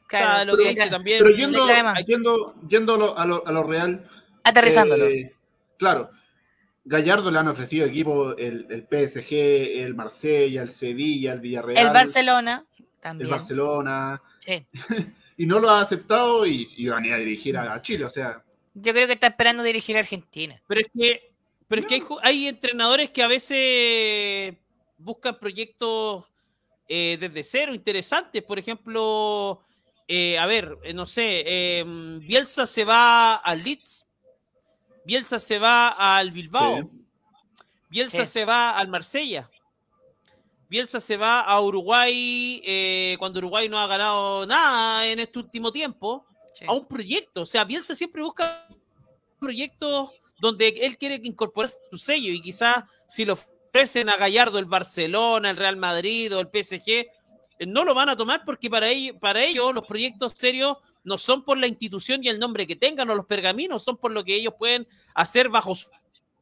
Claro, 0.08 0.44
lo 0.50 0.58
que 0.58 0.64
pero 0.64 0.70
dice 0.74 0.90
también. 0.90 1.22
Pero 1.22 1.36
yendo, 1.36 1.66
yendo, 2.04 2.54
yendo 2.68 2.94
a, 2.94 2.98
lo, 2.98 3.16
a 3.18 3.24
lo- 3.26 3.46
a 3.46 3.52
lo 3.52 3.62
real, 3.62 4.10
Aterrizándolo. 4.42 5.06
eh, 5.06 5.32
claro, 5.78 6.10
Gallardo 6.84 7.30
le 7.30 7.38
han 7.38 7.46
ofrecido 7.46 7.86
equipos 7.86 8.34
el, 8.38 8.66
el 8.70 8.82
PSG, 8.88 9.32
el 9.84 9.94
Marsella, 9.94 10.62
el 10.62 10.70
Sevilla, 10.70 11.32
el 11.32 11.38
Villarreal, 11.40 11.86
el 11.86 11.92
Barcelona 11.92 12.66
el 13.03 13.11
también. 13.11 13.30
Barcelona, 13.30 14.22
Sí. 14.40 14.66
y 15.36 15.46
no 15.46 15.59
lo 15.59 15.70
ha 15.70 15.80
aceptado 15.82 16.46
y, 16.46 16.66
y 16.76 16.88
van 16.88 17.05
a 17.05 17.07
ir 17.09 17.12
a 17.14 17.18
dirigir 17.18 17.57
a, 17.57 17.74
a 17.74 17.80
Chile, 17.82 18.05
o 18.05 18.11
sea, 18.11 18.42
Yo 18.74 18.92
creo 18.92 19.07
que 19.07 19.14
está 19.14 19.28
esperando 19.28 19.62
dirigir 19.62 19.96
a 19.96 20.00
Argentina. 20.00 20.61
Pero 20.66 20.80
es 20.80 20.86
que, 20.96 21.32
pero 21.68 21.82
es 21.82 21.88
que 21.88 22.03
hay, 22.22 22.46
entrenadores 22.48 23.11
que 23.11 23.22
a 23.22 23.26
veces 23.28 24.55
buscan 24.98 25.38
proyectos 25.38 26.24
eh, 26.88 27.16
desde 27.20 27.42
cero, 27.44 27.74
interesantes. 27.74 28.42
Por 28.42 28.59
ejemplo, 28.59 29.61
eh, 30.09 30.38
a 30.38 30.46
ver, 30.46 30.78
eh, 30.82 30.92
no 30.94 31.07
sé, 31.07 31.42
eh, 31.46 31.84
Bielsa 32.20 32.66
se 32.66 32.84
va 32.84 33.36
al 33.36 33.62
Leeds, 33.62 34.07
Bielsa 35.05 35.38
se 35.38 35.59
va 35.59 35.88
al 35.88 36.30
Bilbao, 36.30 36.78
Sí. 36.78 36.88
Bielsa 37.90 38.24
Sí. 38.26 38.32
se 38.32 38.44
va 38.44 38.70
al 38.70 38.88
Marsella. 38.88 39.50
Bielsa 40.73 41.01
se 41.01 41.18
va 41.18 41.43
a 41.43 41.61
Uruguay 41.61 42.62
eh, 42.64 43.16
cuando 43.18 43.41
Uruguay 43.41 43.68
no 43.68 43.79
ha 43.79 43.87
ganado 43.87 44.47
nada 44.47 45.07
en 45.07 45.18
este 45.20 45.39
último 45.39 45.70
tiempo 45.70 46.25
Sí. 46.55 46.64
a 46.66 46.73
un 46.73 46.87
proyecto. 46.87 47.43
O 47.43 47.47
sea, 47.47 47.64
Bielsa 47.64 47.95
siempre 47.95 48.23
busca 48.23 48.66
proyectos 49.39 50.12
donde 50.41 50.68
él 50.68 50.97
quiere 50.97 51.20
incorporar 51.23 51.70
su 51.91 51.99
sello 51.99 52.33
y 52.33 52.41
quizás 52.41 52.85
si 53.07 53.27
lo 53.27 53.35
ofrecen 53.35 54.09
a 54.09 54.16
Gallardo 54.16 54.59
el 54.59 54.64
Barcelona, 54.64 55.51
el 55.51 55.59
Real 55.59 55.77
Madrid 55.77 56.35
o 56.35 56.41
el 56.41 56.49
PSG, 56.49 56.89
eh, 56.89 57.11
no 57.66 57.85
lo 57.85 57.93
van 57.93 58.09
a 58.09 58.16
tomar 58.16 58.43
porque 58.47 58.70
para 58.70 58.89
ellos, 58.89 59.16
para 59.20 59.45
ellos 59.45 59.75
los 59.75 59.87
proyectos 59.87 60.33
serios 60.35 60.79
no 61.05 61.18
son 61.18 61.45
por 61.45 61.59
la 61.59 61.66
institución 61.66 62.25
y 62.25 62.29
el 62.29 62.39
nombre 62.39 62.66
que 62.66 62.77
tengan 62.77 63.11
o 63.11 63.14
los 63.14 63.27
pergaminos, 63.27 63.85
son 63.85 63.99
por 63.99 64.11
lo 64.11 64.25
que 64.25 64.37
ellos 64.37 64.55
pueden 64.59 64.89
hacer 65.14 65.51
bajo 65.51 65.75
su 65.75 65.91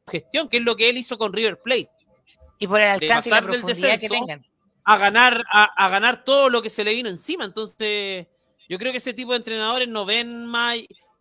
gestión, 0.07 0.47
que 0.47 0.57
es 0.57 0.63
lo 0.63 0.77
que 0.77 0.89
él 0.89 0.97
hizo 0.97 1.17
con 1.17 1.33
River 1.33 1.59
Plate 1.61 1.89
Y 2.61 2.67
por 2.67 2.79
el 2.79 2.89
alcance 2.89 3.29
y 3.29 3.31
la 3.31 3.41
profundidad 3.41 3.99
que 3.99 4.07
tengan. 4.07 4.45
a 4.83 4.97
ganar, 4.97 5.43
a, 5.51 5.63
a 5.63 5.89
ganar 5.89 6.23
todo 6.23 6.47
lo 6.47 6.61
que 6.61 6.69
se 6.69 6.83
le 6.83 6.93
vino 6.93 7.09
encima. 7.09 7.43
Entonces, 7.43 8.27
yo 8.69 8.77
creo 8.77 8.91
que 8.91 8.99
ese 8.99 9.15
tipo 9.15 9.31
de 9.31 9.37
entrenadores 9.37 9.87
no 9.87 10.05
ven 10.05 10.45
más. 10.45 10.77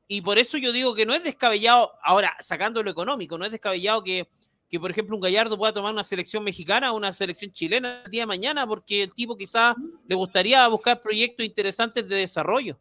Y 0.06 0.20
por 0.20 0.38
eso 0.38 0.58
yo 0.58 0.70
digo 0.70 0.94
que 0.94 1.06
no 1.06 1.14
es 1.14 1.24
descabellado, 1.24 1.92
ahora, 2.02 2.36
sacando 2.40 2.82
lo 2.82 2.90
económico, 2.90 3.38
no 3.38 3.46
es 3.46 3.52
descabellado 3.52 4.04
que, 4.04 4.28
que, 4.68 4.78
por 4.78 4.90
ejemplo, 4.90 5.16
un 5.16 5.22
Gallardo 5.22 5.56
pueda 5.56 5.72
tomar 5.72 5.94
una 5.94 6.04
selección 6.04 6.44
mexicana 6.44 6.92
o 6.92 6.96
una 6.96 7.12
selección 7.12 7.50
chilena 7.52 8.02
el 8.04 8.10
día 8.10 8.22
de 8.22 8.26
mañana, 8.26 8.66
porque 8.66 9.04
el 9.04 9.14
tipo 9.14 9.34
quizás 9.34 9.74
le 10.06 10.14
gustaría 10.14 10.68
buscar 10.68 11.00
proyectos 11.00 11.46
interesantes 11.46 12.06
de 12.06 12.16
desarrollo. 12.16 12.78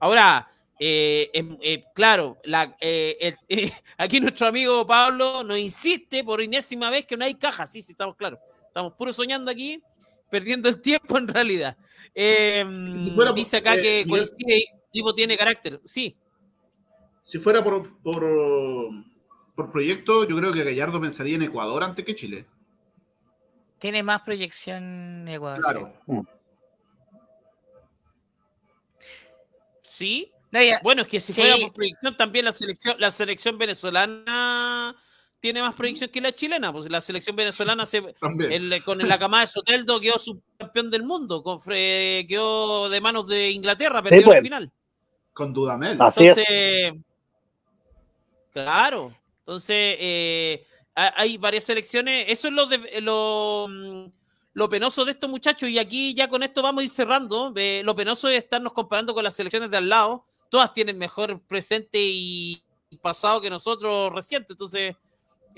Ahora, 0.00 0.50
eh, 0.78 1.30
eh, 1.62 1.84
claro, 1.94 2.38
la, 2.44 2.76
eh, 2.80 3.16
el- 3.20 3.36
eh, 3.48 3.72
aquí 3.98 4.20
nuestro 4.20 4.46
amigo 4.48 4.86
Pablo 4.86 5.42
nos 5.42 5.58
insiste 5.58 6.22
por 6.24 6.40
enésima 6.40 6.90
vez 6.90 7.06
que 7.06 7.16
no 7.16 7.24
hay 7.24 7.34
caja. 7.34 7.66
Sí, 7.66 7.80
sí, 7.82 7.92
estamos 7.92 8.16
claros. 8.16 8.38
Estamos 8.66 8.92
puro 8.94 9.12
soñando 9.12 9.50
aquí, 9.50 9.80
perdiendo 10.30 10.68
el 10.68 10.80
tiempo 10.80 11.16
en 11.18 11.28
realidad. 11.28 11.76
Eh, 12.14 12.64
Si 13.04 13.10
fuera 13.12 13.30
por- 13.30 13.38
dice 13.38 13.56
acá 13.58 13.74
eh, 13.76 13.82
que 13.82 14.06
coincide 14.08 14.58
y 14.92 14.98
Ivo 14.98 15.14
tiene 15.14 15.36
carácter. 15.36 15.80
Sí, 15.84 16.16
si 17.22 17.38
fuera 17.38 17.62
por, 17.64 17.98
por, 18.02 18.24
por 19.54 19.72
proyecto, 19.72 20.24
yo 20.28 20.36
creo 20.36 20.52
que 20.52 20.62
Gallardo 20.62 21.00
pensaría 21.00 21.34
en 21.36 21.42
Ecuador 21.42 21.82
antes 21.82 22.04
que 22.04 22.14
Chile. 22.14 22.46
Tiene 23.78 24.02
más 24.02 24.22
proyección 24.22 25.26
Ecuador. 25.28 25.60
Claro. 25.60 25.92
sí. 29.82 30.32
Bueno, 30.82 31.02
es 31.02 31.08
que 31.08 31.20
si 31.20 31.32
Sí. 31.32 31.40
fuera 31.40 31.56
por 31.56 31.72
proyección, 31.72 32.16
también 32.16 32.44
la 32.44 32.52
selección, 32.52 32.96
la 32.98 33.10
selección 33.10 33.58
venezolana 33.58 34.94
tiene 35.40 35.60
más 35.62 35.74
proyección 35.74 36.10
que 36.10 36.20
la 36.20 36.32
chilena. 36.32 36.72
Pues 36.72 36.90
la 36.90 37.00
selección 37.00 37.36
venezolana 37.36 37.84
se. 37.86 38.02
El- 38.50 38.82
con 38.84 38.98
la 38.98 39.18
camada 39.18 39.42
de 39.42 39.46
Soteldo 39.48 40.00
quedó 40.00 40.18
subcampeón 40.18 40.90
del 40.90 41.02
mundo, 41.02 41.42
con 41.42 41.58
Fre- 41.58 42.26
quedó 42.26 42.88
de 42.88 43.00
manos 43.00 43.26
de 43.28 43.50
Inglaterra, 43.50 44.02
perdió 44.02 44.24
pues. 44.24 44.36
la 44.38 44.42
final. 44.42 44.72
Con 45.32 45.52
Dudamel. 45.52 45.92
Entonces, 45.92 46.92
claro, 48.52 49.14
entonces 49.40 49.96
eh, 50.00 50.66
ha- 50.94 51.12
hay 51.20 51.36
varias 51.36 51.64
selecciones, 51.64 52.24
eso 52.28 52.48
es 52.48 52.54
lo, 52.54 52.66
de, 52.66 53.00
lo, 53.00 53.68
lo 54.54 54.68
penoso 54.68 55.04
de 55.04 55.12
estos 55.12 55.28
muchachos, 55.30 55.68
y 55.68 55.78
aquí 55.78 56.14
ya 56.14 56.28
con 56.28 56.42
esto 56.42 56.62
vamos 56.62 56.80
a 56.82 56.84
ir 56.84 56.90
cerrando, 56.90 57.52
eh, 57.56 57.82
lo 57.84 57.94
penoso 57.94 58.28
es 58.28 58.38
estarnos 58.38 58.72
comparando 58.72 59.14
con 59.14 59.24
las 59.24 59.34
selecciones 59.34 59.70
de 59.70 59.76
al 59.76 59.88
lado, 59.88 60.24
todas 60.50 60.72
tienen 60.72 60.98
mejor 60.98 61.40
presente 61.40 61.98
y 62.00 62.62
pasado 63.02 63.40
que 63.40 63.50
nosotros 63.50 64.12
reciente, 64.12 64.54
entonces 64.54 64.96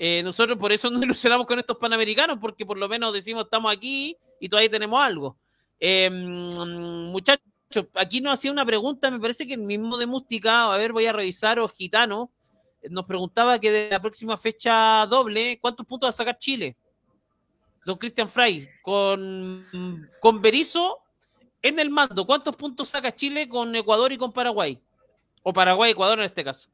eh, 0.01 0.23
nosotros 0.23 0.57
por 0.57 0.71
eso 0.71 0.89
nos 0.89 1.03
ilusionamos 1.03 1.45
con 1.45 1.59
estos 1.59 1.77
panamericanos, 1.77 2.39
porque 2.39 2.65
por 2.65 2.77
lo 2.77 2.87
menos 2.87 3.13
decimos 3.13 3.43
estamos 3.43 3.71
aquí 3.71 4.17
y 4.39 4.47
todavía 4.47 4.71
tenemos 4.71 4.99
algo. 4.99 5.37
Mm, 5.81 7.11
muchachos, 7.11 7.43
aquí 7.93 8.21
nos 8.21 8.39
hacía 8.39 8.51
una 8.51 8.65
pregunta, 8.65 9.11
me 9.11 9.19
parece 9.19 9.45
que 9.45 9.53
el 9.53 9.61
mismo 9.61 9.97
de 9.97 10.07
Mústica, 10.07 10.73
a 10.73 10.77
ver, 10.77 10.93
voy 10.93 11.05
a 11.05 11.13
revisar, 11.13 11.59
o 11.59 11.67
Gitano, 11.67 12.31
nos 12.89 13.05
preguntaba 13.05 13.59
que 13.59 13.71
de 13.71 13.89
la 13.89 14.01
próxima 14.01 14.37
fecha 14.37 15.05
doble, 15.05 15.59
¿cuántos 15.59 15.85
puntos 15.85 16.07
va 16.07 16.09
a 16.09 16.13
sacar 16.13 16.37
Chile? 16.39 16.77
Don 17.85 17.97
Cristian 17.97 18.29
Fray, 18.29 18.67
con, 18.81 20.09
con 20.21 20.41
Berizzo 20.41 20.99
en 21.61 21.79
el 21.79 21.89
mando, 21.89 22.25
¿cuántos 22.25 22.55
puntos 22.55 22.89
saca 22.89 23.11
Chile 23.13 23.47
con 23.49 23.75
Ecuador 23.75 24.11
y 24.11 24.17
con 24.17 24.31
Paraguay? 24.31 24.79
O 25.43 25.53
Paraguay-Ecuador 25.53 26.19
en 26.19 26.25
este 26.25 26.43
caso. 26.43 26.69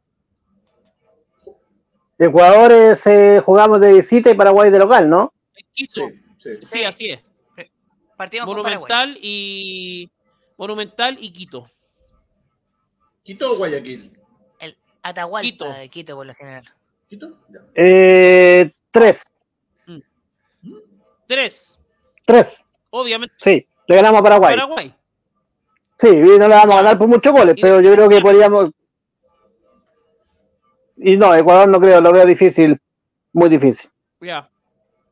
Ecuador 2.18 2.72
es, 2.72 3.06
eh, 3.08 3.42
jugamos 3.46 3.82
de 3.82 3.94
visita 3.94 4.30
y 4.32 4.36
Paraguay 4.36 4.72
de 4.72 4.80
local, 4.80 5.10
¿no? 5.10 5.34
En 5.56 5.66
Quito. 5.72 6.08
Sí, 6.38 6.50
sí. 6.62 6.66
Sí, 6.66 6.84
así 6.84 7.10
es. 7.10 7.20
Partimos 8.16 8.46
con 8.46 8.64
Paraguay. 8.64 8.90
Monumental 8.90 9.18
y 9.22 10.10
Monumental 10.58 11.18
y 11.20 11.32
Quito. 11.34 11.70
¿Quito 13.24 13.52
o 13.54 13.58
Guayaquil? 13.58 14.18
El 14.60 14.78
Atahualpa 15.02 15.44
Quito. 15.46 15.74
de 15.74 15.90
Quito 15.90 16.16
por 16.16 16.26
lo 16.26 16.34
general. 16.34 16.72
¿Quito? 17.10 17.38
Eh, 17.74 18.72
tres, 18.92 19.24
Tres. 21.28 21.80
tres, 22.24 22.64
Obviamente 22.92 23.34
sí, 23.42 23.68
le 23.88 23.96
ganamos 23.96 24.20
a 24.20 24.24
Paraguay. 24.24 24.56
Paraguay. 24.56 24.94
Sí, 25.98 26.10
no 26.10 26.48
le 26.48 26.56
vamos 26.56 26.74
a 26.74 26.82
ganar 26.82 26.98
por 26.98 27.08
muchos 27.08 27.34
goles, 27.34 27.56
pero 27.60 27.80
yo 27.80 27.94
creo 27.94 28.10
que 28.10 28.22
podríamos, 28.22 28.72
Y 30.98 31.18
no, 31.18 31.34
Ecuador 31.36 31.68
no 31.68 31.80
creo, 31.80 32.02
lo 32.02 32.12
veo 32.12 32.26
difícil, 32.26 32.80
muy 33.34 33.50
difícil. 33.50 33.90
Ya. 34.22 34.50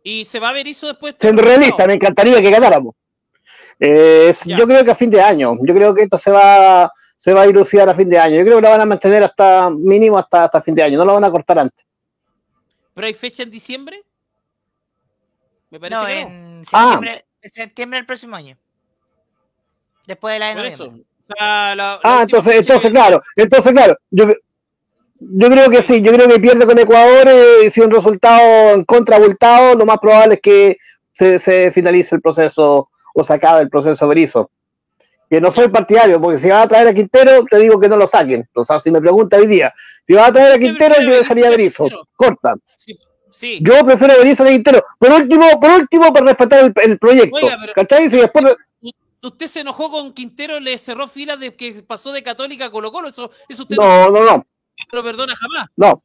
¿Y 0.01 0.25
se 0.25 0.39
va 0.39 0.49
a 0.49 0.53
ver 0.53 0.67
eso 0.67 0.87
después? 0.87 1.15
Siendo 1.19 1.41
realista, 1.41 1.87
me 1.87 1.93
encantaría 1.93 2.41
que 2.41 2.49
ganáramos. 2.49 2.95
Eh, 3.79 4.33
yo 4.45 4.65
creo 4.65 4.83
que 4.83 4.91
a 4.91 4.95
fin 4.95 5.09
de 5.09 5.21
año, 5.21 5.57
yo 5.61 5.73
creo 5.73 5.93
que 5.93 6.03
esto 6.03 6.17
se 6.17 6.31
va, 6.31 6.91
se 7.17 7.33
va 7.33 7.41
a 7.41 7.47
ilusionar 7.47 7.89
a 7.89 7.95
fin 7.95 8.09
de 8.09 8.19
año. 8.19 8.37
Yo 8.37 8.43
creo 8.43 8.57
que 8.57 8.63
lo 8.63 8.69
van 8.69 8.81
a 8.81 8.85
mantener 8.85 9.23
hasta 9.23 9.69
mínimo 9.69 10.17
hasta, 10.17 10.45
hasta 10.45 10.61
fin 10.61 10.75
de 10.75 10.83
año, 10.83 10.97
no 10.97 11.05
lo 11.05 11.13
van 11.13 11.23
a 11.23 11.31
cortar 11.31 11.59
antes. 11.59 11.85
¿Pero 12.93 13.07
hay 13.07 13.13
fecha 13.13 13.43
en 13.43 13.51
diciembre? 13.51 14.03
Me 15.69 15.79
parece 15.79 16.01
no, 16.01 16.05
que 16.05 16.19
en 16.19 16.59
no. 16.59 16.65
septiembre, 16.65 17.25
ah. 17.25 17.47
septiembre 17.49 17.97
del 17.99 18.05
próximo 18.05 18.35
año. 18.35 18.57
Después 20.07 20.34
de 20.34 20.39
la 20.39 20.49
de 20.49 20.55
Por 20.55 20.65
eso. 20.65 20.93
ah, 21.39 22.19
entonces, 22.21 22.55
entonces 22.55 22.91
claro, 22.91 23.21
entonces 23.35 23.71
claro, 23.71 23.97
yo, 24.11 24.27
yo 25.19 25.49
creo 25.49 25.69
que 25.69 25.81
sí, 25.81 26.01
yo 26.01 26.11
creo 26.11 26.27
que 26.27 26.39
pierde 26.39 26.65
con 26.65 26.77
Ecuador 26.77 27.27
y 27.27 27.67
eh, 27.67 27.71
si 27.71 27.81
un 27.81 27.91
resultado 27.91 28.73
en 28.73 28.84
contra 28.84 29.15
abultado, 29.15 29.75
lo 29.75 29.85
más 29.85 29.99
probable 29.99 30.35
es 30.35 30.41
que 30.41 30.77
se, 31.13 31.39
se 31.39 31.71
finalice 31.71 32.15
el 32.15 32.21
proceso 32.21 32.89
o 33.13 33.23
se 33.23 33.34
acabe 33.34 33.61
el 33.61 33.69
proceso 33.69 34.07
Berizzo. 34.07 34.49
Que 35.30 35.39
no 35.41 35.51
soy 35.51 35.67
partidario, 35.69 36.21
porque 36.21 36.38
si 36.38 36.49
van 36.49 36.61
a 36.61 36.67
traer 36.67 36.88
a 36.88 36.93
Quintero, 36.93 37.43
te 37.49 37.57
digo 37.57 37.80
que 37.80 37.89
no 37.89 37.97
lo 37.97 38.05
saquen. 38.05 38.47
O 38.53 38.63
sea, 38.65 38.80
si 38.80 38.91
me 38.91 39.01
pregunta 39.01 39.38
hoy 39.38 39.47
día, 39.47 39.73
si 40.05 40.13
van 40.13 40.30
a 40.30 40.34
traer 40.34 40.53
a 40.53 40.59
Quintero, 40.59 41.01
yo 41.01 41.15
dejaría 41.15 41.47
a 41.47 41.51
Berizzo. 41.51 41.88
Corta. 42.15 42.55
Sí, 43.31 43.59
Yo 43.61 43.84
prefiero 43.84 44.15
Berizzo 44.19 44.43
que 44.43 44.51
Quintero. 44.51 44.84
Por 44.99 45.11
último, 45.11 45.59
por 45.59 45.71
último, 45.71 46.13
para 46.13 46.27
respetar 46.27 46.71
el, 46.84 46.99
proyecto. 46.99 47.39
¿Cachai? 47.73 48.09
Si 48.09 48.17
después 48.17 48.45
usted 49.23 49.47
se 49.47 49.61
enojó 49.61 49.89
con 49.89 50.13
Quintero, 50.13 50.59
le 50.59 50.77
cerró 50.77 51.07
filas 51.07 51.39
de 51.39 51.55
que 51.55 51.83
pasó 51.85 52.11
de 52.11 52.23
Católica 52.23 52.65
a 52.65 52.71
Colo 52.71 52.91
Colo. 52.91 53.07
Eso, 53.07 53.29
eso 53.47 53.63
usted 53.63 53.77
no, 53.77 54.09
no, 54.11 54.19
no. 54.25 54.37
No 54.37 54.45
lo 54.91 55.03
perdona 55.03 55.35
jamás. 55.35 55.67
No. 55.75 56.03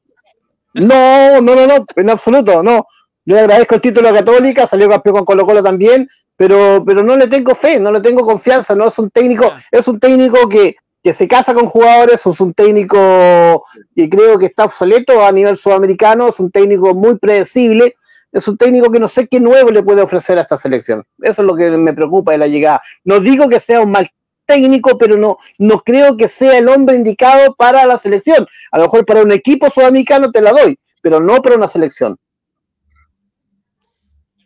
No, 0.75 1.41
no, 1.41 1.55
no, 1.55 1.67
no, 1.67 1.87
en 1.97 2.11
absoluto, 2.11 2.63
no. 2.63 2.87
Yo 3.25 3.35
le 3.35 3.41
agradezco 3.41 3.75
el 3.75 3.81
título 3.81 4.09
a 4.09 4.15
Católica, 4.15 4.67
salió 4.67 4.89
campeón 4.89 5.17
con 5.17 5.25
Colo 5.25 5.47
Colo 5.47 5.63
también, 5.63 6.09
pero, 6.37 6.83
pero 6.87 7.03
no 7.03 7.17
le 7.17 7.27
tengo 7.27 7.55
fe, 7.55 7.79
no 7.81 7.91
le 7.93 8.01
tengo 8.01 8.25
confianza, 8.25 8.75
no 8.75 8.89
es 8.89 8.99
un 8.99 9.11
técnico, 9.11 9.53
es 9.71 9.89
un 9.89 9.99
técnico 10.01 10.49
que, 10.49 10.77
que 11.03 11.13
se 11.13 11.29
casa 11.29 11.53
con 11.53 11.67
jugadores, 11.67 12.25
es 12.25 12.41
un 12.41 12.55
técnico 12.55 13.65
que 13.95 14.09
creo 14.09 14.39
que 14.39 14.47
está 14.47 14.65
obsoleto 14.65 15.25
a 15.25 15.33
nivel 15.33 15.57
sudamericano, 15.57 16.29
es 16.29 16.41
un 16.41 16.51
técnico 16.51 16.95
muy 16.95 17.19
predecible, 17.19 17.97
es 18.39 18.49
un 18.49 18.57
técnico 18.57 18.91
que 18.91 19.01
no 19.01 19.09
sé 19.09 19.29
qué 19.29 19.41
nuevo 19.41 19.71
le 19.71 19.83
puede 19.83 20.03
ofrecer 20.03 20.39
a 20.39 20.43
esta 20.43 20.57
selección. 20.57 21.05
Eso 21.21 21.43
es 21.43 21.47
lo 21.47 21.55
que 21.55 21.71
me 21.71 21.93
preocupa 21.93 22.33
de 22.33 22.39
la 22.39 22.47
llegada. 22.47 22.83
No 23.05 23.21
digo 23.21 23.49
que 23.49 23.61
sea 23.61 23.81
un 23.81 23.91
mal 23.91 24.11
técnico, 24.47 24.97
pero 24.97 25.17
no, 25.17 25.37
no 25.59 25.81
creo 25.83 26.17
que 26.17 26.29
sea 26.29 26.59
el 26.59 26.69
hombre 26.69 26.97
indicado 26.97 27.55
para 27.55 27.85
la 27.87 27.99
selección. 27.99 28.47
A 28.73 28.79
lo 28.79 28.85
mejor 28.85 29.05
para 29.05 29.23
un 29.23 29.33
equipo 29.33 29.71
sudamericano 29.71 30.31
te 30.31 30.41
la 30.41 30.53
doy, 30.53 30.79
pero 31.03 31.21
no 31.21 31.43
para 31.43 31.57
una 31.57 31.69
selección. 31.69 32.17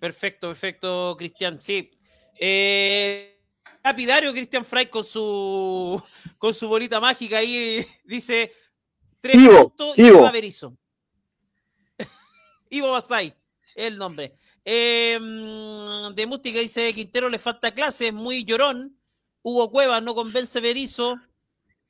Perfecto, 0.00 0.48
perfecto, 0.48 1.14
Cristian. 1.16 1.62
Sí. 1.62 1.90
Eh, 2.38 3.32
lapidario 3.84 4.32
Cristian 4.32 4.64
Fry 4.64 4.86
con 4.86 5.04
su 5.04 6.02
con 6.38 6.52
su 6.54 6.68
bolita 6.68 6.98
mágica 6.98 7.38
ahí 7.38 7.86
dice 8.04 8.52
tres 9.20 9.36
puntos 9.36 9.96
y 9.96 10.02
Ivo. 10.02 10.28
Ivo 12.70 12.90
Basay, 12.90 13.34
el 13.74 13.98
nombre. 13.98 14.34
Eh, 14.64 15.18
de 16.14 16.26
Mústica 16.26 16.60
dice 16.60 16.92
Quintero 16.92 17.28
le 17.28 17.38
falta 17.38 17.72
clase, 17.72 18.12
muy 18.12 18.44
llorón. 18.44 18.98
Hugo 19.42 19.70
Cuevas 19.70 20.02
no 20.02 20.14
convence 20.14 20.60
Berizo. 20.60 21.18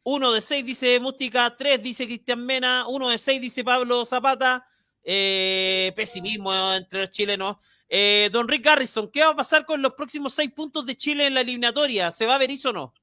Uno 0.04 0.32
de 0.32 0.40
seis 0.40 0.64
dice 0.64 0.98
Mústica, 1.00 1.54
tres 1.56 1.82
dice 1.82 2.06
Cristian 2.06 2.44
Mena, 2.44 2.86
uno 2.88 3.08
de 3.08 3.18
seis 3.18 3.40
dice 3.40 3.62
Pablo 3.62 4.04
Zapata. 4.04 4.66
Eh, 5.04 5.92
pesimismo 5.96 6.52
entre 6.72 7.00
los 7.00 7.10
chilenos. 7.10 7.56
Eh, 7.88 8.30
don 8.32 8.48
Rick 8.48 8.64
Garrison, 8.64 9.10
¿qué 9.10 9.22
va 9.22 9.30
a 9.30 9.36
pasar 9.36 9.66
con 9.66 9.82
los 9.82 9.92
próximos 9.94 10.32
seis 10.32 10.50
puntos 10.52 10.86
de 10.86 10.96
Chile 10.96 11.26
en 11.26 11.34
la 11.34 11.42
eliminatoria? 11.42 12.10
¿Se 12.10 12.24
va 12.24 12.36
a 12.36 12.38
ver 12.38 12.50
eso 12.50 12.70
o 12.70 12.72
no? 12.72 12.94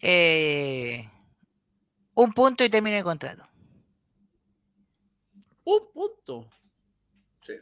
Eh, 0.00 1.08
un 2.14 2.32
punto 2.32 2.64
y 2.64 2.70
termina 2.70 2.98
el 2.98 3.04
contrato. 3.04 3.46
Un 5.64 5.92
punto. 5.92 6.50
Sí. 7.46 7.52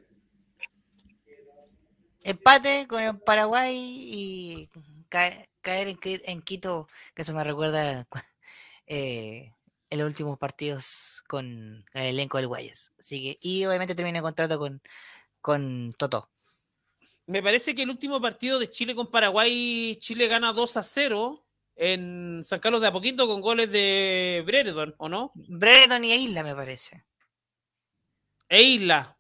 Empate 2.29 2.87
con 2.87 3.03
el 3.03 3.19
Paraguay 3.21 3.75
y 3.75 4.71
caer 5.09 5.49
en, 5.63 6.43
Quito, 6.43 6.87
que 7.15 7.23
eso 7.23 7.33
me 7.33 7.43
recuerda 7.43 8.07
eh, 8.87 9.55
en 9.89 9.99
los 9.99 10.07
últimos 10.07 10.39
partidos 10.39 11.23
con 11.27 11.87
el 11.95 12.03
elenco 12.03 12.37
del 12.37 12.49
Guayas. 12.49 12.93
Así 12.99 13.23
que, 13.23 13.39
y 13.41 13.65
obviamente 13.65 13.95
termina 13.95 14.19
el 14.19 14.23
contrato 14.23 14.59
con, 14.59 14.83
con 15.41 15.95
Toto. 15.97 16.29
Me 17.25 17.43
parece 17.43 17.75
que 17.75 17.85
el 17.85 17.91
último 17.91 18.21
partido 18.21 18.59
de 18.59 18.69
Chile 18.69 18.95
con 18.95 19.11
Paraguay, 19.11 19.97
Chile 19.99 20.29
gana 20.29 20.53
2 20.53 20.77
a 20.77 20.83
0 20.83 21.47
en 21.77 22.43
San 22.45 22.61
Carlos 22.61 22.83
de 22.83 22.89
Apoquinto 22.89 23.27
con 23.27 23.41
goles 23.41 23.73
de 23.73 24.43
Brereton, 24.45 24.95
¿o 24.99 25.09
no? 25.09 25.33
Brereton 25.35 26.05
y 26.05 26.13
Isla, 26.13 26.43
me 26.43 26.55
parece. 26.55 27.07
E 28.51 28.61
Isla. 28.61 29.18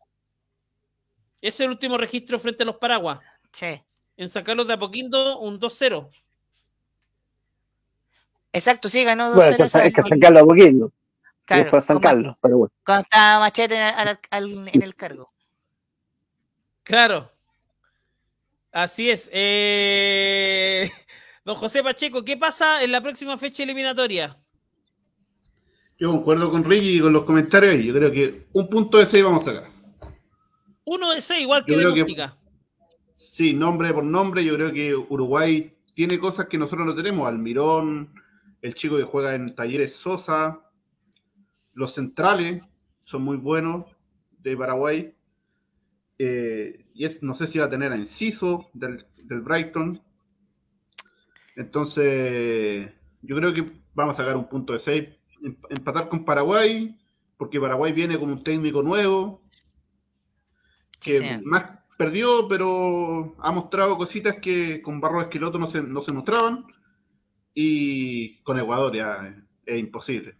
Es 1.40 1.60
el 1.60 1.70
último 1.70 1.96
registro 1.96 2.38
frente 2.38 2.62
a 2.62 2.66
los 2.66 2.76
Paraguas. 2.76 3.20
Sí. 3.52 3.80
En 4.16 4.28
San 4.28 4.44
Carlos 4.44 4.66
de 4.66 4.74
Apoquinto, 4.74 5.38
un 5.38 5.60
2-0. 5.60 6.08
Exacto, 8.52 8.88
sí, 8.88 9.04
ganó 9.04 9.32
2-0. 9.32 9.34
Bueno, 9.34 9.64
es 9.64 9.94
que 9.94 10.02
San 10.02 10.20
Carlos 10.20 10.34
de 10.34 10.40
Apoquinto. 10.40 10.92
Claro, 11.44 11.80
San 11.80 11.98
Carlos, 11.98 12.36
pero 12.42 12.58
bueno. 12.58 12.72
Cuando 12.84 13.04
estaba 13.04 13.40
Machete 13.40 13.76
en 13.76 14.82
el 14.82 14.94
cargo. 14.94 15.32
Claro. 16.82 17.30
Así 18.70 19.10
es. 19.10 19.30
Eh, 19.32 20.90
don 21.44 21.56
José 21.56 21.82
Pacheco, 21.82 22.22
¿qué 22.22 22.36
pasa 22.36 22.82
en 22.82 22.92
la 22.92 23.00
próxima 23.00 23.38
fecha 23.38 23.62
eliminatoria? 23.62 24.38
Yo 25.98 26.10
concuerdo 26.10 26.50
con 26.50 26.64
Ricky 26.64 26.98
y 26.98 27.00
con 27.00 27.12
los 27.12 27.24
comentarios. 27.24 27.82
Yo 27.82 27.94
creo 27.94 28.12
que 28.12 28.46
un 28.52 28.68
punto 28.68 28.98
de 28.98 29.06
seis 29.06 29.24
vamos 29.24 29.48
a 29.48 29.52
sacar. 29.54 29.77
Uno 30.90 31.12
de 31.12 31.20
seis, 31.20 31.42
igual 31.42 31.66
que 31.66 31.76
de 31.76 32.30
Sí, 33.12 33.52
nombre 33.52 33.92
por 33.92 34.04
nombre. 34.04 34.42
Yo 34.42 34.54
creo 34.54 34.72
que 34.72 34.94
Uruguay 34.94 35.76
tiene 35.92 36.18
cosas 36.18 36.46
que 36.46 36.56
nosotros 36.56 36.86
no 36.86 36.94
tenemos. 36.94 37.28
Almirón, 37.28 38.14
el 38.62 38.74
chico 38.74 38.96
que 38.96 39.02
juega 39.02 39.34
en 39.34 39.54
Talleres 39.54 39.96
Sosa, 39.96 40.60
los 41.74 41.92
centrales 41.92 42.62
son 43.04 43.22
muy 43.22 43.36
buenos 43.36 43.84
de 44.38 44.56
Paraguay. 44.56 45.14
Eh, 46.18 46.86
y 46.94 47.06
no 47.20 47.34
sé 47.34 47.46
si 47.46 47.58
va 47.58 47.66
a 47.66 47.70
tener 47.70 47.92
a 47.92 47.96
Inciso 47.96 48.70
del, 48.72 49.04
Brighton. 49.42 50.00
Entonces, 51.56 52.90
yo 53.20 53.36
creo 53.36 53.52
que 53.52 53.72
vamos 53.92 54.14
a 54.14 54.22
sacar 54.22 54.38
un 54.38 54.48
punto 54.48 54.72
de 54.72 54.78
6. 54.78 55.08
Em, 55.42 55.54
empatar 55.68 56.08
con 56.08 56.24
Paraguay, 56.24 56.98
porque 57.36 57.60
Paraguay 57.60 57.92
viene 57.92 58.18
con 58.18 58.30
un 58.30 58.42
técnico 58.42 58.82
nuevo, 58.82 59.42
que 61.00 61.40
más 61.44 61.64
perdió, 61.96 62.46
pero 62.48 63.36
ha 63.40 63.52
mostrado 63.52 63.96
cositas 63.96 64.36
que 64.36 64.80
con 64.82 65.00
Barro 65.00 65.20
Esqueloto 65.20 65.58
no 65.58 65.70
se, 65.70 65.82
no 65.82 66.02
se 66.02 66.12
mostraban. 66.12 66.64
Y 67.54 68.38
con 68.42 68.58
Ecuador 68.58 68.94
ya 68.94 69.34
es 69.66 69.78
imposible. 69.78 70.36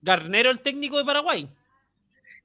Garnero, 0.00 0.50
el 0.50 0.60
técnico 0.60 0.96
de 0.96 1.04
Paraguay. 1.04 1.48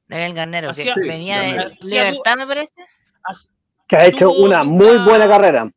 Daniel 0.07 0.33
Garnero, 0.33 0.71
que 0.73 0.93
venía 1.07 1.41
de 1.41 1.77
Libertad, 1.81 2.37
me 2.37 2.47
parece. 2.47 2.73
Que 3.87 3.95
ha 3.95 4.05
hecho 4.07 4.31
una 4.31 4.63
muy 4.63 4.97
buena 4.97 5.27
carrera. 5.27 5.71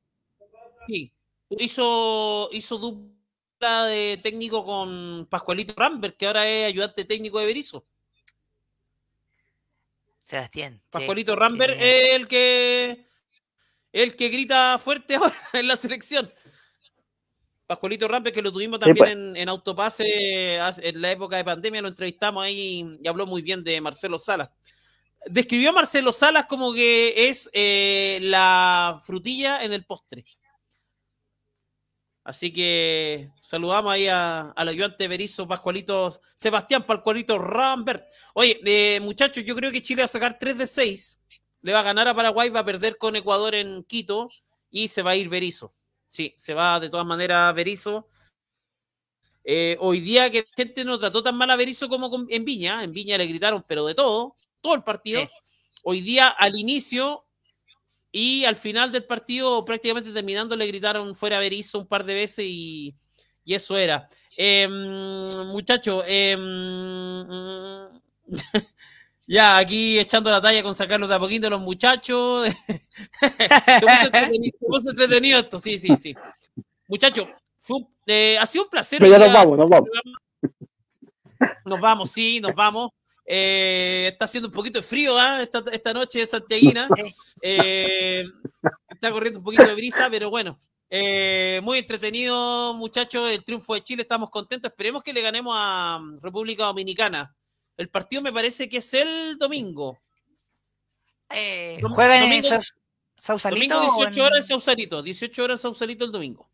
Sí, 0.87 1.13
hizo, 1.51 2.49
hizo 2.53 2.79
dupla 2.79 3.85
de 3.85 4.19
técnico 4.23 4.65
con 4.65 5.27
Pascualito 5.31 5.75
Rambert, 5.77 6.17
que 6.17 6.27
ahora 6.27 6.49
es 6.49 6.67
ayudante 6.67 7.05
técnico 7.05 7.39
de 7.39 7.47
Berizo. 7.47 7.85
Sebastián. 10.27 10.83
Pascualito 10.91 11.37
Rambert 11.37 11.77
es 11.81 12.15
el 12.15 12.27
que 12.27 13.07
el 13.93 14.17
que 14.17 14.29
grita 14.29 14.77
fuerte 14.77 15.15
ahora 15.17 15.37
en 15.53 15.69
la 15.69 15.77
selección. 15.77 16.33
Pascualito 17.65 18.09
Rampe, 18.09 18.33
que 18.33 18.43
lo 18.43 18.53
tuvimos 18.53 18.81
también 18.81 19.31
pues. 19.31 19.43
en, 19.43 19.49
Autopase 19.49 20.57
en 20.57 21.01
la 21.01 21.11
época 21.13 21.37
de 21.37 21.45
pandemia, 21.45 21.81
lo 21.81 21.89
entrevistamos 21.89 22.45
ahí 22.45 22.85
y 23.01 23.09
habló 23.09 23.25
muy 23.27 23.43
bien 23.43 23.63
de 23.63 23.81
Marcelo 23.81 24.19
Salas. 24.19 24.51
Describió 25.27 25.71
a 25.71 25.75
Marcelo 25.75 26.13
Salas 26.13 26.47
como 26.47 26.75
que 26.75 27.29
es 27.29 27.49
eh, 27.53 28.19
la 28.23 29.01
frutilla 29.05 29.63
en 29.63 29.73
el 29.73 29.85
postre. 29.85 30.25
Así 32.27 32.53
que 32.53 33.31
saludamos 33.41 33.93
ahí 33.93 34.09
al 34.09 34.69
ayudante 34.69 35.07
Berizo, 35.07 35.47
Pascualito, 35.47 36.11
Sebastián 36.35 36.85
Pascualito 36.85 37.39
Rambert. 37.39 38.05
Oye, 38.35 38.59
eh, 38.65 38.99
muchachos, 38.99 39.45
yo 39.45 39.55
creo 39.55 39.71
que 39.71 39.81
Chile 39.81 40.03
va 40.03 40.07
a 40.07 40.09
sacar 40.09 40.37
3 40.37 40.59
de 40.59 40.67
6. 40.67 41.21
Le 41.63 41.73
va 41.73 41.79
a 41.79 41.85
ganar 41.85 42.09
a 42.09 42.17
Paraguay, 42.17 42.51
va 42.51 42.61
a 42.61 42.65
perder 42.65 42.99
con 42.99 43.15
Ecuador 43.15 43.55
en 43.55 43.85
Quito 43.85 44.29
y 44.73 44.89
se 44.89 45.03
va 45.03 45.13
a 45.13 45.17
ir 45.17 45.29
Berizo. 45.29 45.73
Sí, 46.09 46.35
se 46.37 46.53
va 46.53 46.81
de 46.81 46.91
todas 46.91 47.07
maneras 47.07 47.55
Berizo. 47.55 48.09
Eh, 49.45 49.77
hoy 49.79 50.01
día 50.01 50.29
que 50.29 50.41
la 50.41 50.57
gente 50.57 50.85
no 50.85 50.99
trató 50.99 51.23
tan 51.23 51.37
mal 51.37 51.49
a 51.53 51.55
Berizzo 51.55 51.89
como 51.89 52.11
en 52.29 52.45
Viña, 52.45 52.83
en 52.83 52.91
Viña 52.91 53.17
le 53.19 53.27
gritaron, 53.29 53.65
pero 53.69 53.87
de 53.87 53.95
todo, 53.95 54.35
todo 54.61 54.75
el 54.75 54.83
partido. 54.83 55.31
Hoy 55.85 56.01
día 56.01 56.27
al 56.27 56.59
inicio 56.59 57.26
y 58.19 58.47
al 58.47 58.57
final 58.57 58.91
del 58.91 59.05
partido, 59.05 59.63
prácticamente 59.63 60.11
terminando, 60.11 60.57
le 60.57 60.67
gritaron 60.67 61.15
fuera 61.15 61.39
Berizzo 61.39 61.81
un 61.81 61.87
par 61.87 62.03
de 62.03 62.15
veces 62.15 62.47
y, 62.49 62.95
eso 63.45 63.77
era. 63.77 64.09
Eh, 64.35 64.67
Muchachos, 64.69 66.03
em, 66.07 66.41
ya 69.29 69.59
aquí 69.59 69.99
echando 69.99 70.31
la 70.31 70.41
talla 70.41 70.63
con 70.63 70.75
sacarlos 70.75 71.11
de 71.11 71.15
a 71.15 71.19
poquito 71.19 71.51
los 71.51 71.61
muchachos. 71.61 72.49
se 73.19 74.91
entretenido 74.91 75.41
esto, 75.41 75.59
sí, 75.59 75.77
sí, 75.77 75.95
sí. 75.95 76.15
Muchachos, 76.89 77.29
eh, 78.07 78.39
ha 78.41 78.47
sido 78.47 78.65
un 78.65 78.71
placer. 78.71 78.99
nos 78.99 79.31
vamos, 79.31 79.59
nos 79.59 79.69
vamos. 79.69 79.89
Nos 81.67 81.81
vamos, 81.83 82.11
sí, 82.11 82.41
nos 82.41 82.55
vamos. 82.55 82.93
Eh, 83.27 84.09
está 84.13 84.27
haciendo 84.27 84.49
un 84.49 84.55
poquito 84.55 84.79
de 84.79 84.87
frío 84.87 85.19
¿ah? 85.19 85.43
esta, 85.43 85.65
esta, 85.73 85.93
noche 85.93 86.21
de 86.21 86.27
Santiaguina. 86.27 86.89
Eh, 87.43 88.25
está 88.89 89.13
corriendo 89.13 89.41
un 89.41 89.45
poquito 89.45 89.65
de 89.65 89.75
brisa, 89.75 90.09
pero 90.11 90.31
bueno. 90.31 90.59
muy 91.63 91.79
entretenido, 91.79 92.73
muchachos. 92.75 93.31
El 93.31 93.45
triunfo 93.45 93.75
de 93.75 93.83
Chile, 93.83 94.03
estamos 94.03 94.31
contentos. 94.31 94.71
Esperemos 94.71 95.03
que 95.03 95.13
le 95.13 95.21
ganemos 95.21 95.55
a 95.57 96.01
República 96.23 96.65
Dominicana. 96.65 97.37
El 97.77 97.91
partido 97.91 98.23
me 98.23 98.33
parece 98.33 98.69
que 98.69 98.79
es 98.79 98.95
el 98.95 99.37
domingo. 99.39 99.99
¿Juegan 101.29 102.33
en 102.33 102.45
Sausalito? 103.19 103.75
Domingo 103.75 103.97
18 103.97 104.25
horas 104.25 104.39
en 104.39 104.49
Sausalito. 104.49 105.03
18 105.03 105.45
horas 105.45 105.61
en 105.61 105.63
Sausalito 105.63 106.05
el 106.05 106.13
domingo. 106.13 106.49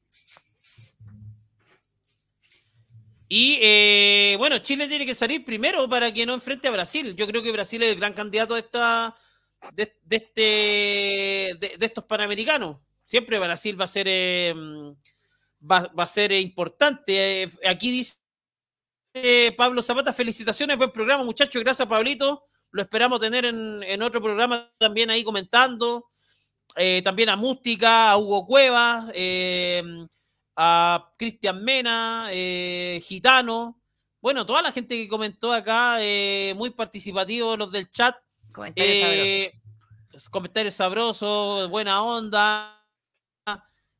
Y 3.34 3.58
eh, 3.62 4.34
bueno, 4.36 4.58
Chile 4.58 4.86
tiene 4.88 5.06
que 5.06 5.14
salir 5.14 5.42
primero 5.42 5.88
para 5.88 6.12
que 6.12 6.26
no 6.26 6.34
enfrente 6.34 6.68
a 6.68 6.70
Brasil. 6.70 7.16
Yo 7.16 7.26
creo 7.26 7.42
que 7.42 7.50
Brasil 7.50 7.82
es 7.82 7.92
el 7.92 7.98
gran 7.98 8.12
candidato 8.12 8.52
de 8.52 8.60
esta 8.60 9.16
de, 9.72 9.90
este 10.10 10.40
de, 11.58 11.76
estos 11.80 12.04
panamericanos. 12.04 12.76
Siempre 13.06 13.38
Brasil 13.38 13.80
va 13.80 13.86
a 13.86 13.88
ser 13.88 14.06
eh, 14.06 14.54
va, 15.62 15.90
a 15.96 16.06
ser 16.06 16.32
importante. 16.32 17.44
Eh, 17.44 17.48
aquí 17.66 17.90
dice 17.90 18.18
Pablo 19.56 19.80
Zapata, 19.80 20.12
felicitaciones, 20.12 20.76
buen 20.76 20.92
programa, 20.92 21.24
muchachos. 21.24 21.64
Gracias, 21.64 21.88
Pablito. 21.88 22.44
Lo 22.70 22.82
esperamos 22.82 23.18
tener 23.18 23.46
en, 23.46 23.82
en 23.82 24.02
otro 24.02 24.20
programa 24.20 24.70
también 24.76 25.08
ahí 25.08 25.24
comentando. 25.24 26.04
también 27.02 27.30
a 27.30 27.36
Mústica, 27.36 28.10
a 28.10 28.18
Hugo 28.18 28.44
Cuevas 28.44 29.10
a 30.56 31.12
Cristian 31.16 31.62
Mena, 31.62 32.28
eh, 32.30 33.00
Gitano, 33.02 33.80
bueno, 34.20 34.46
toda 34.46 34.62
la 34.62 34.72
gente 34.72 34.96
que 34.96 35.08
comentó 35.08 35.52
acá, 35.52 35.96
eh, 36.00 36.54
muy 36.56 36.70
participativo 36.70 37.56
los 37.56 37.72
del 37.72 37.90
chat. 37.90 38.16
Comentarios 38.52 38.96
eh, 38.98 39.52
sabrosos. 39.52 40.28
Comentarios 40.28 40.74
sabrosos, 40.74 41.70
buena 41.70 42.02
onda, 42.02 42.86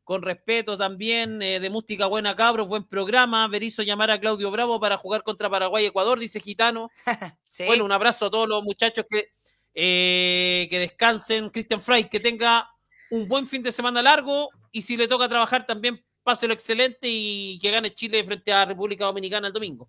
con 0.05 0.23
respeto 0.23 0.77
también, 0.77 1.39
de 1.39 1.71
música 1.71 2.07
buena 2.07 2.37
cabros, 2.37 2.69
buen 2.69 2.85
programa. 2.85 3.49
Berizo 3.49 3.83
llamar 3.83 4.11
a 4.11 4.21
Claudio 4.21 4.51
Bravo 4.51 4.79
para 4.79 4.97
jugar 4.97 5.23
contra 5.23 5.49
Paraguay 5.49 5.85
y 5.85 5.87
Ecuador, 5.89 6.19
dice 6.19 6.41
Gitano. 6.41 6.91
Bueno, 7.67 7.85
un 7.85 7.93
abrazo 7.93 8.27
a 8.27 8.31
todos 8.31 8.49
los 8.49 8.65
muchachos 8.65 9.05
que, 9.09 9.29
que 9.75 10.79
descansen. 10.79 11.51
Cristian 11.51 11.83
Frey, 11.83 12.05
que 12.05 12.19
tenga 12.19 12.67
un 13.11 13.29
buen 13.29 13.47
fin 13.47 13.63
de 13.63 13.71
semana 13.71 14.01
largo 14.01 14.49
y 14.71 14.81
si 14.81 14.97
le 14.97 15.07
toca 15.07 15.29
trabajar 15.29 15.67
también 15.67 16.03
lo 16.25 16.53
excelente 16.53 17.09
y 17.09 17.59
que 17.59 17.71
gane 17.71 17.93
Chile 17.93 18.23
frente 18.25 18.53
a 18.53 18.65
República 18.65 19.05
Dominicana 19.05 19.49
el 19.49 19.53
domingo. 19.53 19.89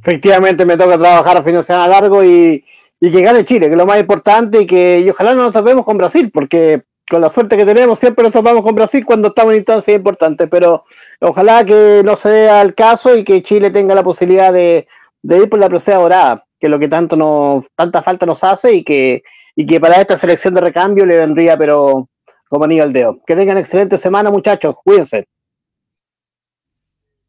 Efectivamente, 0.00 0.64
me 0.64 0.76
toca 0.76 0.98
trabajar 0.98 1.36
a 1.36 1.42
fin 1.42 1.54
de 1.54 1.62
semana 1.62 1.88
largo 1.88 2.24
y, 2.24 2.64
que 3.00 3.22
gane 3.22 3.44
Chile, 3.44 3.66
que 3.66 3.72
es 3.72 3.78
lo 3.78 3.86
más 3.86 4.00
importante 4.00 4.62
y 4.62 4.66
que 4.66 5.06
ojalá 5.10 5.34
no 5.34 5.44
nos 5.44 5.52
topemos 5.52 5.84
con 5.84 5.96
Brasil, 5.96 6.30
porque 6.30 6.82
con 7.08 7.20
la 7.20 7.28
suerte 7.28 7.56
que 7.56 7.64
tenemos 7.64 7.98
siempre 7.98 8.22
nos 8.22 8.32
topamos 8.32 8.62
con 8.62 8.74
Brasil 8.74 9.04
cuando 9.04 9.28
estamos 9.28 9.52
en 9.52 9.58
instancias 9.58 9.96
importantes, 9.96 10.48
pero 10.50 10.84
ojalá 11.20 11.64
que 11.64 12.02
no 12.04 12.14
sea 12.14 12.62
el 12.62 12.74
caso 12.74 13.16
y 13.16 13.24
que 13.24 13.42
Chile 13.42 13.70
tenga 13.70 13.94
la 13.94 14.04
posibilidad 14.04 14.52
de, 14.52 14.86
ir 15.22 15.48
por 15.48 15.58
la 15.58 15.68
presea 15.68 15.96
dorada, 15.96 16.44
que 16.58 16.66
es 16.66 16.70
lo 16.70 16.78
que 16.78 16.88
tanto 16.88 17.16
nos, 17.16 17.66
tanta 17.74 18.02
falta 18.02 18.26
nos 18.26 18.44
hace 18.44 18.74
y 18.74 18.84
que, 18.84 19.22
y 19.56 19.66
que 19.66 19.80
para 19.80 20.00
esta 20.00 20.18
selección 20.18 20.54
de 20.54 20.60
recambio 20.60 21.04
le 21.06 21.16
vendría 21.16 21.56
pero 21.56 22.08
como 22.50 22.64
anillo 22.64 22.82
al 22.82 22.92
dedo. 22.92 23.22
Que 23.24 23.36
tengan 23.36 23.56
excelente 23.58 23.96
semana, 23.96 24.28
muchachos. 24.28 24.74
Cuídense. 24.82 25.28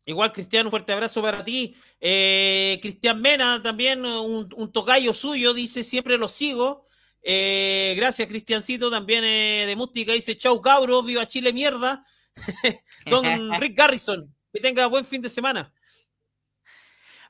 Igual, 0.04 0.34
Cristian, 0.34 0.66
un 0.66 0.72
fuerte 0.72 0.94
abrazo 0.94 1.22
para 1.22 1.44
ti. 1.44 1.76
Eh, 2.00 2.80
Cristian 2.82 3.22
Mena, 3.22 3.62
también 3.62 4.04
un, 4.04 4.72
tocayo 4.72 5.14
suyo, 5.14 5.54
dice, 5.54 5.84
siempre 5.84 6.18
lo 6.18 6.28
sigo. 6.28 6.86
Eh, 7.22 7.94
gracias, 7.96 8.28
Cristiancito, 8.28 8.90
también 8.90 9.24
eh, 9.24 9.66
de 9.68 9.76
Mústica, 9.76 10.12
dice, 10.12 10.36
chau 10.36 10.60
cabros, 10.60 11.06
viva 11.06 11.24
Chile, 11.28 11.54
mierda. 11.54 12.04
Don 13.06 13.24
Rick 13.62 13.78
Garrison, 13.78 14.36
que 14.52 14.60
tenga 14.60 14.88
buen 14.88 15.06
fin 15.06 15.22
de 15.22 15.30
semana. 15.30 15.72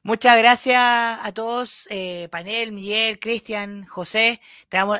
Muchas 0.01 0.37
gracias 0.37 0.79
a 0.79 1.31
todos, 1.33 1.87
Panel, 2.31 2.71
Miguel, 2.71 3.19
Cristian, 3.19 3.85
José. 3.85 4.39
Te 4.69 4.77
damos, 4.77 4.97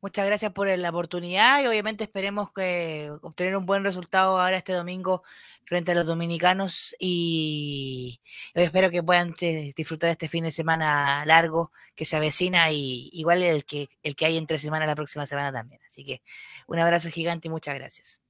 Muchas 0.00 0.26
gracias 0.26 0.52
por 0.52 0.68
la 0.68 0.90
oportunidad 0.90 1.60
y 1.60 1.66
obviamente 1.66 2.04
esperemos 2.04 2.52
que 2.52 3.10
obtener 3.20 3.56
un 3.56 3.66
buen 3.66 3.82
resultado 3.82 4.38
ahora 4.38 4.56
este 4.56 4.72
domingo 4.72 5.24
frente 5.64 5.90
a 5.90 5.94
los 5.96 6.06
dominicanos 6.06 6.94
y 7.00 8.20
espero 8.54 8.90
que 8.90 9.02
puedan 9.02 9.34
disfrutar 9.76 10.10
este 10.10 10.28
fin 10.28 10.44
de 10.44 10.52
semana 10.52 11.26
largo 11.26 11.72
que 11.96 12.04
se 12.04 12.16
avecina 12.16 12.70
y 12.70 13.10
igual 13.12 13.42
el 13.42 13.64
que, 13.64 13.88
el 14.04 14.14
que 14.14 14.26
hay 14.26 14.36
entre 14.36 14.58
semana 14.58 14.86
la 14.86 14.94
próxima 14.94 15.26
semana 15.26 15.52
también. 15.52 15.80
Así 15.86 16.04
que 16.04 16.22
un 16.68 16.78
abrazo 16.78 17.10
gigante 17.10 17.48
y 17.48 17.50
muchas 17.50 17.74
gracias. 17.74 18.22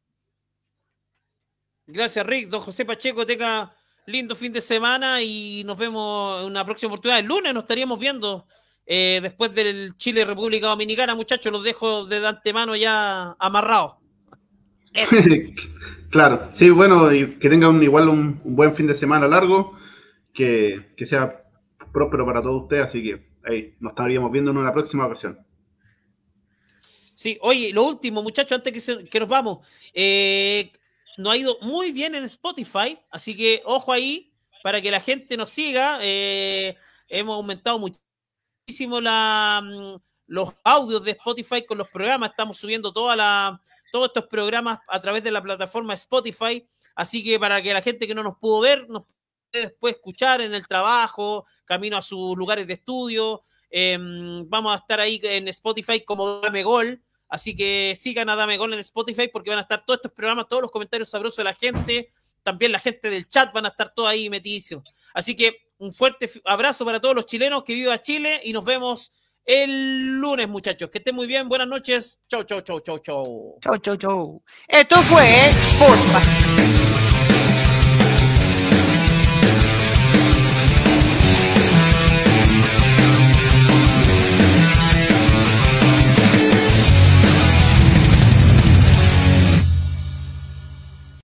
Gracias 1.87 2.27
Rick, 2.27 2.49
don 2.49 2.63
José 2.63 2.87
Pacheco, 2.87 3.27
tenga 3.27 3.77
lindo 4.07 4.35
fin 4.35 4.55
de 4.55 4.63
semana 4.63 5.23
y 5.23 5.65
nos 5.65 5.77
vemos 5.77 6.41
en 6.41 6.47
una 6.47 6.65
próxima 6.65 6.89
oportunidad. 6.89 7.21
El 7.21 7.27
lunes 7.27 7.53
nos 7.53 7.65
estaríamos 7.65 8.01
viendo 8.01 8.47
eh, 8.91 9.19
después 9.21 9.55
del 9.55 9.95
Chile-República 9.99 10.69
Dominicana, 10.69 11.15
muchachos, 11.15 11.53
los 11.53 11.63
dejo 11.63 12.07
de 12.07 12.27
antemano 12.27 12.75
ya 12.75 13.37
amarrados. 13.39 13.97
claro, 16.11 16.49
sí, 16.55 16.71
bueno, 16.71 17.13
y 17.13 17.39
que 17.39 17.51
tengan 17.51 17.83
igual 17.83 18.09
un, 18.09 18.41
buen 18.43 18.75
fin 18.75 18.87
de 18.87 18.95
semana 18.95 19.29
largo, 19.29 19.77
que, 20.33 20.87
sea 21.05 21.45
próspero 21.93 22.25
para 22.25 22.41
todos 22.41 22.63
ustedes, 22.63 22.87
así 22.87 23.03
que 23.03 23.29
ahí 23.45 23.75
nos 23.79 23.91
estaríamos 23.91 24.33
viendo 24.33 24.53
en 24.53 24.57
una 24.57 24.73
próxima 24.73 25.05
ocasión. 25.05 25.39
Sí, 27.13 27.37
oye, 27.43 27.75
lo 27.75 27.85
último, 27.85 28.23
muchachos, 28.23 28.57
antes 28.57 28.87
que, 29.11 29.21
nos 29.21 29.29
vamos, 29.29 29.59
eh, 29.93 30.73
nos 31.19 31.35
ha 31.35 31.37
ido 31.37 31.59
muy 31.61 31.93
bien 31.93 32.15
en 32.15 32.25
Spotify, 32.25 32.99
así 33.11 33.37
que 33.37 33.61
ojo 33.67 33.93
ahí 33.93 34.33
para 34.63 34.81
que 34.81 34.91
la 34.91 35.01
gente 35.01 35.37
nos 35.37 35.51
siga. 35.51 35.99
Eh, 36.01 36.75
hemos 37.09 37.37
aumentado 37.37 37.79
mucho 37.79 37.99
la, 39.01 39.63
mm, 39.65 39.97
los 40.27 40.55
audios 40.65 41.03
de 41.05 41.13
Spotify 41.13 41.65
con 41.65 41.79
los 41.79 41.89
programas. 41.89 42.31
Estamos 42.31 42.59
subiendo 42.59 42.93
todos 42.93 43.17
estos 44.07 44.27
programas 44.27 44.79
a 44.89 45.01
través 45.01 45.25
de 45.25 45.31
la 45.31 45.43
plataforma 45.43 45.95
Spotify. 45.95 46.67
Así 46.95 47.25
que 47.25 47.39
para 47.39 47.63
que 47.63 47.73
la 47.73 47.83
gente 47.83 48.07
que 48.07 48.15
no 48.15 48.23
nos 48.23 48.37
pudo 48.39 48.61
ver, 48.61 48.89
nos 48.89 49.05
puede 49.51 49.67
después 49.67 49.95
escuchar 49.97 50.41
en 50.43 50.53
el 50.53 50.67
trabajo, 50.67 51.47
camino 51.65 51.97
a 51.97 52.03
sus 52.03 52.37
lugares 52.37 52.67
de 52.67 52.75
estudio. 52.75 53.43
Em, 53.71 54.49
vamos 54.49 54.73
a 54.73 54.77
estar 54.77 55.01
ahí 55.01 55.21
en 55.23 55.49
Spotify 55.49 56.05
como 56.05 56.41
Dame 56.41 56.63
Gol. 56.63 57.03
Así 57.29 57.55
que 57.55 57.95
sigan 57.95 58.29
a 58.29 58.37
Dame 58.37 58.57
Gol 58.57 58.75
en 58.75 58.81
Spotify 58.81 59.29
porque 59.29 59.51
van 59.51 59.59
a 59.59 59.63
estar 59.63 59.85
todos 59.85 59.99
estos 59.99 60.13
programas, 60.13 60.49
todos 60.49 60.63
los 60.63 60.71
comentarios 60.71 61.09
sabrosos 61.09 61.39
de 61.39 61.45
la 61.45 61.55
gente. 61.55 62.13
También 62.43 62.73
la 62.73 62.79
gente 62.79 63.11
del 63.11 63.27
chat 63.27 63.53
van 63.53 63.67
a 63.67 63.69
estar 63.69 63.95
todos 63.95 64.09
ahí 64.09 64.29
metidos. 64.29 64.83
Así 65.15 65.35
que 65.35 65.68
un 65.79 65.93
fuerte 65.93 66.31
abrazo 66.45 66.85
para 66.85 67.01
todos 67.01 67.15
los 67.15 67.27
chilenos 67.27 67.65
que 67.65 67.75
vivan 67.75 67.99
Chile 67.99 68.41
y 68.45 68.53
nos 68.53 68.65
vemos 68.65 69.13
el 69.45 70.19
lunes, 70.21 70.49
muchachos. 70.49 70.91
Que 70.91 70.99
estén 70.99 71.15
muy 71.15 71.27
bien. 71.27 71.49
Buenas 71.49 71.69
noches. 71.69 72.21
Chau, 72.29 72.45
chau, 72.45 72.61
chau, 72.61 72.81
chau, 72.81 72.99
chau. 72.99 73.59
Chau, 73.63 73.79
chau, 73.79 73.97
chau. 73.97 74.43
Esto 74.69 74.97
fue 75.03 75.51
Postpack. 75.79 76.88